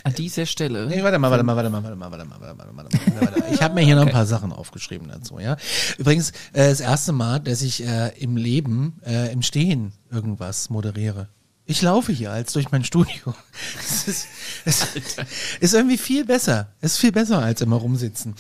an 0.04 0.14
dieser 0.14 0.46
Stelle. 0.46 0.88
Nee, 0.88 1.04
warte 1.04 1.20
mal, 1.20 1.30
warte 1.32 1.44
mal, 1.44 1.56
warte 1.56 1.70
mal, 1.70 1.84
warte 1.84 1.96
mal, 1.96 2.12
warte 2.12 2.26
mal, 2.26 2.40
warte 2.42 2.56
mal, 2.56 2.68
warte 2.76 2.76
mal, 3.12 3.22
warte 3.22 3.40
mal. 3.40 3.54
Ich 3.54 3.62
habe 3.62 3.76
mir 3.76 3.82
hier 3.82 3.96
noch 3.96 4.06
ein 4.06 4.12
paar 4.12 4.26
Sachen 4.26 4.52
aufgeschrieben 4.52 5.08
dazu, 5.08 5.40
ja. 5.40 5.58
Übrigens, 5.98 6.32
äh, 6.54 6.70
das 6.70 6.80
erste 6.80 7.12
Mal, 7.12 7.40
dass 7.40 7.62
ich 7.62 7.86
äh, 7.86 8.10
im 8.20 8.36
Leben 8.36 9.00
äh, 9.06 9.32
im 9.32 9.42
Stehen 9.42 9.94
irgendwas 10.12 10.70
moderiere. 10.70 11.30
Ich 11.70 11.84
laufe 11.84 12.12
hier 12.12 12.32
als 12.32 12.54
durch 12.54 12.72
mein 12.72 12.84
Studio. 12.84 13.14
Es 13.80 14.08
ist, 14.08 14.28
es 14.66 14.88
ist 15.60 15.74
irgendwie 15.74 15.98
viel 15.98 16.26
besser. 16.26 16.70
Es 16.82 16.94
ist 16.94 16.98
viel 16.98 17.12
besser 17.12 17.40
als 17.40 17.62
immer 17.62 17.76
rumsitzen. 17.76 18.34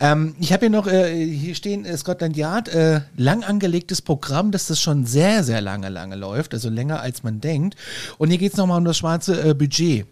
Ähm, 0.00 0.34
ich 0.40 0.52
habe 0.52 0.66
hier 0.66 0.70
noch, 0.70 0.86
äh, 0.88 1.24
hier 1.24 1.54
stehen 1.54 1.84
äh, 1.84 1.96
Scotland 1.96 2.36
Yard, 2.36 2.68
äh, 2.68 3.02
lang 3.16 3.44
angelegtes 3.44 4.02
Programm, 4.02 4.50
dass 4.50 4.66
das 4.66 4.80
schon 4.80 5.06
sehr, 5.06 5.44
sehr 5.44 5.60
lange, 5.60 5.88
lange 5.90 6.16
läuft, 6.16 6.54
also 6.54 6.68
länger 6.70 7.00
als 7.00 7.22
man 7.22 7.40
denkt. 7.40 7.76
Und 8.18 8.30
hier 8.30 8.38
geht's 8.38 8.56
noch 8.56 8.64
nochmal 8.64 8.78
um 8.78 8.84
das 8.84 8.98
schwarze 8.98 9.50
äh, 9.50 9.54
Budget. 9.54 10.06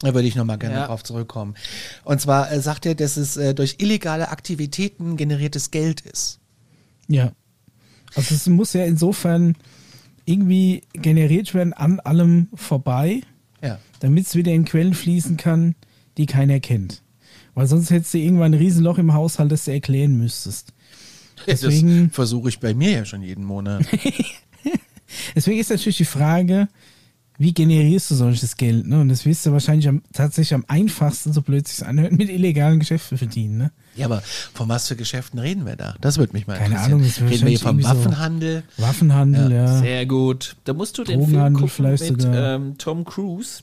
Da 0.00 0.12
würde 0.12 0.28
ich 0.28 0.36
nochmal 0.36 0.58
gerne 0.58 0.76
Ja. 0.76 0.86
drauf 0.88 1.02
zurückkommen. 1.02 1.54
Und 2.04 2.20
zwar 2.20 2.52
äh, 2.52 2.60
sagt 2.60 2.84
er, 2.84 2.94
dass 2.94 3.16
es 3.16 3.38
äh, 3.38 3.54
durch 3.54 3.76
illegale 3.78 4.28
Aktivitäten 4.28 5.16
generiertes 5.16 5.70
Geld 5.70 6.02
ist. 6.02 6.38
Ja. 7.08 7.32
Also 8.14 8.34
es 8.34 8.46
muss 8.46 8.74
ja 8.74 8.84
insofern 8.84 9.56
irgendwie 10.26 10.82
generiert 10.92 11.54
werden 11.54 11.72
an 11.72 12.00
allem 12.00 12.48
vorbei, 12.54 13.22
Ja. 13.62 13.78
damit 14.00 14.26
es 14.26 14.34
wieder 14.34 14.52
in 14.52 14.64
Quellen 14.66 14.92
fließen 14.94 15.36
kann, 15.38 15.74
die 16.18 16.26
keiner 16.26 16.60
kennt. 16.60 17.02
Weil 17.54 17.66
sonst 17.66 17.90
hättest 17.90 18.12
du 18.12 18.18
irgendwann 18.18 18.52
ein 18.52 18.58
Riesenloch 18.58 18.98
im 18.98 19.14
Haushalt, 19.14 19.50
das 19.50 19.64
du 19.64 19.72
erklären 19.72 20.18
müsstest. 20.18 20.74
Deswegen- 21.46 22.08
das 22.08 22.14
versuche 22.14 22.48
ich 22.50 22.58
bei 22.60 22.74
mir 22.74 22.90
ja 22.90 23.04
schon 23.06 23.22
jeden 23.22 23.44
Monat. 23.44 23.86
Deswegen 25.34 25.60
ist 25.60 25.70
natürlich 25.70 25.96
die 25.98 26.04
Frage, 26.04 26.68
wie 27.38 27.52
generierst 27.52 28.10
du 28.10 28.14
solches 28.14 28.56
Geld? 28.56 28.86
Ne? 28.86 29.00
Und 29.00 29.08
das 29.08 29.24
wirst 29.26 29.44
du 29.46 29.52
wahrscheinlich 29.52 29.88
am, 29.88 30.02
tatsächlich 30.12 30.54
am 30.54 30.64
einfachsten, 30.68 31.32
so 31.32 31.42
blöd 31.42 31.66
sich 31.68 31.84
anhört, 31.86 32.12
mit 32.12 32.28
illegalen 32.28 32.78
Geschäften 32.78 33.18
verdienen. 33.18 33.58
Ne? 33.58 33.70
ja, 33.96 34.06
aber 34.06 34.22
von 34.54 34.68
was 34.68 34.88
für 34.88 34.96
Geschäften 34.96 35.38
reden 35.38 35.64
wir 35.66 35.76
da? 35.76 35.94
Das 36.00 36.18
würde 36.18 36.32
mich 36.34 36.46
mal 36.46 36.54
Keine 36.58 36.74
interessieren. 36.74 36.92
Ahnung, 36.94 37.06
das 37.06 37.20
reden 37.20 37.42
wir 37.42 37.48
hier 37.48 37.58
vom 37.58 37.78
irgendwie 37.78 37.88
so- 37.88 37.96
Waffenhandel? 38.04 38.62
Waffenhandel, 38.76 39.52
ja. 39.52 39.78
Sehr 39.78 40.06
gut. 40.06 40.56
Da 40.64 40.72
musst 40.74 40.96
du 40.98 41.04
den 41.04 41.18
Film 41.20 41.30
Drogenhandel 41.32 41.60
gucken 41.60 41.68
vielleicht 41.74 42.10
mit 42.10 42.22
sogar. 42.22 42.54
ähm, 42.56 42.74
Tom 42.78 43.04
Cruise, 43.04 43.62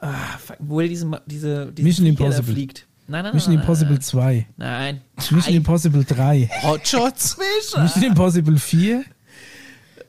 ah, 0.00 0.14
wo 0.58 0.80
er 0.80 0.88
diese, 0.88 1.10
diese, 1.26 1.72
diese 1.72 1.86
Mission 1.86 2.06
Impossible. 2.06 2.52
fliegt. 2.54 2.86
Nein, 3.06 3.24
nein, 3.24 3.34
Mission 3.34 3.54
nein, 3.54 3.62
Impossible 3.62 3.92
nein, 3.94 4.00
2. 4.02 4.46
Nein. 4.56 5.00
Mission 5.30 5.54
Impossible 5.54 6.04
3. 6.04 6.48
Hotshots? 6.62 7.36
Mission 7.76 8.02
Impossible 8.04 8.56
4. 8.58 9.04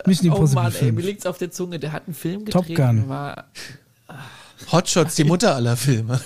Mission 0.06 0.30
Oh 0.32 0.36
Impossible 0.36 0.64
Mann, 0.64 0.74
ey, 0.74 0.92
mir 0.92 0.94
5. 1.02 1.06
liegt's 1.06 1.26
auf 1.26 1.38
der 1.38 1.52
Zunge. 1.52 1.80
Der 1.80 1.92
hat 1.92 2.04
einen 2.08 2.14
Film 2.16 2.46
Top 2.46 2.66
gedreht. 2.68 2.78
Gun. 2.78 3.10
War, 3.10 3.46
Hotshots, 4.72 5.16
die 5.16 5.24
Mutter 5.24 5.56
aller 5.56 5.76
Filme. 5.76 6.22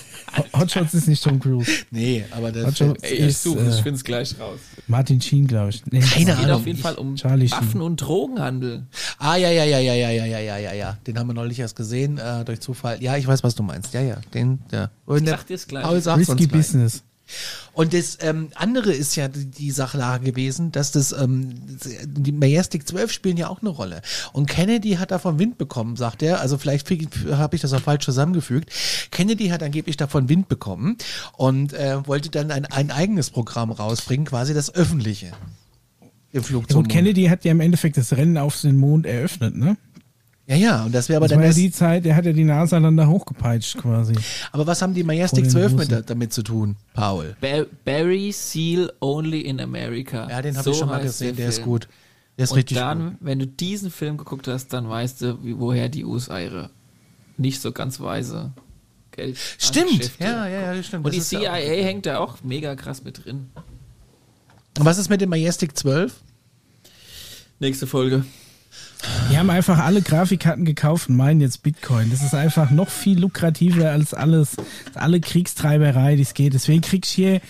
Hotshots 0.52 0.92
ist 0.92 1.08
nicht 1.08 1.22
Tom 1.24 1.40
Cruise. 1.40 1.70
Nee, 1.90 2.24
aber 2.30 2.52
das 2.52 2.66
Hotshots 2.66 3.02
ey, 3.02 3.14
ich 3.14 3.20
ist 3.20 3.42
suche 3.42 3.60
es, 3.60 3.74
ich 3.76 3.80
äh, 3.80 3.82
find's 3.84 4.04
gleich 4.04 4.38
raus. 4.38 4.60
Martin 4.86 5.20
Sheen, 5.20 5.46
glaube 5.46 5.70
ich. 5.70 5.82
Nee, 5.86 6.00
Keine 6.00 6.32
Es 6.32 6.36
geht 6.38 6.44
Ahnung. 6.46 6.60
auf 6.60 6.66
jeden 6.66 6.78
Fall 6.78 6.94
um 6.96 7.16
Charlie 7.16 7.48
Sheen. 7.48 7.58
Waffen- 7.58 7.80
und 7.80 7.96
Drogenhandel. 7.96 8.84
Ah, 9.18 9.36
ja, 9.36 9.50
ja, 9.50 9.64
ja, 9.64 9.78
ja, 9.78 9.94
ja, 9.94 10.10
ja, 10.10 10.26
ja, 10.26 10.38
ja, 10.38 10.58
ja, 10.58 10.72
ja. 10.74 10.98
Den 11.06 11.18
haben 11.18 11.28
wir 11.28 11.34
neulich 11.34 11.58
erst 11.58 11.76
gesehen, 11.76 12.18
äh, 12.18 12.44
durch 12.44 12.60
Zufall. 12.60 13.02
Ja, 13.02 13.16
ich 13.16 13.26
weiß, 13.26 13.42
was 13.42 13.54
du 13.54 13.62
meinst. 13.62 13.94
Ja, 13.94 14.02
ja, 14.02 14.18
den, 14.34 14.58
ja. 14.70 14.90
Und 15.06 15.18
Ich 15.18 15.24
der- 15.24 15.38
sag 15.38 15.46
dir's 15.46 15.66
gleich. 15.66 15.84
Paul 15.84 16.00
sagt's 16.00 16.28
Risky 16.28 16.32
uns 16.44 16.48
gleich. 16.52 17.02
Und 17.72 17.92
das 17.92 18.18
ähm, 18.20 18.48
andere 18.54 18.92
ist 18.92 19.16
ja 19.16 19.28
die, 19.28 19.46
die 19.46 19.70
Sachlage 19.70 20.24
gewesen, 20.32 20.72
dass 20.72 20.92
das 20.92 21.12
ähm, 21.12 21.54
die 22.04 22.32
Majestic 22.32 22.86
12 22.86 23.12
spielen 23.12 23.36
ja 23.36 23.48
auch 23.48 23.60
eine 23.60 23.70
Rolle. 23.70 24.02
Und 24.32 24.46
Kennedy 24.46 24.92
hat 24.92 25.10
davon 25.10 25.38
Wind 25.38 25.58
bekommen, 25.58 25.96
sagt 25.96 26.22
er. 26.22 26.40
Also 26.40 26.58
vielleicht 26.58 26.88
habe 27.30 27.56
ich 27.56 27.62
das 27.62 27.72
auch 27.72 27.80
falsch 27.80 28.04
zusammengefügt. 28.04 28.70
Kennedy 29.10 29.48
hat 29.48 29.62
angeblich 29.62 29.96
davon 29.96 30.28
Wind 30.28 30.48
bekommen 30.48 30.96
und 31.36 31.72
äh, 31.72 32.06
wollte 32.06 32.30
dann 32.30 32.50
ein, 32.50 32.64
ein 32.66 32.90
eigenes 32.90 33.30
Programm 33.30 33.70
rausbringen, 33.70 34.26
quasi 34.26 34.54
das 34.54 34.74
öffentliche. 34.74 35.32
Im 36.32 36.42
Flug 36.42 36.70
zum 36.70 36.82
gut, 36.82 36.86
Mond. 36.86 36.92
Kennedy 36.92 37.24
hat 37.24 37.44
ja 37.44 37.52
im 37.52 37.60
Endeffekt 37.60 37.96
das 37.96 38.12
Rennen 38.12 38.38
auf 38.38 38.60
den 38.60 38.76
Mond 38.76 39.06
eröffnet, 39.06 39.56
ne? 39.56 39.76
Ja, 40.48 40.54
ja, 40.56 40.84
und 40.84 40.94
das 40.94 41.08
wäre 41.08 41.16
aber 41.16 41.24
Das 41.26 41.30
dann 41.32 41.40
war 41.40 41.46
ja 41.48 41.52
die 41.52 41.72
Zeit, 41.72 42.04
der 42.04 42.14
hat 42.14 42.24
ja 42.24 42.32
die 42.32 42.44
NASA 42.44 42.78
dann 42.78 42.96
da 42.96 43.06
hochgepeitscht 43.08 43.78
quasi. 43.78 44.14
Aber 44.52 44.64
was 44.66 44.80
haben 44.80 44.94
die 44.94 45.02
Majestic 45.02 45.40
Oder 45.40 45.64
in 45.64 45.70
12 45.70 45.72
mit, 45.90 46.10
damit 46.10 46.32
zu 46.32 46.42
tun, 46.44 46.76
Paul? 46.94 47.36
Bar 47.40 47.66
Barry 47.84 48.30
Seal 48.30 48.92
Only 49.00 49.40
in 49.40 49.60
America. 49.60 50.28
Ja, 50.30 50.42
den 50.42 50.54
habe 50.56 50.62
So 50.64 50.70
ich 50.70 50.76
schon 50.78 50.88
mal 50.88 51.02
gesehen, 51.02 51.34
der, 51.34 51.48
ist 51.48 51.56
Film. 51.56 51.66
gut. 51.68 51.88
Der 52.38 52.44
ist 52.44 52.52
Und 52.52 52.58
richtig 52.58 52.76
dann, 52.76 53.04
gut. 53.10 53.16
wenn 53.22 53.38
du 53.40 53.46
diesen 53.48 53.90
Film 53.90 54.18
geguckt 54.18 54.46
hast, 54.46 54.68
dann 54.68 54.88
weißt 54.88 55.22
du, 55.22 55.44
wie, 55.44 55.58
woher 55.58 55.88
die 55.88 56.04
USA 56.04 56.38
ihre 56.38 56.70
nicht 57.38 57.60
so 57.60 57.72
ganz 57.72 57.98
weise 57.98 58.52
Geld. 59.10 59.36
Stimmt, 59.58 60.12
ja, 60.20 60.46
ja, 60.46 60.74
ja, 60.74 60.82
stimmt. 60.82 61.06
Und 61.06 61.12
die 61.12 61.18
ist 61.18 61.30
CIA 61.30 61.54
hängt 61.54 62.06
da 62.06 62.18
auch 62.18 62.36
mega 62.44 62.76
krass 62.76 63.02
mit 63.02 63.24
drin. 63.24 63.48
Und 64.78 64.84
was 64.84 64.98
ist 64.98 65.08
mit 65.08 65.20
dem 65.20 65.30
Majestic 65.30 65.76
12? 65.76 66.14
Nächste 67.58 67.86
Folge. 67.86 68.24
Die 69.30 69.38
haben 69.38 69.50
einfach 69.50 69.78
alle 69.78 70.02
Grafikkarten 70.02 70.64
gekauft 70.64 71.08
und 71.08 71.16
meinen 71.16 71.40
jetzt 71.40 71.62
Bitcoin. 71.62 72.10
Das 72.10 72.22
ist 72.22 72.34
einfach 72.34 72.70
noch 72.70 72.88
viel 72.88 73.18
lukrativer 73.18 73.90
als 73.90 74.14
alles, 74.14 74.56
als 74.86 74.96
alle 74.96 75.20
Kriegstreiberei, 75.20 76.16
die 76.16 76.22
es 76.22 76.34
geht. 76.34 76.54
Deswegen 76.54 76.80
kriegst 76.80 77.12
du 77.12 77.16
hier 77.16 77.40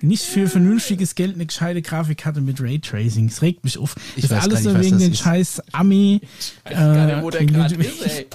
nicht 0.00 0.24
für 0.24 0.48
vernünftiges 0.48 1.14
Geld 1.14 1.34
eine 1.34 1.46
gescheite 1.46 1.82
Grafikkarte 1.82 2.40
mit 2.40 2.60
Raytracing. 2.60 3.28
Es 3.28 3.42
regt 3.42 3.64
mich 3.64 3.78
auf. 3.78 3.94
Ich 4.16 4.22
das 4.22 4.24
ist 4.24 4.30
weiß 4.36 4.42
alles 4.44 4.64
gar 4.64 4.72
nur 4.72 4.82
wegen 4.82 4.92
das 4.92 5.02
den 5.02 5.14
scheiß 5.14 5.62
Ami. 5.72 6.20
Ich 6.64 6.70
weiß 6.70 6.74
gar 6.74 7.06
nicht, 7.06 7.16
äh, 7.16 7.22
wo 7.22 7.30
der 7.30 7.40
wegen 7.40 7.54
gerade 7.54 7.74
ist, 7.76 8.02
ey. 8.06 8.26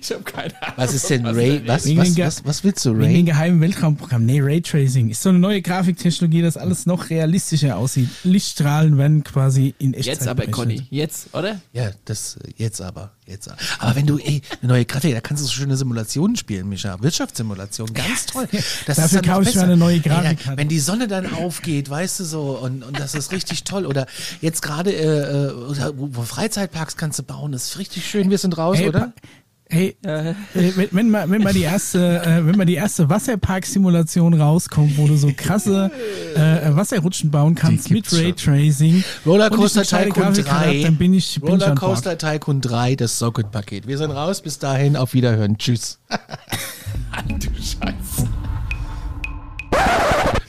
Ich 0.00 0.10
habe 0.12 0.22
keine 0.22 0.62
Ahnung. 0.62 0.74
Was 0.76 0.94
ist 0.94 1.08
denn 1.10 1.26
Ray? 1.26 1.62
Was, 1.66 1.86
was, 1.96 2.16
was, 2.18 2.44
was 2.44 2.64
willst 2.64 2.84
du, 2.84 2.90
Wegen 2.90 3.00
dem 3.00 3.12
Ray? 3.14 3.22
geheimen 3.24 3.60
Weltraumprogramm. 3.60 4.24
Nee, 4.26 4.40
Raytracing 4.40 5.08
ist 5.10 5.22
so 5.22 5.28
eine 5.30 5.38
neue 5.38 5.60
Grafiktechnologie, 5.62 6.42
dass 6.42 6.56
alles 6.56 6.86
noch 6.86 7.10
realistischer 7.10 7.76
aussieht. 7.76 8.08
Lichtstrahlen 8.24 8.96
werden 8.98 9.24
quasi 9.24 9.74
in 9.78 9.94
Echtzeit 9.94 10.14
Jetzt 10.14 10.22
aber, 10.28 10.34
berechnet. 10.46 10.54
Conny. 10.56 10.86
Jetzt, 10.90 11.34
oder? 11.34 11.60
Ja, 11.72 11.90
das 12.04 12.38
jetzt 12.56 12.80
aber, 12.80 13.12
jetzt. 13.26 13.48
aber. 13.48 13.58
Aber 13.80 13.96
wenn 13.96 14.06
du, 14.06 14.18
ey, 14.18 14.42
eine 14.62 14.72
neue 14.72 14.84
Grafik, 14.84 15.14
da 15.14 15.20
kannst 15.20 15.42
du 15.42 15.46
so 15.46 15.52
schöne 15.52 15.76
Simulationen 15.76 16.36
spielen, 16.36 16.68
Micha. 16.68 17.00
Wirtschaftssimulation, 17.02 17.92
ganz 17.94 18.26
toll. 18.26 18.48
Das 18.86 18.96
Dafür 18.96 19.22
kaufe 19.22 19.48
ich 19.48 19.54
mir 19.54 19.62
eine 19.62 19.76
neue 19.76 19.94
Ey, 19.96 20.00
Grafikkarte. 20.00 20.50
da- 20.50 20.56
Wenn 20.56 20.68
die 20.68 20.78
Sonne 20.80 21.08
dann 21.08 21.32
aufgeht, 21.32 21.90
weißt 21.90 22.20
du 22.20 22.24
so, 22.24 22.58
und, 22.58 22.82
und 22.84 22.98
das 22.98 23.14
ist 23.14 23.32
richtig 23.32 23.64
toll. 23.64 23.86
Oder 23.86 24.06
jetzt 24.40 24.62
gerade, 24.62 24.92
äh, 24.92 25.46
äh, 25.48 25.92
wo 25.96 26.22
Freizeitparks 26.22 26.96
kannst 26.96 27.18
du 27.18 27.22
bauen, 27.22 27.52
das 27.52 27.64
ist 27.70 27.78
richtig 27.78 28.06
schön. 28.08 28.30
Wir 28.30 28.38
sind 28.38 28.56
raus, 28.58 28.78
Ey, 28.78 28.88
oder? 28.88 29.12
Hey, 29.70 29.96
äh, 30.02 30.32
wenn, 30.54 30.88
wenn, 30.92 31.10
mal, 31.10 31.28
wenn 31.28 31.42
mal 31.42 31.52
die 31.52 31.60
erste, 31.62 32.22
äh, 32.22 32.46
wenn 32.46 32.56
mal 32.56 32.64
die 32.64 32.76
erste 32.76 33.10
Wasserpark-Simulation 33.10 34.32
rauskommt, 34.40 34.96
wo 34.96 35.06
du 35.06 35.14
so 35.18 35.30
krasse 35.36 35.90
äh, 36.34 36.74
Wasserrutschen 36.74 37.30
bauen 37.30 37.54
kannst 37.54 37.90
mit. 37.90 38.10
Raytracing, 38.10 39.04
Rollercoaster 39.26 39.82
Tycoon 39.82 40.12
Grafikkarte 40.24 40.42
3. 40.70 40.76
hab, 40.78 40.82
dann 40.84 40.96
bin 40.96 41.12
ich, 41.12 41.38
bin. 41.38 41.50
Rollercoaster 41.50 42.16
Tycoon 42.16 42.62
3, 42.62 42.96
das 42.96 43.18
Socket-Paket. 43.18 43.86
Wir 43.86 43.98
sind 43.98 44.10
raus, 44.10 44.40
bis 44.40 44.58
dahin, 44.58 44.96
auf 44.96 45.12
Wiederhören. 45.12 45.58
Tschüss. 45.58 45.98
Du 47.28 47.48
Scheiße. 47.56 48.28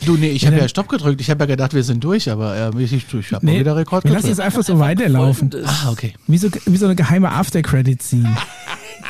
Du, 0.06 0.16
nee, 0.16 0.30
ich 0.30 0.46
habe 0.46 0.56
dann- 0.56 0.64
ja 0.64 0.70
Stopp 0.70 0.88
gedrückt. 0.88 1.20
Ich 1.20 1.30
habe 1.30 1.42
ja 1.42 1.46
gedacht, 1.46 1.74
wir 1.74 1.84
sind 1.84 2.04
durch, 2.04 2.30
aber 2.32 2.74
äh, 2.74 2.84
ich, 2.84 2.94
ich 2.94 3.32
habe 3.34 3.46
Nee, 3.46 3.60
wieder 3.60 3.76
Rekord 3.76 4.04
wir 4.06 4.12
lassen 4.12 4.28
es 4.28 4.38
gedrückt. 4.38 4.46
einfach 4.46 4.64
so 4.64 4.80
weiterlaufen. 4.80 5.52
Ah, 5.66 5.90
okay. 5.92 6.14
Wie 6.28 6.38
so, 6.38 6.50
wie 6.66 6.78
so 6.78 6.86
eine 6.86 6.96
geheime 6.96 7.32
After-Credit-Scene. 7.32 8.36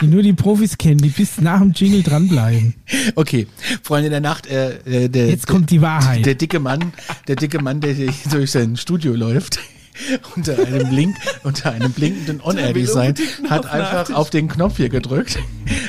die 0.02 0.08
nur 0.08 0.22
die 0.22 0.34
Profis 0.34 0.78
kennen, 0.78 1.00
die 1.00 1.10
bis 1.10 1.42
nach 1.42 1.60
dem 1.60 1.72
Jingle 1.72 2.04
dranbleiben. 2.04 2.76
Okay, 3.16 3.48
Freunde 3.84 4.10
der 4.10 4.22
Nacht, 4.22 4.48
äh, 4.48 4.78
äh, 4.86 5.10
der, 5.10 5.28
Jetzt 5.28 5.48
kommt 5.48 5.70
die 5.72 5.82
Wahrheit. 5.82 6.26
der 6.26 6.36
dicke 6.36 6.60
Mann, 6.60 6.94
der 7.28 7.36
dicke 7.36 7.62
Mann, 7.62 7.82
der 7.82 7.94
hier 7.94 8.14
durch 8.32 8.52
sein 8.52 8.78
Studio 8.78 9.14
läuft, 9.14 9.60
unter 10.36 10.58
einem 10.58 10.92
Link, 10.92 11.16
unter 11.44 11.72
einem 11.72 11.92
blinkenden 11.92 12.42
On-Air-Design 12.44 13.16
hat 13.50 13.66
einfach 13.66 14.14
auf 14.14 14.30
den 14.30 14.48
Knopf 14.48 14.78
hier 14.78 14.90
gedrückt. 14.90 15.40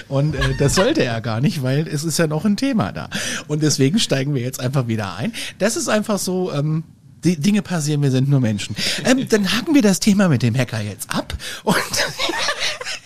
Und 0.08 0.34
äh, 0.34 0.56
das 0.58 0.74
sollte 0.74 1.04
er 1.04 1.20
gar 1.20 1.40
nicht, 1.40 1.62
weil 1.62 1.86
es 1.86 2.04
ist 2.04 2.18
ja 2.18 2.26
noch 2.26 2.44
ein 2.44 2.56
Thema 2.56 2.92
da. 2.92 3.08
Und 3.48 3.62
deswegen 3.62 3.98
steigen 3.98 4.34
wir 4.34 4.42
jetzt 4.42 4.60
einfach 4.60 4.88
wieder 4.88 5.16
ein. 5.16 5.32
Das 5.58 5.76
ist 5.76 5.88
einfach 5.88 6.18
so, 6.18 6.52
ähm, 6.52 6.84
die 7.24 7.36
Dinge 7.36 7.62
passieren, 7.62 8.02
wir 8.02 8.10
sind 8.10 8.28
nur 8.28 8.40
Menschen. 8.40 8.74
Ähm, 9.04 9.26
dann 9.28 9.52
haken 9.52 9.74
wir 9.74 9.82
das 9.82 10.00
Thema 10.00 10.28
mit 10.28 10.42
dem 10.42 10.56
Hacker 10.56 10.80
jetzt 10.80 11.10
ab 11.10 11.36
und 11.64 11.76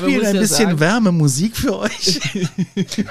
Muss 0.00 0.24
ein 0.26 0.34
ja 0.34 0.40
bisschen 0.40 0.66
sagen- 0.68 0.80
Wärmemusik 0.80 1.56
für 1.56 1.78
euch. 1.80 2.20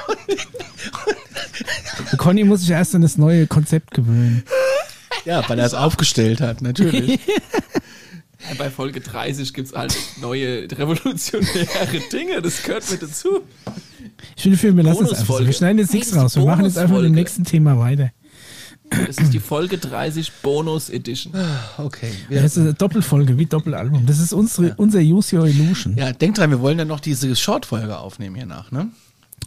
Conny 2.17 2.43
muss 2.43 2.61
sich 2.61 2.71
erst 2.71 2.95
an 2.95 3.01
das 3.01 3.17
neue 3.17 3.47
Konzept 3.47 3.91
gewöhnen. 3.91 4.43
Ja, 5.25 5.47
weil 5.47 5.59
er 5.59 5.65
es 5.65 5.73
aufgestellt 5.73 6.41
hat, 6.41 6.61
natürlich. 6.61 7.19
Ja, 8.49 8.55
Bei 8.57 8.71
Folge 8.71 9.01
30 9.01 9.53
gibt's 9.53 9.71
halt 9.71 9.95
neue 10.19 10.67
revolutionäre 10.71 11.99
Dinge, 12.11 12.41
das 12.41 12.63
gehört 12.63 12.89
mit 12.89 13.03
dazu. 13.03 13.41
Ich 14.35 14.41
finde, 14.59 14.77
wir 14.77 14.83
lassen 14.83 15.05
es 15.05 15.13
einfach. 15.19 15.45
Wir 15.45 15.53
schneiden 15.53 15.77
jetzt 15.77 15.93
nichts 15.93 16.15
raus. 16.15 16.35
Wir 16.35 16.43
machen 16.45 16.65
jetzt 16.65 16.79
einfach 16.79 16.95
mit 16.95 17.05
dem 17.05 17.11
nächsten 17.13 17.43
Thema 17.43 17.77
weiter. 17.77 18.09
Das 19.07 19.17
ist 19.17 19.33
die 19.33 19.39
Folge 19.39 19.77
30 19.77 20.31
Bonus 20.41 20.89
Edition. 20.89 21.33
Okay. 21.77 22.11
Das 22.29 22.43
ist 22.43 22.57
eine 22.57 22.73
Doppelfolge, 22.73 23.37
wie 23.37 23.45
Doppelalbum. 23.45 24.05
Das 24.05 24.19
ist 24.19 24.33
unsere, 24.33 24.73
unser 24.77 24.99
Use 24.99 25.35
Your 25.37 25.47
Illusion. 25.47 25.95
Ja, 25.97 26.11
denkt 26.11 26.37
dran, 26.37 26.49
wir 26.49 26.59
wollen 26.59 26.77
ja 26.77 26.85
noch 26.85 26.99
diese 26.99 27.35
Short-Folge 27.35 27.97
aufnehmen 27.97 28.35
hier 28.35 28.45
nach, 28.45 28.71
ne? 28.71 28.89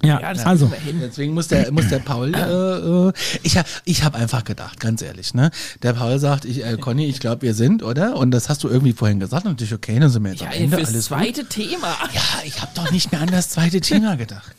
Ja, 0.02 0.20
Ja, 0.20 0.34
das 0.34 0.44
also, 0.44 0.66
kriegen 0.68 0.82
wir 0.82 0.92
hin. 0.92 1.00
Deswegen 1.02 1.34
muss 1.34 1.48
der, 1.48 1.70
muss 1.72 1.88
der 1.88 1.98
Paul, 2.00 2.34
äh, 2.34 3.08
äh, 3.08 3.12
ich, 3.42 3.56
ich 3.84 4.02
habe 4.02 4.18
einfach 4.18 4.44
gedacht, 4.44 4.80
ganz 4.80 5.02
ehrlich, 5.02 5.34
ne? 5.34 5.50
Der 5.82 5.92
Paul 5.92 6.18
sagt, 6.18 6.44
ich, 6.46 6.64
äh, 6.64 6.76
Conny, 6.78 7.06
ich 7.06 7.20
glaube, 7.20 7.42
wir 7.42 7.54
sind, 7.54 7.82
oder? 7.82 8.16
Und 8.16 8.30
das 8.32 8.48
hast 8.48 8.64
du 8.64 8.68
irgendwie 8.68 8.92
vorhin 8.92 9.20
gesagt, 9.20 9.46
und 9.46 9.60
ich, 9.62 9.72
okay, 9.72 9.98
dann 10.00 10.10
sind 10.10 10.24
wir 10.24 10.32
jetzt 10.32 10.40
Ja, 10.42 10.48
am 10.48 10.52
Ende, 10.54 10.76
fürs 10.78 10.88
alles 10.88 11.08
gut. 11.08 11.18
zweite 11.18 11.44
Thema. 11.48 11.96
Ja, 12.12 12.22
ich 12.44 12.60
habe 12.60 12.72
doch 12.74 12.90
nicht 12.90 13.12
mehr 13.12 13.20
an 13.20 13.28
das 13.30 13.50
zweite 13.50 13.80
Thema 13.80 14.16
gedacht. 14.16 14.54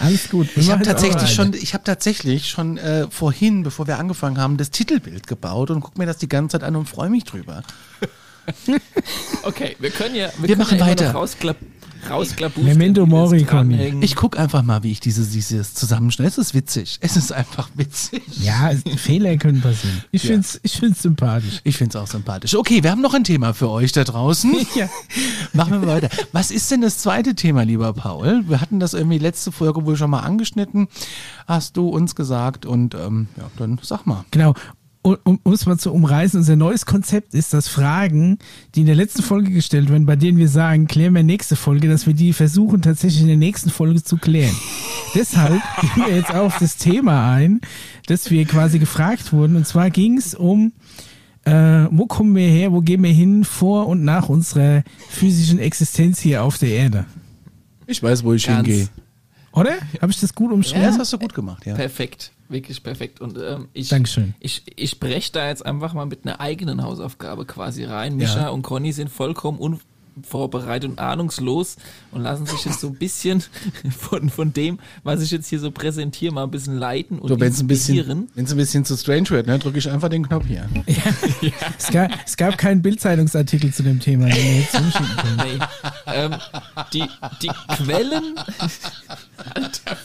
Alles 0.00 0.30
gut. 0.30 0.48
Ich 0.56 0.70
habe 0.70 0.84
tatsächlich 0.84 1.32
schon, 1.32 1.54
ich 1.54 1.74
habe 1.74 1.84
tatsächlich 1.84 2.48
schon 2.48 2.78
äh, 2.78 3.06
vorhin, 3.10 3.62
bevor 3.62 3.86
wir 3.86 3.98
angefangen 3.98 4.38
haben, 4.38 4.56
das 4.56 4.70
Titelbild 4.70 5.26
gebaut 5.26 5.70
und 5.70 5.80
guck 5.80 5.98
mir 5.98 6.06
das 6.06 6.18
die 6.18 6.28
ganze 6.28 6.58
Zeit 6.58 6.64
an 6.66 6.76
und 6.76 6.88
freue 6.88 7.10
mich 7.10 7.24
drüber. 7.24 7.62
Okay, 9.42 9.76
wir 9.78 9.90
können 9.90 10.14
ja, 10.14 10.30
wir 10.38 10.48
Wir 10.48 10.56
können 10.56 10.60
machen 10.60 10.78
ja 10.78 10.86
immer 10.86 10.90
weiter. 10.90 11.12
Rausklappen. 12.08 12.64
Memento 12.64 13.06
Mori, 13.06 13.44
Conny. 13.44 13.94
Ich 14.00 14.14
guck 14.16 14.38
einfach 14.38 14.62
mal, 14.62 14.82
wie 14.82 14.90
ich 14.92 15.00
dieses, 15.00 15.30
dieses 15.30 15.74
zusammenschneide. 15.74 16.28
Es 16.28 16.38
ist 16.38 16.54
witzig. 16.54 16.98
Es 17.00 17.16
ist 17.16 17.32
einfach 17.32 17.68
witzig. 17.74 18.22
Ja, 18.40 18.70
es- 18.70 18.82
Fehler 19.00 19.36
können 19.36 19.60
passieren. 19.60 20.02
Ich 20.10 20.24
Ja. 20.24 20.30
find's, 20.32 20.60
ich 20.62 20.72
find's 20.72 21.02
sympathisch. 21.02 21.60
Ich 21.64 21.76
find's 21.76 21.96
auch 21.96 22.06
sympathisch. 22.06 22.54
Okay, 22.54 22.82
wir 22.82 22.90
haben 22.90 23.00
noch 23.02 23.14
ein 23.14 23.24
Thema 23.24 23.54
für 23.54 23.68
euch 23.70 23.92
da 23.92 24.04
draußen. 24.04 24.54
Ja. 24.74 24.88
Machen 25.54 25.80
wir 25.80 25.88
weiter. 25.88 26.08
Was 26.32 26.50
ist 26.50 26.70
denn 26.70 26.80
das 26.82 26.98
zweite 26.98 27.34
Thema, 27.34 27.62
lieber 27.62 27.92
Paul? 27.94 28.44
Wir 28.48 28.60
hatten 28.60 28.78
das 28.80 28.94
irgendwie 28.94 29.18
letzte 29.18 29.50
Folge 29.50 29.84
wohl 29.86 29.96
schon 29.96 30.10
mal 30.10 30.20
angeschnitten, 30.20 30.88
hast 31.46 31.76
du 31.76 31.88
uns 31.88 32.14
gesagt. 32.14 32.66
Und 32.66 32.94
ähm, 32.94 33.28
ja, 33.36 33.44
dann 33.56 33.80
sag 33.82 34.06
mal. 34.06 34.24
Genau. 34.30 34.54
Um 35.24 35.38
um 35.42 35.52
es 35.52 35.66
mal 35.66 35.78
zu 35.78 35.92
umreißen, 35.92 36.38
unser 36.40 36.56
neues 36.56 36.84
Konzept 36.86 37.34
ist, 37.34 37.54
dass 37.54 37.68
Fragen, 37.68 38.38
die 38.74 38.80
in 38.80 38.86
der 38.86 38.94
letzten 38.94 39.22
Folge 39.22 39.50
gestellt 39.50 39.88
werden, 39.90 40.06
bei 40.06 40.16
denen 40.16 40.38
wir 40.38 40.48
sagen, 40.48 40.86
klären 40.86 41.14
wir 41.14 41.22
nächste 41.22 41.56
Folge, 41.56 41.88
dass 41.88 42.06
wir 42.06 42.14
die 42.14 42.32
versuchen 42.32 42.82
tatsächlich 42.82 43.22
in 43.22 43.28
der 43.28 43.36
nächsten 43.36 43.70
Folge 43.70 44.02
zu 44.02 44.16
klären. 44.16 44.54
Deshalb 45.14 45.62
gehen 45.80 46.04
wir 46.06 46.16
jetzt 46.16 46.34
auf 46.34 46.58
das 46.58 46.76
Thema 46.76 47.32
ein, 47.32 47.60
dass 48.06 48.30
wir 48.30 48.44
quasi 48.44 48.78
gefragt 48.78 49.32
wurden. 49.32 49.56
Und 49.56 49.66
zwar 49.66 49.90
ging 49.90 50.18
es 50.18 50.34
um, 50.34 50.72
äh, 51.44 51.86
wo 51.90 52.06
kommen 52.06 52.34
wir 52.34 52.48
her, 52.48 52.72
wo 52.72 52.80
gehen 52.80 53.02
wir 53.02 53.12
hin 53.12 53.44
vor 53.44 53.86
und 53.86 54.04
nach 54.04 54.28
unserer 54.28 54.82
physischen 55.08 55.58
Existenz 55.58 56.18
hier 56.20 56.42
auf 56.42 56.58
der 56.58 56.70
Erde. 56.70 57.04
Ich 57.86 58.02
weiß, 58.02 58.22
wo 58.24 58.34
ich 58.34 58.46
Ganz 58.46 58.66
hingehe. 58.66 58.88
Oder? 59.52 59.72
Habe 60.00 60.12
ich 60.12 60.20
das 60.20 60.34
gut 60.34 60.50
Ja, 60.50 60.54
umschrieben? 60.54 60.82
das 60.82 60.98
hast 60.98 61.12
du 61.12 61.18
gut 61.18 61.34
gemacht, 61.34 61.64
ja. 61.66 61.74
Perfekt, 61.74 62.32
wirklich 62.48 62.82
perfekt. 62.82 63.20
Und 63.20 63.36
ähm, 63.38 63.68
ich, 63.72 63.88
Dankeschön. 63.88 64.34
ich, 64.40 64.62
ich 64.76 64.98
breche 65.00 65.32
da 65.32 65.48
jetzt 65.48 65.64
einfach 65.66 65.92
mal 65.94 66.06
mit 66.06 66.20
einer 66.24 66.40
eigenen 66.40 66.82
Hausaufgabe 66.82 67.44
quasi 67.44 67.84
rein. 67.84 68.16
Mischa 68.16 68.42
Ja. 68.42 68.48
und 68.50 68.62
Conny 68.62 68.92
sind 68.92 69.10
vollkommen 69.10 69.58
unvorbereitet 69.58 70.90
und 70.90 70.98
ahnungslos 70.98 71.76
und 72.10 72.22
lassen 72.22 72.44
sich 72.46 72.64
jetzt 72.64 72.80
so 72.80 72.88
ein 72.88 72.94
bisschen 72.96 73.42
von, 73.96 74.30
von 74.30 74.52
dem, 74.52 74.78
was 75.04 75.22
ich 75.22 75.30
jetzt 75.30 75.48
hier 75.48 75.60
so 75.60 75.70
präsentiere, 75.70 76.32
mal 76.34 76.42
ein 76.44 76.50
bisschen 76.50 76.76
leiten 76.76 77.18
und 77.20 77.28
So, 77.28 77.38
wenn 77.38 77.52
es 77.52 77.60
ein 77.62 77.68
inspirieren. 77.68 78.22
bisschen, 78.26 78.36
wenn's 78.36 78.50
ein 78.50 78.56
bisschen 78.56 78.84
zu 78.84 78.96
strange 78.96 79.30
wird, 79.30 79.46
ne, 79.46 79.58
drücke 79.58 79.78
ich 79.78 79.88
einfach 79.90 80.08
den 80.08 80.26
Knopf 80.26 80.46
hier. 80.46 80.68
Es, 81.78 81.88
gab, 81.92 82.10
es 82.26 82.36
gab 82.36 82.58
keinen 82.58 82.82
Bildzeitungsartikel 82.82 83.72
zu 83.72 83.82
dem 83.84 84.00
Thema, 84.00 84.26
den 84.26 84.36
wir 84.36 84.58
jetzt 84.60 84.72
zuschicken 84.72 85.16
können. 85.16 85.58
Nee. 85.58 85.64
ähm, 86.06 86.34
die, 86.92 87.04
die 87.42 87.50
Quellen. 87.76 88.34
Alter. 89.54 89.96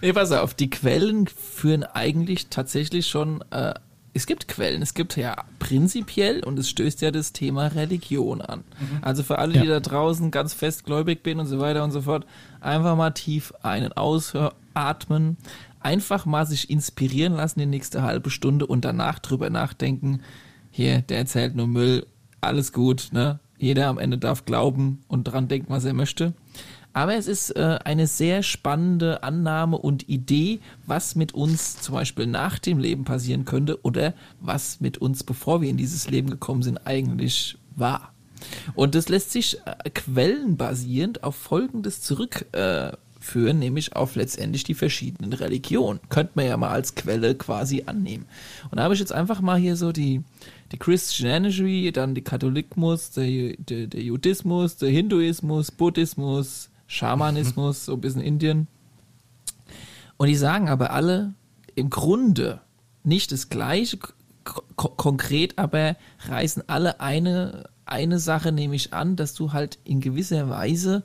Nee, 0.00 0.12
pass 0.12 0.32
auf, 0.32 0.54
die 0.54 0.70
Quellen 0.70 1.26
führen 1.26 1.84
eigentlich 1.84 2.48
tatsächlich 2.48 3.06
schon. 3.06 3.42
Äh, 3.50 3.74
es 4.16 4.26
gibt 4.26 4.46
Quellen, 4.46 4.80
es 4.80 4.94
gibt 4.94 5.16
ja 5.16 5.34
prinzipiell 5.58 6.44
und 6.44 6.56
es 6.58 6.68
stößt 6.70 7.00
ja 7.02 7.10
das 7.10 7.32
Thema 7.32 7.66
Religion 7.66 8.40
an. 8.42 8.62
Also 9.02 9.24
für 9.24 9.38
alle, 9.40 9.54
die 9.54 9.66
Ja. 9.66 9.74
da 9.74 9.80
draußen 9.80 10.30
ganz 10.30 10.54
festgläubig 10.54 11.24
bin 11.24 11.40
und 11.40 11.46
so 11.46 11.58
weiter 11.58 11.82
und 11.82 11.90
so 11.90 12.02
fort, 12.02 12.24
einfach 12.60 12.96
mal 12.96 13.10
tief 13.10 13.52
einen 13.62 13.92
ausatmen, 13.92 15.36
einfach 15.80 16.26
mal 16.26 16.46
sich 16.46 16.70
inspirieren 16.70 17.34
lassen 17.34 17.58
die 17.58 17.66
nächste 17.66 18.02
halbe 18.02 18.30
Stunde 18.30 18.66
und 18.66 18.84
danach 18.84 19.18
drüber 19.18 19.50
nachdenken. 19.50 20.20
Hier, 20.70 21.00
der 21.02 21.18
erzählt 21.18 21.56
nur 21.56 21.66
Müll, 21.66 22.06
alles 22.40 22.72
gut, 22.72 23.08
ne? 23.12 23.40
Jeder 23.58 23.88
am 23.88 23.98
Ende 23.98 24.18
darf 24.18 24.44
glauben 24.44 25.02
und 25.08 25.24
dran 25.24 25.48
denken, 25.48 25.72
was 25.72 25.84
er 25.84 25.94
möchte. 25.94 26.34
Aber 26.94 27.16
es 27.16 27.26
ist 27.26 27.50
äh, 27.50 27.78
eine 27.84 28.06
sehr 28.06 28.44
spannende 28.44 29.24
Annahme 29.24 29.76
und 29.76 30.08
Idee, 30.08 30.60
was 30.86 31.16
mit 31.16 31.34
uns 31.34 31.80
zum 31.80 31.96
Beispiel 31.96 32.26
nach 32.26 32.60
dem 32.60 32.78
Leben 32.78 33.04
passieren 33.04 33.44
könnte 33.44 33.82
oder 33.82 34.14
was 34.40 34.80
mit 34.80 34.98
uns, 34.98 35.24
bevor 35.24 35.60
wir 35.60 35.68
in 35.68 35.76
dieses 35.76 36.08
Leben 36.08 36.30
gekommen 36.30 36.62
sind, 36.62 36.86
eigentlich 36.86 37.58
war. 37.74 38.14
Und 38.76 38.94
das 38.94 39.08
lässt 39.08 39.32
sich 39.32 39.58
äh, 39.66 39.90
quellenbasierend 39.90 41.24
auf 41.24 41.34
Folgendes 41.34 42.00
zurückführen, 42.00 42.96
äh, 43.34 43.52
nämlich 43.52 43.96
auf 43.96 44.14
letztendlich 44.14 44.62
die 44.62 44.74
verschiedenen 44.74 45.32
Religionen. 45.32 45.98
Könnte 46.10 46.34
man 46.36 46.46
ja 46.46 46.56
mal 46.56 46.70
als 46.70 46.94
Quelle 46.94 47.34
quasi 47.34 47.82
annehmen. 47.86 48.26
Und 48.70 48.76
da 48.76 48.84
habe 48.84 48.94
ich 48.94 49.00
jetzt 49.00 49.12
einfach 49.12 49.40
mal 49.40 49.58
hier 49.58 49.74
so 49.74 49.90
die, 49.90 50.22
die 50.70 50.78
Christianity, 50.78 51.90
dann 51.90 52.14
die 52.14 52.22
Katholikmus, 52.22 53.10
der, 53.10 53.54
der, 53.56 53.88
der 53.88 54.02
Judismus, 54.02 54.76
der 54.76 54.90
Hinduismus, 54.90 55.72
Buddhismus, 55.72 56.70
Schamanismus, 56.94 57.86
so 57.86 57.94
ein 57.94 58.00
bisschen 58.00 58.20
Indien. 58.22 58.68
Und 60.16 60.28
die 60.28 60.36
sagen 60.36 60.68
aber 60.68 60.92
alle 60.92 61.34
im 61.74 61.90
Grunde 61.90 62.60
nicht 63.02 63.32
das 63.32 63.48
gleiche 63.48 63.98
ko 64.44 64.88
konkret, 64.90 65.58
aber 65.58 65.96
reißen 66.28 66.64
alle 66.68 67.00
eine, 67.00 67.64
eine 67.86 68.18
Sache 68.18 68.52
nämlich 68.52 68.92
an, 68.92 69.16
dass 69.16 69.34
du 69.34 69.52
halt 69.52 69.78
in 69.84 70.00
gewisser 70.00 70.48
Weise 70.48 71.02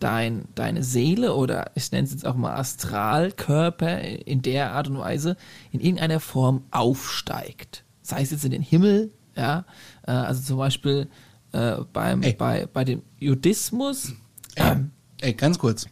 dein, 0.00 0.46
deine 0.54 0.82
Seele 0.82 1.34
oder 1.34 1.70
ich 1.74 1.92
nenne 1.92 2.04
es 2.04 2.12
jetzt 2.12 2.26
auch 2.26 2.34
mal 2.34 2.54
Astralkörper 2.54 4.00
in 4.00 4.42
der 4.42 4.72
Art 4.72 4.88
und 4.88 4.98
Weise 4.98 5.36
in 5.70 5.80
irgendeiner 5.80 6.20
Form 6.20 6.64
aufsteigt. 6.70 7.84
Sei 8.02 8.22
es 8.22 8.30
jetzt 8.30 8.44
in 8.44 8.52
den 8.52 8.62
Himmel, 8.62 9.12
ja, 9.36 9.64
äh, 10.06 10.10
also 10.10 10.42
zum 10.42 10.58
Beispiel 10.58 11.08
äh, 11.52 11.76
beim, 11.92 12.22
Ey. 12.22 12.32
bei, 12.32 12.66
bei 12.72 12.84
dem 12.84 13.02
Judismus, 13.18 14.14
Ähm, 14.58 14.90
ey, 15.20 15.34
ganz 15.34 15.58
kurz. 15.58 15.86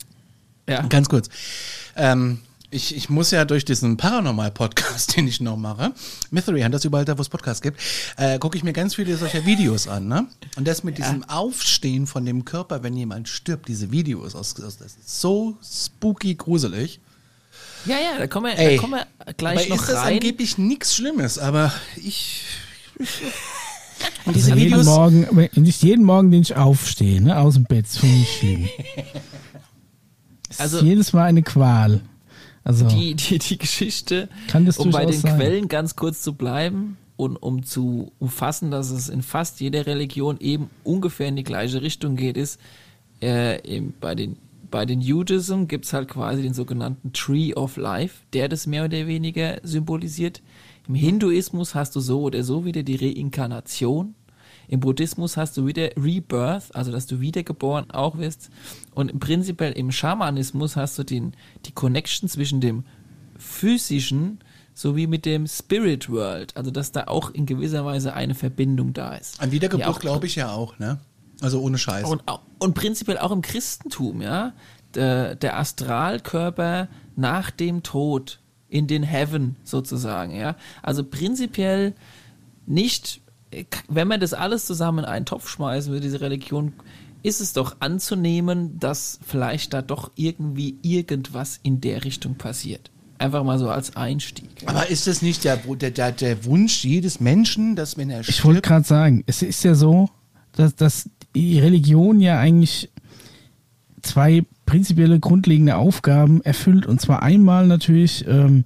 ja, 0.68 0.82
Ganz 0.82 1.08
kurz. 1.08 1.28
Ähm, 1.96 2.40
ich, 2.70 2.96
ich 2.96 3.08
muss 3.08 3.30
ja 3.30 3.44
durch 3.44 3.64
diesen 3.64 3.96
Paranormal-Podcast, 3.96 5.16
den 5.16 5.28
ich 5.28 5.40
noch 5.40 5.56
mache, 5.56 5.92
Mystery 6.30 6.62
Hunters, 6.62 6.84
überall 6.84 7.04
da, 7.04 7.16
wo 7.16 7.22
es 7.22 7.28
Podcasts 7.28 7.62
gibt, 7.62 7.80
äh, 8.16 8.38
gucke 8.38 8.56
ich 8.56 8.64
mir 8.64 8.72
ganz 8.72 8.96
viele 8.96 9.16
solcher 9.16 9.44
Videos 9.46 9.88
an. 9.88 10.08
Ne? 10.08 10.26
Und 10.56 10.66
das 10.66 10.84
mit 10.84 10.98
diesem 10.98 11.24
Aufstehen 11.24 12.06
von 12.06 12.24
dem 12.24 12.44
Körper, 12.44 12.82
wenn 12.82 12.96
jemand 12.96 13.28
stirbt, 13.28 13.68
diese 13.68 13.92
Videos, 13.92 14.34
aus, 14.34 14.60
aus, 14.60 14.78
das 14.78 14.96
ist 14.96 15.20
so 15.20 15.56
spooky 15.62 16.34
gruselig. 16.34 17.00
ja, 17.84 17.96
ja, 17.98 18.18
da 18.18 18.26
kommen 18.26 18.46
wir, 18.46 18.58
Ey, 18.58 18.76
da 18.76 18.80
kommen 18.80 18.94
wir 18.94 19.34
gleich 19.34 19.68
noch 19.68 19.80
ist 19.80 19.88
das 19.88 19.96
rein. 19.98 20.14
angeblich 20.14 20.58
nichts 20.58 20.94
Schlimmes, 20.94 21.38
aber 21.38 21.72
ich... 21.96 22.42
Und 24.24 24.34
Also 24.34 24.50
diese 24.50 24.54
jeden 24.54 24.70
Videos... 24.80 24.86
Morgen, 24.86 25.48
nicht 25.54 25.82
jeden 25.82 26.04
Morgen, 26.04 26.30
den 26.30 26.42
ich 26.42 26.56
aufstehe, 26.56 27.20
ne, 27.20 27.38
aus 27.38 27.54
dem 27.54 27.64
Bett, 27.64 27.86
das 27.86 27.98
finde 27.98 28.16
ich 28.16 28.38
schlimm. 28.38 28.68
Es 30.48 30.60
Also- 30.60 30.80
jedes 30.84 31.12
Mal 31.12 31.24
eine 31.24 31.42
Qual. 31.42 32.00
Also, 32.64 32.88
die, 32.88 33.14
die, 33.14 33.38
die 33.38 33.58
Geschichte, 33.58 34.28
um 34.78 34.90
bei 34.90 35.06
den 35.06 35.20
sein. 35.20 35.36
Quellen 35.36 35.68
ganz 35.68 35.94
kurz 35.94 36.22
zu 36.22 36.32
bleiben 36.32 36.96
und 37.16 37.36
um 37.36 37.62
zu 37.64 38.10
umfassen, 38.18 38.72
dass 38.72 38.90
es 38.90 39.08
in 39.08 39.22
fast 39.22 39.60
jeder 39.60 39.86
Religion 39.86 40.38
eben 40.40 40.68
ungefähr 40.82 41.28
in 41.28 41.36
die 41.36 41.44
gleiche 41.44 41.80
Richtung 41.80 42.16
geht, 42.16 42.36
ist, 42.36 42.60
äh, 43.22 43.60
im, 43.60 43.94
bei 44.00 44.16
den 44.16 44.36
bei 44.68 44.84
den 44.84 45.00
Judaism 45.00 45.66
gibt's 45.68 45.92
halt 45.92 46.08
quasi 46.08 46.42
den 46.42 46.54
sogenannten 46.54 47.12
Tree 47.12 47.54
of 47.54 47.76
Life, 47.76 48.16
der 48.32 48.48
das 48.48 48.66
mehr 48.66 48.84
oder 48.84 49.06
weniger 49.06 49.60
symbolisiert. 49.62 50.42
Im 50.88 50.94
Hinduismus 50.94 51.74
hast 51.74 51.96
du 51.96 52.00
so 52.00 52.22
oder 52.22 52.42
so 52.42 52.64
wieder 52.64 52.82
die 52.82 52.96
Reinkarnation. 52.96 54.14
Im 54.68 54.80
Buddhismus 54.80 55.36
hast 55.36 55.56
du 55.56 55.66
wieder 55.66 55.90
Rebirth, 55.96 56.74
also 56.74 56.90
dass 56.90 57.06
du 57.06 57.20
wiedergeboren 57.20 57.90
auch 57.90 58.18
wirst. 58.18 58.50
Und 58.94 59.10
im 59.10 59.20
prinzipiell 59.20 59.72
im 59.72 59.92
Schamanismus 59.92 60.76
hast 60.76 60.98
du 60.98 61.04
den, 61.04 61.34
die 61.66 61.72
Connection 61.72 62.28
zwischen 62.28 62.60
dem 62.60 62.84
physischen 63.38 64.40
sowie 64.74 65.06
mit 65.06 65.24
dem 65.24 65.46
Spirit 65.46 66.10
World, 66.10 66.56
also 66.56 66.70
dass 66.70 66.92
da 66.92 67.04
auch 67.04 67.30
in 67.30 67.46
gewisser 67.46 67.84
Weise 67.84 68.14
eine 68.14 68.34
Verbindung 68.34 68.92
da 68.92 69.14
ist. 69.14 69.40
An 69.40 69.50
Wiedergeburt 69.50 70.00
glaube 70.00 70.26
ich 70.26 70.34
ja 70.36 70.52
auch, 70.52 70.78
ne? 70.78 70.98
Also 71.40 71.60
ohne 71.60 71.78
Scheiß. 71.78 72.08
Und, 72.08 72.22
und 72.58 72.74
prinzipiell 72.74 73.18
auch 73.18 73.30
im 73.30 73.42
Christentum, 73.42 74.20
ja. 74.20 74.52
Der, 74.94 75.34
der 75.34 75.58
Astralkörper 75.58 76.88
nach 77.14 77.50
dem 77.50 77.82
Tod 77.82 78.40
in 78.68 78.86
den 78.86 79.02
Heaven 79.02 79.56
sozusagen, 79.64 80.34
ja. 80.34 80.56
Also 80.82 81.04
prinzipiell 81.04 81.94
nicht, 82.66 83.20
wenn 83.88 84.08
man 84.08 84.20
das 84.20 84.34
alles 84.34 84.66
zusammen 84.66 85.00
in 85.00 85.04
einen 85.04 85.26
Topf 85.26 85.48
schmeißen 85.48 85.92
würde, 85.92 86.02
diese 86.02 86.20
Religion, 86.20 86.72
ist 87.22 87.40
es 87.40 87.52
doch 87.52 87.76
anzunehmen, 87.80 88.78
dass 88.78 89.18
vielleicht 89.26 89.72
da 89.72 89.82
doch 89.82 90.12
irgendwie 90.14 90.76
irgendwas 90.82 91.58
in 91.62 91.80
der 91.80 92.04
Richtung 92.04 92.36
passiert. 92.36 92.90
Einfach 93.18 93.44
mal 93.44 93.58
so 93.58 93.68
als 93.70 93.96
Einstieg. 93.96 94.62
Ja. 94.62 94.68
Aber 94.68 94.88
ist 94.88 95.06
das 95.06 95.22
nicht 95.22 95.42
der, 95.44 95.56
der, 95.56 96.12
der, 96.12 96.44
Wunsch 96.44 96.84
jedes 96.84 97.18
Menschen, 97.18 97.74
dass 97.74 97.96
wenn 97.96 98.10
er 98.10 98.22
stirbt? 98.22 98.38
Ich 98.38 98.44
wollte 98.44 98.60
gerade 98.60 98.86
sagen, 98.86 99.24
es 99.26 99.42
ist 99.42 99.64
ja 99.64 99.74
so, 99.74 100.10
dass, 100.52 100.76
dass 100.76 101.10
die 101.34 101.58
Religion 101.58 102.20
ja 102.20 102.38
eigentlich 102.38 102.90
zwei 104.02 104.44
prinzipielle 104.66 105.20
grundlegende 105.20 105.76
Aufgaben 105.76 106.42
erfüllt. 106.42 106.86
Und 106.86 107.00
zwar 107.00 107.22
einmal 107.22 107.66
natürlich 107.66 108.26
ähm, 108.28 108.64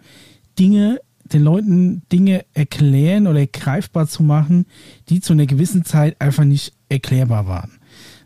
Dinge, 0.58 1.00
den 1.32 1.44
Leuten 1.44 2.02
Dinge 2.10 2.44
erklären 2.54 3.26
oder 3.26 3.46
greifbar 3.46 4.08
zu 4.08 4.22
machen, 4.22 4.66
die 5.08 5.20
zu 5.20 5.32
einer 5.32 5.46
gewissen 5.46 5.84
Zeit 5.84 6.20
einfach 6.20 6.44
nicht 6.44 6.72
erklärbar 6.88 7.46
waren. 7.46 7.72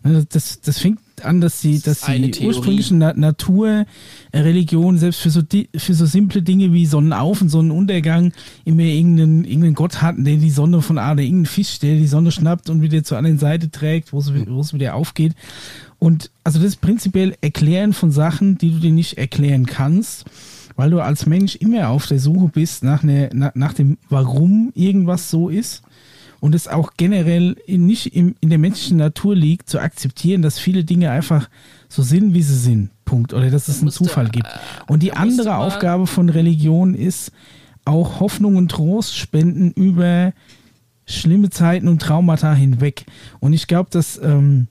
Ne, 0.03 0.27
das, 0.29 0.61
das 0.61 0.79
fängt 0.79 1.01
an, 1.23 1.41
dass 1.41 1.63
die, 1.63 1.81
dass 1.81 2.03
die 2.03 2.45
ursprüngliche 2.45 2.95
Na 2.95 3.15
Natur, 3.15 3.87
äh, 4.33 4.39
Religion, 4.39 4.99
selbst 4.99 5.21
für 5.21 5.31
so, 5.31 5.41
für 5.77 5.95
so 5.95 6.05
simple 6.05 6.43
Dinge 6.43 6.73
wie 6.73 6.87
Sonnenauf- 6.87 7.41
und 7.41 7.49
Sonnenuntergang 7.49 8.33
immer 8.67 8.83
irgendeinen, 8.83 9.45
irgendeinen 9.45 9.75
Gott 9.75 10.03
hatten, 10.03 10.25
der 10.25 10.37
die 10.37 10.51
Sonne 10.51 10.83
von 10.83 10.99
A, 10.99 11.15
der 11.15 11.25
irgendeinen 11.25 11.47
Fisch, 11.47 11.79
der 11.79 11.97
die 11.97 12.07
Sonne 12.07 12.33
schnappt 12.33 12.69
und 12.69 12.83
wieder 12.83 13.03
zur 13.03 13.17
anderen 13.17 13.39
Seite 13.39 13.71
trägt, 13.71 14.13
wo 14.13 14.19
es, 14.19 14.33
wo 14.35 14.61
es 14.61 14.75
wieder 14.75 14.95
aufgeht. 14.95 15.35
Und 16.05 16.31
also 16.45 16.61
das 16.61 16.77
prinzipiell 16.77 17.35
Erklären 17.41 17.95
von 17.95 18.11
Sachen, 18.11 18.59
die 18.59 18.71
du 18.73 18.79
dir 18.79 18.93
nicht 18.93 19.17
erklären 19.17 19.65
kannst, 19.65 20.27
weil 20.77 20.91
du 20.91 21.01
als 21.01 21.25
Mensch 21.25 21.57
immer 21.57 21.89
auf 21.89 22.07
der 22.07 22.19
Suche 22.19 22.49
bist 22.49 22.85
nach, 22.85 23.03
einer, 23.03 23.31
nach, 23.55 23.73
dem, 23.73 23.97
warum 24.11 24.71
irgendwas 24.75 25.31
so 25.31 25.49
ist 25.49 25.83
und 26.41 26.55
es 26.55 26.69
auch 26.69 26.93
generell 26.99 27.57
in, 27.67 27.87
nicht 27.87 28.15
im, 28.15 28.35
in 28.41 28.51
der 28.51 28.59
menschlichen 28.59 28.99
Natur 28.99 29.35
liegt, 29.35 29.71
zu 29.71 29.81
akzeptieren, 29.81 30.43
dass 30.43 30.59
viele 30.59 30.85
Dinge 30.85 31.11
einfach 31.11 31.49
so 31.89 32.03
sind, 32.03 32.35
wie 32.35 32.43
sie 32.43 32.59
sind. 32.59 32.91
Punkt. 33.07 33.33
Oder 33.33 33.51
dass 33.51 33.69
es 33.69 33.81
einen 33.81 33.91
Zufall 33.91 34.29
gibt. 34.29 34.49
Und 34.87 35.03
die 35.03 35.15
andere 35.15 35.57
Aufgabe 35.57 36.07
von 36.07 36.29
Religion 36.29 36.95
ist, 36.95 37.33
auch 37.87 38.21
Hoffnung 38.21 38.57
und 38.57 38.71
Trost 38.71 39.17
spenden 39.17 39.71
über 39.71 40.35
schlimme 41.07 41.49
Zeiten 41.49 41.89
und 41.89 42.03
Traumata 42.03 42.53
hinweg. 42.53 43.07
Und 43.41 43.55
ich 43.55 43.67
glaube, 43.67 43.89
dass 43.91 44.21
ähm, 44.23 44.69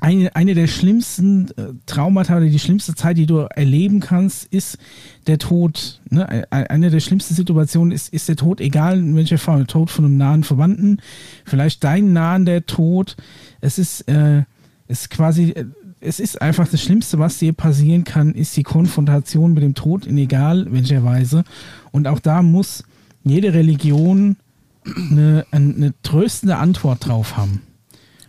eine, 0.00 0.34
eine 0.36 0.54
der 0.54 0.68
schlimmsten 0.68 1.48
äh, 1.56 1.72
Traumata 1.86 2.36
oder 2.36 2.46
die 2.46 2.58
schlimmste 2.58 2.94
Zeit, 2.94 3.16
die 3.16 3.26
du 3.26 3.38
erleben 3.38 4.00
kannst, 4.00 4.52
ist 4.52 4.78
der 5.26 5.38
Tod. 5.38 6.00
Ne? 6.08 6.46
Eine 6.50 6.90
der 6.90 7.00
schlimmsten 7.00 7.34
Situationen 7.34 7.90
ist, 7.90 8.12
ist 8.12 8.28
der 8.28 8.36
Tod, 8.36 8.60
egal 8.60 8.98
in 8.98 9.16
welcher 9.16 9.38
Form, 9.38 9.58
der 9.58 9.66
Tod 9.66 9.90
von 9.90 10.04
einem 10.04 10.16
nahen 10.16 10.44
Verwandten, 10.44 10.98
vielleicht 11.44 11.82
dein 11.82 12.12
nahen 12.12 12.44
der 12.44 12.64
Tod. 12.66 13.16
Es 13.60 13.78
ist, 13.78 14.02
äh, 14.02 14.44
es 14.86 15.02
ist 15.02 15.10
quasi, 15.10 15.50
äh, 15.50 15.64
es 16.00 16.20
ist 16.20 16.40
einfach 16.40 16.68
das 16.68 16.80
Schlimmste, 16.80 17.18
was 17.18 17.38
dir 17.38 17.52
passieren 17.52 18.04
kann, 18.04 18.32
ist 18.32 18.56
die 18.56 18.62
Konfrontation 18.62 19.52
mit 19.52 19.64
dem 19.64 19.74
Tod 19.74 20.06
in 20.06 20.16
egal 20.16 20.68
welcher 20.70 21.02
Weise. 21.02 21.42
Und 21.90 22.06
auch 22.06 22.20
da 22.20 22.42
muss 22.42 22.84
jede 23.24 23.52
Religion 23.52 24.36
eine, 24.84 25.44
eine 25.50 25.92
tröstende 26.02 26.56
Antwort 26.56 27.06
drauf 27.06 27.36
haben. 27.36 27.62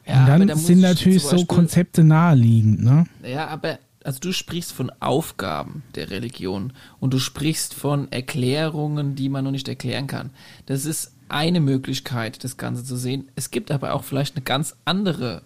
Ja, 0.10 0.22
und 0.22 0.28
dann 0.28 0.48
da 0.48 0.56
sind 0.56 0.82
natürlich 0.82 1.24
so 1.24 1.46
Konzepte 1.46 2.04
naheliegend, 2.04 2.84
ne? 2.84 3.06
Ja, 3.24 3.48
aber 3.48 3.80
also 4.04 4.20
du 4.20 4.32
sprichst 4.32 4.72
von 4.72 4.92
Aufgaben 5.00 5.84
der 5.96 6.10
Religion 6.10 6.74
und 7.00 7.14
du 7.14 7.20
sprichst 7.20 7.74
von 7.74 8.12
Erklärungen, 8.12 9.16
die 9.16 9.30
man 9.30 9.44
noch 9.44 9.52
nicht 9.52 9.68
erklären 9.68 10.08
kann. 10.08 10.32
Das 10.66 10.86
ist 10.86 11.14
eine 11.28 11.60
Möglichkeit, 11.60 12.44
das 12.44 12.58
Ganze 12.58 12.84
zu 12.84 12.96
sehen. 12.96 13.30
Es 13.36 13.52
gibt 13.52 13.72
aber 13.72 13.94
auch 13.94 14.04
vielleicht 14.04 14.36
eine 14.36 14.44
ganz 14.44 14.76
andere 14.86 15.44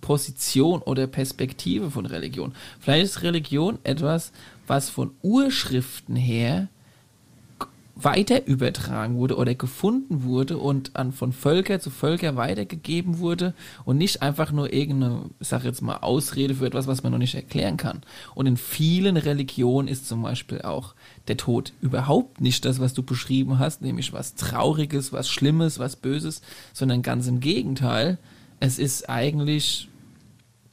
Position 0.00 0.82
oder 0.82 1.06
Perspektive 1.06 1.90
von 1.90 2.06
Religion. 2.06 2.54
Vielleicht 2.80 3.04
ist 3.04 3.22
Religion 3.22 3.78
etwas, 3.82 4.32
was 4.66 4.88
von 4.88 5.10
Urschriften 5.22 6.16
her 6.16 6.68
weiter 7.98 8.46
übertragen 8.46 9.16
wurde 9.16 9.36
oder 9.36 9.54
gefunden 9.54 10.22
wurde 10.22 10.58
und 10.58 10.94
an 10.96 11.12
von 11.12 11.32
Völker 11.32 11.80
zu 11.80 11.88
Völker 11.88 12.36
weitergegeben 12.36 13.18
wurde 13.18 13.54
und 13.86 13.96
nicht 13.96 14.20
einfach 14.20 14.52
nur 14.52 14.70
irgendeine, 14.70 15.30
sag 15.40 15.64
jetzt 15.64 15.80
mal, 15.80 15.96
Ausrede 15.96 16.56
für 16.56 16.66
etwas, 16.66 16.86
was 16.86 17.02
man 17.02 17.12
noch 17.12 17.18
nicht 17.18 17.34
erklären 17.34 17.78
kann. 17.78 18.02
Und 18.34 18.46
in 18.46 18.58
vielen 18.58 19.16
Religionen 19.16 19.88
ist 19.88 20.06
zum 20.06 20.22
Beispiel 20.22 20.60
auch 20.60 20.94
der 21.26 21.38
Tod 21.38 21.72
überhaupt 21.80 22.42
nicht 22.42 22.66
das, 22.66 22.80
was 22.80 22.92
du 22.92 23.02
beschrieben 23.02 23.58
hast, 23.58 23.80
nämlich 23.80 24.12
was 24.12 24.34
Trauriges, 24.34 25.14
was 25.14 25.30
Schlimmes, 25.30 25.78
was 25.78 25.96
Böses, 25.96 26.42
sondern 26.74 27.00
ganz 27.00 27.26
im 27.28 27.40
Gegenteil. 27.40 28.18
Es 28.60 28.78
ist 28.78 29.08
eigentlich 29.08 29.88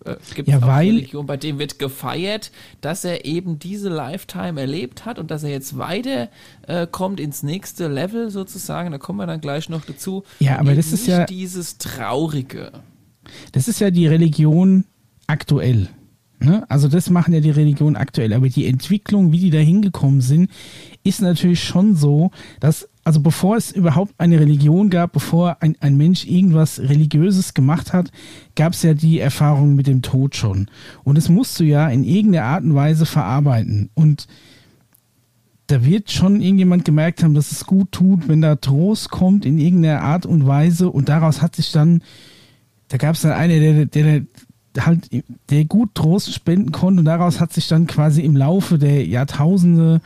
äh, 0.06 0.16
gibt 0.36 0.48
ja, 0.48 0.62
weil, 0.62 0.90
Religion, 0.90 1.26
bei 1.26 1.38
dem 1.38 1.60
wird 1.60 1.80
gefeiert, 1.80 2.52
dass 2.82 3.06
er 3.06 3.26
eben 3.26 3.60
diese 3.60 3.90
Lifetime 3.90 4.60
erlebt 4.60 5.06
hat 5.06 5.20
und 5.20 5.32
dass 5.32 5.44
er 5.44 5.52
jetzt 5.52 5.78
weiter 5.78 6.30
äh, 6.68 6.88
kommt 6.88 7.20
ins 7.20 7.44
nächste 7.44 7.88
Level 7.88 8.30
sozusagen. 8.30 8.92
Da 8.92 8.98
kommen 8.98 9.20
wir 9.20 9.28
dann 9.28 9.42
gleich 9.42 9.70
noch 9.70 9.86
dazu. 9.86 10.24
Ja, 10.40 10.60
aber 10.60 10.76
das 10.76 10.92
ist 10.92 11.08
ja 11.08 11.26
dieses 11.26 11.78
Traurige. 11.78 12.72
Das 13.52 13.68
ist 13.68 13.80
ja 13.80 13.92
die 13.92 14.08
Religion 14.08 14.86
aktuell. 15.28 15.90
Ne? 16.40 16.66
Also 16.70 16.88
das 16.88 17.10
machen 17.10 17.34
ja 17.34 17.40
die 17.40 17.52
Religionen 17.52 17.96
aktuell. 17.96 18.34
Aber 18.34 18.50
die 18.50 18.68
Entwicklung, 18.68 19.32
wie 19.32 19.40
die 19.40 19.50
da 19.50 19.60
hingekommen 19.60 20.22
sind, 20.22 20.50
ist 21.04 21.22
natürlich 21.22 21.64
schon 21.64 21.96
so, 21.96 22.32
dass 22.60 22.90
also 23.04 23.20
bevor 23.20 23.58
es 23.58 23.72
überhaupt 23.72 24.14
eine 24.18 24.40
Religion 24.40 24.90
gab, 24.90 25.12
bevor 25.12 25.58
ein, 25.62 25.76
ein 25.82 25.98
Mensch 25.98 26.26
irgendwas 26.26 26.80
Religiöses 26.80 27.54
gemacht 27.54 27.92
hat, 27.92 28.12
gab 28.56 28.74
es 28.74 28.84
ja 28.84 28.94
die 28.94 29.20
Erfahrung 29.20 29.76
mit 29.76 29.88
dem 29.88 30.02
Tod 30.02 30.36
schon. 30.36 30.68
Und 31.04 31.18
es 31.18 31.28
musst 31.28 31.60
du 31.60 31.66
ja 31.66 31.90
in 31.90 32.06
irgendeiner 32.06 32.46
Art 32.46 32.64
und 32.64 32.76
Weise 32.76 33.06
verarbeiten. 33.06 33.90
Und 33.94 34.28
da 35.68 35.84
wird 35.84 36.12
schon 36.12 36.42
irgendjemand 36.42 36.86
gemerkt 36.86 37.24
haben, 37.24 37.34
dass 37.34 37.52
es 37.52 37.66
gut 37.66 37.92
tut, 37.92 38.28
wenn 38.28 38.42
da 38.42 38.56
Trost 38.56 39.10
kommt 39.10 39.46
in 39.46 39.58
irgendeiner 39.58 40.02
Art 40.02 40.26
und 40.26 40.48
Weise. 40.48 40.90
Und 40.90 41.10
daraus 41.10 41.42
hat 41.42 41.56
sich 41.56 41.72
dann, 41.72 42.04
da 42.88 42.98
gab 42.98 43.16
es 43.16 43.22
dann 43.22 43.34
einen, 43.34 43.60
der, 43.60 43.86
der, 43.86 44.22
halt, 44.80 45.10
der 45.50 45.66
gut 45.66 45.95
Trost 45.95 46.34
spenden 46.34 46.72
konnte 46.72 47.00
und 47.00 47.06
daraus 47.06 47.40
hat 47.40 47.54
sich 47.54 47.68
dann 47.68 47.88
quasi 47.88 48.22
im 48.22 48.36
Laufe 48.36 48.78
der 48.78 49.06
Jahrtausende 49.06 50.02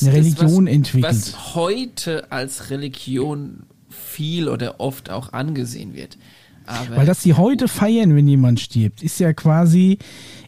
eine 0.00 0.12
Religion 0.12 0.66
was, 0.66 0.72
entwickelt. 0.72 1.12
Was 1.12 1.54
heute 1.54 2.30
als 2.32 2.70
Religion 2.70 3.64
viel 3.88 4.48
oder 4.48 4.80
oft 4.80 5.10
auch 5.10 5.32
angesehen 5.32 5.94
wird. 5.94 6.18
Aber 6.66 6.96
Weil 6.96 7.06
das 7.06 7.22
sie 7.22 7.34
heute 7.34 7.68
feiern, 7.68 8.14
wenn 8.14 8.28
jemand 8.28 8.60
stirbt, 8.60 9.02
ist 9.02 9.18
ja 9.18 9.32
quasi 9.32 9.98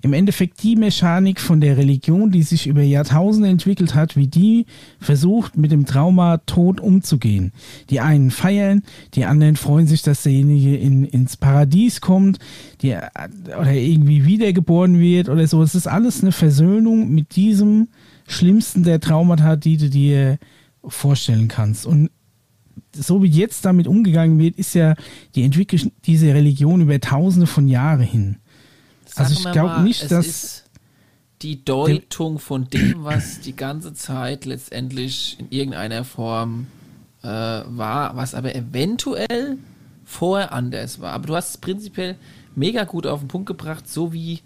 im 0.04 0.12
Endeffekt 0.12 0.62
die 0.62 0.76
Mechanik 0.76 1.40
von 1.40 1.62
der 1.62 1.78
Religion, 1.78 2.30
die 2.30 2.42
sich 2.42 2.66
über 2.66 2.82
Jahrtausende 2.82 3.48
entwickelt 3.48 3.94
hat, 3.94 4.16
wie 4.16 4.26
die 4.26 4.66
versucht, 5.00 5.56
mit 5.56 5.72
dem 5.72 5.86
Trauma 5.86 6.36
Tod 6.44 6.78
umzugehen. 6.78 7.52
Die 7.88 8.00
einen 8.00 8.30
feiern, 8.30 8.82
die 9.14 9.24
anderen 9.24 9.56
freuen 9.56 9.86
sich, 9.86 10.02
dass 10.02 10.24
derjenige 10.24 10.76
in, 10.76 11.06
ins 11.06 11.38
Paradies 11.38 12.02
kommt, 12.02 12.38
die, 12.82 12.94
oder 13.58 13.72
irgendwie 13.72 14.26
wiedergeboren 14.26 15.00
wird 15.00 15.30
oder 15.30 15.46
so. 15.46 15.62
Es 15.62 15.74
ist 15.74 15.86
alles 15.86 16.20
eine 16.20 16.32
Versöhnung 16.32 17.10
mit 17.10 17.34
diesem 17.34 17.88
schlimmsten 18.28 18.82
der 18.82 19.00
Traumata, 19.00 19.56
die 19.56 19.78
du 19.78 19.88
dir 19.88 20.38
vorstellen 20.86 21.48
kannst. 21.48 21.86
Und 21.86 22.10
so 22.92 23.22
wie 23.22 23.28
jetzt 23.28 23.64
damit 23.64 23.86
umgegangen 23.86 24.38
wird, 24.38 24.56
ist 24.56 24.74
ja 24.74 24.96
die 25.34 25.44
Entwicklung 25.44 25.92
dieser 26.04 26.34
Religion 26.34 26.82
über 26.82 27.00
tausende 27.00 27.46
von 27.46 27.68
Jahren 27.68 28.02
hin. 28.02 28.36
Also 29.16 29.32
ich 29.34 29.52
glaube 29.52 29.82
nicht, 29.82 30.10
dass 30.10 30.64
die 31.42 31.64
Deutung 31.64 32.38
von 32.38 32.68
dem, 32.70 33.04
was 33.04 33.40
die 33.40 33.54
ganze 33.54 33.92
Zeit 33.92 34.44
letztendlich 34.44 35.36
in 35.38 35.50
irgendeiner 35.50 36.04
Form 36.04 36.66
äh, 37.22 37.26
war, 37.26 38.16
was 38.16 38.34
aber 38.34 38.54
eventuell 38.54 39.58
vorher 40.04 40.52
anders 40.52 41.00
war. 41.00 41.12
Aber 41.12 41.26
du 41.26 41.36
hast 41.36 41.50
es 41.50 41.58
prinzipiell 41.58 42.16
mega 42.54 42.84
gut 42.84 43.06
auf 43.06 43.20
den 43.20 43.28
Punkt 43.28 43.46
gebracht, 43.46 43.88
so 43.88 44.12
wie, 44.12 44.40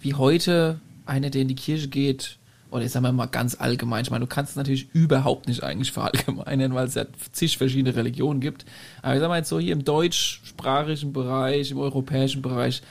wie 0.00 0.14
heute 0.14 0.80
einer, 1.06 1.30
der 1.30 1.42
in 1.42 1.48
die 1.48 1.54
Kirche 1.54 1.88
geht, 1.88 2.38
oder 2.70 2.84
ich 2.86 2.90
sag 2.90 3.02
mal 3.02 3.26
ganz 3.26 3.54
allgemein, 3.60 4.02
ich 4.02 4.10
meine, 4.10 4.24
du 4.24 4.26
kannst 4.26 4.52
es 4.52 4.56
natürlich 4.56 4.88
überhaupt 4.94 5.46
nicht 5.46 5.62
eigentlich 5.62 5.92
verallgemeinern, 5.92 6.74
weil 6.74 6.86
es 6.86 6.94
ja 6.94 7.04
zig 7.32 7.58
verschiedene 7.58 7.94
Religionen 7.94 8.40
gibt. 8.40 8.64
Aber 9.02 9.14
ich 9.14 9.20
sag 9.20 9.28
mal 9.28 9.36
jetzt 9.36 9.50
so 9.50 9.60
hier 9.60 9.74
im 9.74 9.84
deutschsprachigen 9.84 11.12
Bereich, 11.12 11.70
im 11.70 11.78
europäischen 11.78 12.40
Bereich, 12.40 12.82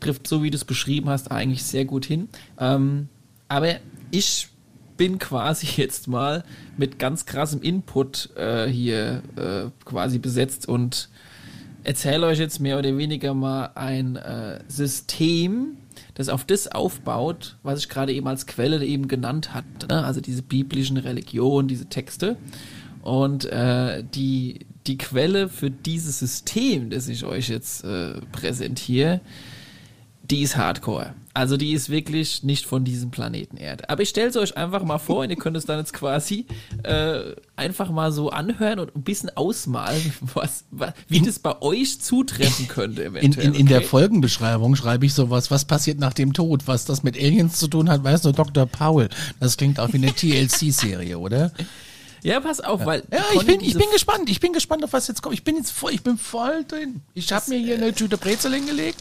trifft 0.00 0.26
so 0.26 0.42
wie 0.42 0.50
du 0.50 0.56
es 0.56 0.64
beschrieben 0.64 1.08
hast 1.08 1.30
eigentlich 1.30 1.64
sehr 1.64 1.84
gut 1.84 2.04
hin. 2.06 2.28
Ähm, 2.58 3.08
aber 3.48 3.76
ich 4.10 4.48
bin 4.96 5.18
quasi 5.18 5.66
jetzt 5.76 6.08
mal 6.08 6.44
mit 6.76 6.98
ganz 6.98 7.24
krassem 7.24 7.62
Input 7.62 8.30
äh, 8.36 8.66
hier 8.66 9.22
äh, 9.36 9.70
quasi 9.84 10.18
besetzt 10.18 10.68
und 10.68 11.08
erzähle 11.84 12.26
euch 12.26 12.38
jetzt 12.38 12.60
mehr 12.60 12.78
oder 12.78 12.96
weniger 12.98 13.32
mal 13.32 13.70
ein 13.74 14.16
äh, 14.16 14.60
System, 14.68 15.78
das 16.14 16.28
auf 16.28 16.44
das 16.44 16.68
aufbaut, 16.68 17.56
was 17.62 17.78
ich 17.78 17.88
gerade 17.88 18.12
eben 18.12 18.26
als 18.26 18.46
Quelle 18.46 18.84
eben 18.84 19.08
genannt 19.08 19.54
hatte. 19.54 19.86
Ne? 19.88 20.04
Also 20.04 20.20
diese 20.20 20.42
biblischen 20.42 20.96
Religionen, 20.98 21.68
diese 21.68 21.86
Texte. 21.86 22.36
Und 23.02 23.46
äh, 23.46 24.04
die, 24.04 24.66
die 24.86 24.98
Quelle 24.98 25.48
für 25.48 25.70
dieses 25.70 26.18
System, 26.18 26.90
das 26.90 27.08
ich 27.08 27.24
euch 27.24 27.48
jetzt 27.48 27.84
äh, 27.84 28.20
präsentiere, 28.32 29.20
die 30.30 30.42
ist 30.42 30.56
Hardcore. 30.56 31.14
Also 31.32 31.56
die 31.56 31.72
ist 31.72 31.88
wirklich 31.88 32.42
nicht 32.42 32.66
von 32.66 32.84
diesem 32.84 33.10
Planeten 33.10 33.56
Erde. 33.58 33.88
Aber 33.88 34.02
ich 34.02 34.08
stelle 34.08 34.28
es 34.28 34.36
euch 34.36 34.56
einfach 34.56 34.82
mal 34.82 34.98
vor 34.98 35.20
und 35.20 35.30
ihr 35.30 35.36
könnt 35.36 35.56
es 35.56 35.66
dann 35.66 35.78
jetzt 35.78 35.92
quasi 35.92 36.46
äh, 36.82 37.34
einfach 37.54 37.90
mal 37.90 38.10
so 38.10 38.30
anhören 38.30 38.80
und 38.80 38.96
ein 38.96 39.02
bisschen 39.02 39.30
ausmalen, 39.36 40.12
was, 40.34 40.64
was 40.72 40.92
wie 41.06 41.18
in, 41.18 41.26
das 41.26 41.38
bei 41.38 41.62
euch 41.62 42.00
zutreffen 42.00 42.66
könnte 42.66 43.04
eventuell. 43.04 43.46
In, 43.46 43.54
in, 43.54 43.60
in 43.60 43.66
der 43.66 43.82
Folgenbeschreibung 43.82 44.74
schreibe 44.74 45.06
ich 45.06 45.14
sowas, 45.14 45.50
was 45.50 45.64
passiert 45.64 46.00
nach 46.00 46.12
dem 46.12 46.32
Tod, 46.32 46.66
was 46.66 46.84
das 46.84 47.04
mit 47.04 47.16
Aliens 47.16 47.58
zu 47.58 47.68
tun 47.68 47.88
hat, 47.88 48.02
weiß 48.02 48.24
nur 48.24 48.32
Dr. 48.32 48.66
Paul. 48.66 49.08
Das 49.38 49.56
klingt 49.56 49.78
auch 49.78 49.92
wie 49.92 49.98
eine 49.98 50.12
TLC-Serie, 50.12 51.18
oder? 51.18 51.52
Ja, 52.22 52.40
pass 52.40 52.58
auf, 52.60 52.84
weil. 52.84 53.04
Ja, 53.12 53.24
ich 53.34 53.46
bin, 53.46 53.60
ich 53.60 53.74
bin 53.74 53.86
gespannt. 53.92 54.28
Ich 54.28 54.40
bin 54.40 54.52
gespannt, 54.52 54.82
auf 54.82 54.92
was 54.92 55.06
jetzt 55.06 55.22
kommt. 55.22 55.34
Ich 55.34 55.44
bin 55.44 55.56
jetzt 55.56 55.70
voll, 55.70 55.92
ich 55.92 56.02
bin 56.02 56.18
voll 56.18 56.64
drin. 56.66 57.00
Ich 57.14 57.32
habe 57.32 57.48
mir 57.48 57.58
hier 57.58 57.76
eine 57.76 57.94
Tüte 57.94 58.18
Brezel 58.18 58.52
hingelegt. 58.54 58.98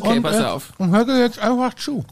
Okay, 0.00 0.16
und, 0.16 0.22
pass 0.22 0.36
äh, 0.36 0.44
auf. 0.44 0.72
Und 0.78 0.90
hör 0.90 1.06
jetzt 1.18 1.38
einfach 1.38 1.74
zu. 1.74 2.04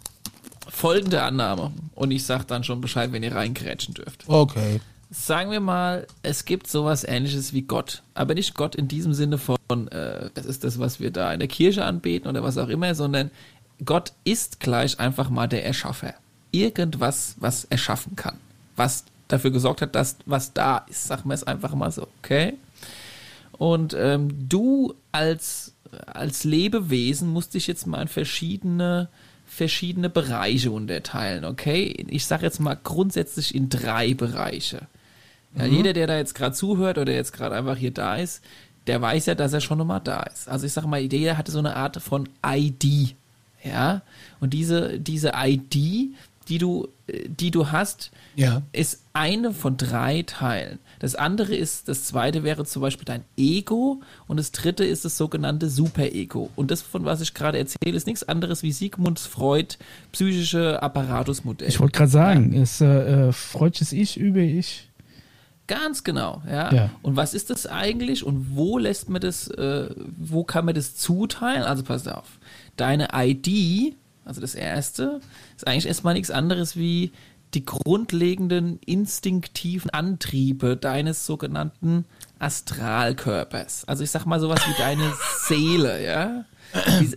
Folgende 0.68 1.22
Annahme. 1.22 1.72
Und 1.94 2.10
ich 2.10 2.24
sag 2.24 2.44
dann 2.44 2.64
schon 2.64 2.80
Bescheid, 2.80 3.12
wenn 3.12 3.22
ihr 3.22 3.34
reingrätschen 3.34 3.94
dürft. 3.94 4.24
Okay. 4.26 4.80
Sagen 5.10 5.50
wir 5.50 5.60
mal, 5.60 6.06
es 6.22 6.46
gibt 6.46 6.68
sowas 6.68 7.04
ähnliches 7.04 7.52
wie 7.52 7.62
Gott. 7.62 8.02
Aber 8.14 8.34
nicht 8.34 8.54
Gott 8.54 8.74
in 8.74 8.88
diesem 8.88 9.12
Sinne 9.12 9.36
von, 9.36 9.58
äh, 9.88 10.30
das 10.32 10.46
ist 10.46 10.64
das, 10.64 10.78
was 10.78 11.00
wir 11.00 11.10
da 11.10 11.32
in 11.32 11.40
der 11.40 11.48
Kirche 11.48 11.84
anbeten 11.84 12.28
oder 12.28 12.42
was 12.42 12.56
auch 12.56 12.68
immer, 12.68 12.94
sondern 12.94 13.30
Gott 13.84 14.12
ist 14.24 14.60
gleich 14.60 14.98
einfach 14.98 15.28
mal 15.28 15.48
der 15.48 15.64
Erschaffer. 15.64 16.14
Irgendwas, 16.50 17.34
was 17.38 17.64
erschaffen 17.64 18.16
kann. 18.16 18.38
Was 18.76 19.04
dafür 19.28 19.50
gesorgt 19.50 19.82
hat, 19.82 19.94
dass 19.94 20.16
was 20.24 20.52
da 20.52 20.78
ist. 20.88 21.08
Sagen 21.08 21.28
wir 21.28 21.34
es 21.34 21.44
einfach 21.44 21.74
mal 21.74 21.90
so, 21.90 22.06
okay? 22.22 22.54
Und 23.58 23.94
ähm, 23.94 24.48
du 24.48 24.94
als 25.12 25.71
als 26.06 26.44
Lebewesen 26.44 27.28
musste 27.28 27.58
ich 27.58 27.66
jetzt 27.66 27.86
mal 27.86 28.02
in 28.02 28.08
verschiedene, 28.08 29.08
verschiedene 29.46 30.08
Bereiche 30.08 30.70
unterteilen, 30.70 31.44
okay? 31.44 32.04
Ich 32.08 32.26
sage 32.26 32.44
jetzt 32.44 32.60
mal 32.60 32.78
grundsätzlich 32.82 33.54
in 33.54 33.68
drei 33.68 34.14
Bereiche. 34.14 34.86
Ja, 35.56 35.66
mhm. 35.66 35.72
Jeder, 35.72 35.92
der 35.92 36.06
da 36.06 36.16
jetzt 36.16 36.34
gerade 36.34 36.54
zuhört 36.54 36.98
oder 36.98 37.12
jetzt 37.12 37.32
gerade 37.32 37.54
einfach 37.54 37.76
hier 37.76 37.90
da 37.90 38.16
ist, 38.16 38.42
der 38.86 39.00
weiß 39.00 39.26
ja, 39.26 39.34
dass 39.34 39.52
er 39.52 39.60
schon 39.60 39.78
nochmal 39.78 40.00
da 40.02 40.22
ist. 40.22 40.48
Also 40.48 40.66
ich 40.66 40.72
sage 40.72 40.88
mal, 40.88 41.00
jeder 41.00 41.36
hatte 41.36 41.52
so 41.52 41.58
eine 41.58 41.76
Art 41.76 42.00
von 42.02 42.28
ID, 42.44 43.14
ja? 43.62 44.02
Und 44.40 44.54
diese, 44.54 44.98
diese 44.98 45.32
ID, 45.36 46.14
die 46.48 46.58
du, 46.58 46.88
die 47.06 47.50
du 47.50 47.70
hast, 47.70 48.10
ja. 48.34 48.62
ist 48.72 49.04
eine 49.12 49.52
von 49.52 49.76
drei 49.76 50.22
Teilen. 50.22 50.78
Das 50.98 51.14
andere 51.14 51.54
ist, 51.54 51.88
das 51.88 52.04
zweite 52.04 52.44
wäre 52.44 52.64
zum 52.64 52.82
Beispiel 52.82 53.04
dein 53.04 53.24
Ego 53.36 54.02
und 54.26 54.38
das 54.38 54.52
dritte 54.52 54.84
ist 54.84 55.04
das 55.04 55.16
sogenannte 55.16 55.68
Superego. 55.68 56.50
Und 56.56 56.70
das, 56.70 56.82
von 56.82 57.04
was 57.04 57.20
ich 57.20 57.34
gerade 57.34 57.58
erzähle, 57.58 57.96
ist 57.96 58.06
nichts 58.06 58.22
anderes 58.22 58.62
wie 58.62 58.72
Sigmund 58.72 59.18
Freud 59.18 59.76
psychische 60.12 60.82
Apparatusmodell. 60.82 61.68
Ich 61.68 61.80
wollte 61.80 61.96
gerade 61.96 62.10
sagen, 62.10 62.52
ja. 62.52 62.62
ist 62.62 62.80
äh, 62.80 63.28
äh, 63.28 63.32
Freudsches 63.32 63.92
Ich 63.92 64.16
über 64.16 64.40
Ich. 64.40 64.88
Ganz 65.66 66.04
genau, 66.04 66.42
ja. 66.46 66.72
ja. 66.72 66.90
Und 67.02 67.16
was 67.16 67.34
ist 67.34 67.50
das 67.50 67.66
eigentlich 67.66 68.24
und 68.24 68.56
wo 68.56 68.78
lässt 68.78 69.08
man 69.08 69.20
das, 69.20 69.48
äh, 69.48 69.88
wo 70.18 70.44
kann 70.44 70.64
man 70.64 70.74
das 70.74 70.96
zuteilen? 70.96 71.62
Also 71.62 71.82
pass 71.82 72.06
auf, 72.08 72.38
deine 72.76 73.08
ID, 73.14 73.94
also 74.24 74.40
das 74.40 74.54
erste, 74.54 75.20
ist 75.56 75.66
eigentlich 75.66 75.86
erstmal 75.86 76.14
nichts 76.14 76.30
anderes 76.30 76.76
wie 76.76 77.12
die 77.54 77.64
grundlegenden 77.64 78.78
instinktiven 78.84 79.90
Antriebe 79.90 80.76
deines 80.76 81.26
sogenannten 81.26 82.06
Astralkörpers. 82.38 83.84
Also 83.86 84.04
ich 84.04 84.10
sag 84.10 84.24
mal 84.26 84.40
sowas 84.40 84.60
wie 84.66 84.78
deine 84.78 85.12
Seele, 85.46 86.04
ja. 86.04 86.44
Die, 87.00 87.14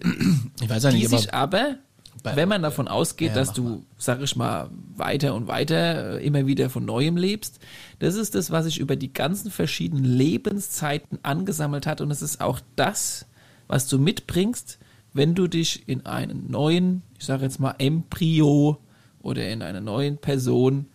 ich 0.61 0.69
weiß 0.69 0.83
ja 0.83 0.91
nicht, 0.91 1.03
die 1.03 1.07
sich 1.07 1.33
aber, 1.33 1.77
wenn 2.23 2.49
man 2.49 2.61
davon 2.61 2.87
ausgeht, 2.87 3.29
ja, 3.29 3.35
dass 3.35 3.53
du, 3.53 3.63
mal. 3.63 3.79
sag 3.97 4.21
ich 4.21 4.35
mal, 4.35 4.69
weiter 4.95 5.33
und 5.33 5.47
weiter 5.47 6.19
äh, 6.19 6.25
immer 6.25 6.45
wieder 6.45 6.69
von 6.69 6.83
Neuem 6.83 7.15
lebst, 7.15 7.59
das 7.99 8.15
ist 8.15 8.35
das, 8.35 8.51
was 8.51 8.65
sich 8.65 8.79
über 8.79 8.97
die 8.97 9.13
ganzen 9.13 9.51
verschiedenen 9.51 10.03
Lebenszeiten 10.03 11.19
angesammelt 11.23 11.87
hat 11.87 12.01
und 12.01 12.11
es 12.11 12.21
ist 12.21 12.41
auch 12.41 12.59
das, 12.75 13.25
was 13.67 13.87
du 13.87 13.97
mitbringst, 13.97 14.77
wenn 15.13 15.33
du 15.33 15.47
dich 15.47 15.87
in 15.87 16.05
einen 16.05 16.51
neuen, 16.51 17.03
ich 17.17 17.25
sage 17.25 17.43
jetzt 17.43 17.59
mal, 17.59 17.75
Embryo 17.77 18.79
oder 19.25 19.47
in 19.49 19.61
einer 19.61 19.81
neuen 19.81 20.17
Person 20.17 20.87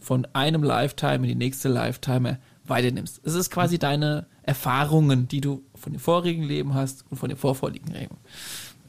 von 0.00 0.26
einem 0.32 0.62
Lifetime 0.62 1.16
in 1.16 1.24
die 1.24 1.34
nächste 1.34 1.68
Lifetime 1.68 2.38
weiternimmst. 2.64 3.20
Es 3.24 3.34
ist 3.34 3.50
quasi 3.50 3.78
deine 3.78 4.26
Erfahrungen, 4.42 5.28
die 5.28 5.40
du 5.40 5.62
von 5.74 5.92
dem 5.92 6.00
vorigen 6.00 6.42
Leben 6.42 6.74
hast 6.74 7.04
und 7.10 7.16
von 7.16 7.28
dem 7.28 7.38
vorvorigen 7.38 7.92
Leben. 7.92 8.16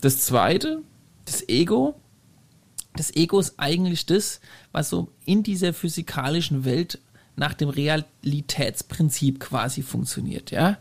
Das 0.01 0.19
zweite, 0.21 0.81
das 1.25 1.47
Ego. 1.47 1.95
Das 2.95 3.15
Ego 3.15 3.39
ist 3.39 3.53
eigentlich 3.57 4.05
das, 4.05 4.41
was 4.71 4.89
so 4.89 5.09
in 5.23 5.43
dieser 5.43 5.73
physikalischen 5.73 6.65
Welt 6.65 6.99
nach 7.35 7.53
dem 7.53 7.69
Realitätsprinzip 7.69 9.39
quasi 9.39 9.81
funktioniert, 9.83 10.51
ja 10.51 10.77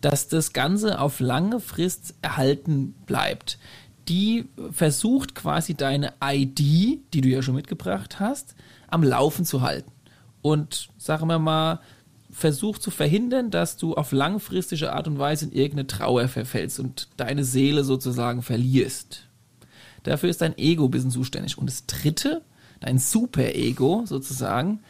dass 0.00 0.28
das 0.28 0.52
Ganze 0.52 1.00
auf 1.00 1.20
lange 1.20 1.60
Frist 1.60 2.14
erhalten 2.22 2.94
bleibt. 3.06 3.58
Die 4.08 4.46
versucht 4.72 5.34
quasi 5.34 5.74
deine 5.74 6.14
ID, 6.22 6.58
die 6.58 7.20
du 7.20 7.28
ja 7.28 7.42
schon 7.42 7.54
mitgebracht 7.54 8.18
hast, 8.20 8.54
am 8.88 9.02
Laufen 9.02 9.44
zu 9.44 9.62
halten. 9.62 9.90
Und 10.42 10.88
sagen 10.98 11.26
wir 11.28 11.38
mal, 11.38 11.80
versucht 12.30 12.82
zu 12.82 12.90
verhindern, 12.90 13.50
dass 13.50 13.76
du 13.76 13.94
auf 13.94 14.12
langfristige 14.12 14.92
Art 14.92 15.08
und 15.08 15.18
Weise 15.18 15.46
in 15.46 15.52
irgendeine 15.52 15.86
Trauer 15.86 16.28
verfällst 16.28 16.80
und 16.80 17.08
deine 17.16 17.44
Seele 17.44 17.84
sozusagen 17.84 18.42
verlierst. 18.42 19.26
Dafür 20.04 20.30
ist 20.30 20.40
dein 20.40 20.56
Ego 20.56 20.84
ein 20.84 20.90
bisschen 20.90 21.10
zuständig. 21.10 21.58
Und 21.58 21.68
das 21.68 21.86
dritte, 21.86 22.42
dein 22.80 22.98
Super-Ego 22.98 24.04
sozusagen, 24.06 24.80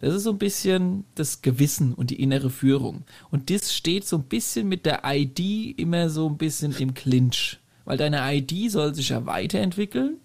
das 0.00 0.14
ist 0.14 0.24
so 0.24 0.30
ein 0.30 0.38
bisschen 0.38 1.04
das 1.14 1.40
Gewissen 1.42 1.94
und 1.94 2.10
die 2.10 2.20
innere 2.20 2.50
Führung. 2.50 3.04
Und 3.30 3.50
das 3.50 3.74
steht 3.74 4.06
so 4.06 4.16
ein 4.16 4.24
bisschen 4.24 4.68
mit 4.68 4.84
der 4.84 5.02
ID 5.04 5.78
immer 5.78 6.10
so 6.10 6.28
ein 6.28 6.36
bisschen 6.36 6.74
im 6.76 6.94
Clinch. 6.94 7.58
Weil 7.86 7.96
deine 7.96 8.20
ID 8.34 8.70
soll 8.70 8.94
sich 8.94 9.08
ja 9.08 9.24
weiterentwickeln. 9.24 10.18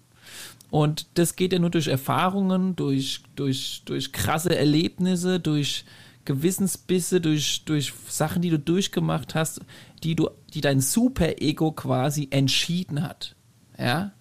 Und 0.70 1.06
das 1.14 1.36
geht 1.36 1.54
ja 1.54 1.58
nur 1.58 1.70
durch 1.70 1.86
Erfahrungen, 1.86 2.76
durch, 2.76 3.22
durch, 3.36 3.82
durch 3.86 4.12
krasse 4.12 4.54
Erlebnisse, 4.56 5.40
durch 5.40 5.84
Gewissensbisse, 6.24 7.20
durch, 7.20 7.64
durch 7.64 7.92
Sachen, 8.08 8.42
die 8.42 8.50
du 8.50 8.58
durchgemacht 8.58 9.34
hast, 9.34 9.60
die 10.02 10.14
du, 10.14 10.28
die 10.52 10.60
dein 10.60 10.80
Super-Ego 10.80 11.72
quasi 11.72 12.28
entschieden 12.30 13.02
hat. 13.02 13.34
Ja. 13.78 14.12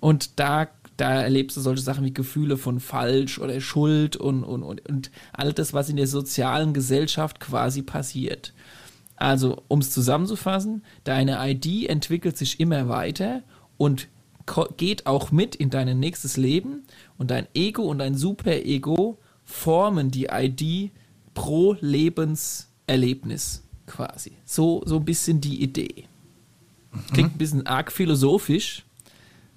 Und 0.00 0.38
da 0.38 0.68
da 0.96 1.22
erlebst 1.22 1.56
du 1.56 1.60
solche 1.60 1.82
Sachen 1.82 2.04
wie 2.04 2.14
Gefühle 2.14 2.56
von 2.56 2.80
falsch 2.80 3.38
oder 3.38 3.60
Schuld 3.60 4.16
und, 4.16 4.44
und, 4.44 4.62
und, 4.62 4.88
und 4.88 5.10
all 5.32 5.52
das, 5.52 5.72
was 5.72 5.88
in 5.88 5.96
der 5.96 6.06
sozialen 6.06 6.72
Gesellschaft 6.72 7.40
quasi 7.40 7.82
passiert. 7.82 8.52
Also, 9.16 9.62
um 9.68 9.80
es 9.80 9.90
zusammenzufassen, 9.90 10.84
deine 11.04 11.38
ID 11.50 11.88
entwickelt 11.88 12.36
sich 12.36 12.60
immer 12.60 12.88
weiter 12.88 13.42
und 13.76 14.08
geht 14.76 15.06
auch 15.06 15.30
mit 15.30 15.54
in 15.54 15.70
dein 15.70 15.98
nächstes 15.98 16.36
Leben 16.36 16.84
und 17.16 17.30
dein 17.30 17.46
Ego 17.54 17.82
und 17.82 17.98
dein 17.98 18.14
Superego 18.14 19.18
formen 19.44 20.10
die 20.10 20.28
ID 20.30 20.90
pro 21.32 21.76
Lebenserlebnis 21.80 23.62
quasi. 23.86 24.32
So, 24.44 24.82
so 24.84 24.96
ein 24.96 25.04
bisschen 25.04 25.40
die 25.40 25.62
Idee. 25.62 26.04
Klingt 27.12 27.34
ein 27.34 27.38
bisschen 27.38 27.66
arg 27.66 27.90
philosophisch, 27.90 28.84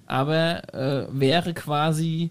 aber 0.06 0.74
äh, 0.74 1.06
wäre 1.10 1.54
quasi 1.54 2.30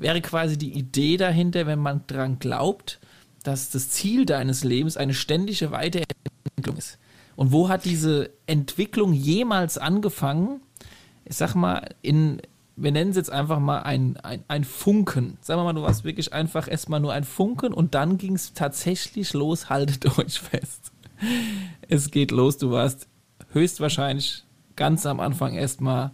wäre 0.00 0.20
quasi 0.20 0.56
die 0.56 0.72
Idee 0.72 1.16
dahinter, 1.16 1.66
wenn 1.66 1.78
man 1.78 2.02
daran 2.06 2.38
glaubt, 2.38 2.98
dass 3.42 3.70
das 3.70 3.90
Ziel 3.90 4.26
deines 4.26 4.64
Lebens 4.64 4.96
eine 4.96 5.14
ständige 5.14 5.70
Weiterentwicklung 5.70 6.39
ist. 6.66 6.98
Und 7.36 7.52
wo 7.52 7.68
hat 7.68 7.84
diese 7.84 8.30
Entwicklung 8.46 9.12
jemals 9.12 9.78
angefangen? 9.78 10.60
Ich 11.24 11.36
sag 11.36 11.54
mal, 11.54 11.94
in 12.02 12.40
wir 12.82 12.92
nennen 12.92 13.10
es 13.10 13.16
jetzt 13.16 13.30
einfach 13.30 13.58
mal 13.58 13.80
ein, 13.80 14.16
ein, 14.18 14.42
ein 14.48 14.64
Funken. 14.64 15.36
Sagen 15.42 15.60
wir 15.60 15.64
mal, 15.64 15.74
du 15.74 15.82
warst 15.82 16.04
wirklich 16.04 16.32
einfach 16.32 16.66
erstmal 16.66 17.00
nur 17.00 17.12
ein 17.12 17.24
Funken 17.24 17.74
und 17.74 17.94
dann 17.94 18.16
ging 18.16 18.34
es 18.34 18.54
tatsächlich 18.54 19.34
los, 19.34 19.68
haltet 19.68 20.06
euch 20.18 20.40
fest. 20.40 20.90
Es 21.88 22.10
geht 22.10 22.30
los, 22.30 22.56
du 22.56 22.70
warst 22.70 23.06
höchstwahrscheinlich 23.52 24.44
ganz 24.76 25.04
am 25.04 25.20
Anfang 25.20 25.54
erstmal 25.54 26.12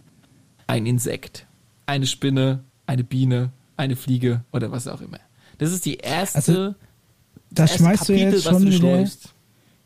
ein 0.67 0.85
Insekt. 0.85 1.45
Eine 1.85 2.05
Spinne, 2.05 2.65
eine 2.85 3.05
Biene, 3.05 3.51
eine 3.77 3.95
Fliege 3.95 4.43
oder 4.51 4.69
was 4.71 4.87
auch 4.89 4.99
immer. 4.99 5.19
Das 5.59 5.71
ist 5.71 5.85
die 5.85 5.95
erste. 5.95 6.37
Also, 6.37 6.53
da 7.49 7.63
das 7.63 7.71
erste 7.71 7.77
schmeißt 7.83 8.09
du 8.09 8.13
jetzt 8.13 8.45
was 8.45 8.53
schon 8.53 8.65
du 8.65 8.71
wieder 8.71 8.79
durchläufst. 8.79 9.33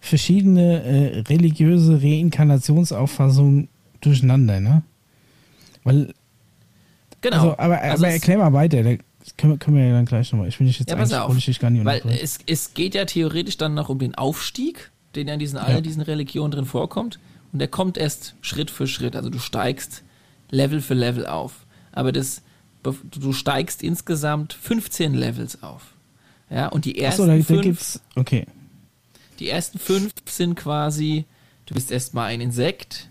Verschiedene 0.01 0.83
äh, 0.83 1.19
religiöse 1.21 2.01
Reinkarnationsauffassungen 2.01 3.69
durcheinander, 4.01 4.59
ne? 4.59 4.81
Weil, 5.83 6.13
Genau. 7.21 7.35
also, 7.37 7.57
aber, 7.59 7.81
Also 7.81 8.03
aber 8.03 8.13
erklär 8.13 8.39
mal 8.39 8.51
weiter, 8.51 8.81
da 8.83 8.95
können 9.37 9.53
wir, 9.53 9.57
können 9.57 9.77
wir 9.77 9.85
ja 9.85 9.93
dann 9.93 10.05
gleich 10.05 10.31
nochmal. 10.31 10.47
Ich 10.47 10.59
will 10.59 10.65
dich 10.67 10.79
jetzt 10.79 10.89
Ja, 10.89 10.95
pass 10.95 11.13
auf. 11.13 11.37
ich 11.37 11.45
dich 11.45 11.59
gar 11.59 11.69
nicht 11.69 11.85
Weil 11.85 12.01
es, 12.21 12.39
es 12.47 12.73
geht 12.73 12.95
ja 12.95 13.05
theoretisch 13.05 13.57
dann 13.57 13.75
noch 13.75 13.89
um 13.89 13.99
den 13.99 14.15
Aufstieg, 14.15 14.89
den 15.15 15.27
ja 15.27 15.35
in 15.35 15.39
diesen, 15.39 15.57
all 15.59 15.83
diesen 15.83 16.01
Religionen 16.01 16.51
drin 16.51 16.65
vorkommt. 16.65 17.19
Und 17.53 17.59
der 17.59 17.67
kommt 17.67 17.97
erst 17.97 18.33
Schritt 18.41 18.71
für 18.71 18.87
Schritt. 18.87 19.15
Also 19.15 19.29
du 19.29 19.37
steigst 19.37 20.03
Level 20.49 20.81
für 20.81 20.95
Level 20.95 21.27
auf. 21.27 21.65
Aber 21.91 22.11
das, 22.11 22.41
du 22.83 23.33
steigst 23.33 23.83
insgesamt 23.83 24.53
15 24.53 25.13
Levels 25.13 25.61
auf. 25.61 25.93
Ja, 26.49 26.67
und 26.69 26.85
die 26.85 26.97
ersten 26.97 27.23
Achso, 27.23 27.31
da, 27.31 27.37
da 27.37 27.43
fünf, 27.43 27.61
gibt's, 27.61 28.01
okay. 28.15 28.45
Die 29.39 29.49
ersten 29.49 29.79
fünf 29.79 30.13
sind 30.25 30.55
quasi, 30.55 31.25
du 31.65 31.73
bist 31.73 31.91
erstmal 31.91 32.27
ein 32.27 32.41
Insekt 32.41 33.09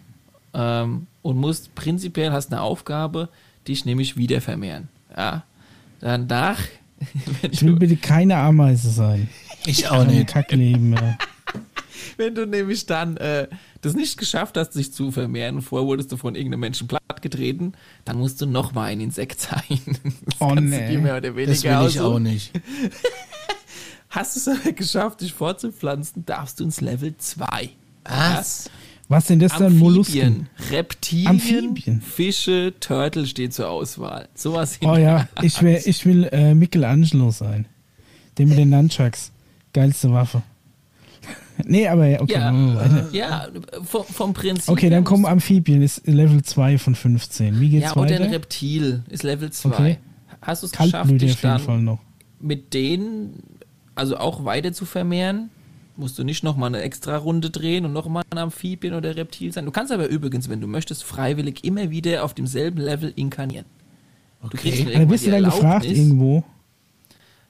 ähm, 0.55 1.07
und 1.23 1.37
musst 1.37 1.75
prinzipiell 1.75 2.33
hast 2.33 2.53
eine 2.53 2.63
Aufgabe, 2.63 3.29
dich 3.67 3.85
nämlich 3.85 4.17
wieder 4.17 4.41
vermehren. 4.41 4.89
Ja. 5.17 5.45
Danach, 6.01 6.59
wenn 7.43 7.53
Ich 7.53 7.63
will 7.63 7.75
du, 7.75 7.79
bitte 7.79 7.97
keine 7.97 8.37
Ameise 8.37 8.91
sein. 8.91 9.29
Ich 9.67 9.89
auch 9.89 10.05
nicht. 10.05 10.29
Kackleben 10.29 10.91
mehr. 10.91 11.19
wenn 12.17 12.35
du 12.35 12.47
nämlich 12.47 12.87
dann 12.87 13.17
äh, 13.19 13.49
das 13.83 13.95
nicht 13.95 14.19
geschafft 14.19 14.57
hast, 14.57 14.73
sich 14.73 14.93
zu 14.93 15.11
vermehren, 15.11 15.63
vorher 15.63 15.87
wurdest 15.87 16.13
du 16.13 16.17
von 16.17 16.35
irgendeinem 16.35 16.61
Menschen 16.61 16.89
plattgetreten, 16.89 17.75
dann 18.05 18.19
musst 18.19 18.41
du 18.41 18.47
nochmal 18.47 18.91
ein 18.91 19.01
Insekt 19.01 19.41
sein. 19.41 19.81
Das 20.25 20.37
Oh, 20.41 20.55
nee. 20.55 20.89
dir 20.89 20.99
mehr 20.99 21.17
oder 21.17 21.37
weniger 21.37 21.53
Das 21.53 21.65
will 21.65 21.89
ich 21.89 22.01
auch 22.01 22.19
nicht. 22.19 22.53
Hast 24.11 24.35
du 24.37 24.41
es 24.41 24.49
aber 24.61 24.73
geschafft, 24.73 25.21
dich 25.21 25.33
fortzupflanzen, 25.33 26.25
darfst 26.27 26.61
du 26.61 26.65
ins 26.65 26.81
Level 26.81 27.15
2. 27.17 27.71
Was? 28.05 28.69
Was 29.09 29.27
sind 29.27 29.41
das 29.41 29.57
dann? 29.57 29.77
Mollusken? 29.79 30.21
Amphibien, 30.21 30.49
Reptilien, 30.71 31.27
Amphibien. 31.29 32.01
Fische, 32.01 32.75
Turtle 32.81 33.27
steht 33.27 33.53
zur 33.55 33.69
Auswahl. 33.69 34.29
Sowas 34.35 34.79
Oh 34.83 34.97
ja, 34.97 35.29
ich, 35.43 35.61
wär, 35.63 35.85
ich 35.87 36.05
will 36.07 36.29
äh, 36.33 36.55
Michelangelo 36.55 37.31
sein. 37.31 37.67
Der 38.39 38.47
mit 38.47 38.57
den 38.59 38.71
Nunchucks. 38.71 39.33
Geilste 39.73 40.13
Waffe. 40.13 40.43
nee, 41.65 41.87
aber 41.87 42.07
ja, 42.07 42.21
okay, 42.21 42.33
Ja, 42.35 42.75
weiter. 42.77 43.09
ja, 43.13 43.49
vom, 43.85 44.05
vom 44.05 44.33
Prinzip. 44.33 44.69
Okay, 44.69 44.91
dann 44.91 45.05
kommen 45.05 45.27
Amphibien, 45.27 45.83
ist 45.83 46.07
Level 46.07 46.43
2 46.43 46.79
von 46.79 46.95
15. 46.95 47.61
Wie 47.61 47.69
geht's 47.69 47.87
Ja, 47.87 47.97
oder 47.97 48.15
ein 48.15 48.23
weiter? 48.23 48.33
Reptil 48.33 49.03
ist 49.09 49.23
Level 49.25 49.51
2. 49.51 49.69
Okay. 49.69 49.99
Hast 50.41 50.63
du 50.63 50.67
es 50.67 50.73
geschafft, 50.73 51.11
dich 51.21 51.41
dann 51.41 51.61
Fall 51.61 51.81
noch. 51.81 51.99
mit 52.41 52.73
denen, 52.75 53.43
also 53.95 54.17
auch 54.17 54.45
weiter 54.45 54.73
zu 54.73 54.85
vermehren, 54.85 55.51
musst 55.97 56.19
du 56.19 56.25
nicht 56.25 56.43
nochmal 56.43 56.69
eine 56.69 56.83
extra 56.83 57.17
Runde 57.17 57.51
drehen 57.51 57.85
und 57.85 57.93
nochmal 57.93 58.25
ein 58.31 58.39
Amphibien 58.39 58.95
oder 58.95 59.17
Reptil 59.17 59.53
sein. 59.53 59.67
Du 59.67 59.71
kannst 59.71 59.93
aber 59.93 60.09
übrigens, 60.09 60.49
wenn 60.49 60.61
du 60.61 60.67
möchtest, 60.67 61.05
freiwillig 61.05 61.65
immer 61.65 61.91
wieder 61.91 62.25
auf 62.25 62.35
demselben 62.35 62.79
Level 62.81 63.13
inkarnieren. 63.15 63.67
Du 64.43 64.57
kriegst 64.57 64.81
Okay. 64.83 64.95
dann 64.95 65.09
bist 65.09 65.27
du 65.27 65.31
dann 65.31 65.45
gefragt 65.45 65.85
irgendwo. 65.85 66.43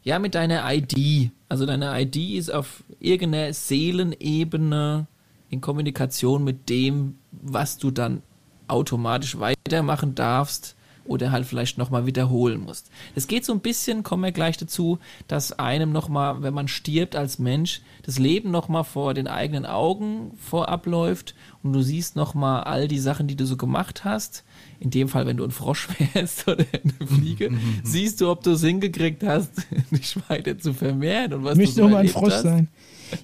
Ja, 0.02 0.18
mit 0.18 0.34
deiner 0.34 0.64
ID. 0.72 1.30
Also 1.48 1.66
deine 1.66 2.00
ID 2.00 2.16
ist 2.36 2.52
auf 2.52 2.82
irgendeiner 2.98 3.52
Seelenebene 3.52 5.06
in 5.50 5.60
Kommunikation 5.60 6.42
mit 6.42 6.68
dem, 6.68 7.16
was 7.30 7.78
du 7.78 7.90
dann 7.90 8.22
automatisch 8.66 9.38
weitermachen 9.38 10.14
darfst 10.14 10.76
oder 11.10 11.32
halt 11.32 11.44
vielleicht 11.44 11.76
nochmal 11.76 12.06
wiederholen 12.06 12.60
musst. 12.60 12.88
Es 13.16 13.26
geht 13.26 13.44
so 13.44 13.52
ein 13.52 13.58
bisschen, 13.58 14.04
kommen 14.04 14.22
wir 14.22 14.30
gleich 14.30 14.56
dazu, 14.56 15.00
dass 15.26 15.58
einem 15.58 15.90
nochmal, 15.90 16.40
wenn 16.42 16.54
man 16.54 16.68
stirbt 16.68 17.16
als 17.16 17.40
Mensch, 17.40 17.82
das 18.04 18.20
Leben 18.20 18.52
nochmal 18.52 18.84
vor 18.84 19.12
den 19.12 19.26
eigenen 19.26 19.66
Augen 19.66 20.30
vorabläuft 20.38 21.34
und 21.64 21.72
du 21.72 21.82
siehst 21.82 22.14
nochmal 22.14 22.62
all 22.62 22.86
die 22.86 23.00
Sachen, 23.00 23.26
die 23.26 23.34
du 23.34 23.44
so 23.44 23.56
gemacht 23.56 24.04
hast. 24.04 24.44
In 24.78 24.90
dem 24.90 25.08
Fall, 25.08 25.26
wenn 25.26 25.36
du 25.36 25.44
ein 25.44 25.50
Frosch 25.50 25.88
wärst 26.14 26.46
oder 26.46 26.64
eine 26.72 27.06
Fliege, 27.08 27.50
siehst 27.82 28.20
du, 28.20 28.30
ob 28.30 28.44
du 28.44 28.52
es 28.52 28.62
hingekriegt 28.62 29.24
hast, 29.24 29.50
dich 29.90 30.16
weiter 30.28 30.58
zu 30.58 30.72
vermehren 30.72 31.34
und 31.34 31.44
was 31.44 31.54
Ich 31.54 31.58
möchte 31.58 31.80
du 31.80 31.88
so 31.88 31.88
mal 31.88 31.98
ein 31.98 32.08
Frosch 32.08 32.32
hast. 32.34 32.42
sein. 32.42 32.68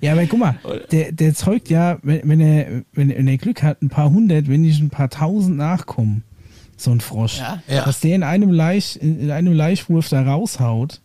Ja, 0.01 0.13
aber 0.13 0.27
guck 0.27 0.41
mal, 0.41 0.59
der, 0.91 1.13
der 1.13 1.35
zeugt 1.35 1.71
ja, 1.71 1.99
wenn, 2.03 2.29
wenn, 2.29 2.41
er, 2.41 2.83
wenn, 2.95 3.11
wenn 3.11 3.29
er 3.29 3.39
Glück 3.39 3.63
hat, 3.63 3.81
ein 3.81 3.91
paar 3.91 4.11
hundert, 4.11 4.49
wenn 4.49 4.63
nicht 4.63 4.81
ein 4.83 4.91
paar 4.91 5.09
tausend 5.09 5.57
nachkommen, 5.57 6.25
so 6.77 6.91
ein 6.91 7.01
Frosch. 7.01 7.39
Ja. 7.39 7.63
Ja. 7.69 7.85
Dass 7.85 8.01
der 8.01 8.15
in 8.17 8.23
einem, 8.23 8.51
Laich, 8.51 9.01
in 9.01 9.31
einem 9.31 9.53
Laichwurf 9.55 10.09
da 10.09 10.23
raushaut. 10.23 11.01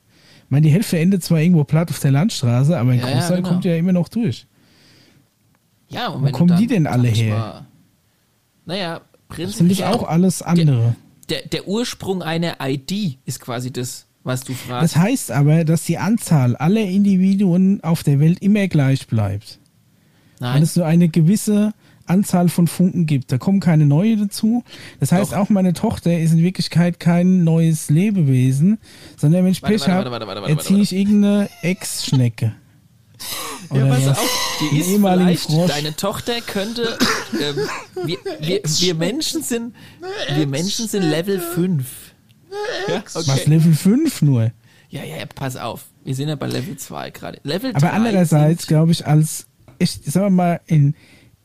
Ich 0.46 0.52
meine, 0.52 0.68
die 0.68 0.74
Hälfte 0.74 1.00
endet 1.00 1.24
zwar 1.24 1.40
irgendwo 1.40 1.64
platt 1.64 1.90
auf 1.90 2.00
der 2.00 2.12
Landstraße, 2.12 2.78
aber 2.78 2.92
ein 2.92 3.00
Ja, 3.00 3.08
ja, 3.08 3.14
Großteil 3.16 3.38
genau. 3.38 3.50
kommt 3.50 3.66
ja 3.66 3.76
immer 3.76 3.94
noch 3.94 4.10
durch. 4.10 4.46
Ja, 5.90 6.08
und 6.08 6.24
Wo 6.26 6.32
kommen 6.32 6.50
dann, 6.50 6.60
die 6.60 6.68
denn 6.68 6.88
alle 6.88 7.10
ich 7.10 7.22
her? 7.22 7.38
Mal, 7.38 7.66
naja, 8.66 8.94
sind 8.96 9.08
prinzipiell 9.30 9.70
das 9.78 9.82
auch 9.82 10.08
alles 10.08 10.42
andere. 10.42 10.96
der, 11.30 11.42
der 11.48 11.68
Ursprung 11.68 12.22
einer 12.22 12.58
ID 12.62 13.18
ist 13.26 13.40
quasi 13.40 13.72
das, 13.72 14.08
was 14.24 14.42
du 14.44 14.54
fragst. 14.54 14.96
Das 14.96 15.02
heißt 15.02 15.32
aber, 15.32 15.64
dass 15.66 15.84
die 15.84 15.98
Anzahl 15.98 16.56
aller 16.58 16.82
Individuen 16.84 17.84
auf 17.84 18.04
der 18.04 18.20
Welt 18.20 18.40
immer 18.42 18.68
gleich 18.68 19.08
bleibt. 19.08 19.60
Weil 20.40 20.54
Nein, 20.54 20.64
es 20.64 20.76
nur 20.76 20.86
eine 20.86 21.08
gewisse 21.10 21.74
Anzahl 22.06 22.50
von 22.50 22.68
Funken 22.68 23.06
gibt. 23.06 23.32
Da 23.32 23.38
kommen 23.38 23.60
keine 23.60 23.86
neue 23.86 24.18
dazu. 24.18 24.64
Das 25.00 25.12
heißt, 25.12 25.34
Doch. 25.34 25.38
auch 25.38 25.50
meine 25.50 25.74
Tochter 25.74 26.18
ist 26.18 26.34
in 26.34 26.40
Wirklichkeit 26.40 27.00
kein 27.00 27.44
neues 27.44 27.90
Lebewesen, 27.90 28.80
sondern 29.18 29.46
wenn 29.46 29.52
ich 29.52 29.62
Pech 29.62 29.88
habe, 29.88 30.10
erziehe 30.48 30.82
ich 30.82 30.94
irgendeine 30.94 31.50
Ex-Schnecke. 31.62 32.54
ja, 33.72 33.76
Oder 33.76 33.86
pass 33.88 34.06
was? 34.06 34.20
auf, 34.20 34.60
die 34.72 34.80
ist 34.80 34.90
vielleicht, 34.90 35.44
Frosch. 35.44 35.72
deine 35.72 35.96
Tochter 35.96 36.42
könnte, 36.42 36.98
ähm, 37.34 37.56
wir, 38.06 38.18
wir, 38.40 38.62
wir 38.64 38.96
Menschen 38.96 39.44
sind, 39.44 39.76
wir 40.36 40.48
Menschen 40.48 40.88
sind 40.88 41.04
Level 41.04 41.40
5. 41.40 41.86
Ja, 42.88 43.04
Was, 43.14 43.30
okay. 43.30 43.50
Level 43.50 43.74
5 43.74 44.22
nur? 44.24 44.52
Ja, 44.90 45.04
ja, 45.04 45.18
ja, 45.18 45.26
pass 45.26 45.56
auf. 45.56 45.86
Wir 46.04 46.16
sind 46.16 46.28
ja 46.28 46.36
bei 46.36 46.48
Level 46.48 46.76
2 46.76 47.12
gerade. 47.12 47.40
Level 47.44 47.72
3 47.72 47.78
Aber 47.78 47.94
andererseits, 47.94 48.68
glaube 48.68 48.92
ich, 48.92 49.08
als, 49.08 49.48
ich 49.80 49.92
sagen 49.92 50.26
wir 50.26 50.30
mal, 50.32 50.62
in, 50.66 50.96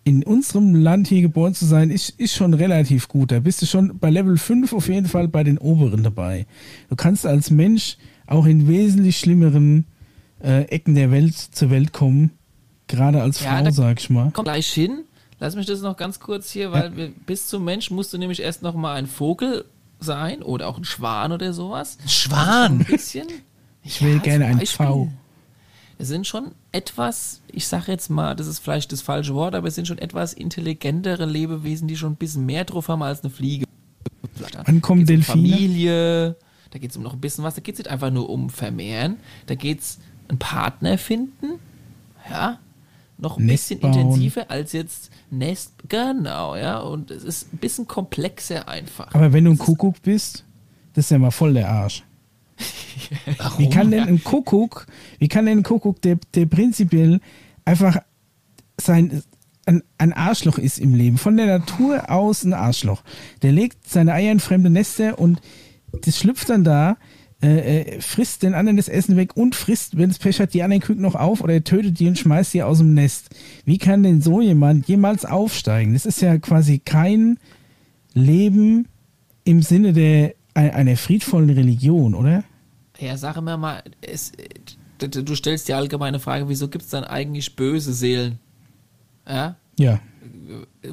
in 0.06 0.22
unserem 0.22 0.76
Land 0.76 1.08
hier 1.08 1.20
geboren 1.20 1.52
zu 1.52 1.64
sein, 1.66 1.90
ist, 1.90 2.10
ist 2.10 2.32
schon 2.32 2.54
relativ 2.54 3.08
gut. 3.08 3.32
Da 3.32 3.40
bist 3.40 3.60
du 3.60 3.66
schon 3.66 3.98
bei 3.98 4.08
Level 4.08 4.38
5 4.38 4.72
auf 4.72 4.86
jeden 4.88 5.08
Fall 5.08 5.26
bei 5.26 5.42
den 5.42 5.58
oberen 5.58 6.04
dabei. 6.04 6.46
Du 6.88 6.94
kannst 6.94 7.26
als 7.26 7.50
Mensch 7.50 7.96
auch 8.28 8.46
in 8.46 8.68
wesentlich 8.68 9.18
schlimmeren 9.18 9.84
äh, 10.40 10.62
Ecken 10.66 10.94
der 10.94 11.10
Welt 11.10 11.34
zur 11.36 11.70
Welt 11.70 11.92
kommen. 11.92 12.30
Gerade 12.86 13.20
als 13.20 13.40
Ja, 13.42 13.56
Frau, 13.56 13.64
da- 13.64 13.70
sag 13.72 13.98
ich 13.98 14.08
mal. 14.08 14.30
Komm 14.32 14.44
gleich 14.44 14.68
hin. 14.68 15.00
Lass 15.40 15.56
mich 15.56 15.66
das 15.66 15.80
noch 15.82 15.96
ganz 15.96 16.20
kurz 16.20 16.52
hier, 16.52 16.70
weil 16.70 16.96
wir, 16.96 17.10
bis 17.26 17.48
zum 17.48 17.64
Mensch 17.64 17.90
musst 17.90 18.12
du 18.12 18.18
nämlich 18.18 18.40
erst 18.40 18.62
noch 18.62 18.76
mal 18.76 18.94
ein 18.94 19.08
Vogel 19.08 19.64
sein 19.98 20.40
oder 20.40 20.68
auch 20.68 20.78
ein 20.78 20.84
Schwan 20.84 21.32
oder 21.32 21.52
sowas. 21.52 21.98
Schwan. 22.06 22.78
Ein 22.78 22.84
bisschen. 22.84 23.26
Ich 23.82 24.00
will 24.02 24.20
gerne 24.20 24.46
ein 24.46 24.58
Beispiel. 24.58 24.86
V. 24.86 25.08
Es 25.98 26.08
sind 26.08 26.26
schon 26.26 26.52
etwas, 26.72 27.40
ich 27.50 27.66
sage 27.66 27.92
jetzt 27.92 28.10
mal, 28.10 28.36
das 28.36 28.46
ist 28.46 28.58
vielleicht 28.58 28.92
das 28.92 29.00
falsche 29.00 29.34
Wort, 29.34 29.54
aber 29.54 29.68
es 29.68 29.74
sind 29.74 29.88
schon 29.88 29.98
etwas 29.98 30.34
intelligentere 30.34 31.24
Lebewesen, 31.24 31.88
die 31.88 31.96
schon 31.96 32.12
ein 32.12 32.16
bisschen 32.16 32.44
mehr 32.44 32.64
drauf 32.64 32.88
haben 32.88 33.02
als 33.02 33.22
eine 33.22 33.30
Fliege. 33.30 33.64
Da 34.38 34.62
geht's 34.62 34.88
um 34.88 35.06
Delfine? 35.06 35.22
Familie, 35.22 36.36
da 36.70 36.78
geht 36.78 36.90
es 36.90 36.96
um 36.98 37.02
noch 37.02 37.14
ein 37.14 37.20
bisschen 37.20 37.44
was, 37.44 37.54
da 37.54 37.62
geht 37.62 37.76
es 37.76 37.78
nicht 37.78 37.88
einfach 37.88 38.10
nur 38.10 38.28
um 38.28 38.50
Vermehren, 38.50 39.16
da 39.46 39.54
geht 39.54 39.80
es 39.80 39.98
einen 40.28 40.38
Partner 40.38 40.98
finden, 40.98 41.58
ja, 42.28 42.58
noch 43.16 43.38
ein 43.38 43.46
Nest 43.46 43.68
bisschen 43.68 43.80
bauen. 43.80 43.98
intensiver 43.98 44.50
als 44.50 44.72
jetzt 44.72 45.10
Nest, 45.30 45.72
genau, 45.88 46.56
ja, 46.56 46.78
und 46.80 47.10
es 47.10 47.24
ist 47.24 47.54
ein 47.54 47.56
bisschen 47.56 47.86
komplexer 47.86 48.68
einfach. 48.68 49.14
Aber 49.14 49.32
wenn 49.32 49.44
du 49.44 49.52
ein 49.52 49.58
Kuckuck 49.58 50.02
bist, 50.02 50.44
das 50.92 51.06
ist 51.06 51.10
ja 51.10 51.18
mal 51.18 51.30
voll 51.30 51.54
der 51.54 51.70
Arsch. 51.70 52.04
Warum? 53.38 53.58
Wie 53.58 53.70
kann 53.70 53.90
denn 53.90 54.04
ein 54.04 54.24
Kuckuck, 54.24 54.86
wie 55.18 55.28
kann 55.28 55.46
denn 55.46 55.58
ein 55.58 55.62
Kuckuck, 55.62 56.00
der, 56.02 56.18
der 56.34 56.46
prinzipiell 56.46 57.20
einfach 57.64 57.98
sein, 58.80 59.22
ein, 59.66 59.82
ein 59.98 60.12
Arschloch 60.12 60.58
ist 60.58 60.78
im 60.78 60.94
Leben, 60.94 61.18
von 61.18 61.36
der 61.36 61.46
Natur 61.46 62.10
aus 62.10 62.44
ein 62.44 62.54
Arschloch. 62.54 63.02
Der 63.42 63.52
legt 63.52 63.88
seine 63.88 64.12
Eier 64.12 64.32
in 64.32 64.40
fremde 64.40 64.70
Nester 64.70 65.18
und 65.18 65.40
das 65.92 66.18
schlüpft 66.18 66.48
dann 66.48 66.64
da, 66.64 66.96
äh, 67.42 67.80
äh, 67.80 68.00
frisst 68.00 68.42
den 68.42 68.54
anderen 68.54 68.76
das 68.76 68.88
Essen 68.88 69.16
weg 69.16 69.36
und 69.36 69.54
frisst, 69.54 69.98
wenn 69.98 70.08
es 70.08 70.18
Pech 70.18 70.40
hat, 70.40 70.54
die 70.54 70.62
anderen 70.62 70.82
Küken 70.82 71.02
noch 71.02 71.16
auf 71.16 71.42
oder 71.42 71.52
er 71.54 71.64
tötet 71.64 71.98
die 72.00 72.08
und 72.08 72.18
schmeißt 72.18 72.54
die 72.54 72.62
aus 72.62 72.78
dem 72.78 72.94
Nest. 72.94 73.28
Wie 73.64 73.78
kann 73.78 74.02
denn 74.02 74.22
so 74.22 74.40
jemand 74.40 74.88
jemals 74.88 75.24
aufsteigen? 75.24 75.92
Das 75.92 76.06
ist 76.06 76.22
ja 76.22 76.38
quasi 76.38 76.78
kein 76.78 77.38
Leben 78.14 78.88
im 79.44 79.62
Sinne 79.62 79.92
der 79.92 80.34
ein, 80.54 80.70
einer 80.70 80.96
friedvollen 80.96 81.50
Religion, 81.50 82.14
oder? 82.14 82.44
Ja, 82.98 83.16
sag 83.16 83.40
mir 83.40 83.56
mal, 83.56 83.82
es, 84.00 84.32
du 84.98 85.34
stellst 85.34 85.68
die 85.68 85.74
allgemeine 85.74 86.18
Frage, 86.20 86.48
wieso 86.48 86.68
gibt 86.68 86.84
es 86.84 86.90
dann 86.90 87.04
eigentlich 87.04 87.56
böse 87.56 87.92
Seelen? 87.92 88.38
Ja? 89.28 89.56
Ja. 89.78 90.00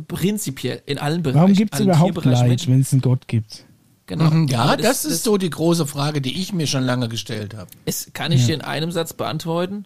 Prinzipiell, 0.07 0.81
in 0.85 0.97
allen 0.97 1.23
Bereichen. 1.23 1.39
Warum 1.39 1.53
gibt 1.53 1.73
es 1.75 1.79
überhaupt 1.81 2.25
Leid, 2.25 2.67
wenn 2.67 2.81
es 2.81 2.91
einen 2.91 3.01
Gott 3.01 3.27
gibt? 3.27 3.65
Genau. 4.05 4.29
Mhm, 4.29 4.47
Ja, 4.47 4.63
Aber 4.63 4.77
das, 4.77 5.05
ist 5.05 5.23
so 5.23 5.37
die 5.37 5.49
große 5.49 5.87
Frage, 5.87 6.21
die 6.21 6.39
ich 6.39 6.51
mir 6.53 6.67
schon 6.67 6.83
lange 6.83 7.07
gestellt 7.07 7.55
habe. 7.55 7.69
Es 7.85 8.11
kann 8.13 8.31
ich 8.31 8.45
dir 8.45 8.55
in 8.55 8.61
einem 8.61 8.91
Satz 8.91 9.13
beantworten. 9.13 9.85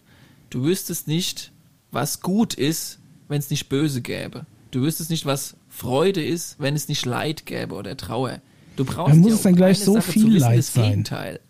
Du 0.50 0.64
wüsstest 0.64 1.06
nicht, 1.06 1.52
was 1.92 2.20
gut 2.20 2.54
ist, 2.54 2.98
wenn 3.28 3.38
es 3.38 3.50
nicht 3.50 3.68
böse 3.68 4.00
gäbe. 4.00 4.44
Du 4.70 4.80
wüsstest 4.82 5.10
nicht, 5.10 5.24
was 5.24 5.56
Freude 5.68 6.24
ist, 6.24 6.56
wenn 6.58 6.74
es 6.74 6.88
nicht 6.88 7.06
Leid 7.06 7.46
gäbe 7.46 7.74
oder 7.74 7.96
Trauer. 7.96 8.40
Du 8.76 8.84
brauchst 8.84 9.12
Dann 9.12 9.20
muss 9.20 9.30
ja, 9.30 9.36
es 9.36 9.42
dann 9.42 9.56
gleich 9.56 9.78
so 9.78 9.94
Sache 9.94 10.12
viel 10.12 10.22
zu 10.22 10.28
wissen, 10.32 10.40
Leid 10.40 10.58
das 10.58 10.74
sein. 10.74 10.90
Gegenteil. 10.90 11.40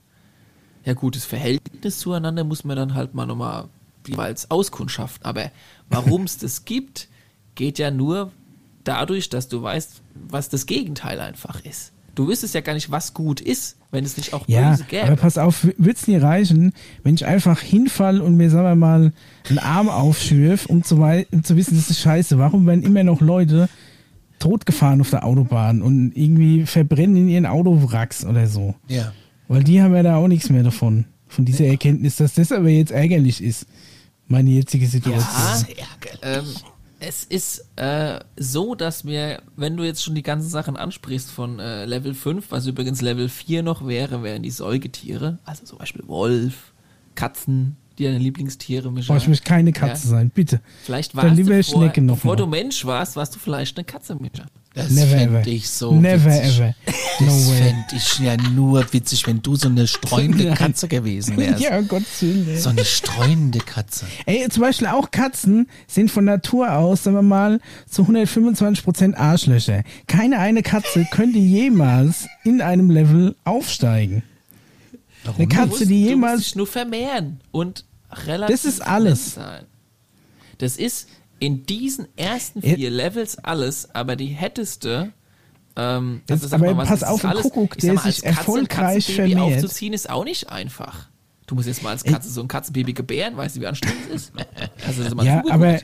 Ja 0.84 0.94
gut, 0.94 1.16
das 1.16 1.24
Verhältnis 1.24 1.98
zueinander 1.98 2.44
muss 2.44 2.64
man 2.64 2.76
dann 2.76 2.94
halt 2.94 3.14
mal 3.14 3.26
nochmal 3.26 3.64
jeweils 4.06 4.50
auskundschaften. 4.50 5.24
Aber 5.24 5.50
warum 5.90 6.24
es 6.24 6.38
das 6.38 6.64
gibt, 6.64 7.08
geht 7.54 7.78
ja 7.78 7.90
nur 7.90 8.30
dadurch, 8.84 9.28
dass 9.28 9.48
du 9.48 9.62
weißt, 9.62 10.02
was 10.30 10.48
das 10.48 10.66
Gegenteil 10.66 11.20
einfach 11.20 11.64
ist. 11.64 11.92
Du 12.14 12.26
wüsstest 12.26 12.54
ja 12.54 12.62
gar 12.62 12.74
nicht, 12.74 12.90
was 12.90 13.14
gut 13.14 13.40
ist, 13.40 13.76
wenn 13.92 14.04
es 14.04 14.16
nicht 14.16 14.34
auch 14.34 14.48
Ja, 14.48 14.70
böse 14.70 14.84
gäbe. 14.84 15.04
aber 15.04 15.16
pass 15.16 15.38
auf, 15.38 15.66
wird 15.76 15.96
es 15.96 16.08
nie 16.08 16.16
reichen, 16.16 16.72
wenn 17.04 17.14
ich 17.14 17.26
einfach 17.26 17.60
hinfall 17.60 18.20
und 18.20 18.36
mir, 18.36 18.50
sagen 18.50 18.66
wir 18.66 18.74
mal, 18.74 19.12
einen 19.48 19.58
Arm 19.58 19.88
aufschürf, 19.88 20.66
um 20.66 20.82
zu, 20.82 20.96
um 20.96 21.44
zu 21.44 21.56
wissen, 21.56 21.76
das 21.76 21.90
ist 21.90 22.00
scheiße. 22.00 22.38
Warum 22.38 22.66
werden 22.66 22.82
immer 22.82 23.04
noch 23.04 23.20
Leute 23.20 23.68
totgefahren 24.40 25.00
auf 25.00 25.10
der 25.10 25.24
Autobahn 25.24 25.80
und 25.82 26.12
irgendwie 26.14 26.66
verbrennen 26.66 27.16
in 27.16 27.28
ihren 27.28 27.46
Autowracks 27.46 28.24
oder 28.24 28.46
so? 28.46 28.74
Ja. 28.88 29.12
Weil 29.48 29.64
die 29.64 29.82
haben 29.82 29.94
ja 29.94 30.02
da 30.02 30.16
auch 30.16 30.28
nichts 30.28 30.50
mehr 30.50 30.62
davon. 30.62 31.06
Von 31.26 31.44
dieser 31.44 31.66
Erkenntnis, 31.66 32.16
dass 32.16 32.34
das 32.34 32.52
aber 32.52 32.68
jetzt 32.68 32.90
ärgerlich 32.92 33.42
ist. 33.42 33.66
Meine 34.28 34.50
jetzige 34.50 34.86
Situation. 34.86 35.24
Ja, 35.76 35.86
ähm, 36.22 36.44
es 37.00 37.24
ist 37.24 37.64
äh, 37.76 38.18
so, 38.36 38.74
dass 38.74 39.04
wir, 39.06 39.40
wenn 39.56 39.76
du 39.76 39.84
jetzt 39.84 40.02
schon 40.04 40.14
die 40.14 40.22
ganzen 40.22 40.48
Sachen 40.48 40.76
ansprichst 40.76 41.30
von 41.30 41.58
äh, 41.58 41.84
Level 41.86 42.12
5, 42.12 42.50
was 42.50 42.66
übrigens 42.66 43.00
Level 43.00 43.28
4 43.28 43.62
noch 43.62 43.86
wäre, 43.86 44.22
wären 44.22 44.42
die 44.42 44.50
Säugetiere, 44.50 45.38
also 45.44 45.64
zum 45.64 45.78
Beispiel 45.78 46.06
Wolf, 46.08 46.72
Katzen, 47.14 47.76
die 47.98 48.04
deine 48.04 48.18
Lieblingstiere, 48.18 48.90
Micha. 48.92 49.12
Boah, 49.12 49.18
ich 49.18 49.28
möchte 49.28 49.44
keine 49.48 49.72
Katze 49.72 50.04
Ja. 50.08 50.10
sein, 50.10 50.30
bitte. 50.30 50.60
Vielleicht 50.84 51.14
Dann 51.16 51.24
warst 51.24 51.36
lieber 51.36 51.50
du 51.56 51.62
vor, 51.64 51.82
Schnecke 51.82 52.02
noch 52.02 52.14
bevor 52.16 52.32
mal. 52.32 52.36
du 52.36 52.46
Mensch 52.46 52.84
warst, 52.84 53.16
warst 53.16 53.34
du 53.34 53.38
vielleicht 53.38 53.76
eine 53.78 53.84
Katze, 53.84 54.14
Micha. 54.16 54.46
Das 54.78 54.90
Never 54.90 55.06
fände 55.18 55.38
ever. 55.40 55.46
ich 55.48 55.68
so 55.68 55.92
Never 55.94 56.24
witzig. 56.24 56.56
ever. 56.60 56.74
No 57.20 57.26
Das 57.26 57.50
fände 57.50 57.84
ich 57.96 58.18
ja 58.20 58.36
nur 58.36 58.92
witzig, 58.92 59.26
wenn 59.26 59.42
du 59.42 59.56
so 59.56 59.68
eine 59.68 59.86
streunende 59.88 60.54
Katze 60.54 60.86
gewesen 60.88 61.36
wärst. 61.38 61.60
Ja, 61.60 61.78
um 61.78 61.88
Gottes 61.88 62.22
Willen. 62.22 62.58
So 62.60 62.68
eine 62.70 62.84
streunende 62.84 63.58
Katze. 63.58 64.06
Ey, 64.26 64.48
zum 64.48 64.62
Beispiel 64.62 64.86
auch 64.86 65.10
Katzen 65.10 65.68
sind 65.88 66.10
von 66.10 66.24
Natur 66.24 66.72
aus, 66.72 67.02
sagen 67.04 67.16
wir 67.16 67.22
mal, 67.22 67.60
zu 67.90 68.02
125% 68.02 69.16
Arschlöcher. 69.16 69.82
Keine 70.06 70.38
eine 70.38 70.62
Katze 70.62 71.06
könnte 71.10 71.38
jemals 71.38 72.26
in 72.44 72.60
einem 72.60 72.90
Level 72.90 73.34
aufsteigen. 73.44 74.22
Warum? 75.24 75.36
Eine 75.40 75.48
Katze, 75.48 75.86
die 75.86 75.94
du 75.94 75.94
musst 75.94 76.08
jemals. 76.10 76.42
dich 76.44 76.54
nur 76.56 76.66
vermehren 76.68 77.40
und 77.50 77.84
relativ 78.26 78.54
Das 78.54 78.64
ist 78.64 78.80
alles. 78.80 79.34
Sein. 79.34 79.64
Das 80.58 80.76
ist 80.76 81.08
in 81.40 81.64
diesen 81.66 82.08
ersten 82.16 82.62
vier 82.62 82.90
Levels 82.90 83.38
alles, 83.38 83.94
aber 83.94 84.16
die 84.16 84.26
hätteste. 84.26 85.12
Ähm, 85.76 86.22
Das- 86.26 86.38
also 86.42 86.48
sag 86.48 86.60
aber 86.60 86.74
mal, 86.74 86.78
was 86.82 86.88
pass 86.88 87.02
ist 87.02 87.08
auf, 87.08 87.24
alles, 87.24 87.42
Kuckuck, 87.44 87.78
der 87.78 87.94
mal, 87.94 88.02
sich 88.02 88.22
Katze 88.22 88.26
erfolgreich 88.38 89.06
Katzenbaby 89.06 89.32
vermehrt. 89.34 89.64
aufzuziehen 89.64 89.92
ist 89.92 90.10
auch 90.10 90.24
nicht 90.24 90.50
einfach. 90.50 91.08
Du 91.46 91.54
musst 91.54 91.68
jetzt 91.68 91.82
mal 91.82 91.90
als 91.90 92.04
Katze 92.04 92.28
so 92.28 92.40
ein 92.42 92.48
Katzenbaby 92.48 92.92
gebären, 92.92 93.36
weißt 93.36 93.56
du, 93.56 93.60
wie 93.60 93.66
anstrengend 93.66 94.00
es 94.10 94.22
ist? 94.22 94.32
Du 94.34 95.02
das 95.04 95.14
mal 95.14 95.24
Ja, 95.24 95.42
aber, 95.48 95.78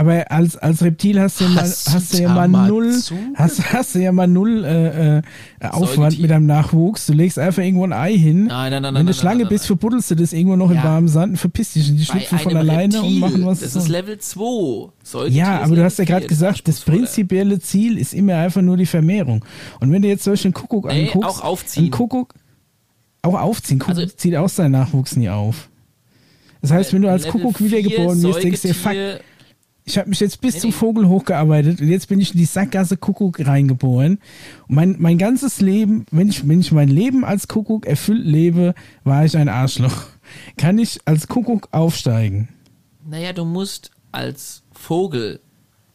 aber 0.00 0.30
als, 0.30 0.56
als 0.56 0.82
Reptil 0.82 1.20
hast 1.20 1.40
du 1.40 1.44
ja 1.44 1.50
mal, 1.50 1.62
Hast 1.62 2.14
du 2.14 2.22
ja 2.22 2.34
mal 2.34 2.48
null, 2.48 2.94
hast, 3.34 3.72
hast 3.72 3.94
du 3.94 3.98
ja 3.98 4.12
mal 4.12 4.26
null 4.26 4.64
äh, 4.64 5.18
äh, 5.18 5.22
Aufwand 5.60 6.18
mit 6.18 6.30
deinem 6.30 6.46
Nachwuchs. 6.46 7.04
Du 7.06 7.12
legst 7.12 7.38
einfach 7.38 7.62
irgendwo 7.62 7.84
ein 7.84 7.92
Ei 7.92 8.16
hin. 8.16 8.46
Nein, 8.46 8.72
nein, 8.72 8.82
nein, 8.82 8.94
Wenn 8.94 9.06
du 9.06 9.12
Schlange 9.12 9.44
bist, 9.44 9.66
verbuddelst 9.66 10.10
du 10.10 10.14
das 10.14 10.32
irgendwo 10.32 10.56
noch 10.56 10.70
in 10.70 10.76
Ja. 10.76 10.84
warmem 10.84 11.08
Sand 11.08 11.32
und 11.32 11.36
verpisst 11.36 11.74
dich. 11.74 11.90
Und 11.90 11.98
die 11.98 12.04
schlüpfen 12.06 12.38
von 12.38 12.56
alleine 12.56 12.94
Reptil, 12.94 13.00
und 13.14 13.18
machen, 13.20 13.44
was 13.46 13.60
Das 13.60 13.76
ist. 13.76 13.88
Level 13.88 14.18
2. 14.18 14.88
Säugetier 15.02 15.38
Ja, 15.38 15.60
aber 15.60 15.76
du 15.76 15.84
hast 15.84 15.98
ja 15.98 16.04
gerade 16.06 16.20
4, 16.22 16.28
gesagt, 16.28 16.66
das 16.66 16.80
prinzipielle 16.80 17.58
Ziel 17.60 17.98
ist 17.98 18.14
immer 18.14 18.36
einfach 18.36 18.62
nur 18.62 18.78
die 18.78 18.86
Vermehrung. 18.86 19.44
Und 19.80 19.92
wenn 19.92 20.00
du 20.00 20.08
jetzt 20.08 20.26
einen 20.26 20.54
Kuckuck 20.54 20.86
Nee, 20.86 21.08
anguckst, 21.08 21.28
auch 21.28 21.44
aufziehen. 21.44 21.90
Kuckuck, 21.90 22.32
auch 23.20 23.34
aufziehen, 23.38 23.78
Kuckuck 23.80 23.98
Also- 23.98 24.14
zieht 24.16 24.34
auch 24.36 24.48
seinen 24.48 24.72
Nachwuchs 24.72 25.14
nie 25.16 25.28
auf. 25.28 25.68
Das 26.62 26.70
heißt, 26.72 26.92
wenn 26.94 27.02
du 27.02 27.10
als 27.10 27.24
Level 27.24 27.40
Kuckuck 27.42 27.58
4 27.58 27.66
wiedergeboren 27.70 28.22
wirst, 28.22 28.42
denkst 28.42 28.62
du 28.62 28.68
dir, 28.68 28.74
fuck, 28.74 28.92
ich 29.84 29.98
habe 29.98 30.08
mich 30.08 30.20
jetzt 30.20 30.40
bis 30.40 30.54
Nee, 30.54 30.60
zum. 30.60 30.72
Vogel 30.72 31.08
hochgearbeitet 31.08 31.80
und 31.80 31.88
jetzt 31.88 32.08
bin 32.08 32.20
ich 32.20 32.32
in 32.32 32.38
die 32.38 32.44
Sackgasse 32.44 32.96
Kuckuck 32.96 33.44
reingeboren. 33.46 34.18
Und 34.68 34.74
mein, 34.76 34.96
mein 34.98 35.18
ganzes 35.18 35.60
Leben, 35.60 36.06
wenn 36.10 36.28
ich, 36.28 36.46
wenn 36.46 36.60
ich 36.60 36.70
mein 36.72 36.88
Leben 36.88 37.24
als 37.24 37.48
Kuckuck 37.48 37.86
erfüllt 37.86 38.24
lebe, 38.24 38.74
war 39.04 39.24
ich 39.24 39.36
ein 39.36 39.48
Arschloch. 39.48 40.04
Kann 40.56 40.78
ich 40.78 41.00
als 41.06 41.26
Kuckuck 41.28 41.68
aufsteigen? 41.72 42.48
Naja, 43.08 43.32
du 43.32 43.44
musst 43.44 43.90
als 44.12 44.62
Vogel 44.72 45.40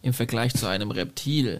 im 0.01 0.13
Vergleich 0.13 0.53
zu 0.53 0.67
einem 0.67 0.91
Reptil 0.91 1.59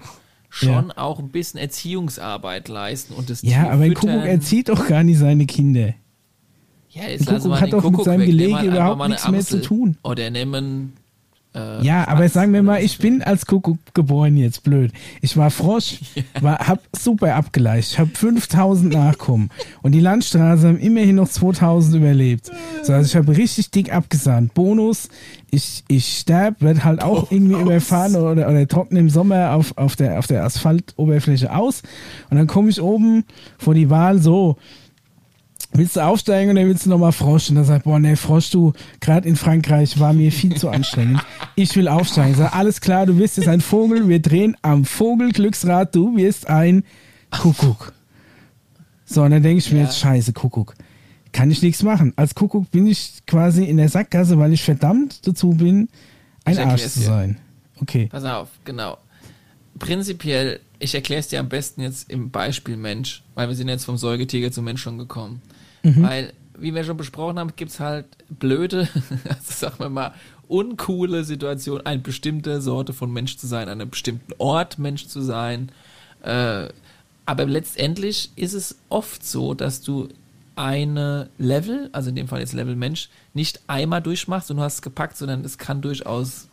schon 0.49 0.91
auch 0.91 1.19
ein 1.19 1.29
bisschen 1.29 1.59
Erziehungsarbeit 1.59 2.67
leisten 2.69 3.13
und 3.13 3.29
das 3.29 3.41
Ja, 3.41 3.63
Tier 3.63 3.71
aber 3.71 3.83
ein. 3.83 3.93
Kuckuck 3.93 4.25
erzieht 4.25 4.69
doch 4.69 4.87
gar 4.87 5.03
nicht 5.03 5.19
seine 5.19 5.45
Kinder. 5.45 5.93
Ja, 6.89 7.03
jetzt 7.09 7.25
lassen 7.29 7.49
wir 7.49 7.55
Kuckuck 7.57 7.61
hat 7.61 7.73
doch 7.73 7.89
mit 7.91 8.03
seinem 8.03 8.25
Gelege 8.25 8.61
überhaupt 8.67 9.07
nichts 9.09 9.27
mehr 9.29 9.41
zu 9.41 9.55
Amsel. 9.55 9.61
tun. 9.61 9.97
Oder 10.03 10.29
nehmen 10.29 10.93
äh, 11.55 11.83
Ja, 11.83 12.07
aber 12.07 12.27
sagen 12.29 12.53
wir 12.53 12.63
mal, 12.63 12.83
ich 12.83 12.97
bin 12.97 13.23
als 13.23 13.45
Kuckuck 13.45 13.77
geboren 13.93 14.37
jetzt, 14.37 14.63
blöd. 14.63 14.91
Ich 15.21 15.37
war 15.37 15.49
Frosch, 15.49 15.99
war, 16.41 16.59
hab 16.59 16.81
super 16.95 17.35
abgeleicht, 17.35 17.93
ich 17.93 17.99
hab 17.99 18.15
5000 18.15 18.93
Nachkommen 18.93 19.49
und 19.81 19.93
die 19.93 19.99
Landstraße 19.99 20.67
haben 20.67 20.79
immerhin 20.79 21.15
noch 21.15 21.29
2000 21.29 21.95
überlebt. 21.95 22.51
So, 22.83 22.93
also 22.93 23.07
ich 23.07 23.15
habe 23.15 23.35
richtig 23.35 23.71
dick 23.71 23.93
abgesahnt. 23.93 24.53
Bonus, 24.53 25.09
ich, 25.51 25.83
ich 25.87 26.19
sterb, 26.19 26.61
werd 26.61 26.83
halt 26.83 27.01
auch 27.01 27.31
irgendwie 27.31 27.59
überfahren 27.59 28.15
oder, 28.15 28.47
oder 28.47 28.67
trockne 28.67 28.99
im 28.99 29.09
Sommer 29.09 29.53
auf, 29.53 29.77
auf 29.77 29.95
der, 29.95 30.19
auf 30.19 30.27
der 30.27 30.43
Asphaltoberfläche 30.43 31.55
aus 31.55 31.81
und 32.29 32.37
dann 32.37 32.47
komme 32.47 32.69
ich 32.69 32.81
oben 32.81 33.23
vor 33.57 33.73
die 33.73 33.89
Wahl 33.89 34.19
so, 34.19 34.57
willst 35.77 35.95
du 35.95 36.01
aufsteigen 36.01 36.51
oder 36.51 36.65
willst 36.67 36.85
du 36.85 36.89
nochmal 36.89 37.11
Frosch? 37.11 37.49
Und 37.49 37.55
dann 37.55 37.65
sagt, 37.65 37.85
boah, 37.85 37.99
nee, 37.99 38.15
Frosch, 38.15 38.49
du, 38.51 38.73
gerade 38.99 39.27
in 39.27 39.35
Frankreich 39.35 39.99
war 39.99 40.13
mir 40.13 40.31
viel 40.31 40.55
zu 40.55 40.69
anstrengend. 40.69 41.21
Ich 41.55 41.75
will 41.75 41.87
aufsteigen. 41.87 42.31
Ich 42.31 42.37
sag, 42.37 42.53
alles 42.55 42.81
klar, 42.81 43.05
du 43.05 43.15
bist 43.15 43.37
jetzt 43.37 43.47
ein 43.47 43.61
Vogel, 43.61 44.07
wir 44.09 44.19
drehen 44.21 44.55
am 44.61 44.85
Vogelglücksrad, 44.85 45.95
du 45.95 46.15
wirst 46.17 46.47
ein 46.47 46.83
Kuckuck. 47.31 47.93
So, 49.05 49.23
und 49.23 49.31
dann 49.31 49.43
denke 49.43 49.59
ich 49.59 49.71
mir 49.71 49.79
Ja. 49.79 49.85
jetzt, 49.85 49.99
scheiße, 49.99 50.33
Kuckuck. 50.33 50.73
Kann 51.31 51.51
ich 51.51 51.61
nichts 51.61 51.83
machen. 51.83 52.13
Als 52.15 52.33
Kuckuck 52.33 52.71
bin 52.71 52.87
ich 52.87 53.21
quasi 53.27 53.65
in 53.65 53.77
der 53.77 53.89
Sackgasse, 53.89 54.37
weil 54.39 54.53
ich 54.53 54.63
verdammt 54.63 55.27
dazu 55.27 55.49
bin, 55.51 55.89
ein 56.45 56.57
Arsch 56.57 56.87
zu 56.87 57.01
sein. 57.01 57.37
Okay. 57.81 58.07
Pass 58.09 58.23
auf, 58.23 58.47
genau. 58.63 58.97
Prinzipiell, 59.77 60.61
ich 60.79 60.95
erkläre 60.95 61.19
es 61.19 61.27
dir 61.27 61.41
am 61.41 61.49
besten 61.49 61.81
jetzt 61.81 62.09
im 62.09 62.29
Beispiel 62.31 62.77
Mensch, 62.77 63.23
weil 63.33 63.49
wir 63.49 63.55
sind 63.55 63.67
jetzt 63.67 63.83
vom 63.85 63.97
Säugetiger 63.97 64.51
zum 64.51 64.63
Mensch 64.65 64.81
schon 64.81 64.97
gekommen. 64.97 65.41
Weil, 66.03 66.33
wie 66.57 66.73
wir 66.73 66.83
schon 66.83 66.97
besprochen 66.97 67.39
haben, 67.39 67.53
gibt 67.55 67.71
es 67.71 67.79
halt 67.79 68.05
blöde, 68.29 68.87
also 69.29 69.51
sagen 69.51 69.75
wir 69.79 69.89
mal, 69.89 70.13
uncoole 70.47 71.23
Situationen, 71.23 71.85
eine 71.85 72.01
bestimmte 72.01 72.61
Sorte 72.61 72.93
von 72.93 73.11
Mensch 73.11 73.37
zu 73.37 73.47
sein, 73.47 73.67
an 73.67 73.81
einem 73.81 73.89
bestimmten 73.89 74.33
Ort 74.37 74.79
Mensch 74.79 75.07
zu 75.07 75.21
sein. 75.21 75.71
Äh, 76.23 76.69
aber 77.25 77.45
letztendlich 77.45 78.31
ist 78.35 78.53
es 78.53 78.77
oft 78.89 79.25
so, 79.25 79.53
dass 79.53 79.81
du 79.81 80.09
eine 80.55 81.29
Level, 81.37 81.89
also 81.91 82.09
in 82.09 82.15
dem 82.15 82.27
Fall 82.27 82.39
jetzt 82.39 82.53
Level 82.53 82.75
Mensch, 82.75 83.09
nicht 83.33 83.61
einmal 83.67 84.01
durchmachst 84.01 84.51
und 84.51 84.57
du 84.57 84.63
hast 84.63 84.75
es 84.75 84.81
gepackt, 84.81 85.17
sondern 85.17 85.43
es 85.43 85.57
kann 85.57 85.81
durchaus 85.81 86.47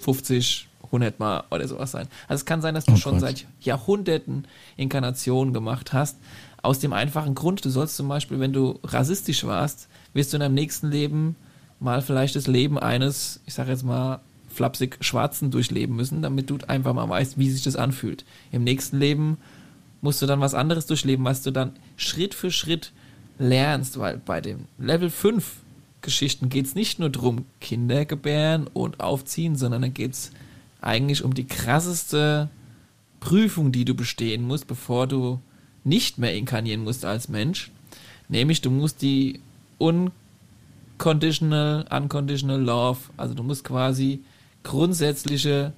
50, 0.00 0.65
100 0.86 1.18
Mal 1.20 1.44
oder 1.50 1.66
sowas 1.68 1.90
sein. 1.90 2.06
Also 2.28 2.40
es 2.42 2.44
kann 2.46 2.62
sein, 2.62 2.74
dass 2.74 2.84
du 2.84 2.92
Oh 2.92 2.96
schon 2.96 3.12
Gott. 3.14 3.20
seit 3.20 3.46
Jahrhunderten 3.60 4.46
Inkarnationen 4.76 5.52
gemacht 5.54 5.92
hast. 5.92 6.18
Aus 6.62 6.78
dem 6.78 6.92
einfachen 6.92 7.34
Grund, 7.34 7.64
du 7.64 7.70
sollst 7.70 7.96
zum 7.96 8.08
Beispiel, 8.08 8.40
wenn 8.40 8.52
du 8.52 8.78
rassistisch 8.84 9.44
warst, 9.44 9.88
wirst 10.14 10.32
du 10.32 10.36
in 10.36 10.40
deinem 10.40 10.54
nächsten 10.54 10.90
Leben 10.90 11.36
mal 11.78 12.02
vielleicht 12.02 12.34
das 12.36 12.46
Leben 12.46 12.78
eines, 12.78 13.40
ich 13.46 13.54
sage 13.54 13.70
jetzt 13.70 13.84
mal, 13.84 14.20
flapsig 14.48 14.96
Schwarzen 15.00 15.50
durchleben 15.50 15.94
müssen, 15.94 16.22
damit 16.22 16.48
du 16.48 16.58
einfach 16.66 16.94
mal 16.94 17.08
weißt, 17.08 17.38
wie 17.38 17.50
sich 17.50 17.62
das 17.62 17.76
anfühlt. 17.76 18.24
Im 18.52 18.64
nächsten 18.64 18.98
Leben 18.98 19.36
musst 20.00 20.22
du 20.22 20.26
dann 20.26 20.40
was 20.40 20.54
anderes 20.54 20.86
durchleben, 20.86 21.24
was 21.24 21.42
du 21.42 21.50
dann 21.50 21.72
Schritt 21.96 22.34
für 22.34 22.50
Schritt 22.50 22.92
lernst, 23.38 23.98
weil 23.98 24.16
bei 24.16 24.40
den 24.40 24.66
Level 24.78 25.10
5 25.10 25.56
Geschichten 26.00 26.48
geht 26.48 26.66
es 26.66 26.74
nicht 26.74 26.98
nur 26.98 27.10
darum, 27.10 27.44
Kinder 27.60 28.04
gebären 28.04 28.66
und 28.72 29.00
aufziehen, 29.00 29.56
sondern 29.56 29.82
dann 29.82 29.94
geht 29.94 30.12
es 30.12 30.30
eigentlich 30.86 31.24
um 31.24 31.34
die 31.34 31.46
krasseste 31.46 32.48
Prüfung, 33.20 33.72
die 33.72 33.84
du 33.84 33.94
bestehen 33.94 34.44
musst, 34.44 34.66
bevor 34.66 35.06
du 35.06 35.40
nicht 35.84 36.16
mehr 36.18 36.34
inkarnieren 36.34 36.84
musst 36.84 37.04
als 37.04 37.28
Mensch. 37.28 37.70
Nämlich, 38.28 38.60
du 38.60 38.70
musst 38.70 39.02
die 39.02 39.40
unconditional, 39.78 41.86
unconditional 41.90 42.60
love, 42.60 42.98
also 43.16 43.34
du 43.34 43.42
musst 43.42 43.64
quasi 43.64 44.22
grundsätzliche 44.62 45.72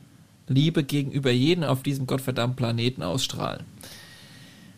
Liebe 0.46 0.84
gegenüber 0.84 1.30
jedem 1.30 1.64
auf 1.64 1.82
diesem 1.82 2.06
gottverdammten 2.06 2.56
Planeten 2.56 3.02
ausstrahlen. 3.02 3.64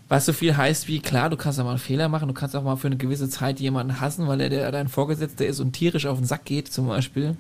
Was 0.09 0.27
so 0.27 0.33
viel 0.33 0.57
heißt 0.57 0.89
wie, 0.89 0.99
klar, 0.99 1.31
du 1.31 1.37
kannst 1.37 1.61
auch 1.61 1.65
mal 1.65 1.71
einen 1.71 1.79
Fehler 1.79 2.09
machen, 2.09 2.27
du 2.27 2.35
kannst 2.35 2.57
auch 2.57 2.65
mal 2.65 2.75
für 2.75 2.89
eine 2.89 2.97
gewisse 2.97 3.29
Zeit 3.29 3.61
jemanden 3.61 4.01
hassen, 4.01 4.27
weil 4.27 4.41
er 4.41 4.73
dein 4.73 4.89
Vorgesetzter 4.89 5.47
ist 5.47 5.61
und 5.61 5.73
tierisch 5.73 6.07
auf 6.07 6.19
den 6.19 6.27
Sack 6.27 6.45
geht, 6.45 6.73
zum 6.73 6.89
Beispiel. 6.89 7.37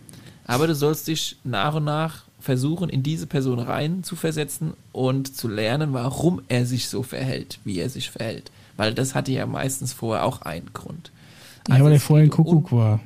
Aber 0.46 0.66
du 0.66 0.74
sollst 0.74 1.06
dich 1.06 1.36
nach 1.44 1.74
und 1.74 1.84
nach 1.84 2.24
versuchen, 2.40 2.88
in 2.88 3.02
diese 3.02 3.26
Person 3.26 3.58
rein 3.58 4.02
zu 4.02 4.16
versetzen 4.16 4.72
und 4.92 5.36
zu 5.36 5.48
lernen, 5.48 5.92
warum 5.92 6.40
er 6.48 6.66
sich 6.66 6.88
so 6.88 7.02
verhält, 7.02 7.58
wie 7.64 7.78
er 7.78 7.90
sich 7.90 8.10
verhält. 8.10 8.50
Weil 8.76 8.94
das 8.94 9.14
hatte 9.14 9.32
ja 9.32 9.46
meistens 9.46 9.92
vorher 9.92 10.24
auch 10.24 10.42
einen 10.42 10.72
Grund. 10.72 11.12
ja, 11.68 11.82
weil 11.84 11.92
er 11.92 12.00
vorher 12.00 12.26
ein 12.26 12.30
Kuckuck 12.30 12.72
um, 12.72 12.78
war. 12.78 13.00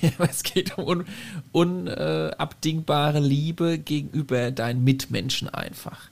Es 0.30 0.42
geht 0.42 0.76
um 0.78 1.04
unabdingbare 1.52 3.18
un, 3.18 3.24
äh, 3.24 3.26
Liebe 3.26 3.78
gegenüber 3.78 4.50
deinen 4.50 4.84
Mitmenschen 4.84 5.48
einfach. 5.48 6.08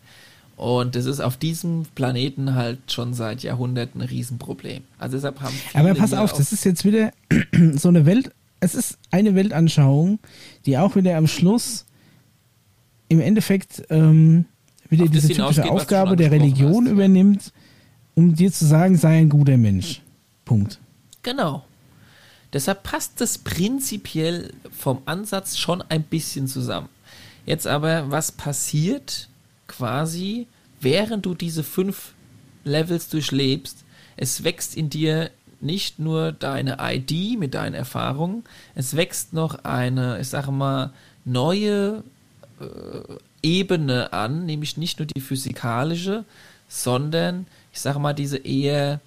Und 0.56 0.96
das 0.96 1.04
ist 1.04 1.20
auf 1.20 1.36
diesem 1.36 1.84
Planeten 1.94 2.54
halt 2.54 2.90
schon 2.90 3.12
seit 3.12 3.42
Jahrhunderten 3.42 4.00
ein 4.00 4.08
Riesenproblem. 4.08 4.84
Also 4.98 5.18
deshalb 5.18 5.40
haben 5.42 5.54
Aber 5.74 5.94
pass 5.94 6.14
auf, 6.14 6.32
das 6.32 6.52
ist 6.52 6.64
jetzt 6.64 6.84
wieder 6.86 7.12
so 7.74 7.88
eine 7.88 8.06
Welt, 8.06 8.32
es 8.60 8.74
ist 8.74 8.98
eine 9.10 9.34
Weltanschauung, 9.34 10.18
die 10.64 10.78
auch 10.78 10.96
wieder 10.96 11.16
am 11.16 11.26
Schluss 11.26 11.84
im 13.08 13.20
Endeffekt 13.20 13.84
ähm, 13.90 14.46
wieder 14.88 15.06
diese 15.08 15.28
typische 15.28 15.70
Aufgabe 15.70 16.16
der 16.16 16.30
Religion 16.30 16.86
hast, 16.86 16.92
übernimmt, 16.92 17.52
um 18.14 18.34
dir 18.34 18.52
zu 18.52 18.64
sagen, 18.64 18.96
sei 18.96 19.18
ein 19.18 19.28
guter 19.28 19.56
Mensch. 19.56 20.02
Punkt. 20.44 20.78
Genau. 21.22 21.64
Deshalb 22.52 22.84
passt 22.84 23.20
das 23.20 23.38
prinzipiell 23.38 24.52
vom 24.70 25.02
Ansatz 25.04 25.58
schon 25.58 25.82
ein 25.82 26.02
bisschen 26.02 26.46
zusammen. 26.46 26.88
Jetzt 27.44 27.66
aber, 27.66 28.10
was 28.10 28.32
passiert 28.32 29.28
quasi, 29.66 30.46
während 30.80 31.26
du 31.26 31.34
diese 31.34 31.62
fünf 31.62 32.14
Levels 32.64 33.08
durchlebst? 33.08 33.84
Es 34.16 34.44
wächst 34.44 34.76
in 34.76 34.88
dir 34.88 35.30
nicht 35.60 35.98
nur 35.98 36.32
deine 36.32 36.78
ID 36.80 37.38
mit 37.38 37.54
deinen 37.54 37.74
Erfahrungen, 37.74 38.44
es 38.74 38.96
wächst 38.96 39.32
noch 39.32 39.64
eine, 39.64 40.20
ich 40.20 40.28
sage 40.28 40.52
mal, 40.52 40.92
neue 41.24 42.02
äh, 42.60 42.64
Ebene 43.42 44.12
an, 44.12 44.46
nämlich 44.46 44.76
nicht 44.76 44.98
nur 44.98 45.06
die 45.06 45.20
physikalische, 45.20 46.24
sondern 46.68 47.46
ich 47.72 47.80
sage 47.80 47.98
mal 47.98 48.12
diese 48.12 48.38
eher 48.38 49.00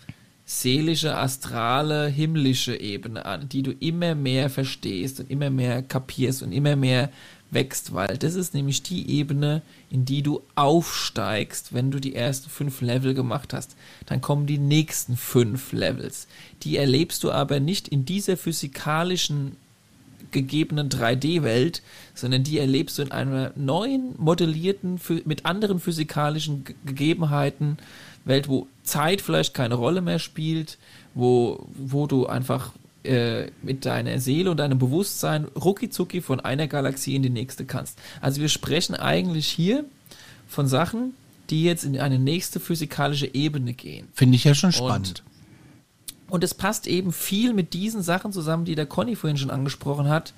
seelische, 0.45 1.15
astrale, 1.15 2.07
himmlische 2.07 2.76
Ebene 2.76 3.26
an, 3.26 3.49
die 3.49 3.61
du 3.61 3.71
immer 3.71 4.15
mehr 4.15 4.49
verstehst 4.49 5.19
und 5.19 5.30
immer 5.30 5.49
mehr 5.49 5.84
kapierst 5.84 6.41
und 6.41 6.51
immer 6.51 6.76
mehr 6.76 7.11
wächst, 7.51 7.93
weil 7.93 8.17
das 8.17 8.35
ist 8.35 8.53
nämlich 8.53 8.84
die 8.84 9.09
Ebene, 9.09 9.61
in 9.89 10.05
die 10.05 10.21
du 10.21 10.41
aufsteigst, 10.55 11.73
wenn 11.73 11.91
du 11.91 11.99
die 11.99 12.15
ersten 12.15 12.49
fünf 12.49 12.81
Level 12.81 13.13
gemacht 13.13 13.53
hast. 13.53 13.76
Dann 14.05 14.21
kommen 14.21 14.45
die 14.45 14.57
nächsten 14.57 15.17
fünf 15.17 15.71
Levels. 15.71 16.27
Die 16.63 16.77
erlebst 16.77 17.23
du 17.23 17.31
aber 17.31 17.59
nicht 17.59 17.88
in 17.88 18.05
dieser 18.05 18.38
physikalischen 18.38 19.55
gegebenen 20.31 20.89
3D-Welt, 20.89 21.81
sondern 22.13 22.43
die 22.43 22.59
erlebst 22.59 22.97
du 22.97 23.01
in 23.01 23.11
einer 23.11 23.51
neuen, 23.55 24.13
modellierten, 24.17 24.99
mit 25.26 25.45
anderen 25.45 25.80
physikalischen 25.80 26.65
Gegebenheiten 26.85 27.77
Welt, 28.26 28.47
wo 28.47 28.67
Zeit 28.84 29.21
vielleicht 29.21 29.53
keine 29.53 29.76
Rolle 29.76 30.01
mehr 30.01 30.19
spielt, 30.19 30.77
wo, 31.13 31.65
wo 31.73 32.05
du 32.05 32.27
einfach 32.27 32.73
mit 33.61 33.85
deiner 33.85 34.19
Seele 34.19 34.51
und 34.51 34.57
deinem 34.57 34.77
Bewusstsein 34.77 35.45
rucki 35.45 36.21
von 36.21 36.39
einer 36.39 36.67
Galaxie 36.67 37.15
in 37.15 37.23
die 37.23 37.30
nächste 37.30 37.65
kannst. 37.65 37.97
Also 38.19 38.41
wir 38.41 38.49
sprechen 38.49 38.95
eigentlich 38.95 39.47
hier 39.47 39.85
von 40.47 40.67
Sachen, 40.67 41.13
die 41.49 41.63
jetzt 41.63 41.85
in 41.85 41.97
eine 41.99 42.19
nächste 42.19 42.59
physikalische 42.59 43.34
Ebene 43.34 43.73
gehen. 43.73 44.07
Finde 44.13 44.35
ich 44.35 44.43
ja 44.43 44.53
schon 44.53 44.71
spannend. 44.73 45.23
Und 45.26 45.30
und 46.30 46.43
es 46.43 46.53
passt 46.53 46.88
eben 46.88 47.11
viel 47.11 47.53
mit 47.53 47.73
diesen 47.73 48.01
Sachen 48.01 48.31
zusammen, 48.31 48.65
die 48.65 48.76
der 48.76 48.85
Conny 48.85 49.15
vorhin 49.15 49.38
schon 49.38 49.49
angesprochen 49.49 50.09
hat. 50.09 50.34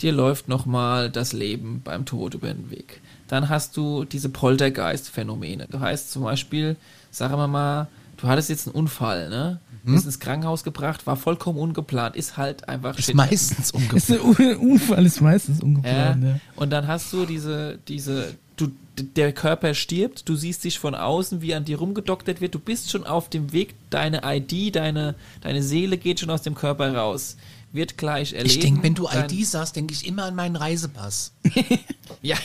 Dir 0.00 0.12
läuft 0.12 0.48
nochmal 0.48 1.10
das 1.10 1.32
Leben 1.32 1.80
beim 1.82 2.04
Tod 2.04 2.34
über 2.34 2.52
den 2.52 2.70
Weg. 2.70 3.00
Dann 3.28 3.48
hast 3.48 3.76
du 3.76 4.04
diese 4.04 4.28
Poltergeist-Phänomene. 4.28 5.68
Du 5.70 5.80
heißt 5.80 6.12
zum 6.12 6.24
Beispiel, 6.24 6.76
sagen 7.10 7.36
wir 7.36 7.48
mal, 7.48 7.88
du 8.16 8.26
hattest 8.26 8.48
jetzt 8.48 8.66
einen 8.66 8.74
Unfall, 8.74 9.28
ne? 9.28 9.60
Mhm. 9.84 9.92
Bist 9.94 10.06
ins 10.06 10.18
Krankenhaus 10.18 10.64
gebracht, 10.64 11.06
war 11.06 11.16
vollkommen 11.16 11.58
ungeplant, 11.58 12.16
ist 12.16 12.36
halt 12.36 12.68
einfach 12.68 12.98
Ist 12.98 13.14
meistens 13.14 13.70
ungeplant. 13.72 14.10
Ist, 14.10 14.58
Unfall 14.58 15.04
ist 15.04 15.20
meistens 15.20 15.60
ungeplant, 15.60 16.24
ja. 16.24 16.30
ja. 16.30 16.40
Und 16.56 16.70
dann 16.70 16.86
hast 16.86 17.12
du 17.12 17.26
diese, 17.26 17.78
diese, 17.86 18.34
du, 18.56 18.68
der 18.96 19.32
Körper 19.32 19.74
stirbt, 19.74 20.28
du 20.28 20.36
siehst 20.36 20.64
dich 20.64 20.78
von 20.78 20.94
außen, 20.94 21.42
wie 21.42 21.54
an 21.54 21.66
dir 21.66 21.78
rumgedoktert 21.78 22.40
wird, 22.40 22.54
du 22.54 22.58
bist 22.58 22.90
schon 22.90 23.04
auf 23.04 23.28
dem 23.28 23.52
Weg, 23.52 23.74
deine 23.90 24.22
ID, 24.24 24.74
deine, 24.74 25.16
deine 25.42 25.62
Seele 25.62 25.98
geht 25.98 26.20
schon 26.20 26.30
aus 26.30 26.42
dem 26.42 26.54
Körper 26.54 26.94
raus. 26.94 27.36
Wird 27.72 27.98
gleich 27.98 28.34
erleben. 28.34 28.50
Ich 28.50 28.60
denke, 28.60 28.82
wenn 28.84 28.94
du 28.94 29.08
ID 29.12 29.44
sagst, 29.44 29.74
denke 29.74 29.92
ich 29.92 30.06
immer 30.06 30.26
an 30.26 30.36
meinen 30.36 30.54
Reisepass. 30.54 31.32
ja. 32.22 32.36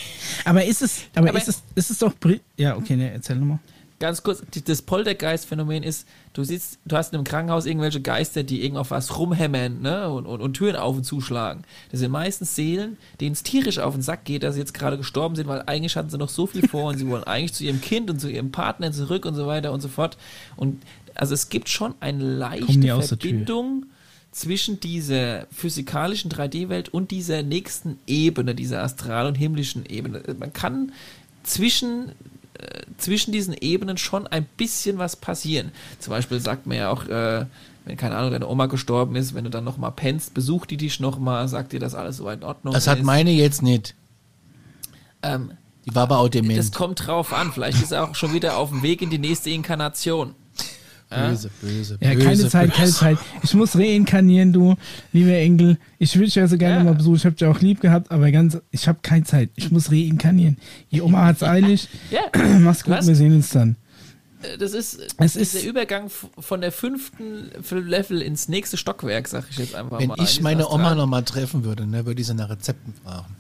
Aber 0.43 0.65
ist 0.65 0.81
es, 0.81 1.03
aber, 1.13 1.29
aber 1.29 1.37
ist 1.37 1.47
es, 1.47 1.61
ist 1.75 1.91
es 1.91 1.99
doch, 1.99 2.13
ja, 2.57 2.75
okay, 2.75 2.95
ne, 2.95 3.11
erzähl 3.11 3.35
nochmal 3.35 3.59
ganz 3.99 4.23
kurz, 4.23 4.41
das 4.65 4.81
Poltergeist-Phänomen 4.81 5.83
ist, 5.83 6.07
du 6.33 6.43
sitzt, 6.43 6.79
du 6.85 6.95
hast 6.95 7.11
in 7.11 7.17
einem 7.17 7.25
Krankenhaus 7.25 7.65
irgendwelche 7.65 8.01
Geister, 8.01 8.43
die 8.43 8.63
irgend 8.63 8.77
auf 8.77 8.91
was 8.91 9.17
rumhämmern, 9.17 9.81
ne, 9.81 10.09
und, 10.09 10.25
und, 10.25 10.41
und 10.41 10.53
Türen 10.53 10.75
auf 10.75 10.95
und 10.95 11.03
zuschlagen. 11.03 11.63
Das 11.91 11.99
sind 11.99 12.11
meistens 12.11 12.55
Seelen, 12.55 12.97
denen 13.19 13.33
es 13.33 13.43
tierisch 13.43 13.79
auf 13.79 13.93
den 13.93 14.01
Sack 14.01 14.25
geht, 14.25 14.43
dass 14.43 14.55
sie 14.55 14.61
jetzt 14.61 14.73
gerade 14.73 14.97
gestorben 14.97 15.35
sind, 15.35 15.47
weil 15.47 15.63
eigentlich 15.65 15.95
hatten 15.95 16.09
sie 16.09 16.17
noch 16.17 16.29
so 16.29 16.47
viel 16.47 16.67
vor 16.67 16.89
und 16.89 16.97
sie 16.97 17.07
wollen 17.07 17.23
eigentlich 17.25 17.53
zu 17.53 17.63
ihrem 17.63 17.81
Kind 17.81 18.09
und 18.09 18.19
zu 18.19 18.29
ihrem 18.29 18.51
Partner 18.51 18.91
zurück 18.91 19.25
und 19.25 19.35
so 19.35 19.47
weiter 19.47 19.73
und 19.73 19.81
so 19.81 19.89
fort. 19.89 20.17
Und 20.55 20.81
also 21.15 21.33
es 21.33 21.49
gibt 21.49 21.69
schon 21.69 21.93
eine 21.99 22.23
leichte 22.23 23.01
Verbindung 23.01 23.85
zwischen 24.31 24.79
dieser 24.79 25.47
physikalischen 25.51 26.31
3D-Welt 26.31 26.89
und 26.89 27.11
dieser 27.11 27.43
nächsten 27.43 27.99
Ebene, 28.07 28.55
dieser 28.55 28.83
astral- 28.83 29.27
und 29.27 29.35
himmlischen 29.35 29.85
Ebene. 29.85 30.23
Man 30.37 30.53
kann 30.53 30.91
zwischen 31.43 32.11
zwischen 32.97 33.31
diesen 33.31 33.53
Ebenen 33.53 33.97
schon 33.97 34.27
ein 34.27 34.45
bisschen 34.57 34.97
was 34.97 35.15
passieren. 35.15 35.71
Zum 35.99 36.11
Beispiel 36.11 36.39
sagt 36.39 36.67
man 36.67 36.77
ja 36.77 36.89
auch, 36.89 37.05
äh, 37.05 37.45
wenn, 37.85 37.97
keine 37.97 38.15
Ahnung, 38.15 38.31
deine 38.31 38.47
Oma 38.47 38.67
gestorben 38.67 39.15
ist, 39.15 39.33
wenn 39.33 39.43
du 39.43 39.49
dann 39.49 39.63
nochmal 39.63 39.91
pennst, 39.91 40.33
besucht 40.33 40.69
die 40.69 40.77
dich 40.77 40.99
nochmal, 40.99 41.47
sagt 41.47 41.73
dir, 41.73 41.79
dass 41.79 41.95
alles 41.95 42.17
soweit 42.17 42.39
in 42.39 42.43
Ordnung 42.43 42.73
das 42.73 42.83
ist. 42.83 42.87
Das 42.87 42.97
hat 42.97 43.03
meine 43.03 43.31
jetzt 43.31 43.61
nicht. 43.61 43.95
Ähm, 45.21 45.51
die 45.85 45.95
war 45.95 46.03
aber 46.03 46.19
auch 46.19 46.29
dement. 46.29 46.57
Das 46.57 46.71
kommt 46.71 47.07
drauf 47.07 47.33
an. 47.33 47.51
Vielleicht 47.51 47.81
ist 47.81 47.91
er 47.91 48.03
auch 48.03 48.15
schon 48.15 48.33
wieder 48.33 48.57
auf 48.57 48.69
dem 48.69 48.83
Weg 48.83 49.01
in 49.01 49.09
die 49.09 49.17
nächste 49.17 49.49
Inkarnation. 49.49 50.35
Böse, 51.09 51.49
böse, 51.59 51.97
Ja, 52.01 52.09
keine 52.11 52.29
böse, 52.29 52.49
Zeit, 52.49 52.71
keine 52.71 52.91
Zeit. 52.91 53.17
Ich 53.41 53.53
muss 53.55 53.75
reinkarnieren, 53.75 54.53
du, 54.53 54.75
lieber 55.11 55.33
Enkel. 55.33 55.79
Ich 55.97 56.15
würde 56.15 56.25
dich 56.25 56.35
ja 56.35 56.47
so 56.47 56.57
gerne 56.57 56.77
ja. 56.77 56.83
mal 56.83 56.93
besuchen. 56.93 57.15
Ich 57.15 57.25
habe 57.25 57.35
dich 57.35 57.47
auch 57.47 57.59
lieb 57.61 57.81
gehabt, 57.81 58.11
aber 58.11 58.31
ganz, 58.31 58.59
ich 58.69 58.87
habe 58.87 58.99
keine 59.01 59.23
Zeit. 59.23 59.49
Ich 59.55 59.71
muss 59.71 59.91
reinkarnieren. 59.91 60.57
Die 60.91 61.01
Oma 61.01 61.25
hat's 61.25 61.41
eilig. 61.41 61.89
ja. 62.11 62.21
Mach's 62.59 62.83
gut, 62.83 63.05
wir 63.05 63.15
sehen 63.15 63.33
uns 63.33 63.49
dann. 63.49 63.75
Äh, 64.43 64.59
das 64.59 64.73
ist, 64.73 64.99
es 65.17 65.35
ist 65.35 65.55
der 65.55 65.63
Übergang 65.63 66.09
von 66.09 66.61
der 66.61 66.71
fünften 66.71 67.49
Level 67.71 68.21
ins 68.21 68.47
nächste 68.47 68.77
Stockwerk, 68.77 69.27
sag 69.27 69.45
ich 69.49 69.57
jetzt 69.57 69.73
einfach 69.73 69.99
Wenn 69.99 70.09
mal. 70.09 70.17
Wenn 70.17 70.25
ich 70.25 70.41
meine 70.41 70.63
Astral. 70.63 70.79
Oma 70.79 70.95
nochmal 70.95 71.23
treffen 71.23 71.63
würde, 71.63 71.87
ne, 71.87 72.05
würde 72.05 72.21
ich 72.21 72.27
sie 72.27 72.35
nach 72.35 72.51
Rezepten 72.51 72.93
fragen. 73.03 73.35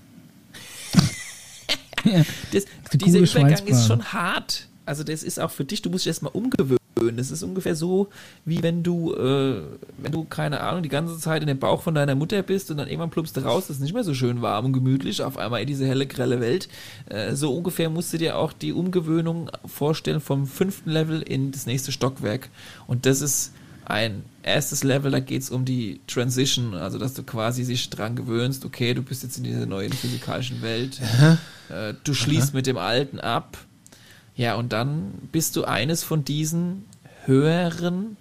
ja, 2.03 2.23
das, 2.51 2.65
dieser 2.93 3.19
Übergang 3.19 3.67
ist 3.67 3.85
schon 3.85 4.03
hart. 4.05 4.67
Also 4.85 5.03
das 5.03 5.21
ist 5.21 5.39
auch 5.39 5.51
für 5.51 5.65
dich, 5.65 5.83
du 5.83 5.91
musst 5.91 6.05
dich 6.05 6.09
erstmal 6.09 6.31
umgewöhnen. 6.31 6.78
Das 7.15 7.31
ist 7.31 7.43
ungefähr 7.43 7.75
so, 7.75 8.09
wie 8.45 8.61
wenn 8.63 8.83
du, 8.83 9.13
äh, 9.13 9.61
wenn 9.97 10.11
du, 10.11 10.25
keine 10.25 10.61
Ahnung, 10.61 10.83
die 10.83 10.89
ganze 10.89 11.17
Zeit 11.17 11.41
in 11.41 11.47
dem 11.47 11.59
Bauch 11.59 11.81
von 11.81 11.95
deiner 11.95 12.15
Mutter 12.15 12.41
bist 12.43 12.71
und 12.71 12.77
dann 12.77 12.87
irgendwann 12.87 13.09
plumpst 13.09 13.37
du 13.37 13.41
raus, 13.41 13.67
das 13.67 13.77
ist 13.77 13.81
nicht 13.81 13.93
mehr 13.93 14.03
so 14.03 14.13
schön 14.13 14.41
warm 14.41 14.65
und 14.65 14.73
gemütlich, 14.73 15.21
auf 15.21 15.37
einmal 15.37 15.61
in 15.61 15.67
diese 15.67 15.85
helle, 15.85 16.07
grelle 16.07 16.39
Welt. 16.41 16.67
Äh, 17.07 17.35
so 17.35 17.55
ungefähr 17.55 17.89
musst 17.89 18.13
du 18.13 18.17
dir 18.17 18.37
auch 18.37 18.53
die 18.53 18.73
Umgewöhnung 18.73 19.49
vorstellen 19.65 20.21
vom 20.21 20.47
fünften 20.47 20.91
Level 20.91 21.21
in 21.21 21.51
das 21.51 21.65
nächste 21.65 21.91
Stockwerk. 21.91 22.49
Und 22.87 23.05
das 23.05 23.21
ist 23.21 23.53
ein 23.85 24.23
erstes 24.43 24.83
Level, 24.83 25.11
da 25.11 25.19
geht 25.19 25.41
es 25.41 25.49
um 25.49 25.65
die 25.65 25.99
Transition, 26.05 26.75
also 26.75 26.99
dass 26.99 27.15
du 27.15 27.23
quasi 27.23 27.63
sich 27.63 27.89
dran 27.89 28.15
gewöhnst, 28.15 28.63
okay, 28.63 28.93
du 28.93 29.01
bist 29.01 29.23
jetzt 29.23 29.37
in 29.37 29.43
dieser 29.43 29.65
neuen 29.65 29.91
physikalischen 29.91 30.61
Welt, 30.61 31.01
äh, 31.69 31.95
du 32.03 32.13
schließt 32.13 32.49
Aha. 32.49 32.55
mit 32.55 32.67
dem 32.67 32.77
Alten 32.77 33.19
ab 33.19 33.57
ja, 34.39 34.55
und 34.55 34.71
dann 34.71 35.11
bist 35.33 35.57
du 35.57 35.65
eines 35.65 36.01
von 36.01 36.23
diesen 36.23 36.85
höheren 37.29 38.17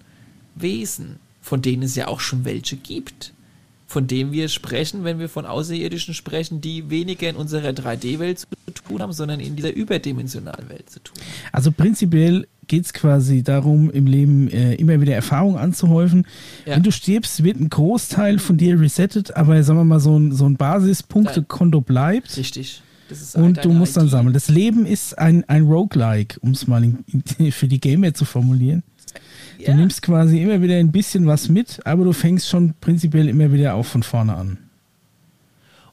Wesen, 0.55 1.17
von 1.41 1.63
denen 1.63 1.83
es 1.83 1.97
ja 1.97 2.07
auch 2.07 2.21
schon 2.21 2.45
welche 2.45 2.77
gibt. 2.77 3.33
Von 3.87 4.07
denen 4.07 4.33
wir 4.33 4.49
sprechen, 4.49 5.03
wenn 5.05 5.19
wir 5.19 5.31
von 5.31 5.47
Außerirdischen 5.47 6.13
sprechen, 6.13 6.61
die 6.61 6.91
weniger 6.91 7.31
in 7.31 7.37
unserer 7.37 7.71
3D-Welt 7.71 8.41
zu 8.41 8.47
tun 8.87 9.01
haben, 9.01 9.15
sondern 9.15 9.41
in 9.41 9.57
dieser 9.57 9.75
überdimensionalen 9.75 10.69
Welt 10.69 10.91
zu 10.91 11.01
tun 11.03 11.17
haben. 11.17 11.27
Also 11.53 11.73
prinzipiell 11.73 12.47
geht 12.67 12.85
es 12.85 12.93
quasi 12.93 13.43
darum, 13.43 13.91
im 13.91 14.07
Leben 14.07 14.51
äh, 14.51 14.75
immer 14.75 15.01
wieder 15.01 15.15
Erfahrung 15.15 15.57
anzuhäufen. 15.57 16.27
Ja. 16.67 16.77
Wenn 16.77 16.83
du 16.83 16.93
stirbst, 16.93 17.43
wird 17.43 17.59
ein 17.59 17.71
Großteil 17.71 18.39
von 18.39 18.59
dir 18.59 18.79
resettet, 18.79 19.35
aber 19.35 19.63
sagen 19.63 19.79
wir 19.79 19.85
mal, 19.85 20.01
so 20.01 20.19
ein, 20.19 20.33
so 20.33 20.45
ein 20.45 20.59
Basispunktekonto 20.59 21.81
bleibt. 21.81 22.37
Richtig. 22.37 22.83
Und 23.35 23.65
du 23.65 23.73
musst 23.73 23.97
dann 23.97 24.09
sammeln. 24.09 24.35
Das 24.35 24.49
Leben 24.49 24.85
ist 24.85 25.19
ein, 25.19 25.45
ein 25.49 25.63
Roguelike, 25.63 26.39
um 26.41 26.51
es 26.51 26.67
mal 26.67 26.85
in, 26.85 27.05
für 27.53 27.69
die 27.69 27.81
Gamer 27.81 28.15
zu 28.15 28.25
formulieren. 28.25 28.83
Du 29.73 29.75
nimmst 29.75 30.03
quasi 30.03 30.43
immer 30.43 30.61
wieder 30.63 30.77
ein 30.77 30.91
bisschen 30.93 31.27
was 31.27 31.49
mit, 31.49 31.81
aber 31.87 32.05
du 32.05 32.13
fängst 32.13 32.49
schon 32.49 32.75
prinzipiell 32.81 33.29
immer 33.29 33.53
wieder 33.53 33.75
auch 33.75 33.85
von 33.85 34.03
vorne 34.03 34.35
an. 34.35 34.59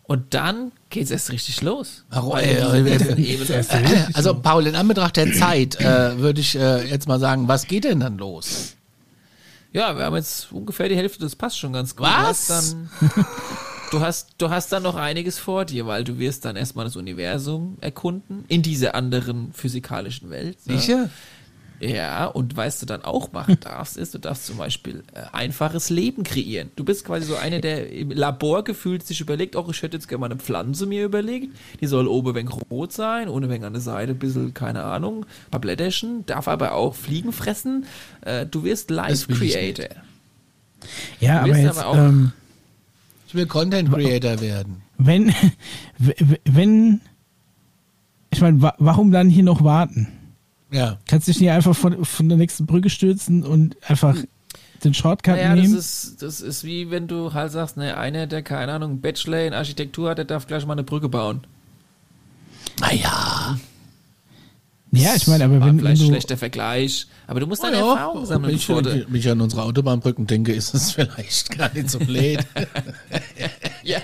Und 0.04 0.34
dann 0.34 0.72
geht's 0.90 1.10
erst 1.12 1.32
richtig 1.32 1.62
los. 1.62 2.06
Äh, 2.14 2.54
äh, 2.54 2.96
Äh, 3.50 4.06
Also 4.14 4.36
Paul, 4.36 4.68
in 4.68 4.76
Anbetracht 4.76 5.18
der 5.18 5.34
Zeit 5.34 5.80
äh, 5.82 6.18
würde 6.20 6.42
ich 6.42 6.56
äh, 6.56 6.88
jetzt 6.90 7.08
mal 7.08 7.20
sagen, 7.20 7.48
was 7.48 7.68
geht 7.68 7.84
denn 7.86 8.00
dann 8.00 8.18
los? 8.18 8.76
Ja, 9.74 9.98
wir 9.98 10.06
haben 10.06 10.16
jetzt 10.16 10.52
ungefähr 10.52 10.88
die 10.88 10.96
Hälfte, 10.96 11.20
das 11.22 11.36
passt 11.36 11.60
schon 11.60 11.74
ganz 11.74 11.96
gut. 11.96 12.06
Was? 12.06 12.48
Du 12.48 12.54
hast, 12.54 12.74
dann, 12.74 13.26
du, 13.92 14.00
hast, 14.00 14.30
du 14.38 14.50
hast 14.50 14.72
dann 14.72 14.84
noch 14.84 14.96
einiges 14.96 15.38
vor 15.38 15.66
dir, 15.66 15.86
weil 15.86 16.04
du 16.06 16.18
wirst 16.18 16.46
dann 16.46 16.56
erstmal 16.56 16.86
das 16.86 16.96
Universum 16.96 17.78
erkunden, 17.82 18.46
in 18.48 18.62
dieser 18.62 18.96
anderen 18.96 19.52
physikalischen 19.54 20.30
Welt. 20.30 20.58
ne? 20.66 20.78
Sicher? 20.80 20.98
Ja, 20.98 21.10
und 22.34 22.58
was 22.58 22.80
du 22.80 22.86
dann 22.86 23.04
auch 23.04 23.32
machen 23.32 23.58
darfst, 23.62 23.98
ist, 23.98 24.14
du 24.14 24.18
darfst 24.18 24.46
zum 24.48 24.58
Beispiel 24.58 25.04
äh, 25.14 25.22
einfaches 25.34 25.90
Leben 25.90 26.24
kreieren. 26.24 26.70
Du 26.76 26.84
bist 26.84 27.06
quasi 27.06 27.26
so 27.28 27.36
einer, 27.36 27.60
der 27.62 27.92
im 27.92 28.12
Labor 28.12 28.64
gefühlt 28.64 29.06
sich 29.06 29.22
überlegt, 29.22 29.56
auch 29.56 29.70
ich 29.70 29.82
hätte 29.82 29.98
jetzt 29.98 30.08
gerne 30.08 30.22
mal 30.22 30.26
eine 30.32 30.40
Pflanze 30.40 30.86
mir 30.86 31.06
überlegt, 31.06 31.56
die 31.82 31.88
soll 31.88 32.08
oben 32.08 32.30
ein 32.30 32.36
wenig 32.36 32.54
rot 32.72 32.92
sein, 32.94 33.30
ohne 33.30 33.50
wenig 33.50 33.64
an 33.66 33.74
der 33.74 33.82
Seite 33.82 34.12
ein 34.14 34.20
bisschen, 34.20 34.54
keine 34.54 34.84
Ahnung, 34.84 35.26
ein 35.48 35.52
paar 35.52 35.62
Blätterchen, 35.62 36.26
darf 36.26 36.48
aber 36.48 36.74
auch 36.74 36.96
Fliegen 36.96 37.32
fressen. 37.32 37.86
Äh, 38.22 38.46
du 38.46 38.64
wirst 38.64 38.90
Life 38.90 39.28
Creator. 39.34 39.88
Ja, 41.20 41.44
Du 41.44 41.52
aber 41.52 41.58
jetzt, 41.60 41.78
aber 41.78 41.88
auch- 41.88 41.98
ähm, 41.98 42.32
Ich 43.28 43.36
will 43.36 43.46
Content 43.48 43.92
Creator 43.92 44.40
werden. 44.42 44.82
wenn, 44.98 45.34
wenn, 46.46 47.02
ich 48.32 48.42
meine, 48.42 48.62
wa 48.62 48.74
warum 48.80 49.12
dann 49.12 49.30
hier 49.30 49.44
noch 49.44 49.64
warten? 49.64 50.08
Ja. 50.72 50.98
Kannst 51.08 51.28
dich 51.28 51.40
nicht 51.40 51.52
einfach 51.52 51.76
von, 51.76 52.04
von 52.06 52.30
der 52.30 52.38
nächsten 52.38 52.66
Brücke 52.66 52.90
stürzen 52.90 53.44
und 53.44 53.78
einfach 53.88 54.16
den 54.84 54.94
Shortcut 54.94 55.36
Naja, 55.36 55.56
das 55.56 55.64
nehmen? 55.64 55.78
ist, 55.78 56.22
das 56.22 56.42
ist 56.42 56.64
wie 56.64 56.92
wenn 56.92 57.08
du 57.08 57.34
halt 57.34 57.52
sagst, 57.52 57.78
ne, 57.78 57.98
einer, 57.98 58.28
der 58.28 58.42
keine 58.42 58.74
Ahnung, 58.74 58.92
einen 58.92 59.02
Bachelor 59.02 59.46
in 59.46 59.54
Architektur 59.54 60.10
hat, 60.10 60.18
der 60.18 60.26
darf 60.26 60.48
gleich 60.48 60.66
mal 60.66 60.74
eine 60.74 60.84
Brücke 60.84 61.10
bauen. 61.10 61.42
Naja. 62.80 63.58
ja, 64.92 65.16
ich 65.16 65.28
meine, 65.28 65.46
aber 65.46 65.60
War 65.60 65.68
wenn, 65.68 65.78
wenn 65.78 65.80
vielleicht 65.80 66.02
du, 66.02 66.08
schlechter 66.08 66.38
Vergleich. 66.38 67.08
Aber 67.28 67.40
du 67.40 67.48
musst 67.48 67.64
deine 67.64 67.78
Ja, 67.78 67.92
Erfahrung 67.94 68.26
sammeln, 68.26 68.50
wenn 68.50 68.56
ich, 68.58 68.70
wenn 68.70 69.16
ich 69.16 69.30
an 69.30 69.42
unsere 69.42 69.64
Autobahnbrücken 69.64 70.28
denke, 70.28 70.54
ist 70.54 70.74
es 70.74 70.92
vielleicht 70.94 71.58
gar 71.58 71.74
nicht 71.74 71.90
so 71.90 72.00
blöd. 72.00 72.40
ja, 73.84 74.00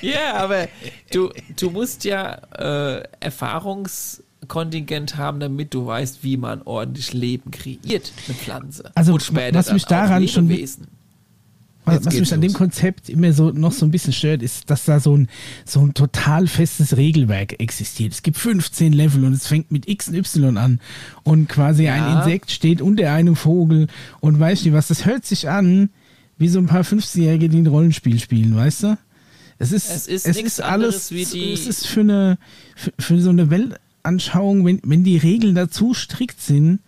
ja, 0.00 0.34
aber 0.36 0.68
du, 1.12 1.30
du 1.58 1.70
musst 1.70 2.04
ja 2.04 2.34
äh, 2.98 3.02
Erfahrungskontingent 4.48 5.16
haben, 5.16 5.40
damit 5.40 5.74
du 5.74 5.86
weißt, 5.86 6.22
wie 6.22 6.36
man 6.36 6.62
ordentlich 6.62 7.12
Leben 7.12 7.50
kreiert, 7.50 8.12
eine 8.26 8.36
Pflanze. 8.36 8.90
Also, 8.94 9.14
was 9.14 9.72
mich 9.72 9.84
daran 9.84 10.26
schon- 10.28 10.48
Lebewesen. 10.48 10.86
was, 11.86 12.04
was 12.06 12.14
mich 12.14 12.32
an 12.32 12.40
dem 12.40 12.50
los. 12.52 12.58
Konzept 12.58 13.08
immer 13.10 13.32
so 13.34 13.50
noch 13.50 13.72
so 13.72 13.84
ein 13.84 13.90
bisschen 13.90 14.12
stört, 14.14 14.42
ist, 14.42 14.70
dass 14.70 14.84
da 14.86 15.00
so 15.00 15.16
ein, 15.16 15.28
so 15.66 15.80
ein 15.80 15.92
total 15.92 16.46
festes 16.46 16.96
Regelwerk 16.96 17.60
existiert. 17.60 18.12
Es 18.14 18.22
gibt 18.22 18.38
15 18.38 18.92
Level 18.94 19.24
und 19.24 19.34
es 19.34 19.46
fängt 19.46 19.70
mit 19.70 19.86
X 19.88 20.08
und 20.08 20.14
Y 20.14 20.56
an 20.56 20.80
und 21.24 21.48
quasi 21.48 21.88
ein 21.88 22.00
Ja. 22.02 22.18
Insekt 22.20 22.50
steht 22.50 22.80
unter 22.80 23.12
einem 23.12 23.36
Vogel 23.36 23.88
und 24.20 24.40
weißt 24.40 24.64
du 24.66 24.72
was, 24.72 24.88
das 24.88 25.04
hört 25.04 25.26
sich 25.26 25.48
an 25.48 25.90
wie 26.38 26.48
so 26.48 26.58
ein 26.58 26.66
paar 26.66 26.82
15-Jährige, 26.82 27.48
die 27.48 27.58
ein 27.58 27.66
Rollenspiel 27.66 28.18
spielen, 28.18 28.56
weißt 28.56 28.82
du? 28.84 28.98
Es 29.58 29.70
ist, 29.70 29.88
Es 29.88 30.08
ist 30.08 30.26
es 30.26 30.36
ist 30.36 30.60
alles, 30.62 31.12
wie 31.12 31.24
die- 31.24 31.52
es 31.52 31.66
ist 31.68 31.86
für 31.86 32.00
eine, 32.00 32.38
für, 32.74 32.92
für 32.98 33.20
so 33.20 33.30
eine 33.30 33.50
Weltanschauung, 34.04 34.64
wenn, 34.64 34.80
wenn 34.84 35.04
die 35.04 35.16
Regeln 35.16 35.54
dazu 35.54 35.94
strikt 35.94 36.40
sind, 36.40 36.80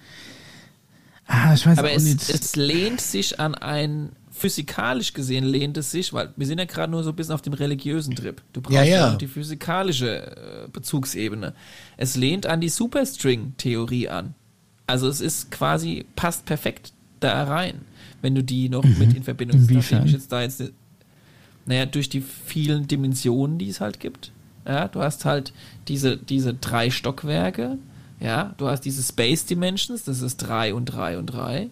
ah, 1.26 1.54
ich 1.54 1.66
weiß 1.66 1.78
Aber 1.78 1.88
auch 1.88 1.94
es, 1.94 2.04
nicht. 2.04 2.30
es 2.30 2.56
lehnt 2.56 3.00
sich 3.00 3.40
an 3.40 3.54
ein, 3.54 4.10
physikalisch 4.30 5.14
gesehen 5.14 5.44
lehnt 5.44 5.78
es 5.78 5.90
sich, 5.90 6.12
weil 6.12 6.32
wir 6.36 6.46
sind 6.46 6.58
ja 6.58 6.66
gerade 6.66 6.90
nur 6.90 7.02
so 7.02 7.10
ein 7.10 7.16
bisschen 7.16 7.34
auf 7.34 7.42
dem 7.42 7.54
religiösen 7.54 8.14
Trip. 8.14 8.42
Du 8.52 8.60
brauchst 8.60 8.76
Ja, 8.76 8.84
ja, 8.84 9.14
die 9.16 9.28
physikalische 9.28 10.66
äh, 10.66 10.68
Bezugsebene. 10.70 11.54
Es 11.96 12.16
lehnt 12.16 12.46
an 12.46 12.60
die 12.60 12.68
Superstring-Theorie 12.68 14.08
an. 14.08 14.34
Also 14.86 15.08
es 15.08 15.20
ist 15.20 15.50
quasi, 15.50 16.04
passt 16.16 16.44
perfekt 16.44 16.92
da 17.18 17.44
rein, 17.44 17.80
wenn 18.20 18.34
du 18.34 18.44
die 18.44 18.68
noch 18.68 18.84
mit 18.84 19.16
in 19.16 19.22
Verbindung 19.22 19.58
setzt. 19.58 19.70
Inwiefern? 19.70 19.98
Nachdem 20.00 20.06
ich 20.08 20.12
jetzt 20.12 20.32
da 20.32 20.42
jetzt, 20.42 20.62
naja, 21.64 21.86
durch 21.86 22.10
die 22.10 22.20
vielen 22.20 22.86
Dimensionen, 22.86 23.58
die 23.58 23.70
es 23.70 23.80
halt 23.80 24.00
gibt. 24.00 24.32
Ja, 24.66 24.88
du 24.88 25.00
hast 25.00 25.24
halt 25.24 25.52
diese, 25.88 26.16
diese 26.16 26.54
drei 26.54 26.90
Stockwerke. 26.90 27.78
Ja, 28.18 28.54
du 28.56 28.68
hast 28.68 28.80
diese 28.82 29.02
Space 29.02 29.44
Dimensions, 29.44 30.04
das 30.04 30.22
ist 30.22 30.38
drei 30.38 30.74
und 30.74 30.86
drei 30.86 31.18
und 31.18 31.26
drei. 31.26 31.68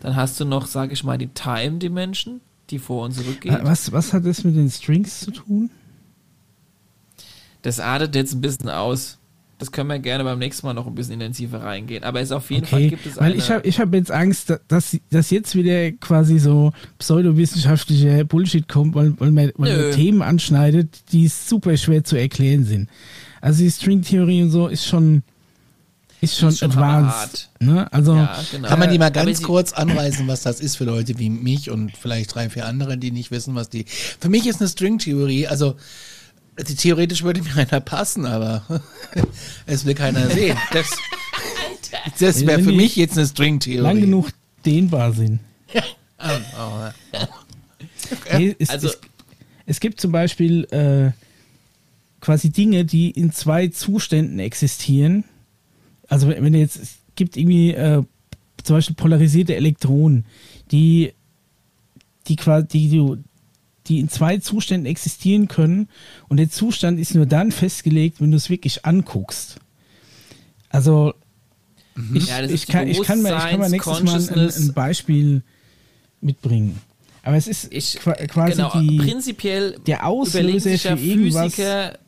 Dann 0.00 0.16
hast 0.16 0.38
du 0.38 0.44
noch, 0.44 0.66
sag 0.66 0.92
ich 0.92 1.04
mal, 1.04 1.18
die 1.18 1.28
Time 1.28 1.78
Dimension, 1.78 2.40
die 2.70 2.78
vor 2.78 3.04
und 3.04 3.12
zurück 3.12 3.40
geht. 3.40 3.52
Was, 3.62 3.92
was 3.92 4.12
hat 4.12 4.24
das 4.24 4.44
mit 4.44 4.56
den 4.56 4.70
Strings 4.70 5.20
zu 5.20 5.30
tun? 5.30 5.70
Das 7.62 7.80
artet 7.80 8.14
jetzt 8.14 8.34
ein 8.34 8.40
bisschen 8.40 8.68
aus. 8.68 9.18
Das 9.58 9.70
können 9.70 9.88
wir 9.88 9.98
gerne 10.00 10.24
beim 10.24 10.38
nächsten 10.38 10.66
Mal 10.66 10.74
noch 10.74 10.86
ein 10.86 10.94
bisschen 10.94 11.14
intensiver 11.14 11.62
reingehen. 11.62 12.02
Aber 12.04 12.20
es 12.20 12.32
auf 12.32 12.50
jeden 12.50 12.66
Fall 12.66 12.80
Okay, 12.80 12.88
gibt 12.90 13.06
es 13.06 13.16
weil 13.16 13.36
ich 13.36 13.50
habe 13.50 13.66
ich 13.66 13.78
hab 13.78 13.94
jetzt 13.94 14.10
Angst, 14.10 14.50
da- 14.50 14.58
dass, 14.68 14.96
dass 15.10 15.30
jetzt 15.30 15.54
wieder 15.54 15.92
quasi 15.92 16.38
so 16.38 16.72
pseudowissenschaftlicher 16.98 18.24
Bullshit 18.24 18.68
kommt, 18.68 18.94
weil, 18.94 19.14
weil, 19.18 19.30
man, 19.30 19.52
weil 19.56 19.84
man 19.86 19.92
Themen 19.92 20.22
anschneidet, 20.22 21.12
die 21.12 21.28
super 21.28 21.76
schwer 21.76 22.04
zu 22.04 22.16
erklären 22.16 22.64
sind. 22.64 22.88
Also 23.40 23.62
die 23.62 23.70
Stringtheorie 23.70 24.42
und 24.42 24.50
so 24.50 24.68
ist 24.68 24.86
schon 24.86 25.22
ist 26.20 26.38
schon, 26.38 26.48
Ist 26.50 26.60
schon 26.60 26.70
advanced. 26.70 27.50
Ne? 27.60 27.92
Also 27.92 28.14
ja, 28.16 28.38
genau. 28.50 28.68
Kann 28.68 28.78
man 28.78 28.90
die 28.90 28.98
mal 28.98 29.10
ganz 29.10 29.42
kurz 29.42 29.74
anreißen, 29.74 30.26
was 30.26 30.42
das 30.42 30.60
ist 30.60 30.76
für 30.76 30.84
Leute 30.84 31.18
wie 31.18 31.28
mich 31.28 31.70
und 31.70 31.94
vielleicht 31.96 32.34
drei, 32.34 32.48
vier 32.48 32.64
andere, 32.66 32.96
die 32.96 33.10
nicht 33.10 33.30
wissen, 33.30 33.54
was 33.54 33.68
die. 33.68 33.84
Für 33.86 34.30
mich 34.30 34.46
ist 34.46 34.60
eine 34.60 34.70
Stringtheorie, 34.70 35.46
also 35.48 35.74
theoretisch 36.56 37.22
würde 37.22 37.42
mir 37.42 37.56
einer 37.56 37.80
passen, 37.80 38.26
aber 38.26 38.62
es 39.66 39.84
will 39.84 39.94
keiner 39.94 40.28
sehen. 40.30 40.56
Das, 40.72 40.90
das 42.18 42.46
wäre 42.46 42.62
für 42.62 42.72
mich 42.72 42.96
jetzt 42.96 43.16
eine 43.18 43.26
Stringtheorie. 43.26 43.80
lang 43.82 44.00
genug 44.00 44.28
dehnbar 44.64 45.12
sind. 45.12 45.40
Nee, 48.36 48.56
es, 48.58 48.68
Also- 48.70 48.88
es, 48.88 48.98
es 49.66 49.80
gibt 49.80 50.00
zum 50.00 50.12
Beispiel 50.12 50.64
äh, 50.70 51.10
quasi 52.20 52.50
Dinge, 52.50 52.84
die 52.84 53.10
in 53.10 53.32
zwei 53.32 53.68
Zuständen 53.68 54.38
existieren. 54.38 55.24
Also 56.08 56.28
wenn, 56.28 56.42
wenn 56.44 56.54
jetzt, 56.54 56.76
es 56.76 56.96
gibt 57.16 57.36
irgendwie 57.36 57.70
äh, 57.72 58.02
zum 58.62 58.76
Beispiel 58.76 58.96
polarisierte 58.96 59.54
Elektronen, 59.56 60.24
die, 60.70 61.12
die 62.28 62.36
quasi, 62.36 62.66
die, 62.68 62.88
die, 62.88 63.16
die 63.86 64.00
in 64.00 64.08
zwei 64.08 64.38
Zuständen 64.38 64.86
existieren 64.86 65.48
können 65.48 65.88
und 66.28 66.38
der 66.38 66.50
Zustand 66.50 66.98
ist 66.98 67.14
nur 67.14 67.26
dann 67.26 67.52
festgelegt, 67.52 68.20
wenn 68.20 68.30
du 68.30 68.36
es 68.36 68.48
wirklich 68.50 68.84
anguckst. 68.86 69.56
Also 70.70 71.14
ich, 72.14 72.26
Ja, 72.26 72.42
ich, 72.42 72.66
kann, 72.66 72.88
ich, 72.88 73.02
kann 73.02 73.22
mal, 73.22 73.36
ich 73.36 73.44
kann 73.50 73.60
mal 73.60 73.68
nächstes 73.70 74.02
Mal 74.02 74.20
ein, 74.28 74.50
ein 74.50 74.72
Beispiel 74.74 75.42
mitbringen. 76.20 76.80
Aber 77.22 77.36
es 77.36 77.46
ist 77.46 77.68
Ich, 77.72 77.96
qua- 78.00 78.14
quasi 78.26 78.52
genau, 78.56 78.80
die, 78.80 78.98
prinzipiell 78.98 79.78
der 79.86 80.06
Auslöser 80.06 80.70
sich 80.70 80.82
für 80.82 80.88
irgendwas. 80.94 81.54
Physiker, 81.54 81.98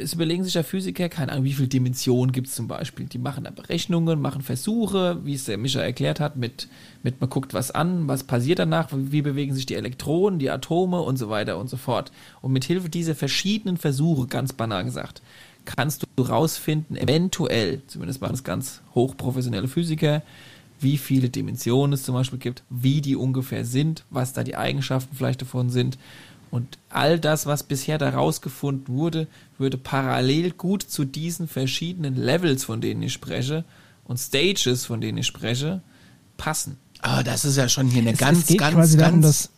es 0.00 0.14
überlegen 0.14 0.44
sich 0.44 0.54
ja 0.54 0.62
Physiker, 0.62 1.08
keine 1.08 1.32
Ahnung, 1.32 1.44
wie 1.44 1.52
viele 1.52 1.68
Dimensionen 1.68 2.32
gibt 2.32 2.48
es 2.48 2.54
zum 2.54 2.68
Beispiel. 2.68 3.06
Die 3.06 3.18
machen 3.18 3.44
da 3.44 3.50
Berechnungen, 3.50 4.20
machen 4.20 4.42
Versuche, 4.42 5.18
wie 5.24 5.34
es 5.34 5.44
der 5.44 5.58
Mischa 5.58 5.80
erklärt 5.80 6.20
hat, 6.20 6.36
mit, 6.36 6.68
mit 7.02 7.20
man 7.20 7.30
guckt 7.30 7.54
was 7.54 7.70
an, 7.70 8.08
was 8.08 8.24
passiert 8.24 8.58
danach, 8.58 8.88
wie 8.92 9.22
bewegen 9.22 9.54
sich 9.54 9.66
die 9.66 9.74
Elektronen, 9.74 10.38
die 10.38 10.50
Atome 10.50 11.00
und 11.00 11.16
so 11.16 11.28
weiter 11.28 11.58
und 11.58 11.68
so 11.68 11.76
fort. 11.76 12.12
Und 12.40 12.52
mit 12.52 12.64
Hilfe 12.64 12.88
dieser 12.88 13.14
verschiedenen 13.14 13.76
Versuche, 13.76 14.26
ganz 14.26 14.52
banal 14.52 14.84
gesagt, 14.84 15.22
kannst 15.64 16.06
du 16.16 16.22
rausfinden, 16.22 16.96
eventuell, 16.96 17.82
zumindest 17.86 18.20
waren 18.20 18.34
es 18.34 18.44
ganz 18.44 18.80
hochprofessionelle 18.94 19.68
Physiker, 19.68 20.22
wie 20.80 20.96
viele 20.96 21.28
Dimensionen 21.28 21.92
es 21.92 22.04
zum 22.04 22.14
Beispiel 22.14 22.38
gibt, 22.38 22.62
wie 22.70 23.00
die 23.00 23.16
ungefähr 23.16 23.64
sind, 23.64 24.04
was 24.10 24.32
da 24.32 24.44
die 24.44 24.56
Eigenschaften 24.56 25.14
vielleicht 25.16 25.42
davon 25.42 25.70
sind. 25.70 25.98
Und 26.50 26.78
all 26.88 27.18
das, 27.18 27.46
was 27.46 27.62
bisher 27.62 27.98
da 27.98 28.10
rausgefunden 28.10 28.94
wurde, 28.94 29.26
würde 29.58 29.76
parallel 29.76 30.52
gut 30.52 30.82
zu 30.82 31.04
diesen 31.04 31.48
verschiedenen 31.48 32.16
Levels, 32.16 32.64
von 32.64 32.80
denen 32.80 33.02
ich 33.02 33.12
spreche, 33.12 33.64
und 34.04 34.16
Stages, 34.16 34.86
von 34.86 35.00
denen 35.00 35.18
ich 35.18 35.26
spreche, 35.26 35.82
passen. 36.38 36.78
Aber 37.00 37.22
das 37.22 37.44
ist 37.44 37.56
ja 37.56 37.68
schon 37.68 37.88
hier 37.88 38.00
eine 38.00 38.12
es, 38.12 38.18
ganz, 38.18 38.38
es 38.38 38.46
geht 38.46 38.58
ganz, 38.58 38.74
quasi 38.74 38.96
ganz. 38.96 39.08
darum, 39.08 39.22
dass 39.22 39.50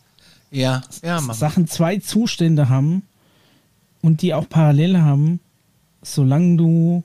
ja, 0.51 0.81
ja, 1.01 1.15
mach 1.15 1.27
mal. 1.27 1.33
Sachen 1.33 1.67
zwei 1.67 1.97
Zustände 1.97 2.67
haben 2.67 3.03
und 4.01 4.21
die 4.21 4.33
auch 4.33 4.49
parallel 4.49 4.99
haben, 4.99 5.39
solange 6.01 6.57
du 6.57 7.03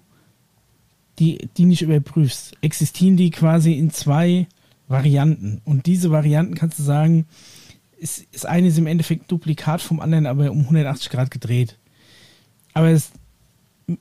die, 1.18 1.48
die 1.56 1.64
nicht 1.64 1.82
überprüfst, 1.82 2.54
existieren 2.60 3.16
die 3.16 3.30
quasi 3.30 3.74
in 3.74 3.90
zwei 3.90 4.48
Varianten. 4.88 5.60
Und 5.64 5.86
diese 5.86 6.10
Varianten 6.10 6.54
kannst 6.54 6.78
du 6.78 6.82
sagen, 6.82 7.26
ist, 7.98 8.26
ist 8.32 8.46
eine 8.46 8.68
ist 8.68 8.78
im 8.78 8.86
Endeffekt 8.86 9.30
Duplikat 9.30 9.80
vom 9.80 10.00
anderen, 10.00 10.26
aber 10.26 10.50
um 10.50 10.60
180 10.60 11.10
Grad 11.10 11.30
gedreht. 11.30 11.76
Aber 12.74 12.90
das 12.90 13.10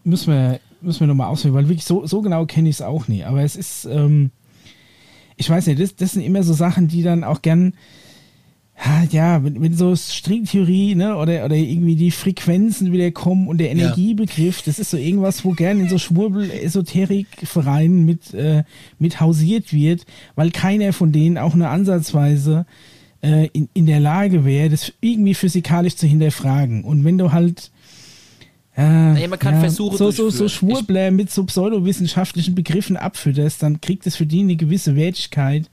müssen 0.03 0.33
wir, 0.33 0.59
müssen 0.81 1.01
wir 1.01 1.07
nochmal 1.07 1.27
auswählen, 1.27 1.55
weil 1.55 1.69
wirklich 1.69 1.85
so, 1.85 2.05
so 2.05 2.21
genau 2.21 2.45
kenne 2.45 2.69
ich 2.69 2.75
es 2.75 2.81
auch 2.81 3.07
nie. 3.07 3.23
Aber 3.23 3.41
es 3.41 3.55
ist, 3.55 3.85
ähm, 3.85 4.31
ich 5.37 5.49
weiß 5.49 5.67
nicht, 5.67 5.79
das, 5.79 5.95
das 5.95 6.13
sind 6.13 6.23
immer 6.23 6.43
so 6.43 6.53
Sachen, 6.53 6.87
die 6.87 7.03
dann 7.03 7.23
auch 7.23 7.41
gern 7.41 7.73
ja, 9.09 9.43
wenn, 9.43 9.61
wenn 9.61 9.73
so 9.73 9.95
Stringtheorie, 9.95 10.95
ne, 10.95 11.15
oder, 11.15 11.45
oder 11.45 11.55
irgendwie 11.55 11.95
die 11.95 12.11
Frequenzen 12.11 12.91
wieder 12.91 13.09
kommen 13.11 13.47
und 13.47 13.59
der 13.59 13.71
Energiebegriff, 13.71 14.63
das 14.63 14.79
ist 14.79 14.91
so 14.91 14.97
irgendwas, 14.97 15.45
wo 15.45 15.51
gern 15.51 15.79
in 15.79 15.87
so 15.87 15.97
Schwurbel-Esoterik-Vereinen 15.97 18.05
mit, 18.05 18.33
äh, 18.33 18.63
mit 18.99 19.21
hausiert 19.21 19.71
wird, 19.71 20.05
weil 20.35 20.51
keiner 20.51 20.91
von 20.91 21.13
denen 21.13 21.37
auch 21.37 21.55
nur 21.55 21.69
ansatzweise 21.69 22.65
äh, 23.25 23.49
in, 23.53 23.69
in 23.73 23.87
der 23.87 23.99
Lage 23.99 24.45
wäre, 24.45 24.69
das 24.69 24.93
irgendwie 25.01 25.33
physikalisch 25.33 25.95
zu 25.95 26.05
hinterfragen. 26.05 26.83
Und 26.83 27.03
wenn 27.03 27.17
du 27.17 27.31
halt 27.31 27.71
äh, 28.77 28.81
naja, 28.83 29.27
man 29.27 29.39
kann 29.39 29.55
ja, 29.55 29.59
Versuche 29.61 29.97
so, 29.97 30.11
so, 30.11 30.29
so 30.29 30.47
Schwurbler 30.49 31.09
mit 31.09 31.31
so 31.31 31.45
pseudowissenschaftlichen 31.45 32.55
Begriffen 32.55 32.97
abfütterst, 32.97 33.63
dann 33.63 33.81
kriegt 33.81 34.05
es 34.05 34.15
für 34.15 34.25
die 34.25 34.41
eine 34.41 34.57
gewisse 34.57 34.95
Wertigkeit, 34.95 35.69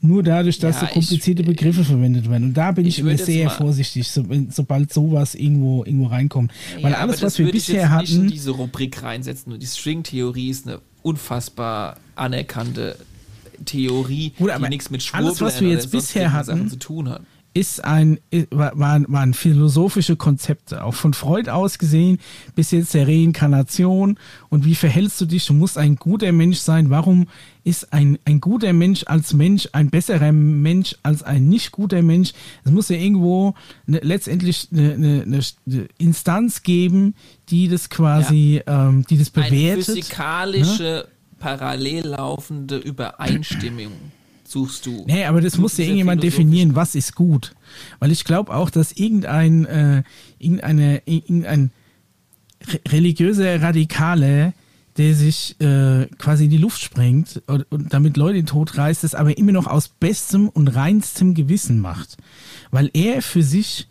nur 0.00 0.22
dadurch, 0.22 0.58
dass 0.58 0.80
ja, 0.80 0.88
so 0.88 0.94
komplizierte 0.94 1.42
ich, 1.42 1.48
Begriffe 1.48 1.84
verwendet 1.84 2.30
werden. 2.30 2.44
Und 2.44 2.54
da 2.54 2.72
bin 2.72 2.86
ich, 2.86 2.98
ich 2.98 3.04
immer 3.04 3.18
sehr 3.18 3.50
vorsichtig, 3.50 4.08
so, 4.08 4.24
sobald 4.48 4.90
sowas 4.90 5.34
irgendwo, 5.34 5.84
irgendwo 5.84 6.06
reinkommt. 6.06 6.50
Ja, 6.78 6.84
Weil 6.84 6.94
alles, 6.94 7.20
was 7.20 7.38
wir 7.38 7.50
bisher 7.50 7.90
hatten. 7.90 8.04
Nicht 8.04 8.14
in 8.14 8.28
diese 8.28 8.50
Rubrik 8.52 9.02
reinsetzen. 9.02 9.52
Und 9.52 9.62
die 9.62 9.66
String-Theorie 9.66 10.48
ist 10.48 10.66
eine 10.66 10.80
unfassbar 11.02 11.98
anerkannte 12.16 12.96
Theorie, 13.64 14.32
Gut, 14.38 14.50
die 14.56 14.68
nichts 14.68 14.90
mit 14.90 15.02
Schwurbeln 15.02 15.28
alles, 15.28 15.40
was 15.40 15.60
wir 15.60 15.68
jetzt 15.68 15.90
bisher 15.90 16.32
hatten, 16.32 16.68
zu 16.68 16.78
tun 16.78 17.08
hat 17.08 17.22
ist 17.52 17.84
ein, 17.84 18.20
waren, 18.50 19.06
waren 19.08 19.34
philosophische 19.34 20.16
Konzepte, 20.16 20.84
auch 20.84 20.94
von 20.94 21.14
Freud 21.14 21.50
aus 21.50 21.78
gesehen, 21.78 22.18
bis 22.54 22.70
jetzt 22.70 22.94
der 22.94 23.08
Reinkarnation 23.08 24.18
und 24.50 24.64
wie 24.64 24.76
verhältst 24.76 25.20
du 25.20 25.26
dich? 25.26 25.46
Du 25.46 25.54
musst 25.54 25.76
ein 25.76 25.96
guter 25.96 26.30
Mensch 26.30 26.58
sein. 26.58 26.90
Warum 26.90 27.26
ist 27.64 27.92
ein, 27.92 28.18
ein 28.24 28.40
guter 28.40 28.72
Mensch 28.72 29.02
als 29.06 29.32
Mensch 29.32 29.68
ein 29.72 29.90
besserer 29.90 30.30
Mensch 30.30 30.94
als 31.02 31.24
ein 31.24 31.48
nicht 31.48 31.72
guter 31.72 32.02
Mensch? 32.02 32.32
Es 32.64 32.70
muss 32.70 32.88
ja 32.88 32.96
irgendwo 32.96 33.54
ne, 33.86 33.98
letztendlich 34.02 34.68
eine, 34.72 34.92
eine, 34.92 35.22
eine, 35.66 35.88
Instanz 35.98 36.62
geben, 36.62 37.16
die 37.48 37.66
das 37.66 37.90
quasi, 37.90 38.62
ja. 38.64 38.88
ähm, 38.88 39.04
die 39.10 39.18
das 39.18 39.30
bewertet. 39.30 39.60
Eine 39.62 39.82
physikalische, 39.82 40.82
ne? 40.82 41.19
Parallel 41.40 42.06
laufende 42.08 42.76
Übereinstimmung 42.76 43.92
suchst 44.44 44.86
du. 44.86 45.04
Nee, 45.06 45.24
aber 45.24 45.40
das 45.40 45.58
muss 45.58 45.76
ja 45.76 45.84
irgendjemand 45.84 46.22
definieren, 46.22 46.74
was 46.74 46.94
ist 46.94 47.14
gut. 47.14 47.54
Weil 47.98 48.10
ich 48.10 48.24
glaube 48.24 48.54
auch, 48.54 48.70
dass 48.70 48.92
irgendein, 48.92 49.64
äh, 49.64 50.02
irgendeine, 50.38 51.02
irgendein 51.06 51.70
religiöser 52.88 53.62
Radikale, 53.62 54.52
der 54.96 55.14
sich 55.14 55.58
äh, 55.60 56.06
quasi 56.18 56.44
in 56.44 56.50
die 56.50 56.58
Luft 56.58 56.82
sprengt 56.82 57.42
und, 57.46 57.64
und 57.70 57.92
damit 57.94 58.16
Leute 58.16 58.38
in 58.38 58.44
den 58.44 58.50
Tod 58.50 58.76
reißt, 58.76 59.04
das 59.04 59.14
aber 59.14 59.38
immer 59.38 59.52
noch 59.52 59.66
aus 59.66 59.88
bestem 59.88 60.48
und 60.48 60.68
reinstem 60.68 61.34
Gewissen 61.34 61.80
macht. 61.80 62.16
Weil 62.70 62.90
er 62.92 63.22
für 63.22 63.42
sich 63.42 63.88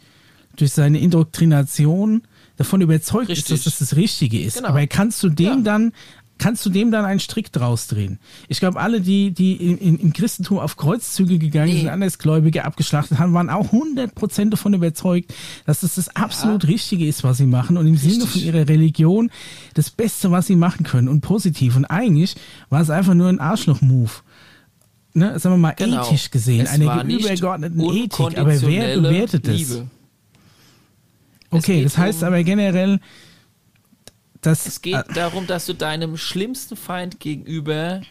durch 0.55 0.71
seine 0.71 0.99
Indoktrination 0.99 2.21
davon 2.57 2.81
überzeugt 2.81 3.29
Richtig. 3.29 3.45
ist, 3.45 3.65
dass 3.65 3.77
das 3.77 3.89
das 3.89 3.97
Richtige 3.97 4.41
ist. 4.41 4.57
Genau. 4.57 4.67
Aber 4.67 4.85
kannst 4.87 5.23
du 5.23 5.29
dem 5.29 5.45
ja. 5.45 5.61
dann 5.61 5.93
kannst 6.39 6.65
du 6.65 6.69
dem 6.69 6.89
dann 6.89 7.05
einen 7.05 7.19
Strick 7.19 7.51
draus 7.51 7.87
drehen. 7.87 8.19
Ich 8.47 8.59
glaube, 8.59 8.79
alle, 8.79 9.01
die, 9.01 9.31
die 9.31 9.53
in, 9.53 9.77
in, 9.77 9.99
im 9.99 10.13
Christentum 10.13 10.57
auf 10.57 10.77
Kreuzzüge 10.77 11.37
gegangen 11.37 11.73
nee. 11.73 11.79
sind, 11.81 11.89
Andersgläubige 11.89 12.65
abgeschlachtet 12.65 13.19
haben, 13.19 13.33
waren 13.33 13.49
auch 13.49 13.71
100% 13.71 14.49
davon 14.49 14.73
überzeugt, 14.73 15.33
dass 15.65 15.81
das 15.81 15.95
das 15.95 16.15
absolut 16.15 16.63
ja. 16.63 16.69
Richtige 16.69 17.05
ist, 17.05 17.23
was 17.23 17.37
sie 17.37 17.45
machen 17.45 17.77
und 17.77 17.85
im 17.85 17.93
Richtig. 17.93 18.13
Sinne 18.13 18.25
von 18.25 18.41
ihrer 18.41 18.67
Religion 18.67 19.29
das 19.75 19.91
Beste, 19.91 20.31
was 20.31 20.47
sie 20.47 20.55
machen 20.55 20.85
können 20.85 21.07
und 21.09 21.21
positiv. 21.21 21.75
Und 21.75 21.85
eigentlich 21.85 22.35
war 22.69 22.81
es 22.81 22.89
einfach 22.89 23.13
nur 23.13 23.29
ein 23.29 23.39
Arschloch-Move. 23.39 24.11
Ne, 25.13 25.39
sagen 25.39 25.55
wir 25.55 25.57
mal 25.57 25.73
genau. 25.75 26.05
ethisch 26.05 26.29
gesehen, 26.29 26.65
es 26.65 26.69
eine 26.69 26.85
übergeordneten 27.11 27.81
Ethik, 27.81 28.37
aber 28.37 28.61
wer 28.61 28.95
bewertet 28.95 29.47
es? 29.47 29.81
Okay, 31.51 31.83
das 31.83 31.97
heißt 31.97 32.23
aber 32.23 32.43
generell, 32.43 32.99
das, 34.41 34.65
es 34.65 34.81
geht 34.81 34.95
äh, 34.95 35.03
darum, 35.13 35.47
dass 35.47 35.65
du 35.65 35.73
deinem 35.73 36.17
schlimmsten 36.17 36.75
Feind 36.75 37.19
gegenüber 37.19 38.01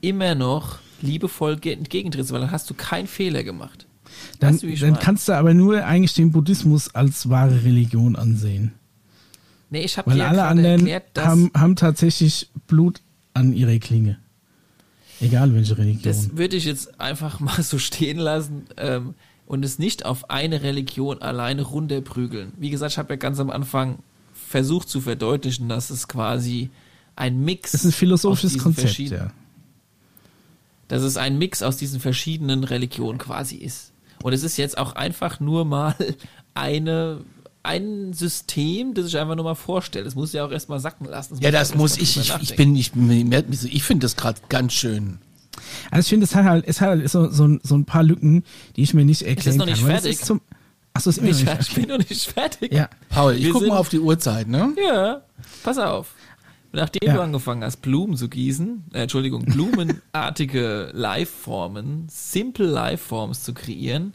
immer 0.00 0.34
noch 0.34 0.78
liebevoll 1.00 1.58
entgegentrittst, 1.64 2.32
weil 2.32 2.40
dann 2.40 2.50
hast 2.50 2.68
du 2.70 2.74
keinen 2.74 3.06
Fehler 3.06 3.44
gemacht. 3.44 3.86
Dann, 4.40 4.54
weißt 4.54 4.62
du, 4.64 4.76
dann 4.76 4.98
kannst 4.98 5.28
du 5.28 5.32
aber 5.32 5.54
nur 5.54 5.84
eigentlich 5.84 6.14
den 6.14 6.32
Buddhismus 6.32 6.94
als 6.94 7.28
wahre 7.28 7.64
Religion 7.64 8.16
ansehen. 8.16 8.72
Nee, 9.70 9.82
ich 9.82 9.96
habe 9.96 10.10
Weil 10.10 10.20
alle 10.20 10.44
anderen 10.44 10.86
erklärt, 10.86 11.26
haben, 11.26 11.50
haben 11.56 11.76
tatsächlich 11.76 12.50
Blut 12.66 13.00
an 13.32 13.54
ihrer 13.54 13.78
Klinge. 13.78 14.18
Egal 15.20 15.54
welche 15.54 15.78
Religion. 15.78 16.02
Das 16.02 16.36
würde 16.36 16.56
ich 16.56 16.64
jetzt 16.64 17.00
einfach 17.00 17.40
mal 17.40 17.62
so 17.62 17.78
stehen 17.78 18.18
lassen 18.18 18.66
ähm, 18.76 19.14
und 19.46 19.64
es 19.64 19.78
nicht 19.78 20.04
auf 20.04 20.28
eine 20.30 20.62
Religion 20.62 21.22
alleine 21.22 21.62
runterprügeln. 21.62 22.52
Wie 22.58 22.70
gesagt, 22.70 22.92
ich 22.92 22.98
habe 22.98 23.14
ja 23.14 23.16
ganz 23.16 23.40
am 23.40 23.48
Anfang 23.48 23.98
versucht 24.52 24.88
zu 24.88 25.00
verdeutlichen, 25.00 25.68
dass 25.68 25.90
es 25.90 26.06
quasi 26.06 26.70
ein 27.16 27.44
Mix 27.44 27.74
ist. 27.74 27.74
Das 27.74 27.84
ist 27.84 27.94
ein 27.94 27.98
philosophisches 27.98 28.58
Konzept, 28.58 28.98
ja. 28.98 29.32
Dass 30.86 31.02
es 31.02 31.16
ein 31.16 31.38
Mix 31.38 31.62
aus 31.62 31.78
diesen 31.78 31.98
verschiedenen 31.98 32.62
Religionen 32.62 33.18
quasi 33.18 33.56
ist. 33.56 33.92
Und 34.22 34.32
es 34.34 34.44
ist 34.44 34.58
jetzt 34.58 34.78
auch 34.78 34.94
einfach 34.94 35.40
nur 35.40 35.64
mal 35.64 35.96
eine 36.54 37.24
ein 37.64 38.12
System, 38.12 38.92
das 38.92 39.06
ich 39.06 39.16
einfach 39.16 39.36
nur 39.36 39.44
mal 39.44 39.54
vorstelle. 39.54 40.04
Das 40.04 40.16
muss 40.16 40.32
ja 40.32 40.44
auch 40.44 40.50
erstmal 40.50 40.80
sacken 40.80 41.06
lassen. 41.06 41.34
Das 41.34 41.42
ja, 41.42 41.50
das 41.52 41.74
muss 41.76 41.96
ich. 41.96 42.16
Ich, 42.16 42.34
ich 42.40 42.56
bin, 42.56 42.74
ich, 42.74 42.92
ich 42.94 43.82
finde 43.84 44.04
das 44.04 44.16
gerade 44.16 44.40
ganz 44.48 44.72
schön. 44.72 45.18
Also 45.90 46.06
ich 46.06 46.08
finde, 46.08 46.24
es 46.24 46.34
hat 46.34 46.44
halt, 46.44 46.64
es 46.66 46.80
hat 46.80 46.88
halt 46.88 47.08
so, 47.08 47.30
so, 47.30 47.58
so 47.62 47.74
ein 47.76 47.84
paar 47.84 48.02
Lücken, 48.02 48.42
die 48.74 48.82
ich 48.82 48.94
mir 48.94 49.04
nicht 49.04 49.22
erklären 49.22 49.58
kann. 49.58 49.68
Ist 49.68 49.80
noch 49.80 49.88
nicht 49.88 50.02
fertig? 50.02 50.18
Achso, 50.94 51.10
ist 51.10 51.18
immer 51.18 51.28
ich, 51.28 51.44
noch 51.44 51.56
nicht 51.56 51.68
ich 51.68 51.74
bin 51.74 51.88
noch 51.88 51.98
nicht 51.98 52.32
fertig. 52.32 52.72
Ja. 52.72 52.88
Paul, 53.08 53.34
ich 53.34 53.50
guck 53.50 53.66
mal 53.66 53.78
auf 53.78 53.88
die 53.88 53.98
Uhrzeit, 53.98 54.48
ne? 54.48 54.74
Ja, 54.76 55.22
pass 55.62 55.78
auf. 55.78 56.14
Nachdem 56.72 57.06
ja. 57.06 57.14
du 57.14 57.22
angefangen 57.22 57.62
hast, 57.62 57.82
Blumen 57.82 58.16
zu 58.16 58.28
gießen, 58.28 58.84
äh, 58.94 59.02
Entschuldigung, 59.02 59.44
blumenartige 59.44 60.90
Lifeformen, 60.94 62.06
simple 62.10 62.66
Lifeforms 62.66 63.42
zu 63.42 63.52
kreieren, 63.52 64.14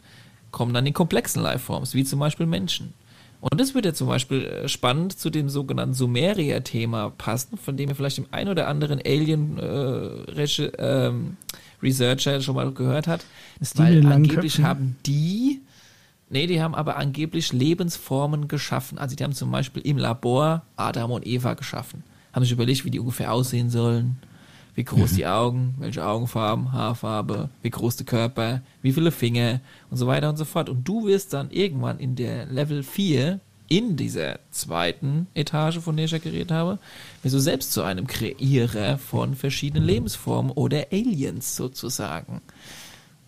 kommen 0.50 0.74
dann 0.74 0.84
die 0.84 0.92
komplexen 0.92 1.42
Lifeforms, 1.42 1.94
wie 1.94 2.04
zum 2.04 2.18
Beispiel 2.18 2.46
Menschen. 2.46 2.94
Und 3.40 3.60
das 3.60 3.74
wird 3.74 3.84
ja 3.84 3.94
zum 3.94 4.08
Beispiel 4.08 4.44
äh, 4.44 4.68
spannend 4.68 5.16
zu 5.16 5.30
dem 5.30 5.48
sogenannten 5.48 5.94
Sumeria-Thema 5.94 7.10
passen, 7.10 7.56
von 7.56 7.76
dem 7.76 7.88
ihr 7.88 7.94
vielleicht 7.94 8.18
dem 8.18 8.26
ein 8.32 8.48
oder 8.48 8.66
anderen 8.66 9.00
Alien 9.04 9.58
äh, 9.58 10.46
ähm, 10.78 11.36
Researcher 11.80 12.40
schon 12.40 12.56
mal 12.56 12.72
gehört 12.72 13.06
hat. 13.06 13.24
Weil 13.76 14.04
angeblich 14.06 14.62
haben 14.62 14.96
die 15.06 15.60
Nee, 16.30 16.46
die 16.46 16.60
haben 16.62 16.74
aber 16.74 16.96
angeblich 16.96 17.52
Lebensformen 17.52 18.48
geschaffen. 18.48 18.98
Also 18.98 19.16
die 19.16 19.24
haben 19.24 19.32
zum 19.32 19.50
Beispiel 19.50 19.82
im 19.82 19.96
Labor 19.96 20.62
Adam 20.76 21.10
und 21.10 21.26
Eva 21.26 21.54
geschaffen. 21.54 22.04
Haben 22.32 22.42
sich 22.44 22.52
überlegt, 22.52 22.84
wie 22.84 22.90
die 22.90 23.00
ungefähr 23.00 23.32
aussehen 23.32 23.70
sollen, 23.70 24.18
wie 24.74 24.84
groß 24.84 25.12
mhm. 25.12 25.16
die 25.16 25.26
Augen, 25.26 25.74
welche 25.78 26.04
Augenfarben, 26.04 26.72
Haarfarbe, 26.72 27.48
wie 27.62 27.70
groß 27.70 27.96
der 27.96 28.06
Körper, 28.06 28.60
wie 28.82 28.92
viele 28.92 29.10
Finger 29.10 29.60
und 29.90 29.96
so 29.96 30.06
weiter 30.06 30.28
und 30.28 30.36
so 30.36 30.44
fort. 30.44 30.68
Und 30.68 30.86
du 30.86 31.06
wirst 31.06 31.32
dann 31.32 31.50
irgendwann 31.50 31.98
in 31.98 32.14
der 32.14 32.46
Level 32.46 32.82
4 32.82 33.40
in 33.68 33.96
dieser 33.96 34.38
zweiten 34.50 35.26
Etage, 35.34 35.78
von 35.78 35.96
der 35.96 36.06
ich 36.06 36.10
ja 36.10 36.18
geredet 36.18 36.50
habe, 36.50 36.78
wirst 37.22 37.34
du 37.34 37.38
selbst 37.38 37.72
zu 37.72 37.82
einem 37.82 38.06
Kreierer 38.06 38.98
von 38.98 39.34
verschiedenen 39.34 39.84
Lebensformen 39.84 40.52
oder 40.52 40.86
Aliens 40.90 41.56
sozusagen. 41.56 42.40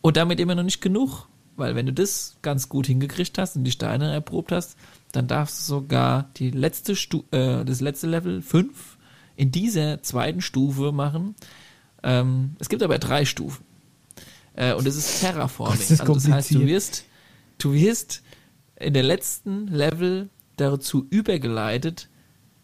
Und 0.03 0.17
damit 0.17 0.41
immer 0.41 0.55
noch 0.55 0.63
nicht 0.63 0.81
genug. 0.81 1.27
Weil 1.61 1.77
wenn 1.77 1.87
du 1.87 1.93
das 1.93 2.37
ganz 2.43 2.69
gut 2.69 2.87
hingekriegt 2.87 3.39
hast 3.39 3.57
und 3.57 3.65
die 3.65 3.71
Steine 3.71 4.13
erprobt 4.13 4.51
hast, 4.51 4.77
dann 5.13 5.29
darfst 5.29 5.61
du 5.61 5.75
sogar 5.75 6.31
die 6.37 6.51
letzte 6.51 6.97
Stu 6.97 7.23
äh, 7.31 7.65
das 7.65 7.81
letzte 7.81 8.07
Level 8.07 8.43
5 8.43 8.99
in 9.37 9.53
dieser 9.53 10.03
zweiten 10.03 10.41
Stufe 10.41 10.91
machen. 10.93 11.35
Ähm, 12.03 12.57
es 12.59 12.69
gibt 12.69 12.83
aber 12.83 12.99
drei 12.99 13.25
Stufen. 13.25 13.65
Äh, 14.55 14.75
und 14.75 14.87
es 14.87 14.97
ist 14.97 15.21
Terraforming. 15.21 15.79
Das, 15.79 15.91
ist 15.91 16.01
also 16.01 16.15
das 16.15 16.29
heißt, 16.29 16.55
du 16.55 16.67
wirst, 16.67 17.05
du 17.59 17.73
wirst 17.73 18.23
in 18.77 18.95
der 18.95 19.03
letzten 19.03 19.67
Level 19.69 20.29
dazu 20.57 21.07
übergeleitet, 21.11 22.09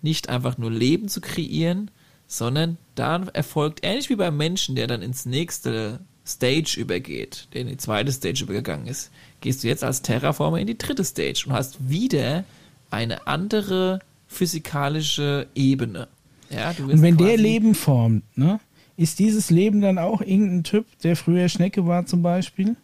nicht 0.03 0.29
einfach 0.29 0.59
nur 0.59 0.71
Leben 0.71 1.09
zu 1.09 1.21
kreieren, 1.21 1.91
sondern 2.27 2.77
dann 2.95 3.29
erfolgt, 3.29 3.81
ähnlich 3.83 4.11
wie 4.11 4.17
beim 4.17 4.37
Menschen, 4.37 4.75
der 4.75 4.87
dann 4.87 5.03
ins 5.03 5.27
nächste 5.27 6.01
Stage 6.27 6.77
übergeht, 6.79 7.49
der 7.55 7.63
in 7.63 7.69
die 7.69 7.77
zweite 7.77 8.11
Stage 8.13 8.43
übergegangen 8.45 8.87
ist, 8.87 9.11
gehst 9.41 9.63
du 9.63 9.69
jetzt 9.69 9.85
als 9.85 10.03
Terraformer 10.03 10.59
in 10.59 10.67
die 10.67 10.77
dritte 10.79 11.05
Stage 11.05 11.45
und 11.47 11.53
hast 11.53 11.89
wieder 11.89 12.45
eine 12.91 13.27
andere 13.27 14.01
physikalische 14.27 15.47
Ebene. 15.55 16.09
Ja, 16.51 16.73
du 16.73 16.85
Und 16.85 17.03
wenn 17.03 17.17
der 17.17 17.37
Leben 17.37 17.75
formt, 17.75 18.25
ne, 18.37 18.61
ist 18.97 19.19
dieses 19.19 19.51
Leben 19.51 19.81
dann 19.81 19.99
auch 19.99 20.21
irgendein 20.21 20.65
Typ, 20.65 20.87
der 21.03 21.17
früher 21.17 21.49
Schnecke 21.49 21.87
war 21.87 22.07
zum 22.07 22.23
Beispiel? 22.23 22.77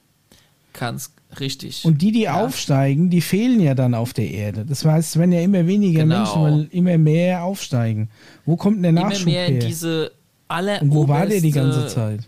kannst 0.74 1.12
richtig. 1.38 1.84
Und 1.84 2.00
die, 2.00 2.12
die 2.12 2.22
Ja. 2.22 2.42
aufsteigen, 2.44 3.10
die 3.10 3.20
fehlen 3.20 3.60
ja 3.60 3.74
dann 3.74 3.94
auf 3.94 4.14
der 4.14 4.30
Erde. 4.30 4.64
Das 4.66 4.84
heißt, 4.84 5.18
werden 5.18 5.32
ja 5.32 5.40
immer 5.42 5.66
weniger 5.66 6.02
Genau. 6.04 6.16
Menschen, 6.16 6.42
weil 6.42 6.68
immer 6.70 6.96
mehr 6.96 7.44
aufsteigen. 7.44 8.08
Wo 8.46 8.56
kommt 8.56 8.76
denn 8.76 8.94
der 8.94 9.02
immer 9.02 9.10
Nachschub 9.10 9.26
mehr 9.26 9.46
in 9.48 9.54
her? 9.56 9.66
diese 9.66 10.12
aller 10.48 10.80
Und 10.80 10.94
wo 10.94 11.08
war 11.08 11.26
der 11.26 11.40
die 11.42 11.50
ganze 11.50 11.88
Zeit? 11.88 12.20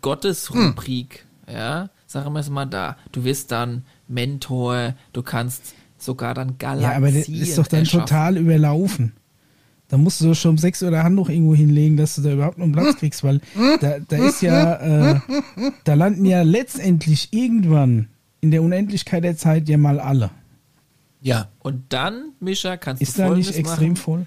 Gottesrubrik, 0.00 1.26
ja, 1.50 1.90
sagen 2.06 2.32
wir 2.32 2.40
es 2.40 2.50
mal 2.50 2.66
da. 2.66 2.96
Du 3.12 3.24
wirst 3.24 3.52
dann 3.52 3.84
Mentor, 4.08 4.94
du 5.12 5.22
kannst 5.22 5.74
sogar 5.98 6.34
dann 6.34 6.58
Galaxien 6.58 6.90
Ja, 6.90 6.96
aber 6.96 7.10
das 7.12 7.28
ist 7.28 7.58
doch 7.58 7.66
dann 7.66 7.80
erschaffen. 7.80 8.06
total 8.06 8.36
überlaufen. 8.36 9.12
Da 9.88 9.98
musst 9.98 10.20
du 10.22 10.34
schon 10.34 10.52
um 10.52 10.58
6 10.58 10.82
Uhr 10.84 10.90
der 10.90 11.04
Handtuch 11.04 11.28
irgendwo 11.28 11.54
hinlegen, 11.54 11.98
dass 11.98 12.14
du 12.14 12.22
da 12.22 12.32
überhaupt 12.32 12.56
noch 12.56 12.64
einen 12.64 12.72
Platz 12.72 12.96
kriegst, 12.96 13.22
weil 13.24 13.40
da, 13.80 13.98
da 14.08 14.16
ist 14.16 14.40
ja, 14.40 14.74
äh, 15.16 15.20
da 15.84 15.94
landen 15.94 16.24
ja 16.24 16.42
letztendlich 16.42 17.28
irgendwann 17.32 18.08
in 18.40 18.50
der 18.50 18.62
Unendlichkeit 18.62 19.22
der 19.22 19.36
Zeit 19.36 19.68
ja 19.68 19.76
mal 19.76 20.00
alle. 20.00 20.30
Ja. 21.20 21.48
Und 21.58 21.92
dann, 21.92 22.30
Mischa, 22.40 22.78
kannst 22.78 23.02
Ist 23.02 23.16
du 23.16 23.22
da 23.22 23.26
folgendes 23.28 23.50
nicht 23.50 23.58
extrem 23.58 23.88
machen. 23.92 23.96
voll? 23.96 24.26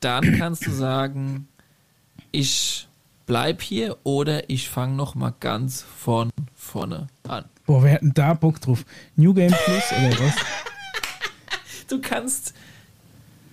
Dann 0.00 0.36
kannst 0.36 0.66
du 0.66 0.72
sagen, 0.72 1.46
ich 2.32 2.85
bleib 3.26 3.60
hier 3.62 3.96
oder 4.04 4.48
ich 4.48 4.68
fange 4.70 4.94
noch 4.94 5.14
mal 5.14 5.34
ganz 5.40 5.82
von 5.82 6.30
vorne 6.54 7.08
an. 7.28 7.44
Boah, 7.66 7.82
wir 7.84 7.92
hatten 7.92 8.14
da 8.14 8.34
Bock 8.34 8.60
drauf. 8.60 8.84
New 9.16 9.34
Game 9.34 9.52
Plus 9.64 9.84
oder 9.92 10.18
was? 10.20 10.34
Du 11.88 12.00
kannst, 12.00 12.52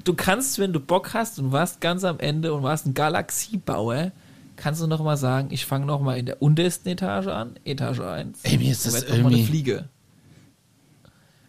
du 0.05 0.15
kannst, 0.15 0.57
wenn 0.57 0.73
du 0.73 0.79
Bock 0.79 1.13
hast 1.13 1.37
und 1.37 1.51
warst 1.51 1.81
ganz 1.81 2.03
am 2.03 2.19
Ende 2.19 2.51
und 2.55 2.63
warst 2.63 2.87
ein 2.87 2.95
Galaxiebauer, 2.95 4.11
kannst 4.55 4.81
du 4.81 4.87
noch 4.87 5.03
mal 5.03 5.17
sagen, 5.17 5.49
ich 5.51 5.67
fange 5.67 5.85
noch 5.85 6.01
mal 6.01 6.17
in 6.17 6.25
der 6.25 6.41
untersten 6.41 6.89
Etage 6.89 7.27
an, 7.27 7.59
Etage 7.63 7.99
1. 7.99 8.39
Ey, 8.41 8.57
mir 8.57 8.71
ist 8.71 8.87
das 8.87 8.93
mal 8.93 9.03
eine 9.07 9.17
irgendwie- 9.17 9.45
Fliege, 9.45 9.87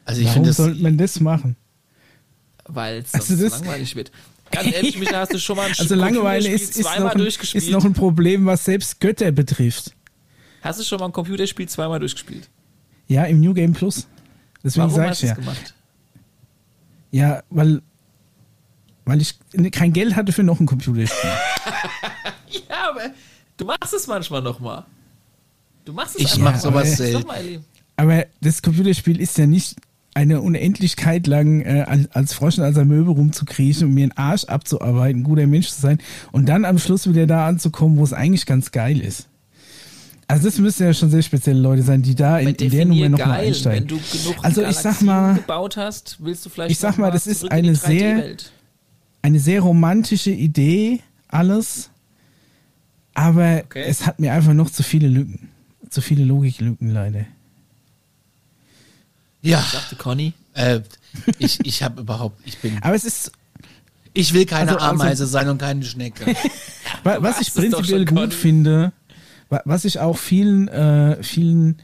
Also 0.04 0.20
ich 0.20 0.26
Warum 0.26 0.34
finde 0.34 0.48
das. 0.50 0.56
sollte 0.58 0.82
man 0.82 0.98
das 0.98 1.20
machen? 1.20 1.56
weil 2.66 2.98
es 2.98 3.12
sonst 3.12 3.30
Also 3.30 3.48
langweilig 3.64 3.96
wird. 3.96 4.10
Ganz 4.50 4.72
ehrlich, 4.72 4.98
Micha, 4.98 5.18
hast 5.18 5.32
du 5.32 5.38
schon 5.38 5.56
mal 5.56 5.66
ein 5.66 5.74
Also 5.78 5.94
Langeweile 5.94 6.48
ist, 6.48 6.76
ist, 6.76 6.82
zweimal 6.82 7.00
noch 7.00 7.12
ein, 7.12 7.18
durchgespielt? 7.18 7.64
ist 7.64 7.70
noch 7.70 7.84
ein 7.84 7.92
Problem, 7.92 8.46
was 8.46 8.64
selbst 8.64 9.00
Götter 9.00 9.32
betrifft. 9.32 9.94
hast 10.62 10.80
du 10.80 10.84
schon 10.84 10.98
mal 10.98 11.06
ein 11.06 11.12
Computerspiel 11.12 11.68
zweimal 11.68 11.98
durchgespielt? 11.98 12.48
Ja, 13.08 13.24
im 13.24 13.40
New 13.40 13.52
Game 13.54 13.72
Plus. 13.72 14.06
Deswegen 14.62 14.84
Warum 14.86 14.96
sag 14.96 15.08
hast 15.10 15.22
ich 15.22 15.30
du 15.30 15.34
ja. 15.34 15.34
gemacht? 15.34 15.74
Ja, 17.10 17.42
weil, 17.50 17.82
weil 19.04 19.20
ich 19.20 19.38
kein 19.72 19.92
Geld 19.92 20.16
hatte 20.16 20.32
für 20.32 20.42
noch 20.42 20.60
ein 20.60 20.66
Computerspiel. 20.66 21.30
Ja, 22.68 22.90
aber 22.90 23.10
du 23.56 23.64
machst 23.64 23.92
es 23.92 24.06
manchmal 24.06 24.40
noch 24.40 24.60
mal. 24.60 24.86
Du 25.84 25.92
machst 25.92 26.14
es 26.16 26.22
Ich 26.22 26.38
mach 26.38 26.56
sowas 26.58 26.96
selten. 26.96 27.64
Aber 27.96 28.26
das 28.40 28.62
Computerspiel 28.62 29.20
ist 29.20 29.36
ja 29.38 29.46
nicht 29.46 29.76
eine 30.14 30.40
Unendlichkeit 30.40 31.26
lang 31.26 31.60
äh, 31.62 32.06
als, 32.12 32.32
Frosch 32.34 32.58
als 32.60 32.76
Möbel 32.76 33.12
rumzukriechen 33.14 33.88
und 33.88 33.94
mir 33.94 34.04
einen 34.04 34.12
Arsch 34.12 34.44
abzuarbeiten, 34.44 35.20
ein 35.20 35.24
guter 35.24 35.46
Mensch 35.46 35.68
zu 35.70 35.80
sein 35.80 35.98
und 36.32 36.48
dann 36.48 36.64
am 36.64 36.78
Schluss 36.78 37.08
wieder 37.08 37.26
da 37.26 37.46
anzukommen, 37.48 37.98
wo 37.98 38.04
es 38.04 38.12
eigentlich 38.12 38.46
ganz 38.46 38.70
geil 38.70 39.00
ist. 39.00 39.28
Also 40.26 40.44
das 40.48 40.58
müssen 40.58 40.84
ja 40.84 40.94
schon 40.94 41.10
sehr 41.10 41.20
spezielle 41.22 41.60
Leute 41.60 41.82
sein, 41.82 42.00
die 42.00 42.14
da 42.14 42.38
in, 42.38 42.54
in 42.54 42.70
der 42.70 42.84
Nummer 42.86 43.08
nochmal 43.10 43.40
einsteigen. 43.40 43.82
Wenn 43.82 43.88
du 43.88 43.96
genug 43.96 44.36
Also 44.42 44.62
ich 44.62 44.76
sag 44.76 45.02
mal- 45.02 45.34
gebaut 45.34 45.76
hast, 45.76 46.16
willst 46.20 46.46
du 46.46 46.50
vielleicht 46.50 46.70
Ich 46.70 46.78
sag 46.78 46.96
mal, 46.96 47.10
das 47.10 47.26
ist 47.26 47.50
eine 47.50 47.74
sehr- 47.74 48.16
3D-Welt. 48.18 48.52
eine 49.20 49.38
sehr 49.40 49.60
romantische 49.60 50.30
Idee, 50.30 51.00
alles. 51.28 51.90
Aber 53.14 53.62
Okay. 53.66 53.84
es 53.86 54.06
hat 54.06 54.18
mir 54.18 54.32
einfach 54.32 54.54
noch 54.54 54.70
zu 54.70 54.82
viele 54.82 55.08
Lücken. 55.08 55.48
Zu 55.90 56.00
viele 56.00 56.24
Logiklücken 56.24 56.90
leider. 56.90 57.26
Ja. 59.44 59.60
Sagte 59.60 59.96
Conny. 59.96 60.32
Äh, 60.54 60.80
ich 61.38 61.58
ich 61.64 61.82
habe 61.82 62.00
überhaupt. 62.00 62.40
Ich 62.44 62.58
bin. 62.58 62.78
Aber 62.82 62.94
es 62.94 63.04
ist, 63.04 63.32
Ich 64.16 64.32
will 64.32 64.46
keine 64.46 64.72
Also- 64.72 64.80
also- 64.84 65.02
Ameise 65.02 65.26
sein 65.26 65.48
und 65.48 65.58
keine 65.58 65.84
Schnecke. 65.84 66.26
wa- 67.04 67.16
was 67.20 67.22
warst 67.22 67.42
ich 67.42 67.54
prinzipiell 67.54 68.04
gut 68.04 68.16
Conny. 68.16 68.30
finde, 68.32 68.92
wa- 69.48 69.62
was 69.64 69.84
ich 69.84 69.98
auch 69.98 70.16
vielen, 70.18 70.68
äh, 70.68 71.22
vielen 71.22 71.82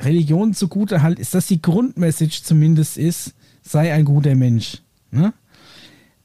Religionen 0.00 0.54
zugute 0.54 1.02
halte, 1.02 1.20
ist, 1.20 1.34
dass 1.34 1.46
die 1.46 1.60
Grundmessage 1.62 2.42
zumindest 2.44 2.96
ist, 2.96 3.34
sei 3.62 3.92
ein 3.92 4.04
guter 4.04 4.34
Mensch. 4.34 4.78
Ne? 5.10 5.32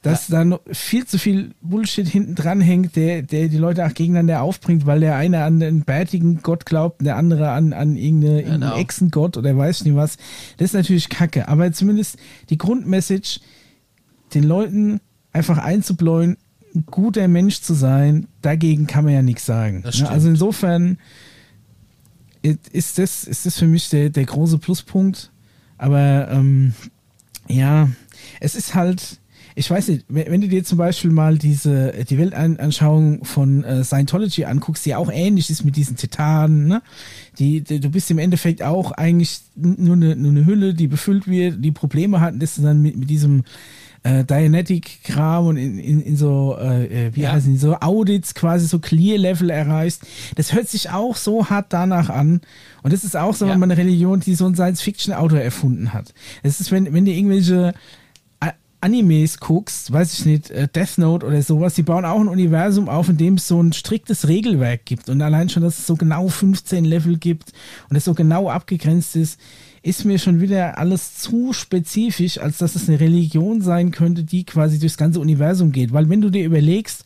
Dass 0.02 0.28
da 0.28 0.46
noch 0.46 0.62
viel 0.72 1.06
zu 1.06 1.20
viel 1.20 1.52
Bullshit 1.62 2.08
hinten 2.08 2.36
dran 2.36 2.62
hängt, 2.62 2.96
der, 2.96 3.22
der 3.22 3.50
die 3.50 3.58
Leute 3.58 3.86
auch 3.86 3.94
gegeneinander 3.94 4.42
aufbringt, 4.42 4.86
weil 4.86 5.02
der 5.02 5.16
eine 5.18 5.44
an 5.44 5.60
den 5.60 5.82
bärtigen 5.82 6.42
Gott 6.42 6.66
glaubt 6.66 7.02
und 7.02 7.06
der 7.06 7.18
andere 7.18 7.50
an, 7.52 7.74
an 7.74 7.98
irgendeine, 7.98 8.38
irgendeinen 8.38 8.62
Genau. 8.62 8.78
Echsengott 8.78 9.36
oder 9.36 9.58
weiß 9.58 9.84
nicht 9.84 9.96
was. 9.96 10.16
Das 10.56 10.68
ist 10.68 10.74
natürlich 10.74 11.10
kacke. 11.10 11.50
Aber 11.50 11.72
zumindest 11.74 12.18
die 12.50 12.58
Grundmessage, 12.58 13.42
den 14.34 14.44
Leuten 14.44 15.02
einfach 15.34 15.58
einzubläuen, 15.58 16.38
ein 16.74 16.86
guter 16.86 17.28
Mensch 17.28 17.60
zu 17.62 17.74
sein, 17.74 18.28
dagegen 18.42 18.88
kann 18.88 19.04
man 19.04 19.14
ja 19.14 19.22
nichts 19.22 19.46
sagen. 19.46 19.82
Ne? 19.82 20.10
Also 20.10 20.30
insofern 20.30 20.98
ist 22.42 22.98
das, 22.98 23.26
ist 23.26 23.46
das 23.46 23.58
für 23.58 23.68
mich 23.68 23.90
der, 23.90 24.10
der 24.10 24.26
große 24.26 24.60
Pluspunkt. 24.60 25.32
Aber 25.78 26.30
ähm, 26.32 26.74
ja, 27.48 27.90
es 28.40 28.56
ist 28.56 28.76
halt, 28.76 29.20
ich 29.60 29.70
weiß 29.70 29.90
nicht, 29.90 30.06
wenn 30.08 30.40
du 30.40 30.48
dir 30.48 30.64
zum 30.64 30.78
Beispiel 30.78 31.12
mal 31.12 31.38
diese, 31.38 31.92
die 32.10 32.18
Weltanschauung 32.18 33.26
von 33.26 33.66
äh, 33.66 33.84
Scientology 33.84 34.46
anguckst, 34.46 34.86
die 34.86 34.96
auch 34.96 35.12
ähnlich 35.12 35.50
ist 35.50 35.66
mit 35.66 35.76
diesen 35.76 35.98
Titanen, 35.98 36.68
ne? 36.68 36.82
Die, 37.40 37.60
die, 37.62 37.82
du 37.82 37.90
bist 37.90 38.10
im 38.10 38.20
Endeffekt 38.20 38.64
auch 38.64 38.94
eigentlich 38.94 39.42
nur 39.56 39.96
eine, 39.98 40.16
nur 40.16 40.32
eine 40.32 40.46
Hülle, 40.46 40.74
die 40.74 40.88
befüllt 40.88 41.28
wird, 41.28 41.64
die 41.64 41.72
Probleme 41.72 42.22
hatten, 42.22 42.40
dass 42.40 42.56
du 42.56 42.62
dann 42.62 42.82
mit, 42.82 42.96
mit 42.96 43.10
diesem 43.10 43.44
äh, 44.04 44.24
Dianetic-Kram 44.24 45.48
und 45.48 45.58
in, 45.58 45.78
in, 45.78 46.02
in 46.02 46.16
so, 46.16 46.56
äh, 46.58 47.08
äh, 47.08 47.16
wie 47.16 47.24
Ja. 47.24 47.34
heißen 47.34 47.52
die, 47.52 47.58
so 47.60 47.76
Audits 47.82 48.34
quasi 48.36 48.66
so 48.66 48.80
Clear-Level 48.80 49.50
erreichst. 49.50 50.04
Das 50.36 50.54
hört 50.54 50.70
sich 50.70 50.90
auch 50.90 51.18
so 51.18 51.50
hart 51.50 51.74
danach 51.74 52.10
an. 52.10 52.40
Und 52.82 52.94
das 52.94 53.04
ist 53.04 53.18
auch 53.18 53.36
so 53.36 53.46
Ja. 53.46 53.54
eine 53.56 53.76
Religion, 53.78 54.22
die 54.22 54.36
so 54.36 54.46
ein 54.46 54.56
Science-Fiction-Autor 54.56 55.42
erfunden 55.42 55.92
hat. 55.92 56.14
Es 56.44 56.62
ist, 56.62 56.72
wenn, 56.72 56.94
wenn 56.94 57.04
dir 57.04 57.14
irgendwelche 57.14 57.74
Animes 58.82 59.40
guckst, 59.40 59.92
weiß 59.92 60.14
ich 60.14 60.26
nicht, 60.26 60.52
äh, 60.52 60.68
Death 60.68 60.98
Note 60.98 61.26
oder 61.26 61.42
sowas, 61.42 61.74
die 61.74 61.84
bauen 61.84 62.06
auch 62.06 62.20
ein 62.20 62.28
Universum 62.28 62.88
auf, 62.88 63.10
in 63.10 63.18
dem 63.18 63.34
es 63.36 63.48
so 63.48 63.62
ein 63.62 63.74
striktes 63.74 64.28
Regelwerk 64.28 64.86
gibt. 64.86 65.10
Und 65.10 65.22
allein 65.22 65.50
schon, 65.50 65.64
dass 65.64 65.80
es 65.80 65.88
so 65.88 65.96
genau 65.96 66.28
15 66.28 66.86
Level 66.86 67.18
gibt 67.18 67.52
und 67.90 67.96
es 67.96 68.06
so 68.06 68.14
genau 68.14 68.50
abgegrenzt 68.50 69.16
ist, 69.16 69.40
ist 69.82 70.06
mir 70.06 70.20
schon 70.20 70.42
wieder 70.42 70.78
alles 70.78 71.16
zu 71.16 71.54
spezifisch, 71.54 72.38
als 72.38 72.58
dass 72.58 72.76
es 72.76 72.88
eine 72.88 73.00
Religion 73.00 73.62
sein 73.62 73.92
könnte, 73.92 74.24
die 74.24 74.46
quasi 74.46 74.80
durchs 74.80 74.98
ganze 74.98 75.20
Universum 75.20 75.72
geht. 75.72 75.94
Weil 75.94 76.10
wenn 76.10 76.22
du 76.22 76.30
dir 76.30 76.46
überlegst, 76.46 77.06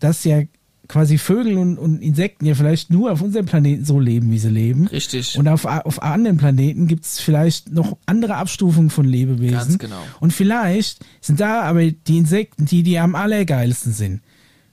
dass 0.00 0.24
ja 0.24 0.42
quasi 0.88 1.18
Vögel 1.18 1.58
und, 1.58 1.78
und 1.78 2.00
Insekten 2.02 2.46
ja 2.46 2.54
vielleicht 2.54 2.90
nur 2.90 3.10
auf 3.12 3.20
unserem 3.22 3.46
Planeten 3.46 3.84
so 3.84 3.98
leben, 3.98 4.30
wie 4.30 4.38
sie 4.38 4.48
leben. 4.50 4.86
Richtig. 4.86 5.38
Und 5.38 5.48
auf, 5.48 5.64
auf 5.64 6.02
anderen 6.02 6.36
Planeten 6.36 6.86
gibt 6.86 7.04
es 7.04 7.18
vielleicht 7.20 7.72
noch 7.72 7.96
andere 8.06 8.36
Abstufungen 8.36 8.90
von 8.90 9.04
Lebewesen. 9.06 9.56
Ganz 9.56 9.78
genau. 9.78 10.00
Und 10.20 10.32
vielleicht 10.32 11.04
sind 11.20 11.40
da 11.40 11.62
aber 11.62 11.90
die 11.90 12.18
Insekten, 12.18 12.66
die, 12.66 12.82
die 12.82 12.98
am 12.98 13.14
allergeilsten 13.14 13.92
sind. 13.92 14.20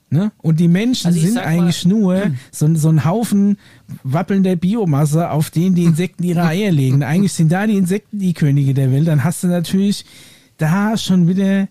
Ne? 0.10 0.32
Und 0.44 0.60
die 0.60 0.68
Menschen 0.68 1.08
Also 1.08 1.20
sind 1.20 1.40
eigentlich 1.40 1.86
mal- 1.86 1.90
nur 1.90 2.22
so, 2.52 2.66
ein- 2.68 2.76
so 2.76 2.90
ein 2.90 3.04
Haufen 3.04 3.58
wappelnder 4.04 4.56
Biomasse, 4.56 5.32
auf 5.32 5.50
denen 5.50 5.74
die 5.74 5.86
Insekten 5.86 6.24
ihre 6.24 6.44
Eier 6.44 6.72
legen. 6.72 7.02
Eigentlich 7.04 7.34
sind 7.34 7.52
da 7.52 7.66
die 7.66 7.78
Insekten 7.78 8.20
die 8.20 8.34
Könige 8.34 8.76
der 8.76 8.92
Welt. 8.92 9.08
Dann 9.08 9.24
hast 9.24 9.42
du 9.42 9.48
natürlich 9.48 10.06
da 10.60 10.96
schon 10.98 11.28
wieder 11.28 11.68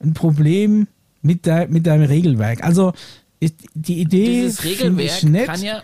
ein 0.00 0.12
Problem 0.12 0.88
mit, 1.22 1.46
de, 1.46 1.68
mit 1.68 1.86
deinem 1.86 2.04
Regelwerk. 2.04 2.62
Also 2.62 2.92
die 3.74 4.00
Idee 4.00 4.50
finde 4.50 5.02
ich 5.02 5.22
nett. 5.22 5.58
ja 5.58 5.82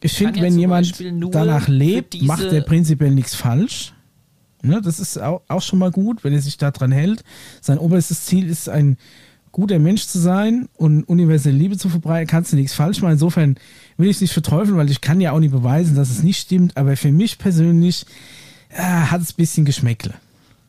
Ich 0.00 0.12
finde, 0.12 0.40
wenn 0.40 0.58
jemand 0.58 0.94
danach 1.32 1.68
lebt, 1.68 2.20
macht 2.22 2.44
er 2.44 2.60
prinzipiell 2.62 3.10
nichts 3.10 3.34
falsch. 3.34 3.92
Ne, 4.62 4.80
das 4.82 5.00
ist 5.00 5.18
auch, 5.18 5.40
auch 5.48 5.62
schon 5.62 5.78
mal 5.78 5.90
gut, 5.90 6.22
wenn 6.22 6.34
er 6.34 6.42
sich 6.42 6.58
daran 6.58 6.92
hält. 6.92 7.24
Sein 7.62 7.78
oberstes 7.78 8.26
Ziel 8.26 8.46
ist, 8.48 8.68
ein 8.68 8.98
guter 9.52 9.78
Mensch 9.78 10.06
zu 10.06 10.18
sein 10.18 10.68
und 10.76 11.04
universelle 11.04 11.56
Liebe 11.56 11.76
zu 11.76 11.88
verbreiten, 11.88 12.28
kannst 12.28 12.52
du 12.52 12.56
nichts 12.56 12.74
falsch 12.74 13.00
machen. 13.00 13.14
Insofern 13.14 13.56
will 13.96 14.08
ich 14.08 14.16
es 14.16 14.20
nicht 14.20 14.32
verteufeln, 14.32 14.76
weil 14.76 14.90
ich 14.90 15.00
kann 15.00 15.20
ja 15.20 15.32
auch 15.32 15.40
nicht 15.40 15.50
beweisen, 15.50 15.96
dass 15.96 16.10
es 16.10 16.22
nicht 16.22 16.40
stimmt. 16.40 16.76
Aber 16.76 16.96
für 16.96 17.10
mich 17.10 17.38
persönlich 17.38 18.04
ah, 18.76 19.10
hat 19.10 19.22
es 19.22 19.32
ein 19.32 19.36
bisschen 19.36 19.64
Geschmäckle, 19.64 20.14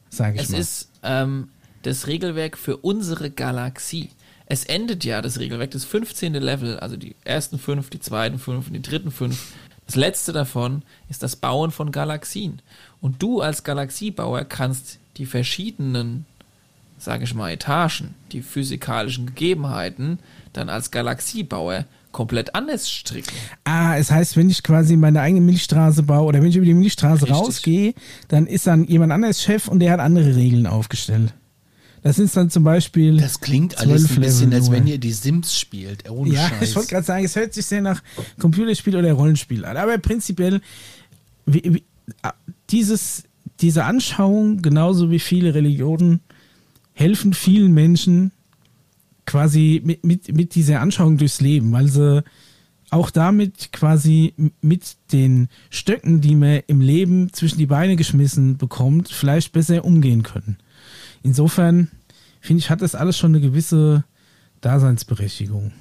sage 0.10 0.36
ich 0.36 0.44
Es 0.44 0.50
mal. 0.50 0.58
ist 0.60 0.90
ähm, 1.04 1.50
das 1.84 2.08
Regelwerk 2.08 2.58
für 2.58 2.78
unsere 2.78 3.30
Galaxie. 3.30 4.10
Es 4.52 4.66
endet 4.66 5.06
ja 5.06 5.22
das 5.22 5.40
Regelwerk, 5.40 5.72
das 5.72 5.86
15. 5.86 6.34
Level, 6.34 6.78
also 6.78 6.98
die 6.98 7.16
ersten 7.24 7.58
fünf, 7.58 7.90
die 7.90 8.02
zweiten 8.02 8.38
fünf 8.38 8.68
und 8.68 8.74
die 8.74 8.82
dritten 8.82 9.10
fünf. 9.10 9.54
Das 9.86 9.96
letzte 9.96 10.34
davon 10.34 10.82
ist 11.10 11.24
das 11.24 11.38
Bauen 11.38 11.72
von 11.72 11.94
Galaxien. 11.94 12.62
Und 13.00 13.24
du 13.24 13.40
als 13.40 13.64
Galaxiebauer 13.64 14.44
kannst 14.44 15.00
die 15.16 15.26
verschiedenen 15.26 16.26
sage 16.98 17.24
ich 17.24 17.34
mal, 17.34 17.52
Etagen, 17.52 18.14
die 18.34 18.42
physikalischen 18.42 19.26
Gegebenheiten, 19.26 20.20
dann 20.52 20.68
als 20.68 20.92
Galaxiebauer 20.92 21.86
komplett 22.12 22.54
anders 22.54 22.92
stricken. 22.92 23.36
Ah, 23.64 23.98
es 23.98 24.12
heißt, 24.12 24.36
wenn 24.36 24.50
ich 24.50 24.64
quasi 24.64 24.98
meine 24.98 25.22
eigene 25.22 25.40
Milchstraße 25.42 26.04
baue 26.04 26.26
oder 26.26 26.42
wenn 26.42 26.50
ich 26.50 26.58
über 26.58 26.66
die 26.66 26.74
Milchstraße 26.74 27.24
Richtig. 27.24 27.38
rausgehe, 27.38 27.94
dann 28.28 28.48
ist 28.48 28.68
dann 28.68 28.86
jemand 28.86 29.14
anderes 29.14 29.42
Chef 29.42 29.70
und 29.70 29.80
der 29.80 29.94
hat 29.94 30.02
andere 30.02 30.36
Regeln 30.36 30.68
aufgestellt. 30.68 31.34
Das 32.04 32.18
ist 32.18 32.36
dann 32.36 32.50
zum 32.50 32.64
Beispiel. 32.64 33.18
Das 33.18 33.40
klingt 33.40 33.78
alles 33.78 34.10
ein 34.10 34.22
bisschen, 34.22 34.50
Level 34.50 34.60
als 34.64 34.72
wenn 34.72 34.88
ihr 34.88 34.98
die 34.98 35.12
Sims 35.12 35.58
spielt. 35.58 36.10
Ohne 36.10 36.34
Ja, 36.34 36.50
Scheiß. 36.50 36.70
ich 36.70 36.76
wollte 36.76 36.90
gerade 36.90 37.06
sagen, 37.06 37.26
es 37.26 37.36
hört 37.36 37.54
sich 37.54 37.66
sehr 37.66 37.82
nach 37.82 38.02
Computerspiel 38.40 38.96
oder 38.96 39.14
Rollenspiel 39.14 39.66
an. 39.66 39.78
Aber 39.78 39.98
prinzipiell, 40.00 40.62
wie, 41.46 41.62
wie, 41.64 41.84
ah, 42.24 42.34
dieses, 42.72 43.24
diese 43.60 43.86
Anschauung, 43.86 44.62
genauso 44.64 45.12
wie 45.12 45.20
viele 45.20 45.54
Religionen, 45.54 46.22
helfen 46.94 47.34
vielen 47.34 47.72
Menschen 47.74 48.32
quasi 49.26 49.82
mit, 49.86 50.04
mit, 50.04 50.36
mit 50.36 50.56
dieser 50.56 50.82
Anschauung 50.82 51.18
durchs 51.18 51.40
Leben, 51.40 51.72
weil 51.72 51.88
sie 51.88 52.24
auch 52.90 53.10
damit 53.10 53.72
quasi 53.72 54.34
mit 54.62 54.98
den 55.14 55.48
Stöcken, 55.70 56.20
die 56.20 56.36
man 56.36 56.62
im 56.68 56.82
Leben 56.82 57.32
zwischen 57.32 57.58
die 57.58 57.68
Beine 57.68 57.96
geschmissen 57.96 58.58
bekommt, 58.58 59.08
vielleicht 59.10 59.54
besser 59.54 59.86
umgehen 59.86 60.24
können. 60.24 60.58
Insofern 61.24 61.90
finde 62.40 62.60
ich, 62.60 62.70
hat 62.70 62.82
das 62.82 62.96
alles 62.96 63.18
schon 63.18 63.32
eine 63.32 63.42
gewisse 63.42 64.04
Daseinsberechtigung. 64.62 65.72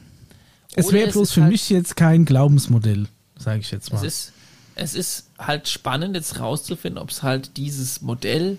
Es 0.74 0.92
wäre 0.92 1.08
es 1.08 1.14
bloß 1.14 1.32
für 1.32 1.42
halt- 1.42 1.52
mich 1.52 1.68
jetzt 1.70 1.96
kein 1.96 2.24
Glaubensmodell, 2.24 3.06
sage 3.36 3.60
ich 3.60 3.70
jetzt 3.70 3.86
Es 3.88 3.92
mal. 3.92 4.04
ist, 4.04 4.32
es 4.74 4.94
ist 4.94 5.26
halt 5.38 5.68
spannend, 5.68 6.14
jetzt 6.16 6.38
rauszufinden, 6.38 7.00
ob 7.02 7.10
es 7.10 7.22
halt 7.22 7.56
dieses 7.56 8.00
Modell, 8.02 8.56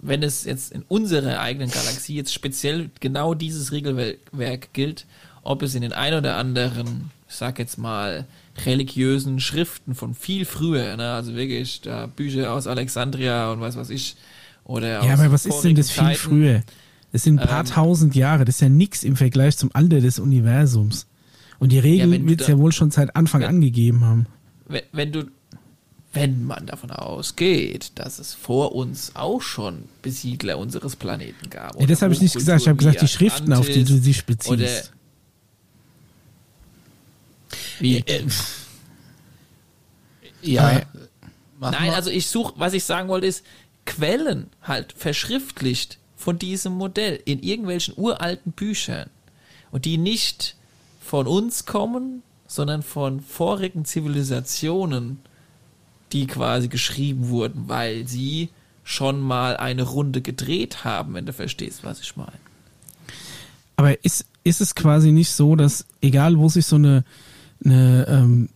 wenn 0.00 0.22
es 0.22 0.44
jetzt 0.44 0.72
in 0.72 0.82
unserer 0.88 1.40
eigenen 1.40 1.70
Galaxie 1.70 2.14
jetzt 2.16 2.34
speziell 2.34 2.90
genau 3.00 3.34
dieses 3.34 3.72
Regelwerk 3.72 4.72
gilt, 4.72 5.06
ob 5.42 5.62
es 5.62 5.74
in 5.74 5.82
den 5.82 5.92
ein 5.92 6.14
oder 6.14 6.36
anderen, 6.36 7.10
ich 7.28 7.34
sag 7.36 7.58
jetzt 7.58 7.78
mal, 7.78 8.26
religiösen 8.66 9.40
Schriften 9.40 9.94
von 9.94 10.14
viel 10.14 10.44
früher, 10.44 10.96
ne, 10.96 11.12
also 11.12 11.34
wirklich 11.34 11.80
da 11.80 12.06
Bücher 12.06 12.52
aus 12.52 12.66
Alexandria 12.66 13.50
und 13.52 13.60
weiß 13.60 13.76
was 13.76 13.90
ich, 13.90 14.16
oder 14.64 15.04
ja, 15.04 15.12
aber 15.14 15.30
was 15.32 15.46
ist 15.46 15.60
denn 15.62 15.74
das 15.74 15.90
viel 15.90 16.02
Zeiten, 16.04 16.18
früher? 16.18 16.62
Das 17.12 17.22
sind 17.22 17.38
ein 17.38 17.46
paar 17.46 17.60
Ähm, 17.60 17.66
tausend 17.66 18.14
Jahre, 18.14 18.44
das 18.44 18.56
ist 18.56 18.60
ja 18.62 18.68
nix 18.68 19.04
im 19.04 19.16
Vergleich 19.16 19.56
zum 19.56 19.70
Alter 19.74 20.00
des 20.00 20.18
Universums. 20.18 21.06
Und 21.60 21.70
die 21.70 21.76
Ja, 21.76 21.82
Regeln 21.82 22.10
wenn 22.10 22.22
du 22.24 22.28
wird 22.30 22.40
es 22.40 22.48
ja 22.48 22.58
wohl 22.58 22.72
schon 22.72 22.90
seit 22.90 23.14
Anfang 23.14 23.42
Ja. 23.42 23.48
an 23.48 23.60
gegeben 23.60 24.04
haben. 24.04 24.26
wenn, 24.66 24.82
wenn 24.92 25.12
du, 25.12 25.24
wenn 26.12 26.44
man 26.44 26.66
davon 26.66 26.90
ausgeht, 26.90 27.92
dass 27.96 28.18
es 28.18 28.34
vor 28.34 28.74
uns 28.74 29.12
auch 29.14 29.40
schon 29.42 29.84
Besiedler 30.02 30.58
unseres 30.58 30.96
Planeten 30.96 31.50
gab. 31.50 31.78
Ja, 31.80 31.86
das 31.86 32.02
habe 32.02 32.12
ich 32.14 32.20
nicht 32.20 32.34
gesagt. 32.34 32.62
Ich 32.62 32.68
habe 32.68 32.76
gesagt, 32.78 33.00
die 33.02 33.08
Schriften, 33.08 33.52
auf 33.52 33.68
die 33.68 33.84
du 33.84 33.98
dich 34.00 34.24
beziehst. 34.24 34.50
Oder 34.50 34.68
wie? 37.80 37.98
Äh, 37.98 38.26
ja. 40.42 40.68
Aber- 40.68 40.86
Mach 41.60 41.70
Nein, 41.70 41.90
also 41.94 42.10
ich 42.10 42.26
suche, 42.26 42.52
was 42.56 42.72
ich 42.72 42.82
sagen 42.82 43.08
wollte, 43.08 43.26
ist 43.28 43.44
Quellen 43.86 44.48
halt 44.62 44.94
verschriftlicht 44.96 45.98
von 46.16 46.38
diesem 46.38 46.72
Modell 46.74 47.20
in 47.24 47.42
irgendwelchen 47.42 47.94
uralten 47.96 48.52
Büchern 48.52 49.10
und 49.70 49.84
die 49.84 49.98
nicht 49.98 50.56
von 51.00 51.26
uns 51.26 51.66
kommen, 51.66 52.22
sondern 52.46 52.82
von 52.82 53.20
vorigen 53.20 53.84
Zivilisationen, 53.84 55.18
die 56.12 56.26
quasi 56.26 56.68
geschrieben 56.68 57.28
wurden, 57.28 57.68
weil 57.68 58.06
sie 58.06 58.50
schon 58.84 59.20
mal 59.20 59.56
eine 59.56 59.82
Runde 59.82 60.22
gedreht 60.22 60.84
haben, 60.84 61.14
wenn 61.14 61.26
du 61.26 61.32
verstehst, 61.32 61.84
was 61.84 62.00
ich 62.00 62.16
meine. 62.16 62.32
Aber 63.76 64.04
ist, 64.04 64.26
ist 64.44 64.60
es 64.60 64.74
quasi 64.74 65.10
nicht 65.10 65.30
so, 65.30 65.56
dass 65.56 65.86
egal 66.00 66.38
wo 66.38 66.48
sich 66.48 66.66
so 66.66 66.76
eine, 66.76 67.04
eine, 67.64 68.06
ähm, 68.08 68.48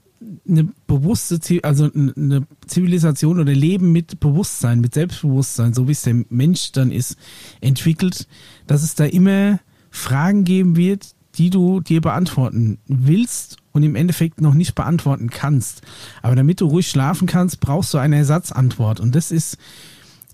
eine 0.49 0.69
bewusste, 0.87 1.39
also 1.63 1.91
eine 1.95 2.47
Zivilisation 2.67 3.39
oder 3.39 3.53
Leben 3.53 3.93
mit 3.93 4.19
Bewusstsein, 4.21 4.81
mit 4.81 4.95
Selbstbewusstsein, 4.95 5.75
so 5.75 5.87
wie 5.87 5.93
es 5.93 6.03
der 6.03 6.25
Mensch 6.29 6.73
dann 6.73 6.91
ist, 6.91 7.17
entwickelt, 7.61 8.27
dass 8.67 8.83
es 8.83 8.95
da 8.95 9.05
immer 9.05 9.61
Fragen 9.91 10.45
geben 10.45 10.77
wird, 10.77 11.15
die 11.37 11.51
du 11.51 11.81
dir 11.81 12.01
beantworten 12.01 12.79
willst 12.87 13.59
und 13.73 13.85
im 13.85 13.95
Endeffekt 13.95 14.41
noch 14.41 14.55
nicht 14.55 14.75
beantworten 14.75 15.31
kannst. 15.31 15.83
Aber 16.21 16.35
damit 16.35 16.61
du 16.61 16.67
ruhig 16.67 16.89
schlafen 16.89 17.29
kannst, 17.29 17.61
brauchst 17.61 17.95
du 17.95 17.99
eine 17.99 18.17
Ersatzantwort. 18.17 18.99
Und 18.99 19.15
das 19.15 19.31
ist 19.31 19.57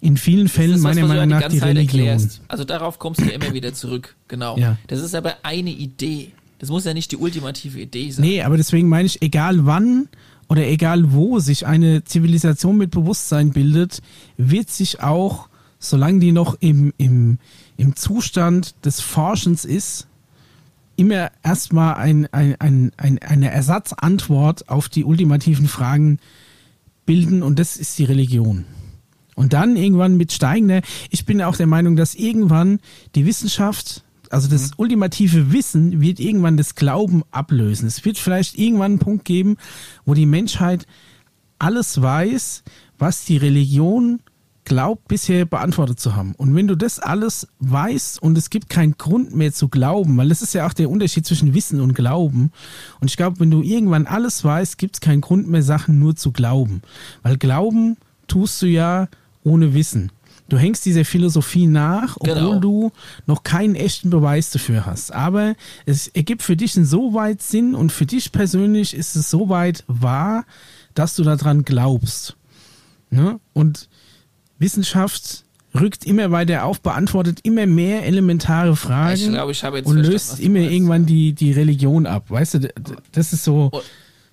in 0.00 0.16
vielen 0.16 0.48
Fällen 0.48 0.80
meiner 0.80 1.02
was 1.02 1.08
Meinung 1.08 1.28
nach 1.28 1.48
die 1.48 1.58
Zeit 1.58 1.70
Religion. 1.70 2.06
erklärst. 2.06 2.40
Also 2.48 2.64
darauf 2.64 2.98
kommst 2.98 3.20
du 3.20 3.28
immer 3.28 3.52
wieder 3.52 3.74
zurück. 3.74 4.16
Genau. 4.28 4.56
Ja. 4.56 4.78
Das 4.86 5.00
ist 5.00 5.14
aber 5.14 5.36
eine 5.42 5.70
Idee. 5.70 6.32
Das 6.58 6.68
muss 6.68 6.84
ja 6.84 6.94
nicht 6.94 7.12
die 7.12 7.16
ultimative 7.16 7.80
Idee 7.80 8.10
sein. 8.10 8.24
Nee, 8.24 8.42
aber 8.42 8.56
deswegen 8.56 8.88
meine 8.88 9.06
ich, 9.06 9.22
egal 9.22 9.66
wann 9.66 10.08
oder 10.48 10.66
egal 10.66 11.12
wo 11.12 11.38
sich 11.38 11.66
eine 11.66 12.04
Zivilisation 12.04 12.76
mit 12.76 12.90
Bewusstsein 12.90 13.50
bildet, 13.50 14.00
wird 14.36 14.70
sich 14.70 15.02
auch, 15.02 15.48
solange 15.78 16.20
die 16.20 16.32
noch 16.32 16.56
im, 16.60 16.92
im, 16.96 17.38
im 17.76 17.96
Zustand 17.96 18.74
des 18.84 19.00
Forschens 19.00 19.64
ist, 19.64 20.06
immer 20.96 21.30
erstmal 21.42 21.94
ein, 21.94 22.28
ein, 22.32 22.54
ein, 22.60 22.92
ein, 22.96 23.18
eine 23.18 23.50
Ersatzantwort 23.50 24.68
auf 24.68 24.88
die 24.88 25.04
ultimativen 25.04 25.66
Fragen 25.66 26.18
bilden 27.06 27.42
und 27.42 27.58
das 27.58 27.76
ist 27.76 27.98
die 27.98 28.04
Religion. 28.04 28.64
Und 29.34 29.52
dann 29.52 29.76
irgendwann 29.76 30.16
mit 30.16 30.32
steigender, 30.32 30.82
ich 31.10 31.26
bin 31.26 31.42
auch 31.42 31.56
der 31.56 31.66
Meinung, 31.66 31.96
dass 31.96 32.14
irgendwann 32.14 32.78
die 33.16 33.26
Wissenschaft, 33.26 34.03
also 34.34 34.48
das 34.48 34.72
ultimative 34.76 35.52
Wissen, 35.52 36.00
wird 36.00 36.18
irgendwann 36.18 36.56
das 36.56 36.74
Glauben 36.74 37.22
ablösen. 37.30 37.86
Es 37.86 38.04
wird 38.04 38.18
vielleicht 38.18 38.58
irgendwann 38.58 38.92
einen 38.92 38.98
Punkt 38.98 39.24
geben, 39.24 39.56
wo 40.04 40.14
die 40.14 40.26
Menschheit 40.26 40.86
alles 41.58 42.02
weiß, 42.02 42.64
was 42.98 43.24
die 43.24 43.36
Religion 43.36 44.20
glaubt, 44.64 45.06
bisher 45.08 45.44
beantwortet 45.44 46.00
zu 46.00 46.16
haben. 46.16 46.34
Und 46.34 46.54
wenn 46.54 46.66
du 46.66 46.74
das 46.74 46.98
alles 46.98 47.46
weißt 47.60 48.20
und 48.22 48.36
es 48.36 48.50
gibt 48.50 48.68
keinen 48.68 48.96
Grund 48.98 49.34
mehr 49.34 49.52
zu 49.52 49.68
glauben, 49.68 50.16
weil 50.16 50.30
das 50.30 50.42
ist 50.42 50.54
ja 50.54 50.66
auch 50.66 50.72
der 50.72 50.90
Unterschied 50.90 51.26
zwischen 51.26 51.54
Wissen 51.54 51.80
und 51.80 51.94
Glauben. 51.94 52.50
Und 53.00 53.10
ich 53.10 53.16
glaube, 53.16 53.38
wenn 53.40 53.50
du 53.50 53.62
irgendwann 53.62 54.06
alles 54.06 54.42
weißt, 54.42 54.78
gibt 54.78 54.96
es 54.96 55.00
keinen 55.00 55.20
Grund 55.20 55.48
mehr, 55.48 55.62
Sachen 55.62 56.00
nur 56.00 56.16
zu 56.16 56.32
glauben. 56.32 56.82
Weil 57.22 57.36
Glauben 57.36 57.98
tust 58.26 58.60
du 58.62 58.66
ja 58.66 59.08
ohne 59.44 59.74
Wissen. 59.74 60.10
Du 60.48 60.58
hängst 60.58 60.84
dieser 60.84 61.04
Philosophie 61.06 61.66
nach, 61.66 62.16
obwohl 62.20 62.34
Genau. 62.34 62.58
du 62.58 62.92
noch 63.26 63.42
keinen 63.44 63.74
echten 63.74 64.10
Beweis 64.10 64.50
dafür 64.50 64.84
hast. 64.84 65.12
Aber 65.12 65.54
es 65.86 66.08
ergibt 66.08 66.42
für 66.42 66.54
dich 66.56 66.76
insoweit 66.76 67.40
Sinn 67.42 67.74
und 67.74 67.90
für 67.92 68.04
dich 68.06 68.30
persönlich 68.30 68.94
ist 68.94 69.16
es 69.16 69.30
soweit 69.30 69.84
wahr, 69.86 70.44
dass 70.94 71.16
du 71.16 71.22
daran 71.24 71.64
glaubst. 71.64 72.36
Ne? 73.10 73.40
Und 73.54 73.88
Wissenschaft 74.58 75.44
rückt 75.74 76.04
immer 76.04 76.30
weiter 76.30 76.64
auf, 76.64 76.80
beantwortet 76.80 77.40
immer 77.42 77.66
mehr 77.66 78.04
elementare 78.06 78.76
Fragen 78.76 79.14
Ich 79.14 79.28
glaube, 79.28 79.52
ich 79.52 79.64
und 79.86 79.96
löst 79.96 80.38
immer 80.40 80.60
meinst. 80.60 80.72
irgendwann 80.72 81.06
die, 81.06 81.32
die 81.32 81.52
Religion 81.52 82.06
ab. 82.06 82.26
Weißt 82.30 82.54
du, 82.54 82.72
das 83.12 83.32
ist 83.32 83.44
so. 83.44 83.70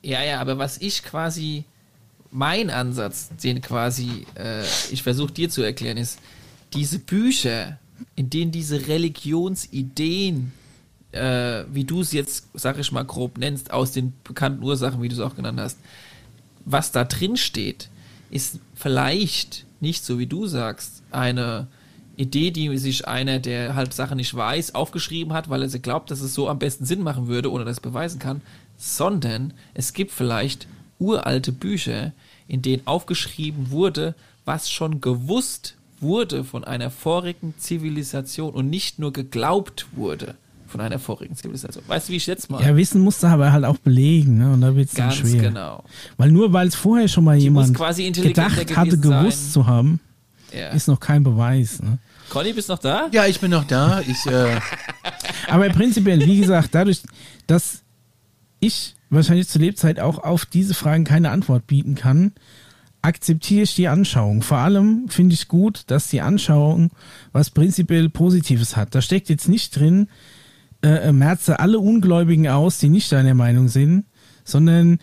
Ja, 0.04 0.24
ja, 0.24 0.40
aber 0.42 0.58
was 0.58 0.78
ich 0.80 1.04
quasi, 1.04 1.64
mein 2.32 2.70
Ansatz, 2.70 3.30
den 3.44 3.62
quasi 3.62 4.26
äh, 4.36 4.64
ich 4.92 5.04
versuche 5.04 5.34
dir 5.34 5.50
zu 5.50 5.62
erklären, 5.62 5.98
ist, 5.98 6.20
diese 6.74 7.00
Bücher, 7.00 7.78
in 8.16 8.30
denen 8.30 8.52
diese 8.52 8.88
Religionsideen, 8.88 10.54
äh, 11.12 11.64
wie 11.72 11.84
du 11.84 12.02
es 12.02 12.14
jetzt, 12.14 12.48
sag 12.54 12.80
ich 12.80 12.92
mal, 12.92 13.04
grob 13.04 13.38
nennst, 13.38 13.72
aus 13.72 13.92
den 13.92 14.14
bekannten 14.24 14.64
Ursachen, 14.64 15.02
wie 15.02 15.10
du 15.10 15.16
es 15.16 15.22
auch 15.22 15.36
genannt 15.36 15.60
hast, 15.60 15.78
was 16.64 16.92
da 16.92 17.04
drin 17.04 17.38
steht, 17.38 17.90
ist 18.30 18.60
vielleicht 18.76 19.66
nicht 19.82 20.06
so 20.06 20.20
wie 20.20 20.28
du 20.28 20.48
sagst, 20.48 21.04
eine 21.12 21.68
Idee, 22.16 22.52
die 22.52 22.78
sich 22.78 23.08
einer, 23.08 23.40
der 23.40 23.76
halt 23.76 23.94
Sachen 23.94 24.18
nicht 24.18 24.34
weiß, 24.34 24.76
aufgeschrieben 24.76 25.34
hat, 25.34 25.50
weil 25.50 25.64
er 25.64 25.70
sie 25.70 25.82
glaubt, 25.82 26.12
dass 26.12 26.22
es 26.22 26.34
so 26.34 26.48
am 26.48 26.60
besten 26.60 26.86
Sinn 26.86 27.02
machen 27.02 27.28
würde 27.28 27.52
oder 27.52 27.66
das 27.66 27.80
beweisen 27.80 28.20
kann, 28.20 28.42
sondern 28.78 29.54
es 29.74 29.94
gibt 29.94 30.12
vielleicht 30.12 30.68
uralte 31.02 31.52
Bücher, 31.52 32.14
in 32.48 32.62
denen 32.62 32.86
aufgeschrieben 32.86 33.72
wurde, 33.72 34.16
was 34.46 34.70
schon 34.70 35.02
gewusst 35.02 35.76
wurde 36.00 36.44
von 36.44 36.64
einer 36.64 36.90
vorigen 36.90 37.54
Zivilisation 37.58 38.54
und 38.54 38.70
nicht 38.70 39.00
nur 39.00 39.12
geglaubt 39.14 39.88
wurde 39.94 40.36
von 40.68 40.80
einer 40.82 41.00
vorigen 41.00 41.36
Zivilisation. 41.36 41.84
Weißt 41.88 42.08
du, 42.08 42.14
wie 42.14 42.18
ich 42.18 42.28
jetzt 42.28 42.50
mal? 42.50 42.64
Ja, 42.64 42.76
Wissen 42.78 43.02
musst 43.02 43.22
du 43.24 43.28
aber 43.28 43.52
halt 43.52 43.66
auch 43.66 43.78
belegen, 43.78 44.38
ne? 44.38 44.54
Und 44.54 44.62
da 44.62 44.74
wird 44.76 44.88
es 44.90 44.96
dann 44.96 45.10
Ganz 45.10 45.20
schwer. 45.20 45.42
genau. 45.42 45.84
Weil 46.18 46.32
nur 46.32 46.54
weil 46.54 46.68
es 46.70 46.76
vorher 46.76 47.08
schon 47.10 47.26
mal 47.26 47.36
jemand 47.38 47.76
quasi 47.76 48.08
intelligenter 48.08 48.50
gedacht 48.64 48.78
hatte, 48.78 48.98
gewusst 48.98 49.44
sein. 49.46 49.52
zu 49.52 49.68
haben, 49.68 50.00
Ja. 50.54 50.70
ist 50.70 50.88
noch 50.88 51.00
kein 51.00 51.24
Beweis. 51.24 51.82
Ne? 51.84 51.98
Conny, 52.30 52.54
bist 52.54 52.70
du 52.70 52.74
noch 52.74 52.80
da? 52.80 53.10
Ja, 53.12 53.26
ich 53.28 53.40
bin 53.42 53.52
noch 53.52 53.66
da. 53.66 54.00
Ich, 54.02 54.26
äh, 54.26 54.60
Aber 55.50 55.68
prinzipiell, 55.70 56.26
wie 56.26 56.40
gesagt, 56.40 56.70
dadurch, 56.74 57.02
dass 57.48 57.82
ich 58.62 58.96
wahrscheinlich 59.12 59.48
zur 59.48 59.62
Lebzeit 59.62 60.00
auch 60.00 60.20
auf 60.20 60.46
diese 60.46 60.74
Fragen 60.74 61.04
keine 61.04 61.30
Antwort 61.30 61.68
bieten 61.68 61.96
kann, 61.96 62.32
akzeptiere 63.02 63.64
ich 63.64 63.76
die 63.76 63.88
Anschauung. 63.88 64.42
Vor 64.42 64.58
allem 64.58 65.08
finde 65.10 65.34
ich 65.34 65.48
gut, 65.48 65.84
dass 65.88 66.08
die 66.08 66.22
Anschauung 66.22 66.92
was 67.32 67.50
prinzipiell 67.50 68.10
Positives 68.10 68.76
hat. 68.76 68.96
Da 68.96 69.02
steckt 69.02 69.30
jetzt 69.30 69.50
nicht 69.50 69.76
drin, 69.76 70.08
äh, 70.84 71.12
merze 71.12 71.60
alle 71.60 71.80
Ungläubigen 71.80 72.48
aus, 72.48 72.78
die 72.78 72.90
nicht 72.90 73.12
deiner 73.12 73.34
Meinung 73.34 73.68
sind, 73.68 74.06
sondern 74.44 75.00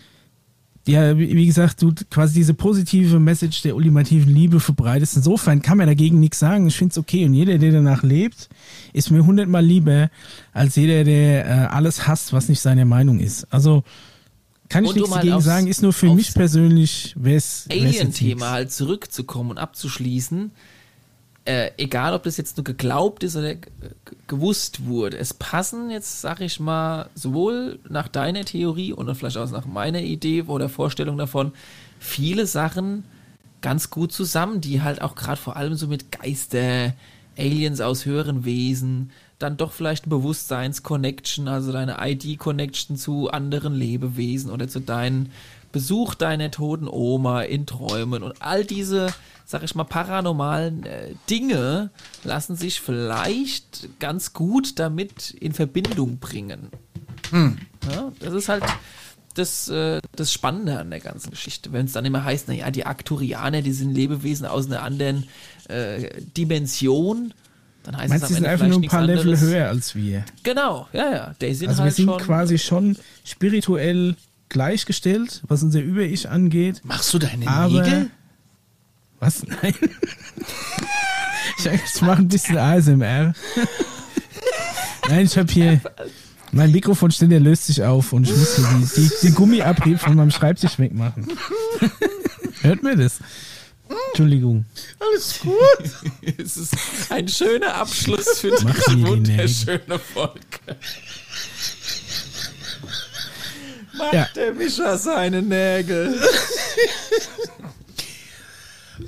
ja, 0.88 1.16
wie 1.18 1.46
gesagt, 1.46 1.82
du 1.82 1.92
quasi 2.10 2.34
diese 2.34 2.54
positive 2.54 3.20
Message 3.20 3.62
der 3.62 3.76
ultimativen 3.76 4.32
Liebe 4.34 4.58
verbreitest. 4.58 5.16
Insofern 5.16 5.62
kann 5.62 5.78
man 5.78 5.86
dagegen 5.86 6.18
nichts 6.18 6.38
sagen. 6.38 6.66
Ich 6.66 6.76
finde 6.76 6.92
es 6.92 6.98
okay. 6.98 7.24
Und 7.26 7.34
jeder, 7.34 7.58
der 7.58 7.72
danach 7.72 8.02
lebt, 8.02 8.48
ist 8.92 9.10
mir 9.10 9.24
hundertmal 9.24 9.64
lieber 9.64 10.10
als 10.52 10.76
jeder, 10.76 11.04
der 11.04 11.46
äh, 11.46 11.50
alles 11.66 12.06
hasst, 12.06 12.32
was 12.32 12.48
nicht 12.48 12.60
seine 12.60 12.84
Meinung 12.84 13.20
ist. 13.20 13.46
Also 13.52 13.84
kann 14.68 14.84
ich 14.84 14.90
Und 14.90 14.96
um 14.96 15.00
nichts 15.02 15.14
dagegen 15.16 15.34
aufs- 15.34 15.44
sagen, 15.44 15.66
ist 15.66 15.82
nur 15.82 15.92
für 15.92 16.12
mich 16.14 16.34
persönlich, 16.34 17.14
wer 17.18 17.36
es 17.36 17.66
Alien-Thema 17.70 18.50
halt 18.50 18.72
zurückzukommen 18.72 19.50
und 19.50 19.58
abzuschließen, 19.58 20.50
äh, 21.48 21.70
egal 21.78 22.12
ob 22.12 22.24
das 22.24 22.36
jetzt 22.36 22.58
nur 22.58 22.64
geglaubt 22.64 23.22
ist 23.22 23.34
oder 23.34 23.54
gewusst 24.26 24.84
wurde, 24.84 25.16
es 25.16 25.32
passen 25.32 25.88
jetzt, 25.88 26.20
sag 26.20 26.42
ich 26.42 26.60
mal, 26.60 27.08
sowohl 27.14 27.78
nach 27.88 28.06
deiner 28.06 28.44
Theorie 28.44 28.94
dann 28.94 29.14
vielleicht 29.14 29.38
auch 29.38 29.50
nach 29.50 29.64
meiner 29.64 30.02
Idee 30.02 30.42
oder 30.42 30.68
Vorstellung 30.68 31.16
davon, 31.16 31.52
viele 31.98 32.46
Sachen 32.46 33.04
ganz 33.62 33.88
gut 33.88 34.12
zusammen, 34.12 34.60
die 34.60 34.82
halt 34.82 35.00
auch 35.00 35.14
gerade 35.14 35.40
vor 35.40 35.56
allem 35.56 35.74
so 35.74 35.86
mit 35.86 36.12
Geister, 36.12 36.92
Aliens 37.38 37.80
aus 37.80 38.04
höheren 38.04 38.44
Wesen, 38.44 39.10
dann 39.38 39.56
doch 39.56 39.72
vielleicht 39.72 40.06
ein 40.06 40.10
Bewusstseins-Connection, 40.10 41.48
also 41.48 41.72
deine 41.72 41.96
ID-Connection 41.98 42.98
zu 42.98 43.30
anderen 43.30 43.74
Lebewesen 43.74 44.50
oder 44.50 44.68
zu 44.68 44.80
deinen 44.80 45.32
Besuch 45.72 46.14
deiner 46.14 46.50
toten 46.50 46.88
Oma 46.88 47.42
in 47.42 47.66
Träumen 47.66 48.22
und 48.22 48.40
all 48.40 48.64
diese, 48.64 49.12
sag 49.44 49.62
ich 49.62 49.74
mal, 49.74 49.84
paranormalen 49.84 50.84
äh, 50.86 51.14
Dinge 51.28 51.90
lassen 52.24 52.56
sich 52.56 52.80
vielleicht 52.80 53.88
ganz 53.98 54.32
gut 54.32 54.78
damit 54.78 55.30
in 55.30 55.52
Verbindung 55.52 56.18
bringen. 56.18 56.68
Ja, 57.32 58.10
das 58.20 58.32
ist 58.34 58.48
halt 58.48 58.64
das, 59.34 59.68
äh, 59.68 60.00
das 60.16 60.32
Spannende 60.32 60.78
an 60.78 60.90
der 60.90 61.00
ganzen 61.00 61.30
Geschichte. 61.30 61.72
Wenn 61.72 61.86
es 61.86 61.92
dann 61.92 62.04
immer 62.04 62.24
heißt, 62.24 62.48
naja, 62.48 62.70
die 62.70 62.86
Arcturianer, 62.86 63.62
die 63.62 63.72
sind 63.72 63.94
Lebewesen 63.94 64.46
aus 64.46 64.66
einer 64.66 64.82
anderen 64.82 65.28
äh, 65.68 66.08
Dimension, 66.36 67.34
dann 67.84 67.96
heißt 67.96 68.08
Meinst 68.10 68.24
es 68.24 68.28
du, 68.30 68.34
am 68.34 68.34
die 68.34 68.34
sind 68.34 68.44
Ende 68.44 68.50
einfach 68.64 68.66
nur 68.66 68.82
ein 68.82 68.88
paar 68.88 69.02
Level 69.02 69.20
anderes. 69.20 69.40
höher 69.42 69.68
als 69.68 69.94
wir? 69.94 70.24
Genau, 70.42 70.88
ja, 70.92 71.10
ja. 71.10 71.34
Die 71.40 71.54
sind 71.54 71.68
Also 71.68 71.80
wir 71.80 71.84
halt 71.84 71.94
sind 71.94 72.06
schon 72.08 72.18
quasi 72.18 72.58
schon 72.58 72.96
spirituell 73.24 74.16
gleichgestellt, 74.48 75.42
was 75.48 75.62
unser 75.62 75.80
Über-Ich 75.80 76.28
angeht. 76.28 76.80
Machst 76.84 77.12
du 77.14 77.18
deine 77.18 77.46
Aber- 77.46 77.82
Nägel? 77.82 78.10
Was? 79.20 79.44
Nein. 79.62 79.74
Ich, 81.58 81.66
ich 81.66 82.02
mache 82.02 82.18
ein 82.18 82.28
bisschen 82.28 82.56
ASMR. 82.56 83.32
Nein, 85.08 85.24
ich 85.26 85.36
habe 85.36 85.52
hier. 85.52 85.80
Mein 86.52 86.70
Mikrofonständer 86.72 87.40
löst 87.40 87.66
sich 87.66 87.82
auf 87.82 88.12
und 88.12 88.24
ich 88.28 88.34
muss 88.36 88.56
hier 88.56 88.66
die, 88.78 89.08
die, 89.08 89.26
den 89.26 89.34
Gummiabrieb 89.34 89.98
von 90.00 90.14
meinem 90.14 90.30
Schreibtisch 90.30 90.78
wegmachen. 90.78 91.28
Hört 92.62 92.82
mir 92.82 92.96
das? 92.96 93.18
Entschuldigung. 94.10 94.64
Alles 94.98 95.40
gut. 95.40 96.12
Es 96.38 96.56
ist 96.56 96.74
ein 97.10 97.26
schöner 97.28 97.74
Abschluss 97.74 98.38
für 98.38 98.50
diese 98.50 99.06
wunderschöne 99.06 99.98
Folge. 99.98 100.40
Macht 103.98 104.14
Ja. 104.14 104.28
der 104.34 104.54
Mischer 104.54 104.96
seine 104.98 105.42
Nägel. 105.42 106.18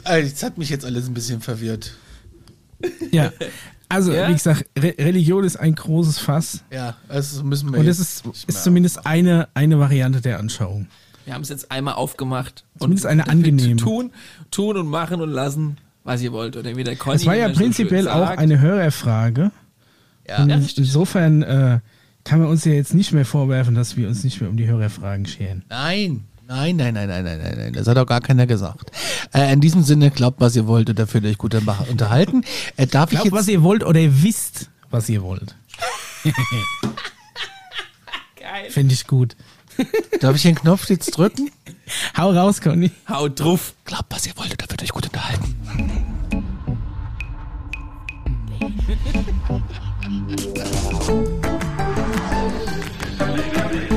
Das 0.05 0.43
hat 0.43 0.57
mich 0.59 0.71
jetzt 0.71 0.85
alles 0.85 1.09
ein 1.09 1.15
bisschen 1.15 1.41
verwirrt. 1.41 1.95
Ja. 3.11 3.33
Also, 3.89 4.13
Ja? 4.13 4.29
wie 4.29 4.35
gesagt, 4.35 4.65
Re 4.79 4.95
Religion 4.99 5.43
ist 5.45 5.57
ein 5.57 5.75
großes 5.75 6.19
Fass. 6.19 6.63
Ja, 6.71 6.97
also 7.09 7.43
müssen 7.43 7.73
wir 7.73 7.81
Und 7.81 7.87
das 7.87 7.99
jetzt 7.99 8.25
ist, 8.25 8.45
ist 8.49 8.63
zumindest 8.65 9.05
eine, 9.05 9.49
eine 9.55 9.81
Variante 9.81 10.21
der 10.21 10.39
Anschauung. 10.39 10.87
Wir 11.25 11.35
haben 11.35 11.43
es 11.43 11.49
jetzt 11.49 11.71
einmal 11.73 11.95
aufgemacht. 11.95 12.65
Zumindest 12.79 13.07
eine 13.07 13.29
angenehme. 13.29 13.77
Tun, 13.77 14.13
tun 14.53 14.77
und 14.77 14.87
machen 14.87 15.21
und 15.21 15.31
lassen, 15.31 15.77
was 16.05 16.23
ihr 16.23 16.33
wollt. 16.33 16.57
Oder 16.57 16.77
wie 16.77 16.85
der 16.85 16.95
Conny 16.97 17.17
Das 17.17 17.27
war 17.27 17.35
ja 17.35 17.47
immer 17.47 17.55
so 17.55 17.61
prinzipiell 17.61 18.09
auch 18.09 18.29
sagt. 18.29 18.39
eine 18.39 18.61
Hörerfrage. 18.61 19.51
Ja. 20.29 20.43
Und 20.43 20.51
Ja, 20.51 20.57
insofern 20.77 21.43
äh, 21.43 21.81
kann 22.25 22.41
man 22.41 22.49
uns 22.49 22.65
ja 22.65 22.73
jetzt 22.73 22.95
nicht 22.95 23.13
mehr 23.13 23.25
vorwerfen, 23.25 23.75
dass 23.75 23.97
wir 23.97 24.09
uns 24.09 24.25
nicht 24.25 24.41
mehr 24.41 24.51
um 24.51 24.57
die 24.57 24.67
Hörerfragen 24.67 25.27
scheren. 25.27 25.65
Nein, 25.69 26.25
Nein, 26.51 26.75
nein, 26.75 26.95
nein, 26.95 27.09
nein, 27.09 27.23
nein, 27.25 27.39
nein, 27.41 27.55
nein. 27.59 27.73
Das 27.75 27.87
hat 27.87 27.97
auch 27.97 28.07
gar 28.07 28.21
keiner 28.21 28.45
gesagt. 28.45 28.91
Äh, 29.33 29.53
in 29.53 29.61
diesem 29.61 29.85
Sinne, 29.85 30.11
glaubt, 30.11 30.41
was 30.41 30.57
ihr 30.57 30.67
wollt, 30.67 30.91
oder 30.91 31.07
fühlt 31.07 31.25
euch 31.25 31.39
gut 31.39 31.55
unterhalten. 31.55 32.43
Äh, 32.77 32.89
darf 32.89 33.11
glaubt, 33.11 33.25
ich 33.25 33.31
jetzt 33.31 33.41
was 33.41 33.47
ihr 33.47 33.63
wollt, 33.63 33.85
oder 33.85 34.01
ihr 34.01 34.25
wisst, 34.25 34.69
was 34.91 35.09
ihr 35.09 35.23
wollt. 35.23 35.55
Geil. 38.37 38.71
Finde 38.71 38.95
ich 38.95 39.07
gut. 39.07 39.37
Darf 40.21 40.35
ich 40.35 40.43
den 40.43 40.57
Knopf 40.57 40.91
jetzt 40.91 41.17
drücken? 41.17 41.53
Hau 42.17 42.33
raus, 42.33 42.61
Conny. 42.61 42.91
Hau 43.09 43.29
drauf. 43.29 43.75
Glaubt, 43.85 44.07
was 44.09 44.27
ihr 44.27 44.37
wollt, 44.37 44.53
oder 44.53 44.67
fühlt 44.69 44.83
euch 44.83 44.91
gut 44.91 45.07
unterhalten. 45.07 45.55
Yeah. 53.41 53.90